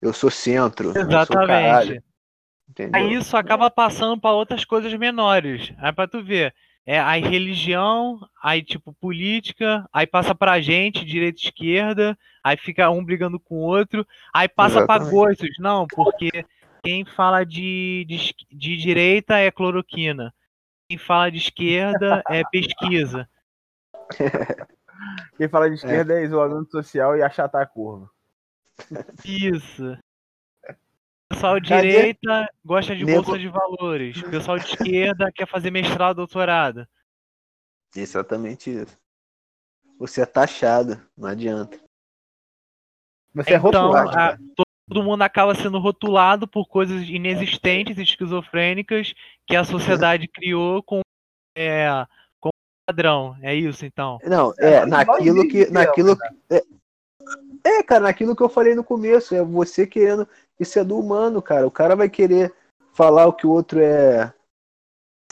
Eu 0.00 0.12
sou 0.12 0.30
centro. 0.30 0.90
Eu 0.90 0.92
sou. 0.92 1.02
Exatamente. 1.02 2.00
Aí 2.92 3.12
isso 3.12 3.36
acaba 3.36 3.68
passando 3.68 4.20
para 4.20 4.30
outras 4.30 4.64
coisas 4.64 4.94
menores. 4.94 5.72
Aí 5.78 5.92
pra 5.92 6.06
tu 6.06 6.22
ver, 6.22 6.54
é 6.84 6.98
aí 7.00 7.20
religião, 7.22 8.18
aí 8.42 8.62
tipo 8.62 8.92
política, 8.92 9.88
aí 9.92 10.06
passa 10.06 10.34
pra 10.34 10.60
gente, 10.60 11.04
direita 11.04 11.40
e 11.40 11.44
esquerda, 11.44 12.18
aí 12.42 12.56
fica 12.56 12.90
um 12.90 13.04
brigando 13.04 13.38
com 13.38 13.56
o 13.56 13.66
outro, 13.66 14.06
aí 14.34 14.48
passa 14.48 14.84
pra 14.86 14.96
Exatamente. 14.96 15.14
gostos, 15.14 15.56
não, 15.58 15.86
porque 15.86 16.44
quem 16.82 17.04
fala 17.04 17.44
de, 17.44 18.04
de, 18.08 18.34
de 18.50 18.76
direita 18.76 19.38
é 19.38 19.50
cloroquina, 19.50 20.34
quem 20.88 20.98
fala 20.98 21.30
de 21.30 21.38
esquerda 21.38 22.22
é 22.28 22.42
pesquisa. 22.44 23.28
Quem 25.36 25.48
fala 25.48 25.68
de 25.68 25.74
esquerda 25.74 26.14
é 26.14 26.24
isolamento 26.24 26.70
social 26.70 27.16
e 27.16 27.22
achatar 27.22 27.62
a 27.62 27.66
curva. 27.66 28.08
Isso. 29.24 29.98
Pessoal 31.32 31.58
de 31.58 31.68
Cadê? 31.70 31.88
direita 31.90 32.48
gosta 32.64 32.94
de 32.94 33.04
Nego- 33.04 33.22
bolsa 33.22 33.38
de 33.38 33.48
valores. 33.48 34.22
Pessoal 34.22 34.58
de 34.58 34.66
esquerda 34.66 35.32
quer 35.32 35.46
fazer 35.48 35.70
mestrado, 35.70 36.16
doutorado. 36.16 36.86
Exatamente 37.96 38.70
isso. 38.70 38.96
Você 39.98 40.22
é 40.22 40.26
taxado, 40.26 41.00
não 41.16 41.28
adianta. 41.28 41.78
Você 43.34 43.54
é 43.54 43.56
Então, 43.56 43.70
rotulado. 43.92 44.10
a- 44.18 44.38
todo 44.88 45.02
mundo 45.02 45.22
acaba 45.22 45.54
sendo 45.54 45.78
rotulado 45.78 46.46
por 46.46 46.66
coisas 46.68 47.08
inexistentes 47.08 47.96
e 47.98 48.02
esquizofrênicas 48.02 49.14
que 49.46 49.56
a 49.56 49.64
sociedade 49.64 50.28
criou 50.28 50.82
com 50.82 51.00
é, 51.56 51.86
com 52.40 52.50
padrão. 52.86 53.36
É 53.42 53.54
isso, 53.54 53.84
então. 53.86 54.18
Não, 54.24 54.52
É, 54.58 54.74
é, 54.74 54.86
naquilo 54.86 55.48
que. 55.48 55.70
Naquilo 55.70 56.16
que 56.16 56.26
é, 56.54 56.62
é, 57.64 57.82
cara, 57.82 58.02
naquilo 58.04 58.34
que 58.36 58.42
eu 58.42 58.48
falei 58.48 58.74
no 58.74 58.84
começo, 58.84 59.34
é 59.34 59.42
você 59.42 59.86
querendo. 59.86 60.26
Isso 60.58 60.78
é 60.78 60.84
do 60.84 60.98
humano, 60.98 61.40
cara. 61.42 61.66
O 61.66 61.70
cara 61.70 61.96
vai 61.96 62.08
querer 62.08 62.54
falar 62.92 63.26
o 63.26 63.32
que 63.32 63.46
o 63.46 63.50
outro 63.50 63.80
é 63.80 64.32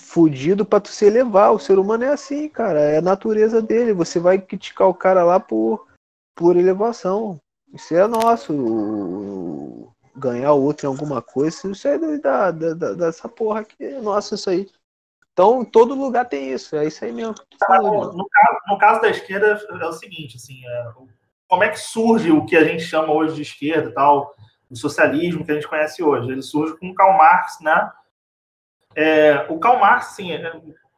fudido 0.01 0.65
pra 0.65 0.81
tu 0.81 0.89
se 0.89 1.05
elevar. 1.05 1.53
O 1.53 1.59
ser 1.59 1.79
humano 1.79 2.05
é 2.05 2.09
assim, 2.09 2.49
cara. 2.49 2.81
É 2.81 2.99
a 2.99 3.03
natureza 3.03 3.61
dele. 3.63 3.93
Você 3.93 4.19
vai 4.19 4.39
criticar 4.41 4.89
o 4.89 4.95
cara 4.95 5.23
lá 5.23 5.39
por, 5.39 5.87
por 6.35 6.57
elevação. 6.57 7.39
Isso 7.73 7.95
é 7.95 8.07
nosso. 8.07 8.53
O- 8.55 9.93
Ganhar 10.17 10.53
o 10.53 10.63
outro 10.63 10.87
em 10.87 10.89
alguma 10.89 11.23
coisa, 11.23 11.71
isso 11.71 11.89
é 11.89 11.97
da, 12.19 12.51
da, 12.51 12.75
da- 12.75 12.93
dessa 12.93 13.29
porra 13.29 13.61
aqui. 13.61 13.77
É 13.85 14.01
nosso, 14.01 14.35
isso 14.35 14.51
aí. 14.51 14.69
Então, 15.33 15.65
todo 15.65 15.95
lugar 15.95 16.29
tem 16.29 16.53
isso. 16.53 16.77
É 16.77 16.85
isso 16.87 17.03
aí 17.05 17.13
mesmo 17.13 17.35
que 17.35 17.57
falou, 17.65 18.13
No, 18.13 18.29
caso, 18.29 18.59
no 18.67 18.79
caso 18.79 19.01
da 19.01 19.09
esquerda 19.09 19.59
é 19.81 19.87
o 19.87 19.93
seguinte, 19.93 20.37
assim, 20.37 20.61
é, 20.67 20.93
como 21.51 21.65
é 21.65 21.69
que 21.69 21.81
surge 21.81 22.31
o 22.31 22.47
que 22.47 22.57
a 22.57 22.63
gente 22.63 22.85
chama 22.85 23.13
hoje 23.13 23.35
de 23.35 23.43
esquerda 23.43 23.93
tal, 23.93 24.33
o 24.71 24.77
socialismo 24.77 25.45
que 25.45 25.51
a 25.51 25.55
gente 25.55 25.67
conhece 25.67 26.01
hoje? 26.01 26.31
Ele 26.31 26.43
surge 26.43 26.79
com 26.79 26.95
Karl 26.95 27.19
Marx, 27.19 27.59
né? 27.61 27.91
É, 28.95 29.47
o 29.49 29.59
Karl 29.59 29.81
Marx, 29.81 30.13
assim, 30.13 30.33
é, 30.33 30.53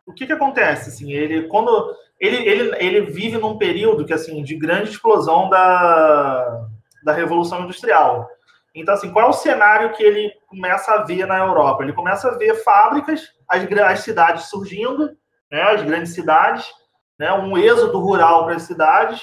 o 0.05 0.13
que 0.13 0.27
que 0.27 0.33
acontece? 0.33 0.91
Assim, 0.91 1.11
ele 1.11 1.49
quando 1.49 1.97
ele, 2.21 2.37
ele, 2.47 2.77
ele 2.77 3.01
vive 3.01 3.39
num 3.39 3.57
período 3.57 4.05
que 4.05 4.13
assim 4.13 4.43
de 4.43 4.55
grande 4.55 4.91
explosão 4.91 5.49
da, 5.49 6.69
da 7.03 7.13
revolução 7.15 7.63
industrial. 7.63 8.29
Então, 8.75 8.93
assim, 8.93 9.11
qual 9.11 9.27
é 9.27 9.29
o 9.31 9.35
cenário 9.35 9.93
que 9.95 10.03
ele 10.03 10.33
começa 10.47 10.93
a 10.93 11.03
ver 11.03 11.27
na 11.27 11.39
Europa? 11.39 11.83
Ele 11.83 11.95
começa 11.95 12.29
a 12.29 12.37
ver 12.37 12.63
fábricas, 12.63 13.33
as, 13.49 13.63
as 13.63 14.01
cidades 14.01 14.51
surgindo, 14.51 15.17
né, 15.51 15.63
as 15.63 15.83
grandes 15.83 16.13
cidades, 16.13 16.67
né, 17.19 17.33
um 17.33 17.57
êxodo 17.57 17.99
rural 17.99 18.45
para 18.45 18.57
as 18.57 18.63
cidades. 18.63 19.23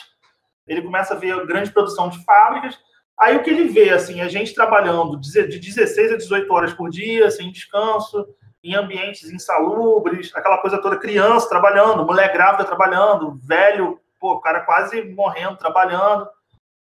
Ele 0.70 0.84
começa 0.84 1.14
a 1.14 1.18
ver 1.18 1.46
grande 1.46 1.72
produção 1.72 2.08
de 2.10 2.24
fábricas. 2.24 2.80
Aí 3.20 3.36
o 3.36 3.44
que 3.44 3.50
ele 3.50 3.68
vê, 3.68 3.90
assim, 3.90 4.22
a 4.22 4.30
gente 4.30 4.56
trabalhando 4.56 5.20
de 5.20 5.48
de 5.48 5.60
16 5.60 6.14
a 6.14 6.18
18 6.18 6.54
horas 6.54 6.74
por 6.74 6.90
dia, 6.90 7.30
sem 7.30 7.52
descanso, 7.52 8.26
em 8.64 8.76
ambientes 8.76 9.30
insalubres, 9.30 10.32
aquela 10.36 10.60
coisa 10.60 10.82
toda, 10.82 10.98
criança 10.98 11.50
trabalhando, 11.50 12.06
mulher 12.06 12.32
grávida 12.32 12.66
trabalhando, 12.66 13.36
velho, 13.44 14.00
pô, 14.20 14.34
o 14.34 14.42
cara 14.42 14.62
quase 14.62 15.02
morrendo 15.02 15.58
trabalhando. 15.58 16.28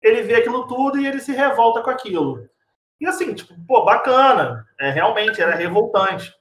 Ele 0.02 0.22
vê 0.22 0.36
aquilo 0.36 0.68
tudo 0.68 1.00
e 1.00 1.08
ele 1.08 1.20
se 1.20 1.32
revolta 1.32 1.82
com 1.82 1.90
aquilo. 1.90 2.48
E 3.00 3.08
assim, 3.08 3.34
tipo, 3.34 3.54
pô, 3.68 3.84
bacana, 3.84 4.66
é, 4.80 4.90
realmente 4.90 5.42
era 5.42 5.56
revoltante. 5.56 6.32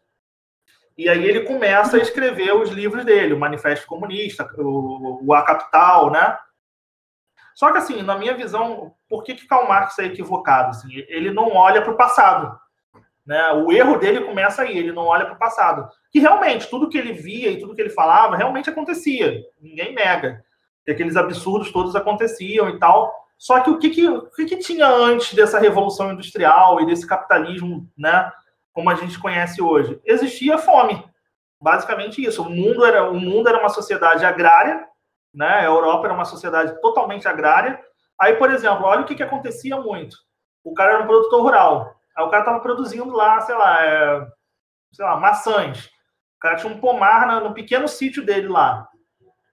E 0.96 1.08
aí 1.08 1.24
ele 1.24 1.40
começa 1.40 1.96
a 1.96 2.00
escrever 2.00 2.52
os 2.54 2.70
livros 2.70 3.04
dele, 3.04 3.32
o 3.32 3.38
Manifesto 3.38 3.86
Comunista, 3.86 4.46
o, 4.58 5.20
o 5.24 5.34
A 5.34 5.42
Capital, 5.42 6.10
né? 6.10 6.36
Só 7.54 7.70
que 7.70 7.78
assim, 7.78 8.02
na 8.02 8.16
minha 8.16 8.34
visão, 8.34 8.94
por 9.08 9.22
que, 9.22 9.34
que 9.34 9.46
Karl 9.46 9.68
Marx 9.68 9.98
é 9.98 10.06
equivocado? 10.06 10.70
Assim, 10.70 10.88
ele 11.08 11.30
não 11.30 11.52
olha 11.54 11.82
para 11.82 11.92
o 11.92 11.96
passado. 11.96 12.58
Né? 13.24 13.52
O 13.52 13.72
erro 13.72 13.98
dele 13.98 14.22
começa 14.22 14.62
aí, 14.62 14.76
ele 14.76 14.92
não 14.92 15.06
olha 15.06 15.24
para 15.24 15.34
o 15.34 15.38
passado. 15.38 15.88
Que 16.10 16.18
realmente, 16.18 16.68
tudo 16.68 16.88
que 16.88 16.98
ele 16.98 17.12
via 17.12 17.50
e 17.50 17.58
tudo 17.58 17.74
que 17.74 17.80
ele 17.80 17.90
falava 17.90 18.36
realmente 18.36 18.68
acontecia. 18.68 19.42
Ninguém 19.60 19.94
nega. 19.94 20.44
Que 20.84 20.90
aqueles 20.90 21.16
absurdos 21.16 21.70
todos 21.70 21.94
aconteciam 21.94 22.68
e 22.68 22.78
tal. 22.78 23.12
Só 23.38 23.60
que 23.60 23.70
o 23.70 23.78
que, 23.78 23.90
que, 23.90 24.08
o 24.08 24.30
que, 24.30 24.44
que 24.44 24.56
tinha 24.56 24.86
antes 24.86 25.34
dessa 25.34 25.58
revolução 25.58 26.12
industrial 26.12 26.80
e 26.80 26.86
desse 26.86 27.06
capitalismo, 27.06 27.88
né? 27.96 28.30
Como 28.72 28.88
a 28.88 28.94
gente 28.94 29.18
conhece 29.18 29.60
hoje? 29.60 30.00
Existia 30.04 30.58
fome. 30.58 31.04
Basicamente 31.60 32.24
isso. 32.24 32.42
O 32.42 32.50
mundo 32.50 32.84
era, 32.84 33.08
o 33.08 33.18
mundo 33.18 33.48
era 33.48 33.58
uma 33.58 33.68
sociedade 33.68 34.24
agrária, 34.24 34.84
né? 35.34 35.60
A 35.60 35.64
Europa 35.64 36.06
era 36.06 36.14
uma 36.14 36.24
sociedade 36.24 36.80
totalmente 36.80 37.26
agrária. 37.26 37.80
Aí, 38.20 38.34
por 38.36 38.50
exemplo, 38.50 38.84
olha 38.84 39.02
o 39.02 39.04
que, 39.04 39.14
que 39.14 39.22
acontecia 39.22 39.76
muito. 39.80 40.16
O 40.64 40.74
cara 40.74 40.94
era 40.94 41.02
um 41.02 41.06
produtor 41.06 41.42
rural. 41.42 41.96
Aí 42.16 42.24
o 42.24 42.30
cara 42.30 42.42
estava 42.42 42.60
produzindo 42.60 43.10
lá, 43.10 43.40
sei 43.40 43.54
lá, 43.54 43.84
é, 43.84 44.26
sei 44.92 45.04
lá, 45.04 45.16
maçãs. 45.16 45.86
O 46.36 46.40
cara 46.40 46.56
tinha 46.56 46.72
um 46.72 46.78
pomar 46.78 47.26
no, 47.26 47.48
no 47.48 47.54
pequeno 47.54 47.88
sítio 47.88 48.24
dele 48.24 48.48
lá. 48.48 48.86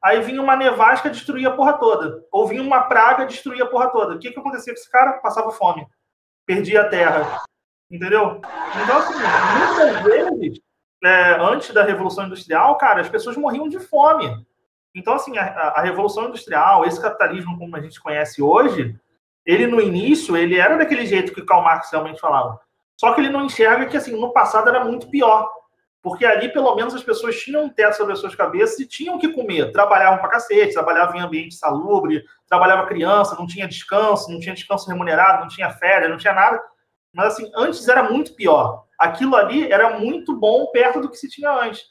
Aí 0.04 0.22
vinha 0.22 0.42
uma 0.42 0.56
nevasca 0.56 1.10
destruía 1.10 1.50
a 1.50 1.56
porra 1.56 1.74
toda. 1.74 2.24
Ou 2.32 2.48
vinha 2.48 2.62
uma 2.62 2.84
praga 2.84 3.26
destruía 3.26 3.64
a 3.64 3.68
porra 3.68 3.90
toda. 3.90 4.16
O 4.16 4.20
que, 4.20 4.32
que 4.32 4.40
acontecia 4.40 4.74
com 4.74 4.80
esse 4.80 4.90
cara? 4.90 5.20
Passava 5.20 5.52
fome. 5.52 5.86
Perdia 6.46 6.82
a 6.82 6.90
terra. 6.90 7.44
Entendeu? 7.92 8.40
Então, 8.84 8.98
assim, 8.98 9.14
muitas 9.58 10.04
vezes, 10.04 10.60
é, 11.04 11.32
antes 11.42 11.74
da 11.74 11.84
Revolução 11.84 12.26
Industrial, 12.26 12.78
cara, 12.78 13.02
as 13.02 13.10
pessoas 13.10 13.36
morriam 13.36 13.68
de 13.68 13.80
fome. 13.80 14.46
Então, 14.96 15.14
assim, 15.14 15.38
a, 15.38 15.44
a 15.44 15.82
Revolução 15.82 16.28
Industrial, 16.28 16.86
esse 16.86 17.02
capitalismo 17.02 17.58
como 17.58 17.76
a 17.76 17.82
gente 17.82 18.02
conhece 18.02 18.42
hoje, 18.42 19.00
ele 19.46 19.68
no 19.68 19.82
início, 19.82 20.36
ele 20.36 20.58
era 20.58 20.78
daquele 20.78 21.06
jeito 21.06 21.34
que 21.34 21.46
Karl 21.46 21.64
Marx 21.64 21.90
realmente 21.92 22.20
falava. 22.20 22.60
Só 23.00 23.14
que 23.14 23.22
ele 23.22 23.30
não 23.30 23.46
enxerga 23.46 23.86
que, 23.86 23.98
assim, 23.98 24.20
no 24.20 24.34
passado 24.34 24.70
era 24.70 24.84
muito 24.84 25.10
pior. 25.10 25.50
Porque 26.02 26.26
ali, 26.26 26.50
pelo 26.50 26.76
menos, 26.76 26.94
as 26.94 27.04
pessoas 27.04 27.40
tinham 27.40 27.66
um 27.66 27.70
teto 27.70 27.96
sobre 27.96 28.14
as 28.14 28.20
suas 28.20 28.36
cabeças 28.36 28.80
e 28.80 28.88
tinham 28.88 29.20
que 29.20 29.34
comer. 29.34 29.72
Trabalhavam 29.72 30.20
pra 30.20 30.30
cacete, 30.30 30.74
trabalhavam 30.74 31.16
em 31.16 31.22
ambiente 31.22 31.56
salubre, 31.56 32.24
trabalhava 32.48 32.88
criança, 32.88 33.36
não 33.36 33.46
tinha 33.46 33.68
descanso, 33.68 34.32
não 34.32 34.40
tinha 34.40 34.56
descanso 34.56 34.90
remunerado, 34.90 35.42
não 35.42 35.48
tinha 35.48 35.70
férias, 35.72 36.10
não 36.10 36.18
tinha 36.18 36.34
nada. 36.34 36.62
Mas, 37.14 37.34
assim, 37.34 37.52
antes 37.56 37.88
era 37.88 38.04
muito 38.04 38.34
pior. 38.34 38.86
Aquilo 38.98 39.36
ali 39.36 39.72
era 39.72 40.00
muito 40.00 40.38
bom 40.38 40.68
perto 40.68 41.02
do 41.02 41.10
que 41.10 41.18
se 41.18 41.30
tinha 41.30 41.52
antes. 41.52 41.84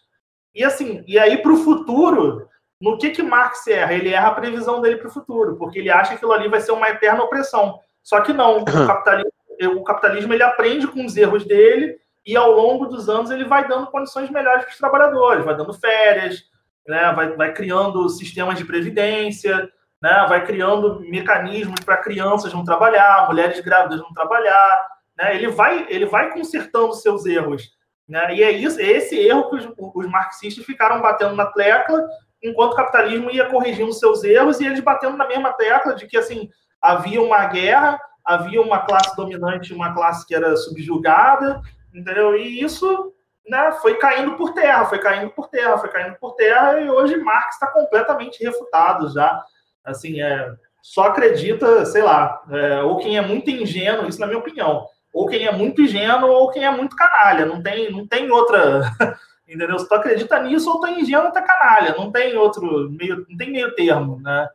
E, 0.54 0.64
assim, 0.64 1.04
e 1.06 1.18
aí, 1.18 1.38
para 1.38 1.52
o 1.52 1.56
futuro, 1.56 2.47
no 2.80 2.96
que 2.96 3.10
que 3.10 3.22
Marx 3.22 3.66
erra? 3.66 3.92
Ele 3.92 4.10
erra 4.10 4.28
a 4.28 4.34
previsão 4.34 4.80
dele 4.80 4.96
para 4.96 5.08
o 5.08 5.12
futuro, 5.12 5.56
porque 5.56 5.78
ele 5.78 5.90
acha 5.90 6.10
que 6.10 6.16
aquilo 6.16 6.32
ali 6.32 6.48
vai 6.48 6.60
ser 6.60 6.72
uma 6.72 6.88
eterna 6.88 7.22
opressão. 7.22 7.80
Só 8.02 8.20
que 8.20 8.32
não. 8.32 8.58
O 8.58 8.64
capitalismo, 8.64 9.32
o 9.76 9.84
capitalismo 9.84 10.32
ele 10.32 10.42
aprende 10.42 10.86
com 10.86 11.04
os 11.04 11.16
erros 11.16 11.44
dele 11.44 11.98
e 12.24 12.36
ao 12.36 12.52
longo 12.52 12.86
dos 12.86 13.08
anos 13.08 13.30
ele 13.30 13.44
vai 13.44 13.66
dando 13.66 13.86
condições 13.86 14.30
melhores 14.30 14.64
para 14.64 14.72
os 14.72 14.78
trabalhadores, 14.78 15.44
vai 15.44 15.56
dando 15.56 15.72
férias, 15.72 16.44
né, 16.86 17.12
vai, 17.12 17.34
vai 17.34 17.52
criando 17.54 18.08
sistemas 18.10 18.58
de 18.58 18.64
previdência, 18.64 19.68
né, 20.00 20.26
vai 20.28 20.44
criando 20.44 21.00
mecanismos 21.00 21.80
para 21.80 21.96
crianças 21.96 22.52
não 22.52 22.64
trabalhar, 22.64 23.26
mulheres 23.26 23.60
grávidas 23.60 24.00
não 24.00 24.12
trabalhar, 24.12 24.88
né, 25.16 25.34
ele 25.34 25.48
vai 25.48 25.86
ele 25.88 26.04
vai 26.04 26.30
consertando 26.30 26.92
seus 26.92 27.24
erros, 27.24 27.70
né, 28.06 28.34
e 28.34 28.42
é 28.42 28.50
isso, 28.50 28.78
é 28.78 28.84
esse 28.84 29.18
erro 29.18 29.48
que 29.48 29.56
os, 29.56 29.68
os 29.78 30.06
marxistas 30.06 30.64
ficaram 30.64 31.00
batendo 31.00 31.34
na 31.34 31.46
tecla, 31.46 32.06
enquanto 32.42 32.72
o 32.72 32.76
capitalismo 32.76 33.30
ia 33.30 33.46
corrigindo 33.46 33.92
seus 33.92 34.22
erros 34.24 34.60
e 34.60 34.66
eles 34.66 34.80
batendo 34.80 35.16
na 35.16 35.26
mesma 35.26 35.52
tecla 35.52 35.94
de 35.94 36.06
que 36.06 36.16
assim 36.16 36.48
havia 36.80 37.20
uma 37.20 37.44
guerra, 37.46 37.98
havia 38.24 38.60
uma 38.62 38.80
classe 38.80 39.16
dominante, 39.16 39.74
uma 39.74 39.94
classe 39.94 40.26
que 40.26 40.34
era 40.34 40.56
subjugada, 40.56 41.60
entendeu? 41.92 42.36
E 42.36 42.60
isso 42.62 43.12
né, 43.48 43.72
foi 43.80 43.96
caindo 43.96 44.36
por 44.36 44.52
terra, 44.52 44.84
foi 44.84 44.98
caindo 44.98 45.30
por 45.30 45.48
terra, 45.48 45.78
foi 45.78 45.88
caindo 45.88 46.16
por 46.18 46.34
terra, 46.34 46.80
e 46.80 46.90
hoje 46.90 47.16
Marx 47.16 47.54
está 47.54 47.66
completamente 47.66 48.42
refutado 48.44 49.08
já. 49.12 49.42
Assim, 49.84 50.20
é, 50.20 50.52
só 50.82 51.04
acredita, 51.04 51.84
sei 51.86 52.02
lá, 52.02 52.42
é, 52.50 52.82
ou 52.82 52.98
quem 52.98 53.16
é 53.16 53.22
muito 53.22 53.50
ingênuo, 53.50 54.08
isso 54.08 54.20
na 54.20 54.26
minha 54.26 54.38
opinião, 54.38 54.86
Ou 55.12 55.26
quem 55.26 55.46
é 55.46 55.52
muito 55.52 55.80
ingênuo 55.80 56.30
ou 56.30 56.50
quem 56.50 56.64
é 56.64 56.70
muito 56.70 56.94
canalha. 56.94 57.46
Não 57.46 57.62
tem, 57.62 57.90
não 57.90 58.06
tem 58.06 58.30
outra. 58.30 58.82
Entendeu? 59.48 59.78
Se 59.78 59.88
tu 59.88 59.94
acredita 59.94 60.42
nisso, 60.42 60.70
ou 60.70 60.78
tu 60.78 60.86
é 60.86 61.00
ingênuo 61.00 61.26
ou 61.26 61.32
tu 61.32 61.38
é 61.38 61.42
canalha. 61.42 61.96
Não 61.96 62.12
tem 62.12 62.36
outro 62.36 62.90
meio, 62.90 63.26
não 63.28 63.36
tem 63.36 63.50
meio 63.50 63.74
termo, 63.74 64.20
né? 64.20 64.46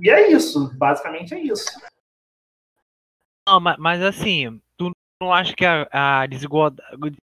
E 0.00 0.08
é 0.08 0.30
isso, 0.30 0.74
basicamente 0.78 1.34
é 1.34 1.40
isso. 1.40 1.68
Não, 3.46 3.60
mas, 3.60 3.76
mas 3.76 4.02
assim, 4.02 4.60
tu 4.78 4.90
não 5.20 5.32
acha 5.32 5.54
que 5.54 5.66
a, 5.66 5.86
a 5.92 6.26
desigualdade 6.26 7.20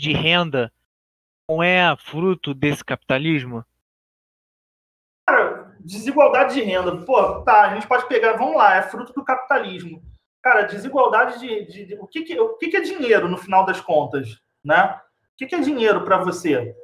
de 0.00 0.12
renda 0.12 0.72
não 1.48 1.62
é 1.62 1.96
fruto 1.96 2.52
desse 2.52 2.84
capitalismo? 2.84 3.64
Cara, 5.28 5.76
desigualdade 5.78 6.54
de 6.54 6.62
renda, 6.62 6.96
pô, 7.04 7.42
tá, 7.42 7.70
a 7.70 7.74
gente 7.74 7.86
pode 7.86 8.08
pegar, 8.08 8.32
vamos 8.32 8.56
lá, 8.56 8.74
é 8.74 8.82
fruto 8.82 9.12
do 9.12 9.22
capitalismo. 9.22 10.02
Cara, 10.42 10.62
desigualdade 10.62 11.38
de. 11.38 11.64
de, 11.66 11.86
de 11.86 11.94
o, 11.94 12.08
que, 12.08 12.22
que, 12.22 12.40
o 12.40 12.56
que, 12.56 12.68
que 12.68 12.76
é 12.76 12.80
dinheiro 12.80 13.28
no 13.28 13.38
final 13.38 13.64
das 13.64 13.80
contas, 13.80 14.40
né? 14.64 15.00
O 15.40 15.48
que, 15.48 15.54
é 15.54 15.60
dinheiro 15.60 16.04
para 16.04 16.18
você? 16.18 16.74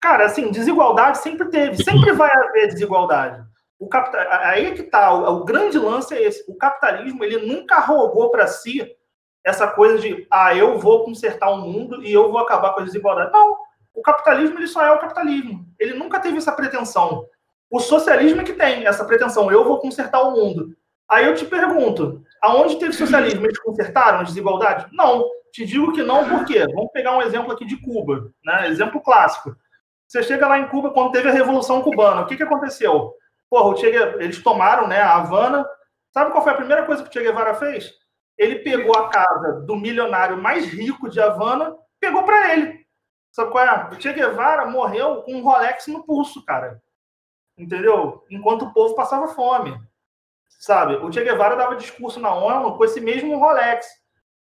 Cara, 0.00 0.26
assim, 0.26 0.50
desigualdade 0.50 1.18
sempre 1.18 1.48
teve, 1.48 1.82
sempre 1.82 2.12
vai 2.12 2.30
haver 2.30 2.68
desigualdade. 2.68 3.42
O 3.78 3.88
capital, 3.88 4.26
aí 4.30 4.66
é 4.66 4.70
que 4.72 4.82
tá, 4.84 5.12
o, 5.12 5.40
o 5.40 5.44
grande 5.44 5.78
lance 5.78 6.14
é 6.14 6.22
esse. 6.22 6.44
O 6.50 6.56
capitalismo, 6.56 7.22
ele 7.22 7.38
nunca 7.38 7.78
roubou 7.80 8.30
para 8.30 8.46
si 8.46 8.96
essa 9.44 9.66
coisa 9.66 9.98
de, 9.98 10.26
ah, 10.30 10.54
eu 10.54 10.78
vou 10.78 11.04
consertar 11.04 11.50
o 11.50 11.58
mundo 11.58 12.02
e 12.02 12.12
eu 12.12 12.30
vou 12.30 12.38
acabar 12.38 12.74
com 12.74 12.80
a 12.80 12.84
desigualdade. 12.84 13.32
Não, 13.32 13.56
o 13.94 14.02
capitalismo, 14.02 14.58
ele 14.58 14.68
só 14.68 14.84
é 14.84 14.92
o 14.92 14.98
capitalismo. 14.98 15.66
Ele 15.78 15.94
nunca 15.94 16.20
teve 16.20 16.38
essa 16.38 16.52
pretensão. 16.52 17.24
O 17.70 17.80
socialismo 17.80 18.40
é 18.40 18.44
que 18.44 18.52
tem 18.52 18.86
essa 18.86 19.04
pretensão, 19.04 19.50
eu 19.50 19.64
vou 19.64 19.78
consertar 19.78 20.22
o 20.22 20.32
mundo. 20.32 20.76
Aí 21.08 21.26
eu 21.26 21.34
te 21.34 21.44
pergunto, 21.44 22.22
aonde 22.42 22.78
teve 22.78 22.92
socialismo? 22.92 23.44
Eles 23.44 23.58
consertaram 23.58 24.24
desigualdade? 24.24 24.86
Não. 24.92 25.24
Te 25.52 25.64
digo 25.64 25.92
que 25.92 26.02
não, 26.02 26.28
por 26.28 26.44
quê? 26.44 26.66
Vamos 26.66 26.92
pegar 26.92 27.16
um 27.16 27.22
exemplo 27.22 27.52
aqui 27.52 27.64
de 27.64 27.76
Cuba, 27.80 28.30
né? 28.44 28.68
Exemplo 28.68 29.00
clássico. 29.00 29.56
Você 30.06 30.22
chega 30.22 30.48
lá 30.48 30.58
em 30.58 30.68
Cuba 30.68 30.90
quando 30.90 31.12
teve 31.12 31.28
a 31.28 31.32
Revolução 31.32 31.82
Cubana, 31.82 32.22
o 32.22 32.26
que, 32.26 32.36
que 32.36 32.42
aconteceu? 32.42 33.14
Porra, 33.50 33.76
che... 33.76 33.86
eles 33.86 34.42
tomaram 34.42 34.86
né, 34.86 35.00
a 35.00 35.16
Havana. 35.16 35.68
Sabe 36.10 36.30
qual 36.30 36.42
foi 36.42 36.52
a 36.52 36.56
primeira 36.56 36.84
coisa 36.84 37.02
que 37.02 37.08
o 37.08 37.12
Che 37.12 37.22
Guevara 37.22 37.54
fez? 37.54 37.92
Ele 38.36 38.56
pegou 38.60 38.96
a 38.96 39.08
casa 39.08 39.60
do 39.66 39.76
milionário 39.76 40.36
mais 40.38 40.66
rico 40.66 41.08
de 41.08 41.20
Havana, 41.20 41.76
pegou 42.00 42.22
para 42.22 42.52
ele. 42.52 42.86
Sabe 43.30 43.50
qual 43.50 43.64
é? 43.64 43.88
O 43.92 44.00
Che 44.00 44.12
Guevara 44.12 44.66
morreu 44.66 45.22
com 45.22 45.34
um 45.34 45.42
Rolex 45.42 45.86
no 45.88 46.04
pulso, 46.04 46.44
cara. 46.44 46.82
Entendeu? 47.56 48.24
Enquanto 48.30 48.62
o 48.62 48.72
povo 48.72 48.94
passava 48.94 49.28
fome. 49.28 49.78
Sabe? 50.48 50.96
O 50.96 51.12
Che 51.12 51.22
Guevara 51.22 51.56
dava 51.56 51.76
discurso 51.76 52.18
na 52.18 52.32
ONU 52.34 52.76
com 52.76 52.84
esse 52.84 53.00
mesmo 53.00 53.38
Rolex. 53.38 53.86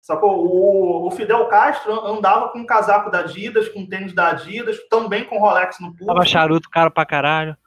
Sacou? 0.03 0.45
O, 0.45 1.07
o 1.07 1.11
Fidel 1.11 1.47
Castro 1.47 2.05
andava 2.05 2.49
com 2.49 2.59
um 2.59 2.65
casaco 2.65 3.09
da 3.09 3.19
Adidas, 3.19 3.69
com 3.69 3.87
tênis 3.87 4.13
da 4.13 4.31
Adidas, 4.31 4.77
também 4.89 5.23
com 5.23 5.39
Rolex 5.39 5.79
no 5.79 5.95
pulso. 5.95 6.07
Tava 6.07 6.25
charuto 6.25 6.69
caro 6.69 6.91
pra 6.91 7.05
caralho. 7.05 7.57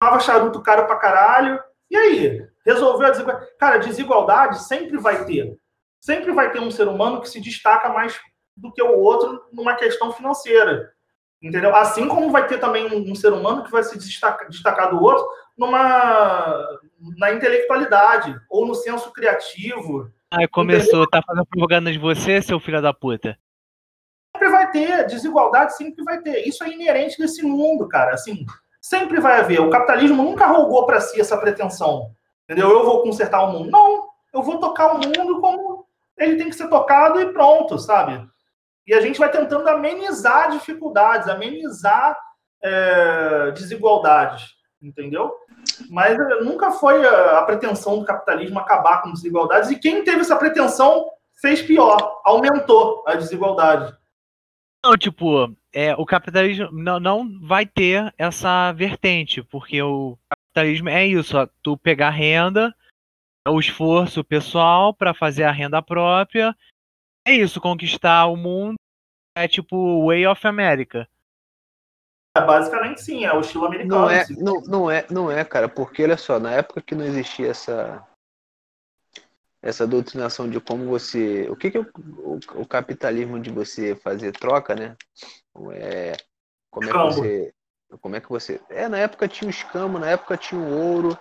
Tava 0.00 0.18
charuto 0.18 0.60
caro 0.60 0.86
pra 0.88 0.96
caralho. 0.96 1.62
E 1.88 1.96
aí? 1.96 2.48
Resolveu 2.66 3.06
a 3.06 3.10
desigualdade. 3.10 3.50
Cara, 3.60 3.76
desigualdade 3.78 4.58
sempre 4.64 4.98
vai 4.98 5.24
ter. 5.24 5.56
Sempre 6.00 6.32
vai 6.32 6.50
ter 6.50 6.58
um 6.58 6.70
ser 6.70 6.88
humano 6.88 7.20
que 7.20 7.28
se 7.28 7.40
destaca 7.40 7.90
mais 7.90 8.20
do 8.56 8.72
que 8.72 8.82
o 8.82 8.98
outro 8.98 9.44
numa 9.52 9.76
questão 9.76 10.12
financeira. 10.12 10.92
Entendeu? 11.40 11.76
Assim 11.76 12.08
como 12.08 12.32
vai 12.32 12.48
ter 12.48 12.58
também 12.58 12.86
um, 12.86 13.12
um 13.12 13.14
ser 13.14 13.32
humano 13.32 13.62
que 13.62 13.70
vai 13.70 13.84
se 13.84 13.96
destacar, 13.96 14.48
destacar 14.48 14.90
do 14.90 15.00
outro 15.00 15.24
numa 15.56 16.80
na 17.18 17.32
intelectualidade 17.32 18.36
ou 18.50 18.66
no 18.66 18.74
senso 18.74 19.12
criativo. 19.12 20.10
Aí 20.32 20.48
começou, 20.48 21.02
entendeu? 21.02 21.10
tá 21.10 21.22
fazendo 21.26 21.46
propaganda 21.46 21.92
de 21.92 21.98
você, 21.98 22.40
seu 22.40 22.58
filho 22.58 22.80
da 22.80 22.94
puta. 22.94 23.38
Sempre 24.34 24.48
vai 24.48 24.70
ter, 24.70 25.06
desigualdade 25.06 25.76
sempre 25.76 26.02
vai 26.02 26.20
ter. 26.22 26.48
Isso 26.48 26.64
é 26.64 26.70
inerente 26.70 27.18
desse 27.18 27.42
mundo, 27.42 27.86
cara. 27.86 28.14
Assim, 28.14 28.46
sempre 28.80 29.20
vai 29.20 29.40
haver. 29.40 29.60
O 29.60 29.68
capitalismo 29.68 30.22
nunca 30.22 30.46
roubou 30.46 30.86
para 30.86 31.00
si 31.00 31.20
essa 31.20 31.36
pretensão. 31.36 32.10
Entendeu? 32.44 32.70
Eu 32.70 32.84
vou 32.84 33.02
consertar 33.02 33.42
o 33.42 33.52
mundo. 33.52 33.70
Não, 33.70 34.08
eu 34.32 34.42
vou 34.42 34.58
tocar 34.58 34.94
o 34.94 34.98
mundo 34.98 35.40
como 35.40 35.86
ele 36.16 36.36
tem 36.36 36.48
que 36.48 36.56
ser 36.56 36.68
tocado 36.68 37.20
e 37.20 37.32
pronto, 37.32 37.78
sabe? 37.78 38.26
E 38.86 38.94
a 38.94 39.00
gente 39.00 39.18
vai 39.18 39.30
tentando 39.30 39.68
amenizar 39.68 40.50
dificuldades, 40.50 41.28
amenizar 41.28 42.18
é, 42.62 43.50
desigualdades, 43.52 44.54
entendeu? 44.82 45.32
Mas 45.88 46.18
eh, 46.18 46.40
nunca 46.42 46.72
foi 46.72 47.06
a, 47.06 47.38
a, 47.38 47.42
pretensão 47.44 47.98
do 47.98 48.04
capitalismo 48.04 48.58
acabar 48.58 49.02
com 49.02 49.12
desigualdades, 49.12 49.70
e 49.70 49.78
quem 49.78 50.02
teve 50.04 50.20
essa 50.20 50.36
pretensão 50.36 51.10
fez 51.40 51.62
pior, 51.62 52.20
aumentou 52.24 53.04
a 53.06 53.14
desigualdade. 53.14 53.94
Não, 54.84 54.96
tipo, 54.96 55.54
é, 55.72 55.94
o 55.94 56.04
capitalismo 56.04 56.68
não, 56.72 56.98
não 56.98 57.40
vai 57.40 57.64
ter 57.64 58.12
essa 58.18 58.72
vertente, 58.72 59.42
porque 59.44 59.80
o 59.80 60.18
capitalismo 60.28 60.88
é 60.88 61.06
isso, 61.06 61.36
tu 61.62 61.76
pegar 61.76 62.10
renda, 62.10 62.74
o 63.48 63.58
esforço 63.58 64.22
pessoal 64.22 64.92
para 64.92 65.14
fazer 65.14 65.44
a 65.44 65.52
renda 65.52 65.80
própria 65.82 66.54
é 67.26 67.32
isso, 67.32 67.60
conquistar 67.60 68.26
o 68.26 68.36
mundo 68.36 68.74
é 69.36 69.46
tipo 69.46 70.06
Way 70.06 70.26
of 70.26 70.46
America. 70.46 71.08
Basicamente 72.34 73.02
sim, 73.02 73.24
é 73.24 73.32
o 73.32 73.40
estilo 73.40 73.66
americano. 73.66 74.02
Não 74.02 74.10
é, 74.10 74.26
não, 74.30 74.60
não 74.62 74.90
é, 74.90 75.06
não 75.10 75.30
é, 75.30 75.44
cara, 75.44 75.68
porque 75.68 76.02
olha 76.02 76.16
só, 76.16 76.38
na 76.38 76.52
época 76.52 76.80
que 76.80 76.94
não 76.94 77.04
existia 77.04 77.48
essa 77.48 78.06
essa 79.60 79.86
doutrinação 79.86 80.50
de 80.50 80.60
como 80.60 80.86
você, 80.86 81.48
o 81.48 81.54
que 81.54 81.70
que 81.70 81.76
é 81.76 81.80
o, 81.80 81.86
o, 81.94 82.62
o 82.62 82.66
capitalismo 82.66 83.38
de 83.38 83.50
você 83.50 83.94
fazer 83.94 84.32
troca, 84.32 84.74
né? 84.74 84.96
É, 85.74 86.16
como 86.68 86.88
é 86.88 86.92
que 86.92 86.98
você, 86.98 87.54
como 88.00 88.16
é 88.16 88.20
que 88.20 88.28
você, 88.28 88.60
é 88.68 88.88
na 88.88 88.98
época 88.98 89.28
tinha 89.28 89.46
o 89.46 89.50
escambo, 89.50 90.00
na 90.00 90.10
época 90.10 90.36
tinha 90.36 90.60
o 90.60 90.72
ouro, 90.72 91.16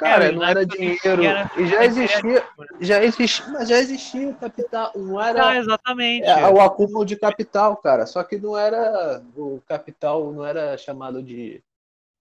Cara, 0.00 0.24
é, 0.24 0.32
não 0.32 0.42
era 0.42 0.64
dinheiro. 0.64 1.22
Era... 1.22 1.50
E 1.58 1.66
já 1.66 1.84
existia, 1.84 2.44
já 2.80 3.04
existia, 3.04 3.46
mas 3.52 3.68
já 3.68 3.78
existia 3.78 4.28
o 4.30 4.34
capital. 4.34 4.92
Não 4.96 5.20
era 5.20 5.48
ah, 5.50 5.56
exatamente. 5.58 6.26
É, 6.26 6.48
o 6.48 6.58
acúmulo 6.58 7.04
de 7.04 7.16
capital, 7.16 7.76
cara. 7.76 8.06
Só 8.06 8.24
que 8.24 8.38
não 8.38 8.56
era 8.56 9.22
o 9.36 9.60
capital, 9.68 10.32
não 10.32 10.44
era 10.44 10.78
chamado 10.78 11.22
de 11.22 11.62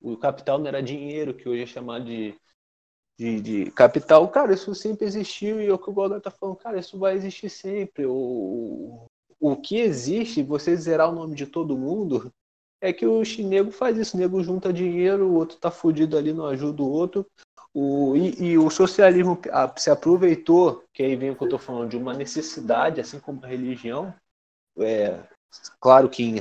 o 0.02 0.18
capital 0.18 0.60
não 0.60 0.68
era 0.68 0.84
dinheiro 0.84 1.34
que 1.34 1.48
hoje 1.48 1.64
é 1.64 1.66
chamado 1.66 2.06
de, 2.06 2.36
de, 3.18 3.40
de 3.40 3.72
capital. 3.72 4.28
Cara, 4.28 4.54
isso 4.54 4.74
sempre 4.76 5.06
existiu 5.06 5.62
e 5.62 5.68
é 5.68 5.74
o 5.74 5.78
que 5.78 5.90
o 5.90 5.94
Godoy 5.94 6.20
tá 6.20 6.32
falando, 6.32 6.58
cara, 6.58 6.80
isso 6.80 6.98
vai 7.00 7.16
existir 7.16 7.50
sempre. 7.50 8.06
O, 8.06 9.06
o 9.40 9.56
que 9.56 9.78
existe, 9.78 10.44
você 10.44 10.76
zerar 10.76 11.10
o 11.10 11.16
nome 11.16 11.36
de 11.36 11.46
todo 11.46 11.78
mundo, 11.78 12.32
é 12.82 12.94
que 12.94 13.06
o 13.06 13.24
chinego 13.26 13.72
faz 13.72 13.98
isso. 13.98 14.16
O 14.16 14.20
nego 14.20 14.42
junta 14.42 14.72
dinheiro, 14.72 15.28
o 15.28 15.36
outro 15.36 15.58
tá 15.58 15.70
fudido 15.70 16.18
ali, 16.18 16.34
não 16.34 16.46
ajuda 16.46 16.82
o 16.82 16.90
outro. 16.90 17.26
O, 17.74 18.16
e, 18.16 18.44
e, 18.44 18.58
o 18.58 18.70
socialismo 18.70 19.40
se 19.78 19.92
aproveitou, 19.92 20.84
que 20.94 21.04
aí 21.04 21.16
vem 21.16 21.30
o 21.30 21.36
que 21.36 21.44
eu 21.44 21.48
estou 21.48 21.60
falando, 21.60 21.90
de 21.90 21.98
uma 21.98 22.14
necessidade, 22.14 23.00
assim 23.00 23.20
como 23.20 23.44
a 23.44 23.48
religião. 23.48 24.14
É, 24.80 25.20
claro 25.80 26.10
que 26.10 26.36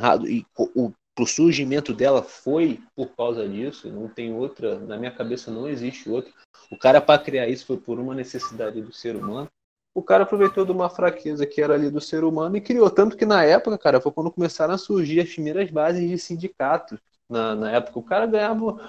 o, 0.56 0.92
o 1.18 1.26
surgimento 1.26 1.92
dela 1.92 2.22
foi 2.22 2.80
por 2.94 3.08
causa 3.14 3.48
disso, 3.48 3.90
não 3.90 4.08
tem 4.08 4.32
outra, 4.32 4.78
na 4.78 4.96
minha 4.96 5.10
cabeça 5.10 5.50
não 5.50 5.68
existe 5.68 6.08
outra. 6.08 6.32
O 6.70 6.78
cara, 6.78 7.00
para 7.00 7.22
criar 7.22 7.48
isso, 7.48 7.66
foi 7.66 7.76
por 7.76 7.98
uma 7.98 8.14
necessidade 8.14 8.80
do 8.80 8.92
ser 8.92 9.16
humano. 9.16 9.48
O 9.94 10.02
cara 10.02 10.22
aproveitou 10.22 10.64
de 10.64 10.70
uma 10.70 10.88
fraqueza 10.88 11.46
que 11.46 11.60
era 11.60 11.74
ali 11.74 11.90
do 11.90 12.00
ser 12.00 12.22
humano 12.22 12.56
e 12.56 12.60
criou. 12.60 12.88
Tanto 12.88 13.16
que 13.16 13.26
na 13.26 13.42
época, 13.42 13.76
cara, 13.76 14.00
foi 14.00 14.12
quando 14.12 14.30
começaram 14.30 14.74
a 14.74 14.78
surgir 14.78 15.20
as 15.20 15.32
primeiras 15.32 15.70
bases 15.70 16.08
de 16.08 16.18
sindicatos. 16.18 17.00
Na, 17.28 17.54
na 17.54 17.72
época, 17.72 17.98
o 17.98 18.02
cara 18.02 18.26
ganhava 18.26 18.88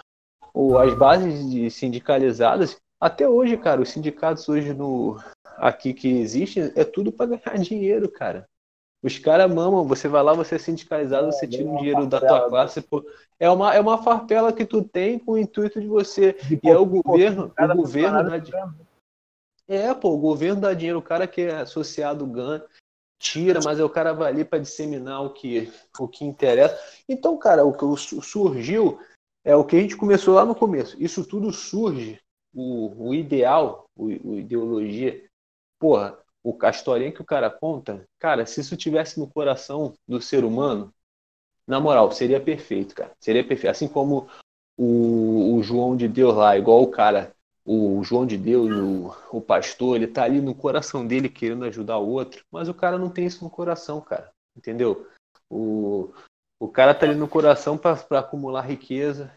ou 0.54 0.78
as 0.78 0.94
bases 0.94 1.50
de 1.50 1.70
sindicalizadas, 1.70 2.78
até 3.00 3.28
hoje, 3.28 3.58
cara, 3.58 3.82
os 3.82 3.90
sindicatos 3.90 4.48
hoje 4.50 4.74
no 4.74 5.18
aqui 5.58 5.94
que 5.94 6.08
existem 6.08 6.72
é 6.76 6.84
tudo 6.84 7.12
para 7.12 7.38
ganhar 7.38 7.58
dinheiro, 7.60 8.10
cara. 8.10 8.48
Os 9.02 9.18
caras 9.18 9.50
mamam, 9.50 9.86
você 9.86 10.10
vai 10.10 10.22
lá, 10.22 10.34
você 10.34 10.56
é 10.56 10.60
sindicalizado, 10.60 11.32
você 11.32 11.48
tira 11.48 11.70
um 11.70 11.78
dinheiro 11.78 12.06
da 12.06 12.20
tua 12.20 12.50
classe. 12.50 12.82
Pô, 12.82 13.06
é, 13.40 13.50
uma, 13.50 13.74
é 13.74 13.80
uma 13.80 14.04
farpela 14.04 14.52
que 14.52 14.66
tu 14.66 14.84
tem 14.84 15.18
com 15.18 15.34
o 15.34 15.38
intuito 15.38 15.80
de 15.80 15.88
você. 15.88 16.36
E 16.62 16.70
é 16.70 16.78
o 16.78 16.86
governo, 16.86 17.54
o 17.58 17.76
governo 17.76 18.30
dá 18.30 18.38
dinheiro. 18.38 18.76
É, 19.70 19.94
pô, 19.94 20.10
o 20.10 20.18
governo 20.18 20.60
dá 20.60 20.74
dinheiro, 20.74 21.00
o 21.00 21.04
cara 21.04 21.28
que 21.28 21.44
é 21.44 21.62
associado 21.62 22.26
ganha, 22.26 22.62
tira, 23.20 23.62
mas 23.64 23.80
é 23.80 23.84
o 23.84 23.90
cara 23.90 24.12
vai 24.14 24.32
ali 24.32 24.44
para 24.44 24.60
disseminar 24.60 25.24
o 25.24 25.30
que, 25.30 25.72
o 25.98 26.08
que 26.08 26.26
interessa. 26.26 26.78
Então, 27.08 27.38
cara, 27.38 27.64
o 27.64 27.72
que 27.72 27.86
surgiu 28.22 29.00
é 29.44 29.56
o 29.56 29.64
que 29.64 29.76
a 29.76 29.80
gente 29.80 29.98
começou 29.98 30.36
lá 30.36 30.46
no 30.46 30.56
começo. 30.56 31.02
Isso 31.02 31.26
tudo 31.26 31.52
surge, 31.52 32.20
o, 32.54 33.10
o 33.10 33.14
ideal, 33.14 33.86
o, 33.96 34.06
o, 34.06 34.40
ideologia. 34.40 35.24
Porra, 35.80 36.18
o, 36.44 36.58
a 36.62 36.70
historinha 36.70 37.12
que 37.12 37.22
o 37.22 37.26
cara 37.26 37.50
conta, 37.50 38.06
cara, 38.20 38.46
se 38.46 38.62
isso 38.62 38.76
tivesse 38.76 39.20
no 39.20 39.28
coração 39.28 39.94
do 40.08 40.22
ser 40.22 40.44
humano, 40.44 40.94
na 41.68 41.80
moral, 41.80 42.12
seria 42.12 42.40
perfeito, 42.40 42.96
cara. 42.96 43.12
Seria 43.20 43.46
perfeito. 43.46 43.72
Assim 43.72 43.88
como 43.88 44.28
o, 44.78 45.56
o 45.56 45.64
João 45.64 45.96
de 45.96 46.08
Deus 46.08 46.36
lá, 46.36 46.58
igual 46.58 46.82
o 46.82 46.92
cara 46.92 47.34
o 47.72 48.04
João 48.04 48.26
de 48.26 48.36
Deus, 48.36 48.72
o, 48.72 49.38
o 49.38 49.40
pastor, 49.40 49.96
ele 49.96 50.08
tá 50.08 50.24
ali 50.24 50.42
no 50.42 50.56
coração 50.56 51.06
dele 51.06 51.30
querendo 51.30 51.66
ajudar 51.66 52.00
o 52.00 52.10
outro, 52.10 52.44
mas 52.52 52.68
o 52.68 52.74
cara 52.74 52.98
não 52.98 53.12
tem 53.12 53.28
isso 53.28 53.44
no 53.44 53.50
coração, 53.50 54.02
cara. 54.02 54.32
Entendeu? 54.58 55.08
O, 55.48 56.12
o 56.60 56.68
cara 56.68 56.94
tá 56.94 57.06
ali 57.06 57.16
no 57.16 57.28
coração 57.28 57.78
para 57.78 58.20
acumular 58.20 58.62
riqueza, 58.62 59.32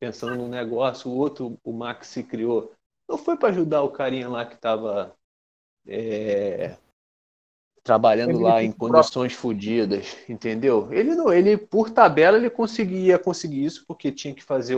pensando 0.00 0.34
no 0.36 0.48
negócio. 0.48 1.10
O 1.10 1.16
outro, 1.16 1.58
o 1.62 1.72
Max 1.72 2.08
se 2.08 2.22
criou, 2.22 2.72
não 3.08 3.18
foi 3.18 3.36
para 3.36 3.50
ajudar 3.50 3.82
o 3.82 3.90
carinha 3.90 4.28
lá 4.28 4.46
que 4.46 4.56
tava 4.56 5.14
é, 5.86 6.76
trabalhando 7.82 8.40
lá 8.40 8.62
em 8.62 8.72
condições 8.72 9.34
fodidas, 9.34 10.16
entendeu? 10.26 10.90
Ele 10.90 11.14
não, 11.14 11.30
ele 11.30 11.58
por 11.58 11.90
tabela 11.90 12.38
ele 12.38 12.48
conseguia 12.48 13.18
conseguir 13.18 13.64
isso 13.64 13.84
porque 13.86 14.10
tinha 14.10 14.34
que 14.34 14.42
fazer 14.42 14.76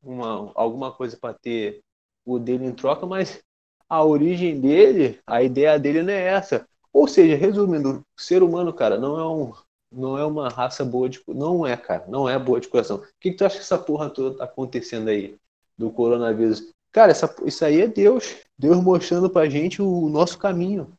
uma, 0.00 0.52
alguma 0.54 0.92
coisa 0.92 1.16
para 1.16 1.34
ter 1.34 1.80
o 2.24 2.38
dele 2.38 2.64
em 2.64 2.72
troca, 2.72 3.04
mas 3.04 3.42
a 3.88 4.04
origem 4.04 4.60
dele, 4.60 5.20
a 5.26 5.42
ideia 5.42 5.78
dele 5.78 6.02
não 6.02 6.12
é 6.12 6.22
essa. 6.22 6.68
Ou 6.92 7.06
seja, 7.06 7.36
resumindo, 7.36 8.04
o 8.16 8.20
ser 8.20 8.42
humano, 8.42 8.72
cara, 8.72 8.98
não 8.98 9.18
é 9.18 9.28
um 9.28 9.52
não 9.96 10.18
é 10.18 10.24
uma 10.24 10.48
raça 10.48 10.84
boa 10.84 11.08
de 11.08 11.20
não 11.28 11.66
é, 11.66 11.76
cara, 11.76 12.04
não 12.08 12.28
é 12.28 12.38
boa 12.38 12.60
de 12.60 12.68
coração. 12.68 12.98
O 12.98 13.02
que, 13.20 13.30
que 13.30 13.36
tu 13.36 13.44
acha 13.44 13.56
que 13.56 13.62
essa 13.62 13.78
porra 13.78 14.10
toda 14.10 14.38
tá 14.38 14.44
acontecendo 14.44 15.08
aí 15.08 15.36
do 15.76 15.90
coronavírus? 15.90 16.72
Cara, 16.92 17.10
essa, 17.10 17.34
isso 17.44 17.64
aí 17.64 17.80
é 17.80 17.88
Deus, 17.88 18.36
Deus 18.58 18.82
mostrando 18.82 19.28
pra 19.28 19.48
gente 19.48 19.82
o 19.82 20.08
nosso 20.08 20.38
caminho, 20.38 20.92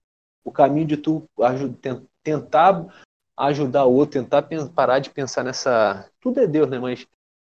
o 0.44 0.52
caminho 0.52 0.88
de 0.88 0.98
tu 0.98 1.24
tentar 2.24 2.86
ajudar 3.36 3.86
o 3.86 3.94
outro, 3.94 4.22
tentar 4.22 4.48
parar 4.74 5.00
de 5.00 5.10
pensar 5.10 5.44
nessa, 5.44 6.10
tudo 6.20 6.40
é 6.40 6.48
Deus, 6.48 6.70
né? 6.70 6.80
Mas 6.80 7.08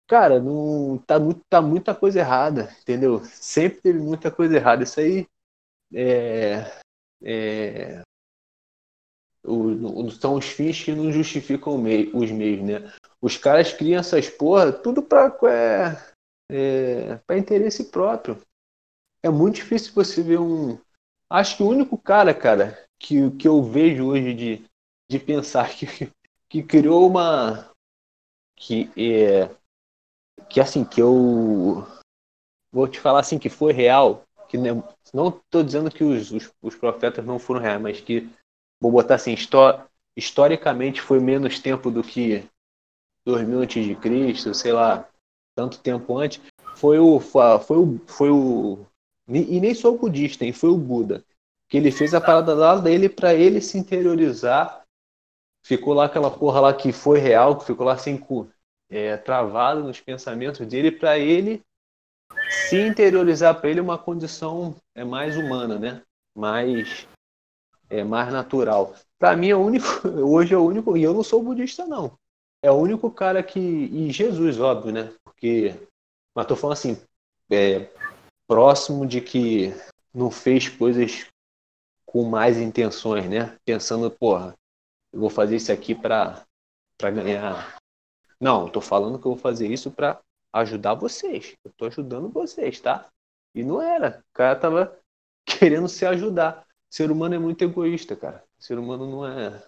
cara, 0.10 0.40
não 0.40 0.98
tá, 1.06 1.16
tá 1.48 1.62
muita 1.62 1.94
coisa 1.94 2.20
errada, 2.20 2.76
entendeu? 2.82 3.24
Sempre 3.26 3.80
teve 3.80 4.00
muita 4.00 4.32
coisa 4.32 4.56
errada. 4.56 4.84
Isso 4.84 5.00
aí 5.00 5.28
é, 5.94 6.66
é 7.22 8.02
o, 9.50 10.12
são 10.12 10.36
os 10.36 10.46
fins 10.46 10.84
que 10.84 10.92
não 10.92 11.12
justificam 11.12 11.76
os 11.76 12.32
meios, 12.32 12.62
né? 12.62 12.94
Os 13.22 13.38
caras 13.38 13.74
criam 13.74 14.00
essas 14.00 14.30
porra 14.30 14.72
tudo 14.72 15.02
para 15.02 15.36
é, 15.50 16.14
é, 16.52 17.16
para 17.28 17.38
interesse 17.38 17.86
próprio. 17.86 18.42
É 19.24 19.30
muito 19.30 19.56
difícil 19.56 19.94
você 19.94 20.22
ver 20.22 20.40
um. 20.40 20.80
Acho 21.30 21.58
que 21.58 21.64
o 21.64 21.68
único 21.68 21.98
cara, 21.98 22.34
cara, 22.34 22.86
que, 22.98 23.32
que 23.32 23.48
eu 23.48 23.62
vejo 23.62 24.08
hoje 24.08 24.34
de, 24.34 24.66
de 25.10 25.20
pensar 25.20 25.70
que, 25.76 25.86
que 26.48 26.64
criou 26.64 27.08
uma. 27.08 27.70
que 28.56 28.90
é, 28.96 29.50
que 30.50 30.62
assim, 30.62 30.86
que 30.86 31.02
eu 31.02 31.86
vou 32.72 32.88
te 32.88 33.00
falar 33.00 33.20
assim, 33.20 33.38
que 33.38 33.50
foi 33.50 33.74
real, 33.74 34.24
que 34.48 34.58
não 34.58 35.30
estou 35.30 35.64
dizendo 35.64 35.92
que 35.92 36.04
os, 36.04 36.32
os, 36.32 36.52
os, 36.62 36.76
profetas 36.76 37.26
não 37.26 37.38
foram 37.38 37.62
reais, 37.62 37.82
mas 37.82 38.02
que, 38.02 38.30
vou 38.82 38.92
botar 38.92 39.16
assim, 39.16 39.36
historicamente 40.16 41.02
foi 41.02 41.20
menos 41.20 41.60
tempo 41.60 41.92
do 41.92 42.04
que 42.04 42.44
2000 43.26 43.60
antes 43.60 43.86
de 43.86 43.96
Cristo, 43.96 44.54
sei 44.54 44.72
lá, 44.72 45.08
tanto 45.56 45.80
tempo 45.80 46.18
antes, 46.18 46.42
foi 46.76 46.98
o, 47.00 47.20
foi 47.20 47.78
o, 47.78 48.00
foi 48.08 48.30
o, 48.30 48.86
e 49.28 49.60
nem 49.60 49.74
sou 49.74 49.98
budista, 49.98 50.46
hein, 50.46 50.54
foi 50.54 50.70
o 50.70 50.78
Buda, 50.78 51.24
que 51.68 51.78
ele 51.78 51.92
fez 51.92 52.14
a 52.14 52.22
parada 52.22 52.54
lá 52.54 52.76
dele 52.78 53.10
para 53.10 53.34
ele 53.34 53.62
se 53.62 53.78
interiorizar, 53.78 54.84
ficou 55.66 55.94
lá 55.94 56.06
aquela 56.06 56.32
porra 56.32 56.62
lá 56.62 56.74
que 56.74 56.92
foi 56.92 57.20
real, 57.20 57.58
que 57.58 57.66
ficou 57.66 57.86
lá 57.86 57.98
sem 57.98 58.18
cu 58.18 58.50
é, 58.90 59.16
travado 59.18 59.84
nos 59.84 60.00
pensamentos 60.02 60.66
dele 60.66 60.92
para 60.92 61.20
ele 61.20 61.62
se 62.50 62.80
interiorizar 62.80 63.60
para 63.60 63.70
ele 63.70 63.80
uma 63.80 63.98
condição 63.98 64.76
é 64.96 65.04
mais 65.04 65.38
humana, 65.38 65.78
né? 65.78 66.02
Mais 66.36 67.08
é 67.90 68.04
mais 68.04 68.32
natural. 68.32 68.94
Para 69.18 69.36
mim 69.36 69.50
é 69.50 69.56
o 69.56 69.60
único, 69.60 70.08
hoje 70.08 70.54
é 70.54 70.58
o 70.58 70.66
único, 70.66 70.96
e 70.98 71.04
eu 71.04 71.14
não 71.14 71.24
sou 71.24 71.44
budista 71.44 71.86
não. 71.86 72.18
É 72.62 72.70
o 72.70 72.76
único 72.76 73.10
cara 73.10 73.42
que 73.42 73.60
e 73.60 74.12
Jesus, 74.12 74.60
óbvio, 74.60 74.92
né? 74.92 75.14
Porque 75.24 75.74
mas 76.36 76.46
tô 76.46 76.56
falando 76.56 76.78
assim, 76.78 77.02
é, 77.50 77.90
próximo 78.48 79.06
de 79.06 79.22
que 79.22 79.74
não 80.14 80.30
fez 80.30 80.70
coisas 80.70 81.28
com 82.06 82.24
mais 82.24 82.58
intenções, 82.58 83.30
né? 83.30 83.58
Pensando, 83.66 84.10
porra, 84.12 84.54
eu 85.14 85.20
vou 85.20 85.30
fazer 85.30 85.56
isso 85.56 85.72
aqui 85.72 85.96
para 85.96 86.44
para 86.98 87.12
ganhar 87.12 87.80
não, 88.40 88.70
tô 88.70 88.80
falando 88.80 89.20
que 89.20 89.26
eu 89.26 89.34
vou 89.34 89.42
fazer 89.42 89.68
isso 89.68 89.92
para 89.92 90.22
ajudar 90.54 90.94
vocês. 90.94 91.58
Eu 91.64 91.72
tô 91.76 91.86
ajudando 91.86 92.30
vocês, 92.30 92.80
tá? 92.80 93.08
E 93.54 93.64
não 93.64 93.82
era. 93.82 94.24
O 94.30 94.34
cara 94.34 94.56
tava 94.56 94.98
querendo 95.46 95.90
se 95.90 96.06
ajudar. 96.06 96.66
Ser 96.90 97.12
humano 97.12 97.36
é 97.36 97.40
muito 97.40 97.64
egoísta, 97.64 98.16
cara. 98.16 98.44
O 98.60 98.64
ser 98.64 98.78
humano 98.78 99.10
não 99.10 99.28
é, 99.28 99.64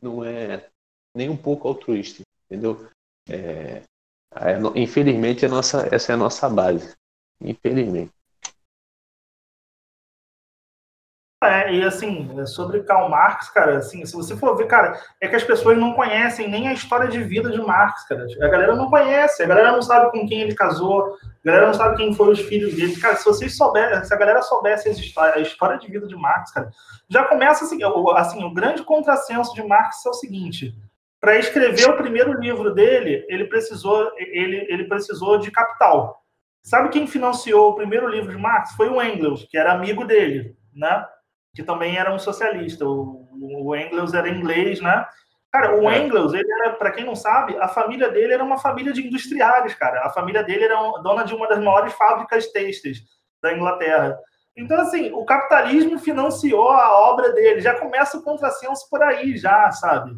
não 0.00 0.24
é 0.24 0.68
nem 1.14 1.28
um 1.28 1.36
pouco 1.36 1.68
altruísta, 1.68 2.22
entendeu? 2.44 2.88
É, 3.28 3.82
é, 4.34 4.58
infelizmente, 4.74 5.46
a 5.46 5.48
nossa, 5.48 5.88
essa 5.92 6.12
é 6.12 6.14
a 6.14 6.18
nossa 6.18 6.48
base. 6.48 6.94
Infelizmente. 7.40 8.12
É, 11.46 11.72
e 11.72 11.82
assim, 11.84 12.44
sobre 12.46 12.82
Karl 12.82 13.08
Marx, 13.08 13.48
cara, 13.50 13.78
assim, 13.78 14.04
se 14.04 14.14
você 14.14 14.36
for 14.36 14.56
ver, 14.56 14.66
cara, 14.66 14.98
é 15.20 15.28
que 15.28 15.36
as 15.36 15.44
pessoas 15.44 15.78
não 15.78 15.92
conhecem 15.94 16.48
nem 16.48 16.68
a 16.68 16.72
história 16.72 17.08
de 17.08 17.22
vida 17.22 17.50
de 17.50 17.58
Marx, 17.58 18.06
cara. 18.08 18.26
A 18.40 18.48
galera 18.48 18.74
não 18.74 18.90
conhece, 18.90 19.42
a 19.42 19.46
galera 19.46 19.72
não 19.72 19.82
sabe 19.82 20.10
com 20.10 20.26
quem 20.26 20.40
ele 20.40 20.54
casou, 20.54 21.16
a 21.22 21.46
galera 21.46 21.66
não 21.66 21.74
sabe 21.74 21.96
quem 21.96 22.14
foram 22.14 22.32
os 22.32 22.40
filhos 22.40 22.74
dele. 22.74 22.96
Cara, 22.96 23.16
se 23.16 23.24
vocês 23.24 23.56
souberem, 23.56 24.04
se 24.04 24.12
a 24.12 24.16
galera 24.16 24.42
soubesse 24.42 24.88
a 24.88 25.38
história 25.38 25.78
de 25.78 25.90
vida 25.90 26.06
de 26.06 26.16
Marx, 26.16 26.52
cara, 26.52 26.70
já 27.08 27.24
começa 27.24 27.64
assim, 27.64 27.78
assim 28.16 28.44
o 28.44 28.52
grande 28.52 28.82
contrassenso 28.82 29.54
de 29.54 29.62
Marx 29.62 30.04
é 30.04 30.10
o 30.10 30.14
seguinte: 30.14 30.74
para 31.20 31.38
escrever 31.38 31.88
o 31.88 31.96
primeiro 31.96 32.38
livro 32.40 32.74
dele, 32.74 33.24
ele 33.28 33.44
precisou, 33.46 34.10
ele, 34.16 34.66
ele 34.68 34.84
precisou 34.84 35.38
de 35.38 35.50
capital. 35.50 36.22
Sabe 36.62 36.88
quem 36.88 37.06
financiou 37.06 37.70
o 37.70 37.74
primeiro 37.76 38.08
livro 38.08 38.32
de 38.32 38.38
Marx? 38.38 38.72
Foi 38.72 38.88
o 38.88 39.00
Engels, 39.00 39.46
que 39.48 39.56
era 39.56 39.72
amigo 39.72 40.04
dele, 40.04 40.56
né? 40.74 41.04
Que 41.56 41.62
também 41.62 41.96
era 41.96 42.12
um 42.12 42.18
socialista. 42.18 42.86
O, 42.86 43.26
o 43.32 43.74
Engels 43.74 44.12
era 44.12 44.28
inglês, 44.28 44.78
né? 44.82 45.06
Cara, 45.50 45.74
o 45.74 45.90
é. 45.90 45.98
Engels, 45.98 46.34
ele 46.34 46.52
era, 46.60 46.74
para 46.74 46.90
quem 46.90 47.02
não 47.02 47.16
sabe, 47.16 47.56
a 47.58 47.66
família 47.66 48.10
dele 48.10 48.34
era 48.34 48.44
uma 48.44 48.58
família 48.58 48.92
de 48.92 49.06
industriais, 49.06 49.74
cara. 49.74 50.06
A 50.06 50.10
família 50.10 50.44
dele 50.44 50.64
era 50.64 50.76
dona 51.02 51.24
de 51.24 51.34
uma 51.34 51.48
das 51.48 51.58
maiores 51.58 51.94
fábricas 51.94 52.52
têxteis 52.52 52.98
da 53.42 53.54
Inglaterra. 53.54 54.18
Então, 54.54 54.78
assim, 54.78 55.10
o 55.12 55.24
capitalismo 55.24 55.98
financiou 55.98 56.70
a 56.70 57.00
obra 57.08 57.32
dele. 57.32 57.62
Já 57.62 57.74
começa 57.74 58.18
o 58.18 58.22
contrassenso 58.22 58.86
por 58.90 59.02
aí, 59.02 59.38
já, 59.38 59.70
sabe? 59.72 60.12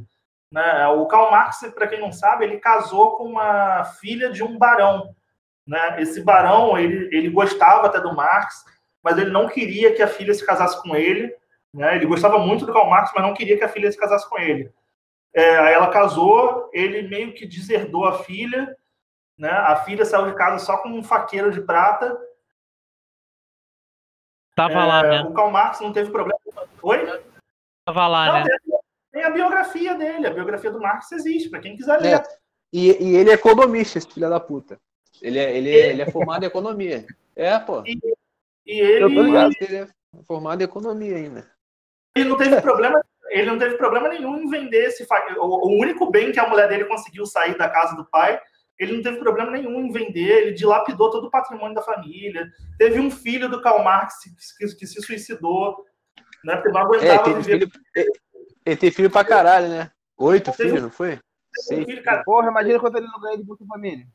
Né? 0.51 0.89
O 0.89 1.07
Karl 1.07 1.31
Marx, 1.31 1.61
para 1.73 1.87
quem 1.87 2.01
não 2.01 2.11
sabe, 2.11 2.45
ele 2.45 2.59
casou 2.59 3.17
com 3.17 3.25
uma 3.25 3.85
filha 4.01 4.31
de 4.31 4.43
um 4.43 4.59
barão. 4.59 5.15
Né? 5.65 6.01
Esse 6.03 6.21
barão, 6.21 6.77
ele, 6.77 7.09
ele 7.17 7.31
gostava 7.31 7.87
até 7.87 8.01
do 8.01 8.15
Marx, 8.15 8.65
mas 9.09 9.17
ele 9.17 9.31
não 9.31 9.49
queria 9.49 9.95
que 9.95 10.03
a 10.03 10.07
filha 10.07 10.35
se 10.35 10.45
casasse 10.45 10.83
com 10.83 10.95
ele. 10.95 11.35
Né? 11.73 11.97
Ele 11.97 12.05
gostava 12.05 12.39
muito 12.39 12.67
do 12.67 12.73
Karl 12.75 12.91
Marx, 12.91 13.11
mas 13.15 13.25
não 13.25 13.33
queria 13.33 13.57
que 13.57 13.65
a 13.65 13.69
filha 13.69 13.91
se 13.91 13.97
casasse 13.97 14.29
com 14.29 14.39
ele. 14.39 14.71
É, 15.33 15.57
aí 15.57 15.73
ela 15.73 15.89
casou, 15.89 16.69
ele 16.75 17.09
meio 17.09 17.33
que 17.33 17.47
deserdou 17.47 18.05
a 18.05 18.19
filha, 18.19 18.77
né? 19.39 19.51
A 19.51 19.77
filha 19.77 20.05
saiu 20.05 20.27
de 20.27 20.37
casa 20.37 20.63
só 20.63 20.77
com 20.77 20.91
um 20.91 21.03
faqueiro 21.03 21.51
de 21.51 21.63
prata. 21.63 22.19
Tava 24.55 24.75
é, 24.75 24.85
lá, 24.85 25.03
né? 25.03 25.23
O 25.23 25.33
Karl 25.33 25.51
Marx 25.51 25.81
não 25.81 25.93
teve 25.93 26.11
problema. 26.11 26.39
Oi? 26.83 27.23
Tava 27.87 28.09
lá, 28.09 28.27
não, 28.27 28.33
né? 28.35 28.45
Tem, 28.45 28.81
tem, 29.13 29.23
a 29.23 29.31
biografia 29.31 29.95
dele, 29.95 30.27
a 30.27 30.35
biografia 30.35 30.71
do 30.71 30.81
Marx 30.81 31.11
existe, 31.13 31.49
para 31.49 31.61
quem 31.61 31.77
quiser 31.77 31.99
ler. 31.99 32.17
É. 32.17 32.23
E, 32.71 33.03
e, 33.03 33.17
ele 33.17 33.31
é 33.31 33.35
economista, 33.35 33.97
esse 33.97 34.11
filho 34.11 34.29
da 34.29 34.39
puta. 34.39 34.79
Ele 35.23 35.39
é, 35.39 35.57
ele, 35.57 35.71
é, 35.71 35.91
ele 35.91 36.03
é 36.03 36.11
formado 36.11 36.43
em 36.43 36.47
economia. 36.47 37.07
É, 37.35 37.59
pô. 37.59 37.83
E, 37.87 37.99
e 38.69 38.79
ele. 38.79 39.05
Eu 39.05 39.15
tô 39.15 39.23
ligado 39.23 39.55
ele 39.61 39.77
é 39.77 39.89
formado 40.27 40.61
em 40.61 40.65
economia 40.65 41.17
ainda. 41.17 41.51
Ele 42.15 42.29
não 42.29 42.37
teve 42.37 42.61
problema. 42.61 43.03
Ele 43.31 43.47
não 43.47 43.59
teve 43.59 43.77
problema 43.77 44.09
nenhum 44.09 44.39
em 44.39 44.49
vender 44.49 44.85
esse. 44.85 45.07
O 45.39 45.81
único 45.81 46.11
bem 46.11 46.31
que 46.31 46.41
a 46.41 46.49
mulher 46.49 46.69
dele 46.69 46.85
conseguiu 46.85 47.27
sair 47.27 47.57
da 47.57 47.69
casa 47.69 47.97
do 47.97 48.09
pai, 48.09 48.41
ele 48.79 48.97
não 48.97 49.03
teve 49.03 49.19
problema 49.19 49.51
nenhum 49.51 49.81
em 49.81 49.93
vender. 49.93 50.43
Ele 50.43 50.53
dilapidou 50.53 51.11
todo 51.11 51.27
o 51.27 51.31
patrimônio 51.31 51.75
da 51.75 51.83
família. 51.83 52.47
Teve 52.79 53.01
um 53.01 53.11
filho 53.11 53.49
do 53.49 53.61
Karl 53.61 53.83
Marx 53.83 54.15
que, 54.59 54.67
que 54.77 54.87
se 54.87 55.03
suicidou, 55.03 55.85
né? 56.45 56.57
Porque 56.57 56.71
não 56.71 56.81
aguentava 56.81 57.31
é, 57.31 57.35
viver. 57.35 57.59
Filho, 57.59 57.73
ele 58.65 58.77
teve 58.77 58.95
filho 58.95 59.11
pra 59.11 59.25
caralho, 59.25 59.69
né? 59.69 59.91
Oito 60.19 60.53
filhos, 60.53 60.83
não 60.83 60.91
foi? 60.91 61.19
Seis. 61.55 61.85
Filho, 61.85 62.03
cara. 62.03 62.23
Porra, 62.25 62.49
imagina 62.49 62.79
quanto 62.81 62.97
ele 62.97 63.07
não 63.07 63.21
ganha 63.21 63.39
de 63.39 63.45
Bolsa 63.45 63.65
Família. 63.67 64.07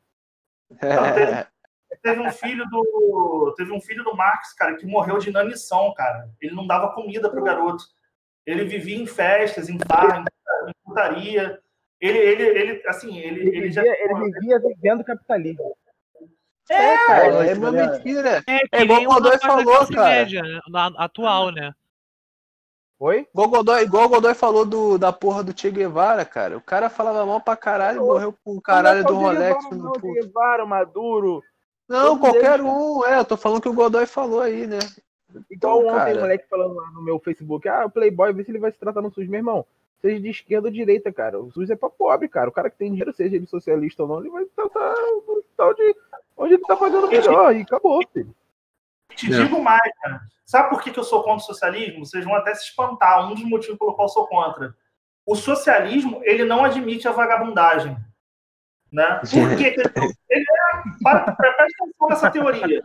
Não, 0.70 0.78
teve, 0.78 1.46
teve 2.02 2.20
um 2.20 2.30
filho 2.30 2.64
do 2.68 3.54
teve 3.56 3.72
um 3.72 3.80
filho 3.80 4.04
do 4.04 4.16
Marx, 4.16 4.52
cara, 4.54 4.76
que 4.76 4.86
morreu 4.86 5.18
de 5.18 5.30
inanição, 5.30 5.92
cara. 5.94 6.28
Ele 6.40 6.54
não 6.54 6.66
dava 6.66 6.92
comida 6.92 7.28
pro 7.30 7.42
garoto. 7.42 7.84
Ele 8.46 8.64
vivia 8.64 8.96
em 8.96 9.06
festas, 9.06 9.68
em 9.68 9.78
bar, 9.78 10.24
em 10.68 10.72
putaria. 10.84 11.58
Ele, 12.00 12.18
ele, 12.18 12.42
ele, 12.42 12.82
assim, 12.88 13.18
ele, 13.18 13.40
ele, 13.40 13.56
ele 13.56 13.70
já 13.72 13.82
ele 13.82 14.14
vivia 14.32 14.58
vivendo 14.58 15.02
capitalismo. 15.04 15.74
É, 16.68 16.96
cara, 17.06 17.06
cara, 17.06 17.46
é 17.46 17.54
uma 17.54 17.72
mentira. 17.72 18.42
É, 18.46 18.78
É 18.78 18.82
igual 18.82 19.02
o 19.02 19.04
Godoy 19.06 19.38
falou, 19.38 19.86
cara. 19.88 20.08
média, 20.08 20.42
né, 20.42 20.60
na- 20.68 20.92
atual, 20.98 21.50
né? 21.50 21.72
Oi? 22.98 23.26
Igual 23.32 23.48
o 23.48 23.50
Godoy, 23.50 23.82
igual 23.82 24.04
o 24.04 24.08
Godoy 24.08 24.34
falou 24.34 24.64
do, 24.64 24.96
da 24.98 25.12
porra 25.12 25.42
do 25.42 25.58
Che 25.58 25.70
Guevara, 25.70 26.24
cara. 26.24 26.56
O 26.56 26.60
cara 26.60 26.88
falava 26.88 27.26
mal 27.26 27.40
pra 27.40 27.56
caralho 27.56 27.98
e 27.98 28.06
morreu 28.06 28.32
com 28.44 28.56
o 28.56 28.62
caralho 28.62 29.00
é 29.00 29.02
do 29.04 29.14
o 29.14 29.16
Rolex. 29.18 29.56
Guevara, 29.64 29.76
no 29.76 29.84
não. 29.84 29.92
Guevara, 30.12 30.66
Maduro. 30.66 31.42
Não, 31.88 32.18
todos 32.18 32.20
qualquer 32.20 32.60
eles, 32.60 32.66
um. 32.66 33.04
É, 33.06 33.18
eu 33.18 33.24
tô 33.24 33.36
falando 33.36 33.60
que 33.60 33.68
o 33.68 33.74
Godoy 33.74 34.06
falou 34.06 34.40
aí, 34.40 34.66
né? 34.66 34.78
Igual 35.50 35.80
Então, 35.80 35.94
ontem 35.94 35.96
cara. 35.96 36.16
o 36.16 36.20
moleque 36.20 36.48
falando 36.48 36.74
lá 36.74 36.90
no 36.90 37.02
meu 37.02 37.18
Facebook, 37.18 37.68
ah, 37.68 37.86
o 37.86 37.90
Playboy, 37.90 38.32
vê 38.32 38.44
se 38.44 38.50
ele 38.50 38.58
vai 38.58 38.70
se 38.72 38.78
tratar 38.78 39.02
no 39.02 39.12
SUS, 39.12 39.26
meu 39.28 39.38
irmão. 39.38 39.66
Seja 40.00 40.20
de 40.20 40.28
esquerda 40.28 40.68
ou 40.68 40.72
direita, 40.72 41.12
cara. 41.12 41.40
O 41.40 41.50
SUS 41.50 41.70
é 41.70 41.76
pra 41.76 41.88
pobre, 41.90 42.28
cara. 42.28 42.48
O 42.48 42.52
cara 42.52 42.68
que 42.70 42.76
tem 42.76 42.90
dinheiro, 42.90 43.12
seja 43.12 43.36
ele 43.36 43.46
socialista 43.46 44.02
ou 44.02 44.08
não, 44.08 44.20
ele 44.20 44.30
vai 44.30 44.44
tratar 44.44 44.94
no 45.26 45.38
hospital 45.38 45.74
de 45.74 45.96
onde 46.36 46.54
ele 46.54 46.62
tá 46.62 46.76
pagando 46.76 47.08
melhor. 47.08 47.56
E 47.56 47.62
acabou, 47.62 48.00
filho. 48.12 48.34
Te 49.14 49.32
É. 49.32 49.36
digo 49.42 49.62
mais, 49.62 49.80
cara. 50.02 50.20
Sabe 50.44 50.68
por 50.68 50.82
que, 50.82 50.90
que 50.90 50.98
eu 50.98 51.04
sou 51.04 51.22
contra 51.22 51.42
o 51.42 51.46
socialismo? 51.46 52.04
Vocês 52.04 52.24
vão 52.24 52.34
até 52.34 52.54
se 52.54 52.64
espantar. 52.64 53.26
Um 53.26 53.34
dos 53.34 53.44
motivos 53.44 53.78
pelo 53.78 53.94
qual 53.94 54.06
eu 54.06 54.12
sou 54.12 54.26
contra. 54.26 54.74
O 55.26 55.34
socialismo, 55.34 56.20
ele 56.24 56.44
não 56.44 56.64
admite 56.64 57.08
a 57.08 57.12
vagabundagem. 57.12 57.96
Né? 58.92 59.20
Por 59.20 59.26
que 59.56 59.70
que 59.70 59.80
ele, 59.80 60.14
ele 60.28 60.42
é... 60.42 60.43
Para, 61.04 61.32
presta 61.32 61.62
atenção 61.64 62.08
nessa 62.08 62.30
teoria. 62.30 62.82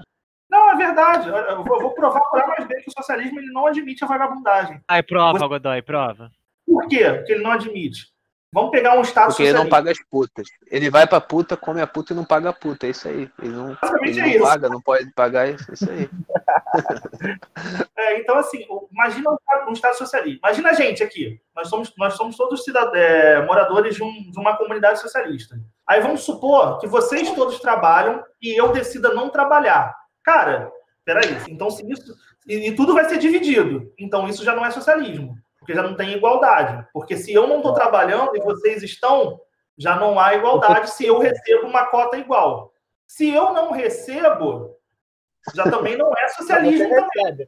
Não, 0.50 0.72
é 0.72 0.76
verdade. 0.76 1.30
Eu 1.30 1.64
vou, 1.64 1.76
eu 1.78 1.82
vou 1.84 1.94
provar 1.96 2.22
por 2.30 2.41
A 2.41 2.48
mais 2.48 2.68
B 2.68 2.76
que 2.82 2.90
o 2.90 2.94
socialismo 2.94 3.40
ele 3.40 3.52
não 3.52 3.66
admite 3.68 4.04
a 4.04 4.08
vagabundagem. 4.08 4.82
Ai, 4.88 5.02
prova, 5.04 5.40
Você- 5.40 5.48
Godoy, 5.48 5.82
prova. 5.82 6.32
Por 6.68 6.88
quê 6.88 7.24
que 7.24 7.32
ele 7.34 7.44
não 7.44 7.52
admite? 7.52 8.08
Vamos 8.52 8.72
pegar 8.72 8.98
um 8.98 9.02
Estado 9.02 9.28
Porque 9.28 9.44
ele 9.44 9.54
não 9.54 9.62
socialista. 9.66 9.78
paga 9.78 9.91
as 9.91 10.10
putas. 10.10 10.48
Ele 10.72 10.90
vai 10.90 11.06
pra 11.08 11.22
puta, 11.22 11.56
come 11.56 11.82
a 11.82 11.88
puta 11.88 12.14
e 12.14 12.16
não 12.16 12.26
paga 12.26 12.50
a 12.50 12.54
puta. 12.54 12.88
É 12.88 12.90
isso 12.90 13.08
aí. 13.08 13.30
Ele 13.41 13.52
não, 13.54 13.76
Basicamente 13.80 14.10
ele 14.10 14.20
é 14.20 14.24
não 14.24 14.30
isso. 14.32 14.44
paga, 14.44 14.70
não 14.70 14.82
pode 14.82 15.12
pagar 15.14 15.48
isso. 15.50 15.72
Isso 15.72 15.88
aí. 15.90 16.10
É, 17.97 18.17
então, 18.19 18.38
assim, 18.38 18.65
imagina 18.91 19.30
um, 19.31 19.35
Estado- 19.35 19.69
um 19.69 19.73
Estado 19.73 19.95
socialista. 19.97 20.39
Imagina 20.47 20.69
a 20.69 20.73
gente 20.73 21.03
aqui. 21.03 21.41
Nós 21.55 21.67
somos, 21.67 21.93
nós 21.97 22.13
somos 22.13 22.38
todos 22.38 22.63
cidad- 22.63 22.95
é, 22.95 23.45
moradores 23.45 23.95
de, 23.95 24.03
um- 24.03 24.31
de 24.31 24.39
uma 24.39 24.55
comunidade 24.57 24.99
socialista. 24.99 25.59
Aí 25.85 25.99
vamos 26.01 26.21
supor 26.21 26.80
que 26.80 26.88
vocês 26.88 27.30
todos 27.34 27.59
trabalham 27.59 28.23
e 28.41 28.55
eu 28.59 28.71
decida 28.71 29.13
não 29.13 29.30
trabalhar. 29.30 29.93
Cara, 30.23 30.71
peraí. 31.03 31.38
Então, 31.49 31.69
se 31.69 31.85
isso. 31.91 32.15
E, 32.47 32.69
e 32.69 32.76
tudo 32.76 32.93
vai 32.93 33.05
ser 33.05 33.17
dividido. 33.17 33.91
Então, 33.99 34.27
isso 34.30 34.43
já 34.45 34.55
não 34.55 34.65
é 34.65 34.71
socialismo. 34.71 35.35
Porque 35.59 35.76
já 35.76 35.84
não 35.84 35.95
tem 35.95 36.13
igualdade. 36.13 36.88
Porque 36.93 37.17
se 37.17 37.34
eu 37.34 37.47
não 37.47 37.57
estou 37.57 37.73
trabalhando 37.73 38.35
e 38.35 38.39
vocês 38.39 38.81
estão, 38.81 39.39
já 39.77 39.95
não 39.97 40.17
há 40.19 40.34
igualdade 40.35 40.89
se 40.91 41.05
eu 41.05 41.19
recebo 41.19 41.67
uma 41.67 41.85
cota 41.88 42.17
igual. 42.17 42.71
Se 43.05 43.30
eu 43.30 43.51
não 43.53 43.71
recebo, 43.71 44.76
já 45.53 45.64
também 45.64 45.98
não 45.98 46.11
é 46.18 46.28
socialismo 46.30 46.90
também. 46.90 47.48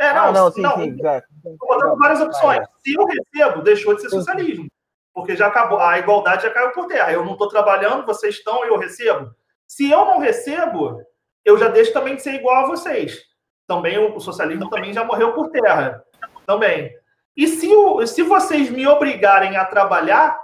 É, 0.00 0.14
não, 0.14 0.24
ah, 0.24 0.32
não, 0.32 0.50
sim, 0.50 0.62
não, 0.62 0.76
sim. 0.76 0.96
exato. 0.98 1.26
Tô 1.42 1.66
botando 1.66 1.98
várias 1.98 2.20
opções. 2.22 2.66
Se 2.82 2.94
eu 2.94 3.04
recebo, 3.04 3.62
deixou 3.62 3.94
de 3.94 4.00
ser 4.00 4.08
socialismo. 4.08 4.66
Porque 5.12 5.36
já 5.36 5.48
acabou, 5.48 5.78
a 5.78 5.98
igualdade 5.98 6.44
já 6.44 6.50
caiu 6.50 6.72
por 6.72 6.86
terra. 6.86 7.12
Eu 7.12 7.22
não 7.22 7.32
estou 7.32 7.48
trabalhando, 7.48 8.06
vocês 8.06 8.36
estão 8.36 8.64
e 8.64 8.68
eu 8.68 8.78
recebo. 8.78 9.30
Se 9.66 9.90
eu 9.90 10.06
não 10.06 10.18
recebo, 10.18 11.02
eu 11.44 11.58
já 11.58 11.68
deixo 11.68 11.92
também 11.92 12.16
de 12.16 12.22
ser 12.22 12.34
igual 12.34 12.64
a 12.64 12.68
vocês. 12.68 13.20
Também 13.66 13.98
o, 13.98 14.16
o 14.16 14.20
socialismo 14.20 14.70
também 14.70 14.92
já 14.92 15.04
morreu 15.04 15.34
por 15.34 15.50
terra. 15.50 16.02
Também. 16.46 16.90
E 17.36 17.46
se, 17.46 17.68
o, 17.68 18.06
se 18.06 18.22
vocês 18.22 18.70
me 18.70 18.86
obrigarem 18.86 19.56
a 19.58 19.66
trabalhar, 19.66 20.39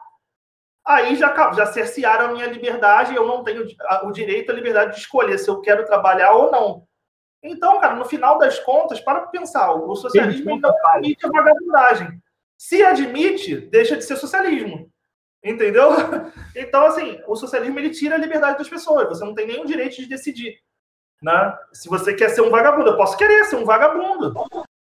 aí 0.86 1.16
já, 1.16 1.52
já 1.52 1.66
cercearam 1.66 2.26
a 2.26 2.32
minha 2.32 2.46
liberdade. 2.46 3.14
Eu 3.14 3.26
não 3.26 3.42
tenho 3.42 3.66
o 4.04 4.12
direito 4.12 4.52
à 4.52 4.54
liberdade 4.54 4.94
de 4.94 5.00
escolher 5.00 5.38
se 5.38 5.48
eu 5.48 5.60
quero 5.60 5.84
trabalhar 5.84 6.32
ou 6.32 6.50
não. 6.50 6.86
Então, 7.42 7.80
cara, 7.80 7.94
no 7.94 8.04
final 8.04 8.38
das 8.38 8.58
contas, 8.60 9.00
para 9.00 9.26
pensar, 9.26 9.72
o 9.72 9.94
socialismo 9.96 10.58
não 10.58 10.70
admite 10.84 11.26
a 11.26 11.30
vagabundagem. 11.30 12.22
Se 12.56 12.82
admite, 12.82 13.56
deixa 13.56 13.96
de 13.96 14.04
ser 14.04 14.16
socialismo. 14.16 14.90
Entendeu? 15.44 15.90
Então, 16.58 16.86
assim, 16.86 17.20
o 17.26 17.36
socialismo 17.36 17.78
ele 17.78 17.90
tira 17.90 18.14
a 18.14 18.18
liberdade 18.18 18.56
das 18.56 18.68
pessoas. 18.68 19.06
Você 19.10 19.22
não 19.22 19.34
tem 19.34 19.46
nenhum 19.46 19.66
direito 19.66 19.96
de 19.96 20.06
decidir. 20.06 20.58
Né? 21.22 21.54
Se 21.70 21.86
você 21.86 22.14
quer 22.14 22.30
ser 22.30 22.40
um 22.40 22.48
vagabundo, 22.48 22.90
eu 22.90 22.96
posso 22.96 23.14
querer 23.18 23.44
ser 23.44 23.56
um 23.56 23.64
vagabundo. 23.64 24.32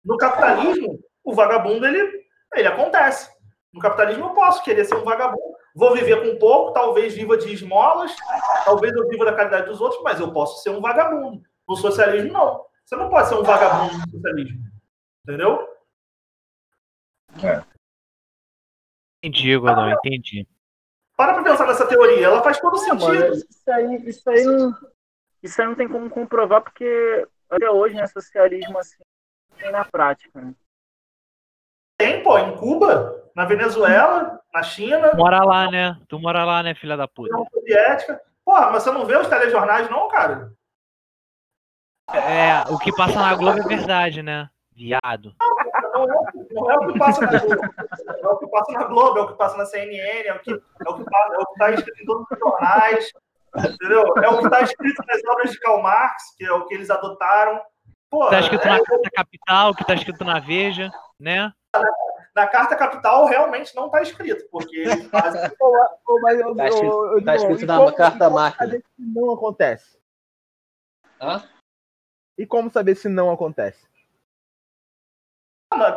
No 0.04 0.18
capitalismo, 0.18 1.00
o 1.24 1.34
vagabundo 1.34 1.88
ele, 1.88 2.26
ele 2.54 2.68
acontece. 2.68 3.30
No 3.72 3.80
capitalismo, 3.80 4.26
eu 4.26 4.30
posso 4.32 4.62
querer 4.64 4.84
ser 4.84 4.96
um 4.96 5.04
vagabundo. 5.04 5.56
Vou 5.74 5.94
viver 5.94 6.22
com 6.22 6.38
pouco, 6.38 6.74
talvez 6.74 7.14
viva 7.14 7.38
de 7.38 7.54
esmolas, 7.54 8.14
talvez 8.66 8.94
eu 8.94 9.08
viva 9.08 9.24
da 9.26 9.34
caridade 9.36 9.68
dos 9.68 9.80
outros, 9.80 10.02
mas 10.04 10.20
eu 10.20 10.32
posso 10.34 10.62
ser 10.62 10.70
um 10.70 10.82
vagabundo. 10.82 11.42
No 11.68 11.76
socialismo, 11.76 12.34
não. 12.34 12.66
Você 12.84 12.96
não 12.96 13.10
pode 13.10 13.30
ser 13.30 13.36
um 13.36 13.44
vagabundo 13.44 13.98
no 14.00 14.10
socialismo. 14.12 14.60
Entendeu? 15.24 15.68
Entendi, 19.24 19.56
Godoy, 19.58 19.94
entendi. 19.94 20.48
Para 21.16 21.36
pra 21.36 21.44
pensar 21.44 21.68
nessa 21.68 21.88
teoria, 21.88 22.26
ela 22.26 22.44
faz 22.44 22.60
todo 22.60 22.76
É, 22.76 22.80
sentido. 22.80 23.34
isso 23.36 23.72
aí, 23.72 23.96
isso 24.10 24.30
aí 24.30 24.44
não, 24.44 24.76
isso 25.44 25.62
aí 25.62 25.68
não 25.68 25.76
tem 25.76 25.88
como 25.88 26.10
comprovar, 26.10 26.62
porque 26.64 27.28
até 27.50 27.70
hoje, 27.70 27.96
né, 27.96 28.08
socialismo 28.08 28.78
assim, 28.80 28.98
tem 29.58 29.72
na 29.72 29.86
prática, 29.86 30.42
né? 30.42 30.56
Tem, 31.98 32.24
pô, 32.24 32.38
em 32.40 32.58
Cuba, 32.58 33.21
na 33.36 33.46
Venezuela, 33.46 34.40
na 34.54 34.64
China, 34.64 35.14
Mora 35.16 35.44
lá, 35.44 35.70
né? 35.70 35.98
Tu 36.08 36.20
mora 36.20 36.44
lá, 36.44 36.62
né, 36.62 36.76
filha 36.76 36.98
da 36.98 37.08
puta? 37.08 37.34
União 37.34 37.48
Soviética. 37.52 38.22
Porra, 38.44 38.72
mas 38.72 38.84
você 38.84 38.92
não 38.92 39.06
vê 39.06 39.18
os 39.18 39.28
telejornais, 39.28 39.90
não, 39.90 40.10
cara? 40.10 40.52
É, 42.14 42.64
o 42.70 42.78
que 42.78 42.94
passa 42.94 43.20
na 43.20 43.34
Globo 43.36 43.60
é 43.60 43.64
verdade, 43.64 44.22
né? 44.22 44.50
Viado. 44.74 45.34
Não 45.94 46.04
é, 46.04 46.18
não 46.52 46.72
é 46.72 46.76
o 46.76 46.92
que 46.92 47.00
passa 47.00 47.22
na 47.22 47.40
Globo. 47.40 47.62
É 48.22 48.28
o 48.28 48.38
que 48.38 48.48
passa 48.48 48.72
na 48.74 48.84
Globo, 48.86 49.20
é 49.20 49.22
o 49.22 49.28
que 49.28 49.34
passa 49.38 49.58
na 49.58 49.66
CNN, 49.66 50.28
é 50.28 50.34
o 50.34 50.40
que, 50.40 50.52
é 50.52 50.90
o 50.90 50.96
que, 50.96 51.04
passa, 51.04 51.36
é 51.36 51.38
o 51.38 51.46
que 51.46 51.60
tá 51.60 51.72
escrito 51.72 52.02
em 52.02 52.06
todos 52.06 52.26
os 52.30 52.40
jornais. 52.40 53.12
Entendeu? 53.58 54.14
É 54.24 54.30
o 54.30 54.38
que 54.40 54.46
está 54.46 54.62
escrito 54.62 55.04
nas 55.08 55.22
obras 55.26 55.52
de 55.52 55.60
Karl 55.60 55.82
Marx, 55.82 56.36
que 56.38 56.46
é 56.46 56.52
o 56.52 56.66
que 56.66 56.74
eles 56.74 56.90
adotaram. 56.90 57.62
Pô, 58.10 58.30
Tá 58.30 58.40
escrito 58.40 58.66
é, 58.66 58.70
na 58.70 58.84
Carta 58.84 59.10
Capital, 59.14 59.74
que 59.74 59.86
tá 59.86 59.94
escrito 59.94 60.26
na 60.26 60.40
Veja, 60.40 60.92
né? 61.20 61.52
Na 62.36 62.48
Carta 62.48 62.76
Capital 62.76 63.26
realmente 63.26 63.76
não 63.76 63.88
está 63.88 64.02
escrito, 64.02 64.48
porque 64.52 64.76
eles 65.04 65.08
fazem. 65.10 65.42
Ô, 65.60 66.20
mas 66.22 66.40
eu- 66.40 66.56
Tá 66.56 66.68
escrito- 66.68 67.24
tá 67.26 67.36
escrito 67.36 67.66
na 67.66 67.78
como- 67.78 67.94
carta 67.96 68.30
máquina. 68.30 68.82
não 68.98 69.32
acontece? 69.34 69.98
Hã? 71.22 71.44
E 72.38 72.46
como 72.46 72.70
saber 72.72 72.96
se 72.96 73.08
não 73.10 73.30
acontece? 73.32 73.86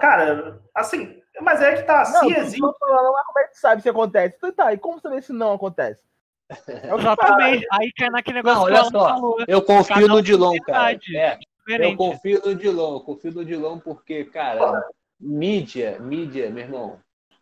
Cara, 0.01 0.61
assim, 0.75 1.21
mas 1.41 1.61
é 1.61 1.77
que 1.77 1.83
tá. 1.83 2.05
Não, 2.13 2.21
Se 2.29 2.33
existe. 2.39 2.61
falando, 2.61 3.13
como 3.27 3.39
é 3.41 3.45
que 3.45 3.53
tu 3.55 3.59
sabe 3.59 3.83
se 3.83 3.89
acontece? 3.89 4.37
Então 4.37 4.53
tá, 4.53 4.73
e 4.73 4.79
como 4.79 5.01
saber 5.01 5.23
se 5.23 5.33
não 5.33 5.53
acontece? 5.53 6.03
É. 6.69 6.95
Exatamente. 6.95 7.67
Aí 7.73 7.91
cai 7.97 8.11
naquele 8.11 8.37
negócio 8.43 8.59
Não, 8.59 8.65
olha 8.65 8.85
só. 8.85 9.09
falou. 9.09 9.37
Eu 9.49 9.63
confio 9.63 9.95
Cada 9.97 10.07
no 10.09 10.23
Dilon, 10.23 10.57
cara. 10.67 10.93
É, 11.17 11.39
eu 11.81 11.97
confio 11.97 12.41
no 12.45 12.55
Dilon, 12.55 12.95
eu 12.97 13.01
confio 13.01 13.33
no 13.33 13.45
Dilon 13.45 13.79
porque, 13.81 14.25
cara, 14.27 14.87
mídia, 15.25 15.99
mídia, 16.01 16.51
meu 16.51 16.65
irmão, 16.65 16.99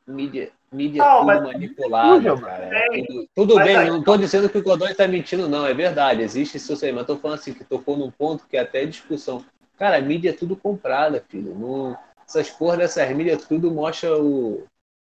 mídia, 0.06 0.50
mídia 0.70 1.02
Não, 1.02 1.26
tudo 1.26 1.82
Tudo, 2.30 2.40
cara. 2.40 2.70
é. 2.72 3.04
Tudo, 3.06 3.28
tudo 3.34 3.54
bem, 3.56 3.76
aí- 3.76 3.90
não 3.90 4.02
tô 4.02 4.16
dizendo 4.16 4.48
que 4.48 4.59
o 4.59 4.62
Godoy 4.62 4.94
tá 4.94 5.09
mentindo, 5.09 5.48
não, 5.48 5.66
é 5.66 5.74
verdade, 5.74 6.22
existe 6.22 6.56
isso 6.59 6.84
aí, 6.84 6.92
mas 6.92 7.06
tô 7.06 7.16
falando 7.16 7.38
assim, 7.38 7.52
que 7.52 7.64
tocou 7.64 7.96
num 7.96 8.10
ponto 8.10 8.46
que 8.46 8.56
é 8.56 8.60
até 8.60 8.86
discussão. 8.86 9.44
Cara, 9.76 9.96
a 9.96 10.00
mídia 10.00 10.30
é 10.30 10.32
tudo 10.32 10.54
comprada, 10.54 11.24
filho. 11.28 11.54
Não, 11.59 11.96
essas 12.26 12.48
porra 12.50 12.76
dessas 12.76 13.10
mídias 13.10 13.44
tudo 13.46 13.70
mostra 13.70 14.16
o, 14.16 14.64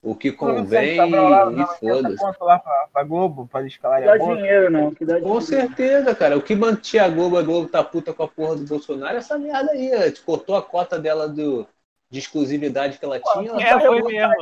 o 0.01 0.15
que 0.15 0.31
convém 0.31 0.95
Tá 0.97 1.05
lá, 1.05 1.51
e 1.51 1.79
foda-se. 1.79 2.23
lá 2.23 2.59
pra, 2.59 2.87
pra 2.93 3.03
Globo, 3.03 3.47
pra 3.51 3.65
escalar 3.67 3.99
Que 3.99 4.05
dá 4.05 4.17
dinheiro, 4.17 4.69
não. 4.69 4.93
Que 4.93 5.05
dá 5.05 5.15
Com 5.15 5.39
dinheiro. 5.39 5.41
certeza, 5.41 6.15
cara. 6.15 6.37
O 6.37 6.41
que 6.41 6.55
mantinha 6.55 7.03
a 7.03 7.09
Globo, 7.09 7.37
a 7.37 7.41
Globo 7.41 7.67
tá 7.67 7.83
puta 7.83 8.13
com 8.13 8.23
a 8.23 8.27
porra 8.27 8.55
do 8.55 8.65
Bolsonaro, 8.65 9.15
é 9.15 9.17
essa 9.17 9.37
merda 9.37 9.71
aí. 9.71 9.91
Ela 9.91 10.11
cortou 10.25 10.55
a 10.55 10.61
cota 10.61 10.97
dela 10.97 11.27
do, 11.27 11.67
de 12.13 12.19
exclusividade 12.19 12.99
que 12.99 13.05
ela 13.05 13.19
tinha. 13.19 13.49
ela 13.53 13.81
É, 13.81 13.87
foi 13.87 14.03
mesmo. 14.03 14.35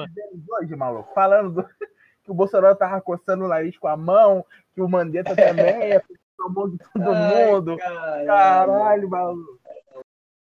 Hoje, 0.59 0.75
maluco, 0.75 1.13
falando 1.13 1.51
do- 1.53 1.63
que 2.21 2.29
o 2.29 2.33
Bolsonaro 2.33 2.75
tava 2.75 2.99
coçando 2.99 3.45
o 3.45 3.47
nariz 3.47 3.77
com 3.77 3.87
a 3.87 3.95
mão, 3.95 4.45
que 4.75 4.81
o 4.81 4.89
Mandetta 4.89 5.33
também 5.37 5.93
é 5.95 6.01
tomou 6.37 6.67
de 6.67 6.77
todo 6.77 7.13
Ai, 7.13 7.15
mundo. 7.15 7.77
Caralho, 7.77 8.27
Caralho, 8.27 9.09
maluco. 9.09 9.59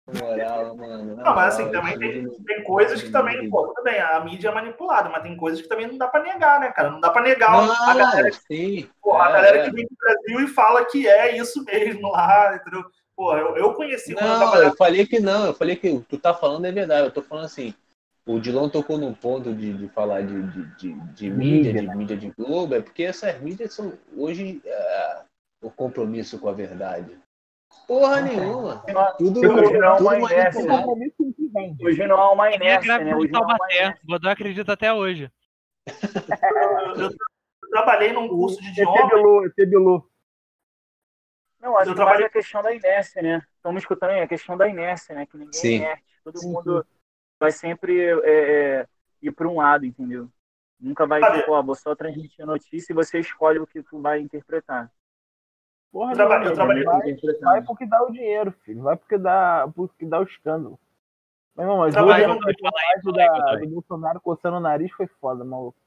moral, 0.07 0.77
mano. 0.77 1.15
Não, 1.17 1.35
mas 1.35 1.53
assim, 1.53 1.65
moral, 1.65 1.81
também 1.81 1.99
tem, 1.99 2.43
tem 2.45 2.63
coisas 2.63 3.01
que 3.01 3.11
também, 3.11 3.49
pô, 3.49 3.67
tudo 3.67 3.83
bem, 3.83 3.99
a 3.99 4.21
mídia 4.21 4.47
é 4.47 4.53
manipulada, 4.53 5.09
mas 5.09 5.21
tem 5.21 5.35
coisas 5.35 5.61
que 5.61 5.67
também 5.67 5.85
não 5.87 5.97
dá 5.97 6.07
pra 6.07 6.23
negar, 6.23 6.61
né, 6.61 6.71
cara? 6.71 6.91
Não 6.91 7.01
dá 7.01 7.09
pra 7.09 7.23
negar 7.23 7.53
a 7.53 7.93
galera, 7.93 8.23
Não, 8.23 8.31
sim. 8.47 8.89
pô, 9.01 9.17
a 9.17 9.27
é, 9.27 9.33
galera 9.33 9.57
é. 9.57 9.63
que 9.65 9.71
vem 9.71 9.85
pro 9.85 9.97
Brasil 9.99 10.39
e 10.45 10.47
fala 10.47 10.85
que 10.85 11.05
é 11.05 11.35
isso 11.35 11.61
mesmo 11.65 12.09
lá, 12.09 12.55
entendeu? 12.55 12.85
Pô, 13.17 13.35
eu, 13.35 13.57
eu 13.57 13.73
conheci 13.73 14.11
eu 14.11 14.21
Não, 14.21 14.37
trabalhava. 14.37 14.63
eu 14.63 14.75
falei 14.77 15.05
que 15.07 15.19
não, 15.19 15.47
eu 15.47 15.53
falei 15.53 15.75
que 15.75 15.89
o 15.89 16.01
que 16.01 16.07
tu 16.09 16.17
tá 16.19 16.33
falando 16.33 16.65
é 16.65 16.71
verdade. 16.71 17.07
Eu 17.07 17.11
tô 17.11 17.21
falando 17.23 17.45
assim, 17.45 17.73
o 18.27 18.39
Dilon 18.39 18.69
tocou 18.69 18.97
num 18.97 19.13
ponto 19.13 19.53
de, 19.53 19.73
de 19.73 19.87
falar 19.89 20.21
de, 20.21 20.43
de, 20.51 20.63
de, 20.75 20.93
de 21.13 21.29
mídia, 21.29 21.73
Mídia, 21.73 21.81
de 21.81 21.87
né? 21.87 21.95
mídia 21.95 22.15
de 22.17 22.29
Globo, 22.29 22.75
é 22.75 22.81
porque 22.81 23.03
essas 23.03 23.41
mídias 23.41 23.73
são 23.73 23.91
hoje. 24.15 24.61
é, 24.63 25.21
o 25.61 25.71
compromisso 25.71 26.39
com 26.39 26.49
a 26.49 26.53
verdade? 26.53 27.17
Porra 27.87 28.21
nenhuma. 28.21 28.83
Tudo, 29.17 29.39
Hoje 29.39 29.77
não 29.77 29.87
é 29.87 29.99
uma 29.99 30.31
inércia, 30.31 30.61
vende. 31.53 31.85
Hoje 31.85 32.07
não 32.07 32.17
há 32.17 32.31
uma 32.31 32.49
É 32.49 32.55
inércia, 32.55 32.81
grave 32.81 33.05
né? 33.05 33.15
Hoje 33.15 33.31
não 33.31 33.41
há 33.41 33.45
uma 33.45 33.71
inércia. 33.71 34.31
Acredita 34.31 34.73
até 34.73 34.93
hoje. 34.93 35.31
Eu, 36.97 37.09
eu 37.09 37.69
trabalhei 37.69 38.13
num 38.13 38.27
curso 38.27 38.61
de 38.61 38.69
idioma. 38.69 39.07
Bilu, 39.09 39.45
ET 39.45 39.69
Bilu. 39.69 40.09
Não, 41.59 41.77
acho 41.77 41.93
que 41.93 41.99
mais 41.99 42.21
a 42.23 42.29
questão 42.29 42.61
da 42.61 42.73
inércia, 42.73 43.21
né? 43.21 43.41
Estamos 43.55 43.81
escutando 43.81 44.11
aí 44.11 44.21
a 44.21 44.27
questão 44.27 44.55
da 44.55 44.67
inércia, 44.67 45.15
né? 45.15 45.25
Que 45.25 45.37
ninguém 45.37 45.53
Sim. 45.53 45.67
é 45.67 45.77
inerte. 45.77 46.03
Todo 46.23 46.39
Sim, 46.39 46.53
mundo 46.53 46.85
vai 47.39 47.51
sempre 47.51 47.99
é, 48.23 48.79
é, 48.81 48.87
ir 49.21 49.31
para 49.31 49.47
um 49.47 49.57
lado, 49.57 49.85
entendeu? 49.85 50.29
Nunca 50.79 51.07
vai, 51.07 51.19
tipo, 51.39 51.51
ó, 51.51 51.63
vou 51.63 51.73
só 51.75 51.95
transmitir 51.95 52.43
a 52.43 52.45
notícia 52.45 52.93
e 52.93 52.95
você 52.95 53.19
escolhe 53.19 53.59
o 53.59 53.65
que 53.65 53.81
tu 53.81 53.99
vai 53.99 54.19
interpretar. 54.19 54.91
Porra, 55.91 56.11
Eu 56.11 56.15
traba- 56.15 56.39
nenhuma, 56.39 56.51
eu 56.51 56.55
trabalhei- 56.55 56.83
vai, 56.83 57.09
Interpretar. 57.09 57.49
vai 57.53 57.63
porque 57.63 57.85
dá 57.85 58.03
o 58.03 58.11
dinheiro, 58.11 58.51
filho. 58.63 58.83
Vai 58.83 58.95
porque 58.95 59.17
dá, 59.17 59.67
porque 59.75 60.05
dá 60.05 60.19
o 60.19 60.23
escândalo. 60.23 60.79
Meu 61.55 61.63
irmão, 61.63 61.77
mas 61.79 61.95
hoje 61.95 62.21
reportagem 62.21 63.13
da, 63.13 63.55
do 63.55 63.67
Bolsonaro 63.69 64.21
coçando 64.21 64.57
o 64.57 64.59
nariz 64.59 64.91
foi 64.91 65.07
foda, 65.07 65.43
maluco. 65.43 65.77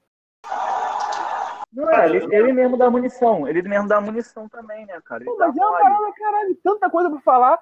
Não, 1.72 1.88
é, 1.90 2.06
ele, 2.09 2.34
ele 2.34 2.52
mesmo 2.52 2.76
dá 2.76 2.90
munição. 2.90 3.47
Ele 3.47 3.62
mesmo 3.62 3.86
dá 3.88 4.01
munição 4.01 4.48
também, 4.48 4.84
né, 4.86 5.01
cara? 5.05 5.24
Pô, 5.24 5.36
mas 5.38 5.56
é 5.56 5.60
uma 5.66 5.78
parada, 5.78 6.12
caralho, 6.12 6.56
tanta 6.62 6.90
coisa 6.90 7.10
pra 7.10 7.20
falar. 7.20 7.59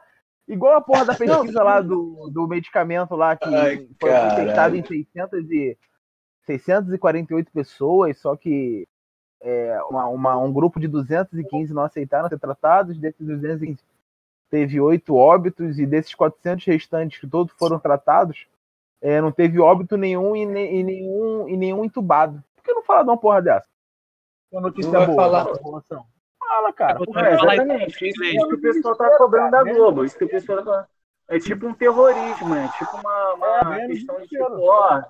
Igual 0.47 0.75
a 0.77 0.81
porra 0.81 1.05
da 1.05 1.15
pesquisa 1.17 1.63
lá 1.63 1.81
do, 1.83 2.31
do 2.33 2.49
medicamento 2.49 3.15
lá 3.15 3.37
que 3.37 3.55
Ai, 3.55 3.87
foi 4.01 4.11
caralho. 4.11 4.47
testado 4.47 4.77
em 4.77 4.83
600 4.85 5.51
e, 5.51 5.77
648 6.47 7.53
pessoas, 7.53 8.19
só 8.19 8.35
que 8.37 8.89
é, 9.43 9.79
uma, 9.91 10.07
uma- 10.09 10.39
um 10.39 10.53
grupo 10.53 10.81
de 10.81 10.89
215 10.89 11.73
não 11.75 11.83
aceitaram 11.83 12.29
ser 12.29 12.39
tratados, 12.39 12.97
desses 12.99 13.25
215 13.27 13.79
teve 14.51 14.81
oito 14.81 15.15
óbitos 15.15 15.79
e 15.79 15.85
desses 15.85 16.15
400 16.15 16.65
restantes 16.65 17.21
que 17.21 17.27
todos 17.27 17.53
foram 17.59 17.79
tratados, 17.79 18.47
é, 19.03 19.21
não 19.21 19.31
teve 19.31 19.61
óbito 19.61 19.97
nenhum 19.99 20.35
e, 20.35 20.47
ne- 20.47 20.73
e 20.81 20.83
nenhum 20.83 21.47
e 21.49 21.57
nenhum 21.57 21.85
entubado. 21.85 22.43
Por 22.57 22.65
que 22.65 22.73
não 22.73 22.83
fala 22.83 23.03
de 23.05 23.11
uma 23.11 23.19
porra 23.19 23.43
dessa? 23.43 23.69
Uma 24.51 24.63
notícia 24.63 24.91
Não 24.91 24.99
vai 24.99 25.07
boa 25.07 25.17
falar. 25.23 25.45
população. 25.47 26.07
Fala, 26.39 26.73
cara. 26.73 26.99
É, 26.99 27.03
é, 27.03 27.37
falar 27.37 27.55
exatamente. 27.55 28.09
Isso, 28.09 28.25
isso 28.25 28.49
que 28.49 28.55
o 28.55 28.61
pessoal 28.61 28.97
tá 28.97 29.17
cobrando 29.19 29.51
da 29.51 29.63
Globo. 29.65 30.05
Isso 30.05 30.17
que 30.17 30.25
o 30.25 30.29
pessoal 30.31 30.65
tá... 30.65 30.89
É 31.31 31.39
tipo 31.39 31.67
um 31.67 31.75
terrorismo, 31.75 32.55
é 32.55 32.69
tipo 32.79 32.97
uma, 32.97 33.35
uma 33.35 33.79
É, 33.79 33.85
é, 33.85 33.87
questão 33.89 34.19
de 34.19 34.29
tipo, 34.29 34.61
ó, 34.63 35.03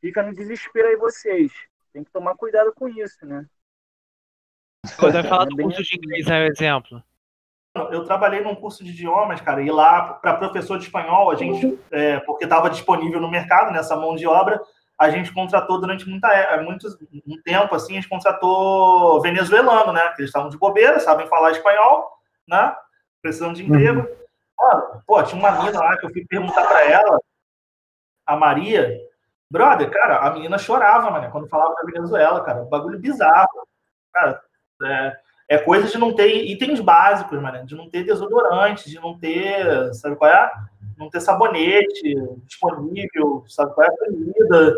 fica 0.00 0.22
no 0.22 0.32
desespero 0.32 0.86
aí 0.86 0.96
vocês. 0.96 1.52
Tem 1.92 2.04
que 2.04 2.12
tomar 2.12 2.36
cuidado 2.36 2.72
com 2.72 2.88
isso, 2.88 3.26
né? 3.26 3.44
Godoy 4.98 5.22
fala 5.24 5.46
do 5.46 5.54
É 5.54 5.56
bem 5.56 5.66
curso 5.66 5.82
de 5.82 5.88
assim. 5.88 5.96
inglês, 5.96 6.26
é 6.28 6.44
o 6.44 6.46
exemplo. 6.46 7.02
Eu 7.90 8.04
trabalhei 8.04 8.40
num 8.42 8.54
curso 8.54 8.84
de 8.84 8.90
idiomas, 8.90 9.40
cara, 9.40 9.62
e 9.62 9.70
lá, 9.70 10.14
para 10.14 10.36
professor 10.36 10.78
de 10.78 10.84
espanhol, 10.84 11.30
a 11.30 11.34
gente, 11.34 11.78
é, 11.90 12.20
porque 12.20 12.44
estava 12.44 12.68
disponível 12.68 13.18
no 13.20 13.30
mercado, 13.30 13.72
nessa 13.72 13.96
mão 13.96 14.14
de 14.14 14.26
obra, 14.26 14.62
a 14.98 15.10
gente 15.10 15.32
contratou 15.32 15.80
durante 15.80 16.08
muita, 16.08 16.28
é, 16.32 16.60
muitos, 16.62 16.96
um 17.26 17.40
tempo, 17.42 17.74
assim, 17.74 17.92
a 17.92 17.94
gente 17.96 18.08
contratou 18.08 19.20
venezuelano, 19.20 19.92
né? 19.92 20.00
Que 20.10 20.22
eles 20.22 20.28
estavam 20.28 20.48
de 20.48 20.58
bobeira, 20.58 21.00
sabem 21.00 21.26
falar 21.26 21.50
espanhol, 21.50 22.10
né? 22.46 22.74
Precisando 23.20 23.54
de 23.54 23.64
emprego. 23.64 24.06
Mano, 24.58 25.02
pô, 25.06 25.22
tinha 25.22 25.38
uma 25.38 25.62
mina 25.62 25.80
lá 25.80 25.96
que 25.96 26.06
eu 26.06 26.12
fui 26.12 26.24
perguntar 26.26 26.66
para 26.66 26.84
ela, 26.88 27.18
a 28.26 28.36
Maria. 28.36 28.96
Brother, 29.50 29.90
cara, 29.90 30.18
a 30.18 30.30
menina 30.30 30.56
chorava, 30.56 31.10
mano, 31.10 31.30
quando 31.30 31.48
falava 31.48 31.74
da 31.74 31.82
Venezuela, 31.84 32.42
cara. 32.42 32.64
Bagulho 32.64 32.98
bizarro. 32.98 33.66
Cara, 34.12 34.40
é, 34.84 35.16
é 35.48 35.58
coisa 35.58 35.88
de 35.88 35.98
não 35.98 36.14
ter 36.14 36.28
itens 36.46 36.80
básicos, 36.80 37.40
mano, 37.40 37.66
de 37.66 37.74
não 37.74 37.90
ter 37.90 38.04
desodorante, 38.04 38.88
de 38.88 39.00
não 39.00 39.18
ter, 39.18 39.92
sabe 39.94 40.16
qual 40.16 40.30
é? 40.30 40.50
Não 41.02 41.10
ter 41.10 41.20
sabonete 41.20 42.14
disponível, 42.46 43.44
sabe 43.48 43.74
qual 43.74 43.86
é? 43.86 43.96
Comida. 43.96 44.76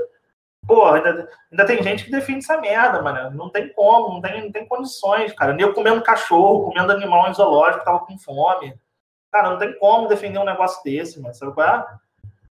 Porra, 0.66 0.96
ainda, 0.96 1.28
ainda 1.52 1.66
tem 1.66 1.82
gente 1.82 2.04
que 2.06 2.10
defende 2.10 2.38
essa 2.38 2.58
merda, 2.58 3.02
mano. 3.02 3.30
Não 3.36 3.50
tem 3.50 3.68
como, 3.74 4.14
não 4.14 4.20
tem, 4.22 4.44
não 4.44 4.50
tem 4.52 4.66
condições, 4.66 5.32
cara. 5.34 5.52
Nem 5.52 5.66
eu 5.66 5.74
comendo 5.74 6.02
cachorro, 6.02 6.64
comendo 6.64 6.90
animal 6.92 7.28
em 7.28 7.34
zoológico, 7.34 7.84
tava 7.84 8.00
com 8.00 8.18
fome. 8.18 8.74
Cara, 9.30 9.50
não 9.50 9.58
tem 9.58 9.78
como 9.78 10.08
defender 10.08 10.38
um 10.38 10.44
negócio 10.44 10.82
desse, 10.82 11.20
mano. 11.20 11.34
Sabe 11.34 11.52
qual 11.52 11.66
é? 11.66 11.86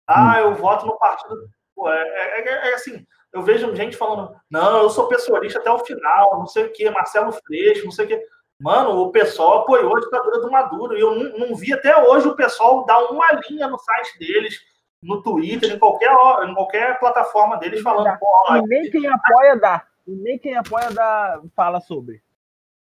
Ah, 0.06 0.40
eu 0.40 0.54
voto 0.54 0.86
no 0.86 0.98
partido. 0.98 1.50
Pô, 1.74 1.90
é, 1.90 2.00
é- 2.00 2.40
é- 2.48 2.70
é 2.70 2.74
assim, 2.74 3.06
eu 3.32 3.42
vejo 3.42 3.76
gente 3.76 3.96
falando, 3.96 4.34
não, 4.50 4.78
eu 4.78 4.90
sou 4.90 5.06
pessoalista 5.06 5.58
até 5.58 5.70
o 5.70 5.78
final, 5.80 6.38
não 6.38 6.46
sei 6.46 6.64
o 6.64 6.72
quê, 6.72 6.88
Marcelo 6.90 7.30
Freixo, 7.30 7.84
não 7.84 7.92
sei 7.92 8.06
o 8.06 8.08
quê. 8.08 8.26
Mano, 8.60 9.02
o 9.02 9.12
pessoal 9.12 9.58
apoiou 9.58 9.96
a 9.96 10.00
ditadura 10.00 10.40
do 10.40 10.50
Maduro 10.50 10.96
e 10.96 11.00
eu 11.00 11.14
não, 11.14 11.48
não 11.48 11.56
vi 11.56 11.72
até 11.72 11.96
hoje 11.96 12.26
o 12.26 12.34
pessoal 12.34 12.84
dar 12.84 13.04
uma 13.04 13.30
linha 13.48 13.68
no 13.68 13.78
site 13.78 14.18
deles, 14.18 14.60
no 15.00 15.22
Twitter, 15.22 15.72
em 15.72 15.78
qualquer, 15.78 16.10
em 16.44 16.54
qualquer 16.54 16.98
plataforma 16.98 17.56
deles 17.56 17.80
falando, 17.82 18.18
E 18.56 18.62
nem 18.66 18.90
quem 18.90 19.06
apoia 19.06 19.56
dá. 19.56 19.86
E 20.06 20.10
nem 20.10 20.38
quem 20.38 20.56
apoia 20.56 20.90
dá 20.90 21.40
fala 21.54 21.80
sobre. 21.80 22.20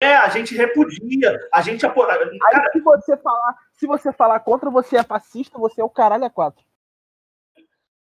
é, 0.01 0.15
a 0.15 0.27
gente 0.27 0.53
repudia, 0.53 1.39
a 1.53 1.61
gente 1.61 1.85
apoia. 1.85 2.13
Aí 2.13 2.71
se 2.73 2.81
você 2.81 3.15
falar, 3.15 3.55
se 3.71 3.87
você 3.87 4.11
falar 4.11 4.39
contra, 4.41 4.69
você 4.69 4.97
é 4.97 5.03
fascista, 5.03 5.57
você 5.57 5.79
é 5.79 5.83
o 5.83 5.89
caralho 5.89 6.25
a 6.25 6.29
quatro. 6.29 6.61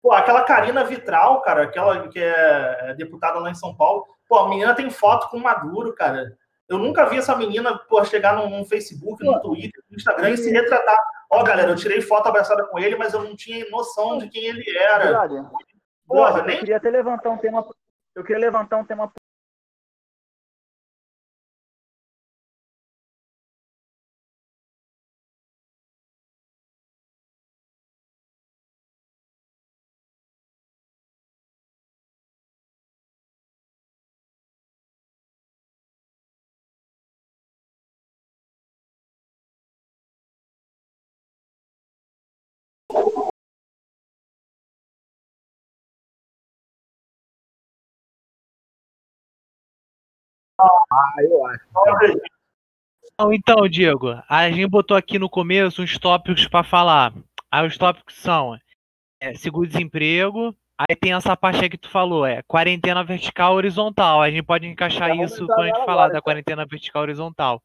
Pô, 0.03 0.11
aquela 0.11 0.43
Karina 0.43 0.83
Vitral, 0.83 1.41
cara, 1.43 1.63
aquela 1.63 2.09
que 2.09 2.19
é 2.19 2.93
deputada 2.95 3.39
lá 3.39 3.49
em 3.49 3.55
São 3.55 3.73
Paulo, 3.73 4.05
pô, 4.29 4.37
a 4.37 4.49
menina 4.49 4.75
tem 4.75 4.91
foto 4.91 5.29
com 5.29 5.37
o 5.37 5.43
Maduro, 5.43 5.95
cara. 5.95 6.37
Eu 6.69 6.79
nunca 6.79 7.05
vi 7.07 7.19
essa 7.19 7.37
menina 7.37 7.77
pô, 7.89 8.05
chegar 8.05 8.35
num, 8.37 8.49
num 8.49 8.65
Facebook, 8.65 9.25
no 9.25 9.41
Twitter, 9.41 9.83
no 9.91 9.97
Instagram 9.97 10.31
e 10.31 10.37
se 10.39 10.51
retratar. 10.51 10.97
Ó, 11.31 11.43
galera, 11.43 11.71
eu 11.71 11.77
tirei 11.77 12.01
foto 12.01 12.29
abraçada 12.29 12.65
com 12.67 12.79
ele, 12.79 12.97
mas 12.97 13.13
eu 13.13 13.23
não 13.23 13.35
tinha 13.37 13.69
noção 13.71 14.19
de 14.19 14.29
quem 14.29 14.45
ele 14.47 14.65
era. 14.79 15.11
Porra, 16.07 16.31
brother, 16.33 16.45
nem- 16.45 16.55
eu 16.57 16.61
queria 16.61 16.77
até 16.77 16.91
levantar 16.91 17.31
um 17.31 17.39
tema. 17.39 17.67
Eu 18.15 18.23
queria 18.23 18.41
levantar 18.41 18.77
um 18.77 18.85
tema 18.85 19.11
Ah, 50.61 51.15
eu 51.23 51.47
acho. 51.47 51.61
Não, 53.19 53.33
Então, 53.33 53.69
Diego, 53.69 54.21
a 54.29 54.51
gente 54.51 54.67
botou 54.69 54.97
aqui 54.97 55.19
no 55.19 55.29
começo 55.29 55.83
uns 55.83 55.99
tópicos 55.99 56.47
para 56.49 56.65
falar. 56.65 57.13
Aí 57.51 57.67
os 57.67 57.77
tópicos 57.77 58.17
são 58.17 58.59
é, 59.21 59.35
seguro-desemprego, 59.35 60.55
aí 60.79 60.97
tem 60.97 61.13
essa 61.13 61.37
parte 61.37 61.63
aí 61.63 61.69
que 61.71 61.77
tu 61.79 61.89
falou, 61.91 62.25
é 62.27 62.43
quarentena 62.43 63.05
vertical 63.05 63.55
horizontal. 63.55 64.23
A 64.23 64.31
gente 64.31 64.43
pode 64.43 64.67
encaixar 64.67 65.09
vamos 65.11 65.31
isso 65.33 65.47
quando 65.47 65.61
a 65.61 65.67
gente 65.67 65.77
falar 65.85 65.93
agora, 65.93 66.09
da 66.09 66.19
então. 66.19 66.23
quarentena 66.23 66.67
vertical 66.67 67.03
horizontal. 67.03 67.63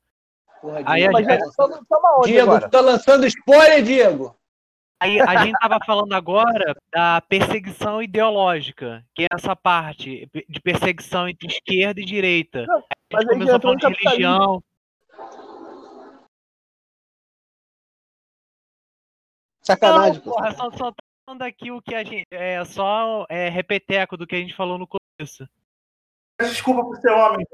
Porra, 0.62 0.82
Aí 0.86 1.02
Diego, 1.02 1.18
a 1.18 1.22
Mas 1.22 1.28
gente- 1.28 2.26
Diego, 2.26 2.70
tá 2.70 2.82
lançando 2.82 3.26
spoiler, 3.28 3.84
Diego? 3.84 4.36
Aí 5.00 5.22
a 5.22 5.46
gente 5.46 5.58
tava 5.60 5.78
falando 5.86 6.12
agora 6.14 6.76
da 6.92 7.22
perseguição 7.22 8.02
ideológica, 8.02 9.06
que 9.14 9.24
é 9.24 9.28
essa 9.32 9.56
parte 9.56 10.28
de 10.50 10.60
perseguição 10.60 11.30
entre 11.30 11.48
esquerda 11.48 12.02
e 12.02 12.06
direita. 12.06 12.66
Não, 12.66 12.84
a 13.14 13.22
gente 13.22 13.30
começou 13.30 13.62
falando 13.62 13.80
de 13.80 13.88
religião. 13.88 14.64
Sacanagem, 19.62 20.16
Não, 20.16 20.22
porra, 20.22 20.52
só, 20.54 20.72
só 20.72 20.92
tá 20.92 21.04
falando 21.26 21.44
aqui 21.44 21.70
o 21.70 21.82
que 21.82 21.94
a 21.94 22.04
gente. 22.04 22.26
É 22.32 22.66
só 22.66 23.28
é, 23.30 23.50
repeteco 23.50 24.18
do 24.18 24.26
que 24.26 24.36
a 24.36 24.40
gente 24.40 24.56
falou 24.56 24.80
no 24.80 24.88
começo. 24.88 25.48
Desculpa 26.40 26.84
por 26.84 26.98
ser 26.98 27.12
homem. 27.12 27.46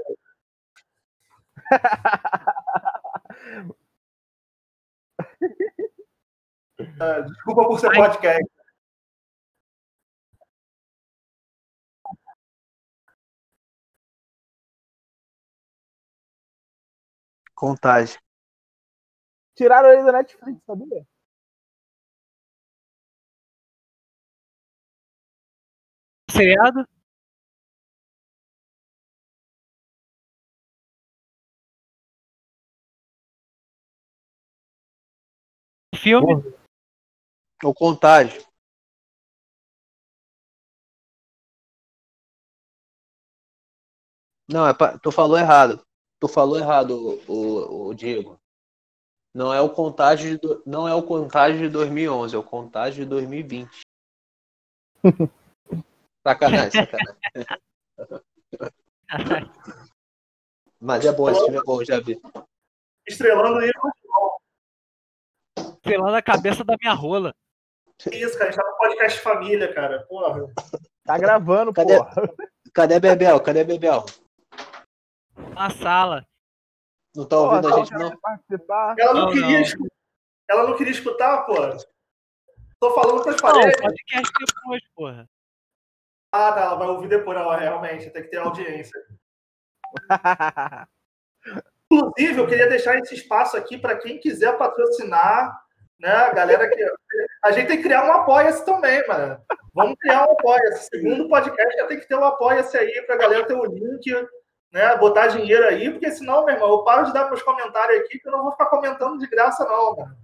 Ah, 7.00 7.22
desculpa 7.22 7.68
por 7.68 7.80
ser 7.80 7.90
Ai. 7.91 7.98
podcast. 7.98 8.52
Contagem. 17.56 18.18
Tiraram 19.56 19.90
ele 19.94 20.04
da 20.04 20.12
Netflix, 20.12 20.62
sabia? 20.66 21.06
Seriado? 26.30 26.88
Filme? 35.95 36.41
Porra. 36.41 36.62
O 37.64 37.73
Contágio. 37.73 38.44
Não, 44.48 44.68
é 44.68 44.73
pa... 44.73 44.98
tu 44.99 45.11
falou 45.11 45.38
errado. 45.38 45.85
Tu 46.19 46.27
falou 46.27 46.57
errado, 46.57 46.91
o, 47.27 47.31
o, 47.31 47.88
o 47.90 47.94
Diego. 47.94 48.40
Não 49.34 49.53
é 49.53 49.60
o 49.61 49.69
contágio 49.69 50.31
de, 50.31 50.38
do- 50.38 50.61
não 50.65 50.88
é 50.88 50.94
o 50.94 51.02
contágio 51.02 51.60
de 51.60 51.69
2011, 51.69 52.35
é 52.35 52.38
o 52.38 52.44
contágio 52.44 53.03
de 53.03 53.10
2020. 53.10 53.81
Sacanagem, 56.23 56.72
sacanagem. 56.72 57.18
Mas 60.80 61.06
é 61.06 61.11
bom, 61.11 61.30
esse 61.30 61.44
filme 61.45 61.57
é 61.57 61.64
bom, 61.64 61.84
já 61.84 61.99
vi. 61.99 62.22
Estrelando 63.07 63.60
aí, 63.60 63.72
Pelando 65.81 66.15
a 66.15 66.22
cabeça 66.22 66.64
da 66.64 66.76
minha 66.80 66.94
rola. 66.94 67.34
Que 68.10 68.18
isso, 68.18 68.38
cara. 68.38 68.50
A 68.50 68.52
gente 68.52 68.62
tá 68.64 68.70
no 68.70 68.78
podcast 68.78 69.20
família, 69.22 69.74
cara. 69.74 70.04
Porra. 70.08 70.48
Tá 71.06 71.18
gravando, 71.18 71.74
Cadê? 71.74 71.98
porra. 71.98 72.14
Cadê 72.74 73.00
Bebel? 73.00 73.40
Cadê 73.42 73.64
Bebel? 73.64 74.06
Na 75.56 75.70
sala. 75.70 76.26
Não 77.16 77.26
tá 77.28 77.38
ouvindo 77.38 77.70
Porra, 77.70 77.76
a 77.76 77.78
gente, 77.86 77.94
não? 77.94 78.18
participar. 78.20 78.96
Ela 78.98 79.14
não, 79.14 79.22
Não, 79.26 79.32
queria 79.34 79.58
não. 79.58 79.62
escu- 79.62 79.88
Ela 80.50 80.64
não 80.68 80.76
queria 80.78 80.92
escutar, 80.94 81.42
pô. 81.46 81.54
Tô 82.80 82.92
falando 82.96 83.22
pras 83.24 83.36
Não, 83.36 83.42
paredes. 83.52 83.80
podcast 83.82 84.32
depois, 84.40 84.82
porra. 84.96 85.30
Ah, 86.34 86.52
tá. 86.52 86.62
Ela 86.62 86.76
vai 86.76 86.88
ouvir 86.88 87.08
depois, 87.10 87.38
não, 87.38 87.50
realmente. 87.52 88.10
Tem 88.10 88.24
que 88.24 88.30
ter 88.30 88.38
audiência. 88.38 89.00
Inclusive, 91.92 92.40
eu 92.40 92.48
queria 92.48 92.68
deixar 92.68 92.98
esse 92.98 93.14
espaço 93.14 93.56
aqui 93.56 93.78
para 93.78 93.98
quem 93.98 94.20
quiser 94.20 94.58
patrocinar, 94.58 95.62
né? 96.04 96.12
A 96.12 96.34
galera 96.34 96.70
que. 96.70 96.86
A 97.46 97.52
gente 97.52 97.68
tem 97.68 97.78
que 97.78 97.84
criar 97.84 98.06
um 98.06 98.12
apoia-se 98.12 98.66
também, 98.66 99.06
mano. 99.08 99.38
Vamos 99.74 99.96
criar 100.00 100.28
um 100.28 100.34
apoia-se. 100.34 100.90
Segundo 100.90 101.30
podcast, 101.30 101.78
já 101.78 101.88
tem 101.88 102.00
que 102.00 102.08
ter 102.08 102.16
um 102.16 102.24
apoia-se 102.24 102.78
aí 102.78 103.02
para 103.06 103.16
a 103.16 103.18
galera 103.18 103.48
ter 103.48 103.54
o 103.54 103.66
link, 103.66 104.06
né? 104.72 104.98
Botar 104.98 105.28
dinheiro 105.28 105.66
aí, 105.66 105.90
porque 105.90 106.12
senão, 106.12 106.46
meu 106.46 106.56
irmão, 106.56 106.70
eu 106.70 106.84
paro 106.84 107.06
de 107.06 107.14
dar 107.14 107.28
meus 107.28 107.42
comentários 107.42 108.02
aqui, 108.02 108.20
que 108.20 108.28
eu 108.28 108.32
não 108.34 108.44
vou 108.44 108.52
ficar 108.52 108.66
comentando 108.66 109.18
de 109.18 109.28
graça, 109.28 109.64
não, 109.64 109.96
mano. 109.96 110.18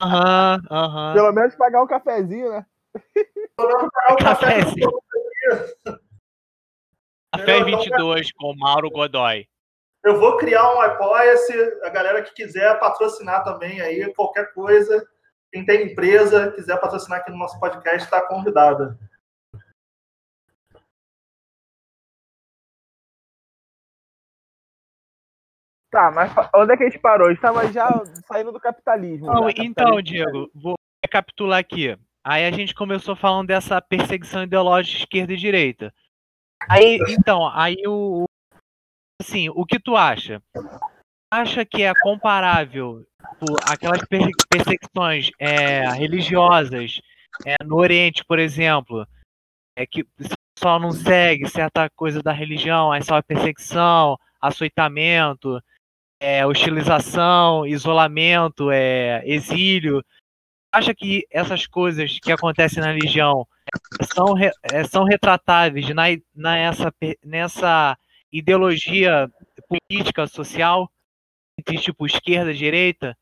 Aham, 0.00 0.62
aham. 0.70 1.14
Pelo 1.14 1.32
menos 1.32 1.54
pagar 1.56 1.82
um 1.82 1.86
cafezinho, 1.86 2.50
né? 2.50 2.66
Não 3.58 3.68
vou 3.68 3.90
pagar 3.90 4.14
o 4.14 4.16
café. 4.16 4.60
Cafézinho. 4.60 4.90
Café 7.34 7.58
Então, 7.58 7.64
22 7.64 8.32
com 8.32 8.54
Mauro 8.56 8.90
Godoy. 8.90 9.46
Eu 10.04 10.18
vou 10.18 10.36
criar 10.36 10.74
um 10.74 10.80
apoia-se, 10.80 11.52
a 11.84 11.88
galera 11.88 12.22
que 12.22 12.34
quiser 12.34 12.78
patrocinar 12.80 13.44
também 13.44 13.80
aí, 13.80 14.12
qualquer 14.14 14.52
coisa. 14.52 15.06
Quem 15.52 15.64
tem 15.64 15.92
empresa, 15.92 16.50
quiser 16.52 16.80
patrocinar 16.80 17.20
aqui 17.20 17.30
no 17.30 17.38
nosso 17.38 17.58
podcast, 17.60 18.04
está 18.04 18.20
convidada. 18.26 18.98
Tá, 25.90 26.10
mas 26.10 26.32
onde 26.56 26.72
é 26.72 26.76
que 26.76 26.84
a 26.84 26.88
gente 26.88 26.98
parou? 26.98 27.28
A 27.28 27.30
gente 27.30 27.42
tava 27.42 27.70
já 27.70 27.86
saindo 28.26 28.50
do 28.50 28.58
capitalismo. 28.58 29.26
Não, 29.26 29.50
já. 29.50 29.62
então, 29.62 29.96
Capitalismo- 29.96 30.02
Diego, 30.02 30.50
vou 30.54 30.74
recapitular 31.04 31.58
aqui. 31.58 31.96
Aí 32.24 32.46
a 32.46 32.50
gente 32.50 32.74
começou 32.74 33.14
falando 33.14 33.48
dessa 33.48 33.80
perseguição 33.82 34.42
ideológica 34.42 34.96
de 34.96 35.02
esquerda 35.02 35.32
e 35.34 35.36
direita. 35.36 35.92
Aí, 36.68 36.98
então, 37.10 37.46
aí 37.48 37.76
o. 37.86 38.24
Assim, 39.22 39.48
o 39.50 39.64
que 39.64 39.78
tu 39.78 39.96
acha? 39.96 40.42
Acha 41.32 41.64
que 41.64 41.84
é 41.84 41.94
comparável 41.94 43.06
aquelas 43.64 44.04
perse- 44.04 44.32
perseguições 44.50 45.30
é, 45.38 45.88
religiosas 45.92 47.00
é, 47.46 47.54
no 47.64 47.76
Oriente, 47.76 48.24
por 48.24 48.40
exemplo, 48.40 49.06
é 49.78 49.86
que 49.86 50.04
pessoal 50.56 50.80
não 50.80 50.90
segue 50.90 51.48
certa 51.48 51.88
coisa 51.90 52.20
da 52.20 52.32
religião, 52.32 52.90
aí 52.90 53.00
só 53.02 53.16
é 53.16 53.22
perseguição, 53.22 54.18
açoitamento, 54.40 55.62
é, 56.20 56.44
hostilização, 56.44 57.64
isolamento, 57.64 58.72
é, 58.72 59.22
exílio. 59.24 60.04
Acha 60.74 60.92
que 60.92 61.24
essas 61.30 61.64
coisas 61.68 62.18
que 62.18 62.32
acontecem 62.32 62.82
na 62.82 62.90
religião 62.92 63.46
são, 64.02 64.34
re- 64.34 64.52
é, 64.64 64.82
são 64.82 65.04
retratáveis 65.04 65.88
na, 65.94 66.06
na 66.34 66.58
essa, 66.58 66.90
pe- 66.90 67.18
nessa 67.24 67.96
ideologia 68.32 69.30
política 69.68 70.26
social 70.26 70.90
tipo 71.76 72.06
esquerda 72.06 72.52
direita? 72.54 73.16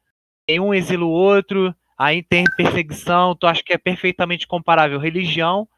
Tem 0.46 0.60
um 0.60 0.72
exila 0.72 1.04
o 1.04 1.10
outro, 1.10 1.74
aí 1.98 2.22
tem 2.22 2.44
perseguição. 2.56 3.34
Tu 3.34 3.46
acha 3.46 3.62
que 3.62 3.72
é 3.72 3.78
perfeitamente 3.78 4.46
comparável 4.46 4.98
religião, 4.98 5.68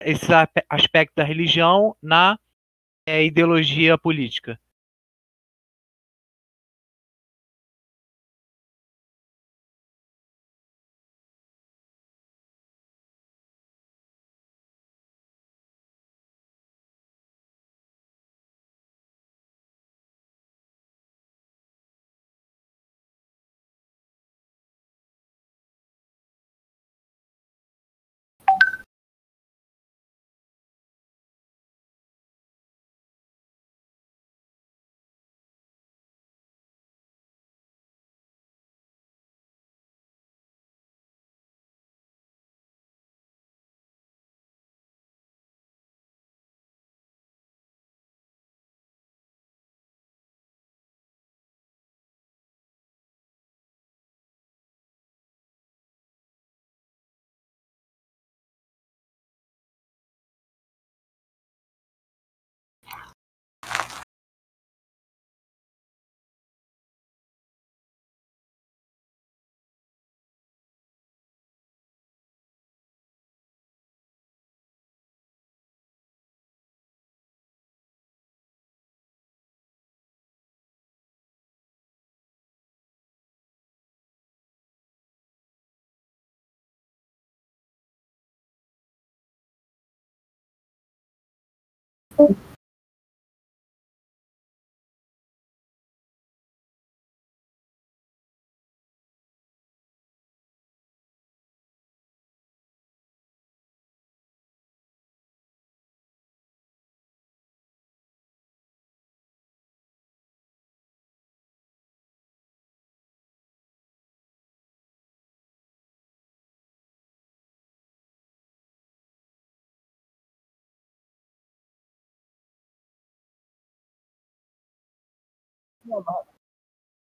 esse 0.00 0.26
aspecto 0.68 1.14
da 1.16 1.24
religião 1.24 1.94
na 2.02 2.38
é, 3.06 3.24
ideologia 3.24 3.96
política? 3.98 4.58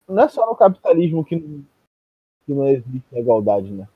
Não 0.09 0.22
é 0.22 0.28
só 0.28 0.47
no 0.47 0.56
capitalismo 0.56 1.24
que 1.24 1.36
não, 1.36 1.64
que 2.44 2.55
não 2.55 2.68
existe 2.68 3.02
igualdade, 3.12 3.70
né? 3.70 3.88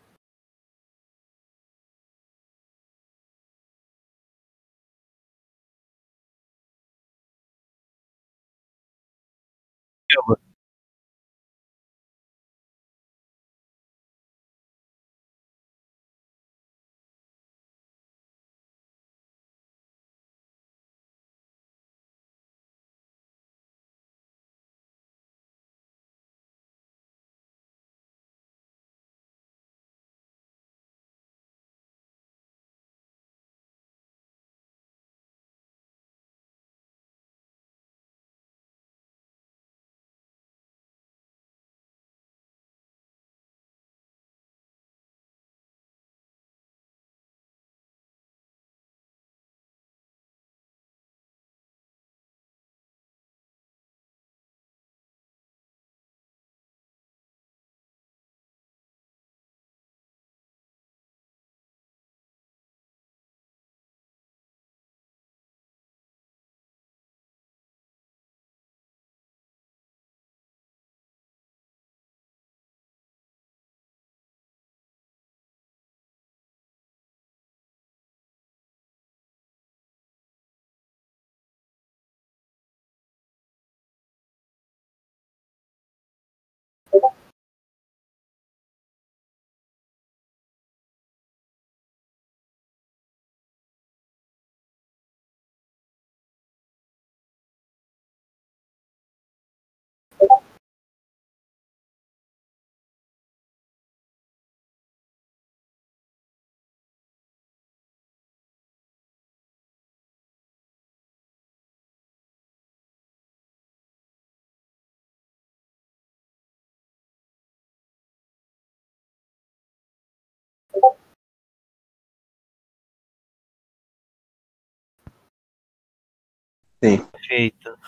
Perfeito. 126.80 127.78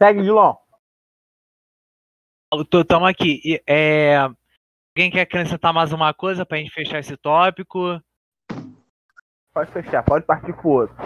Segue, 0.00 0.22
Dilon. 0.22 0.54
Tô- 2.70 2.84
Tamo 2.84 3.06
aqui. 3.06 3.60
É... 3.66 4.16
Alguém 4.16 5.10
quer 5.10 5.22
acrescentar 5.22 5.72
mais 5.72 5.92
uma 5.92 6.14
coisa 6.14 6.46
pra 6.46 6.58
gente 6.58 6.70
fechar 6.70 7.00
esse 7.00 7.16
tópico? 7.16 8.00
Pode 9.52 9.72
fechar, 9.72 10.04
pode 10.04 10.24
partir 10.24 10.52
pro 10.54 10.68
outro. 10.68 10.96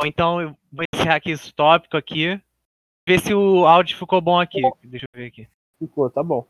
Ou 0.00 0.06
então 0.06 0.40
eu 0.40 0.56
vou 0.72 0.84
encerrar 0.92 1.16
aqui 1.16 1.30
esse 1.30 1.52
tópico 1.52 1.96
aqui. 1.96 2.40
Ver 3.08 3.20
se 3.20 3.32
o 3.32 3.64
áudio 3.64 3.96
ficou 3.96 4.20
bom 4.20 4.40
aqui. 4.40 4.60
Deixa 4.82 5.06
eu 5.12 5.18
ver 5.18 5.26
aqui. 5.26 5.48
Ficou, 5.78 6.10
tá 6.10 6.22
bom. 6.22 6.46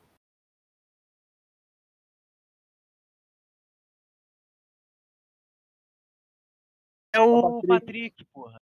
É 7.17 7.21
o 7.21 7.63
Patrick. 7.63 8.25
Porra. 8.27 8.61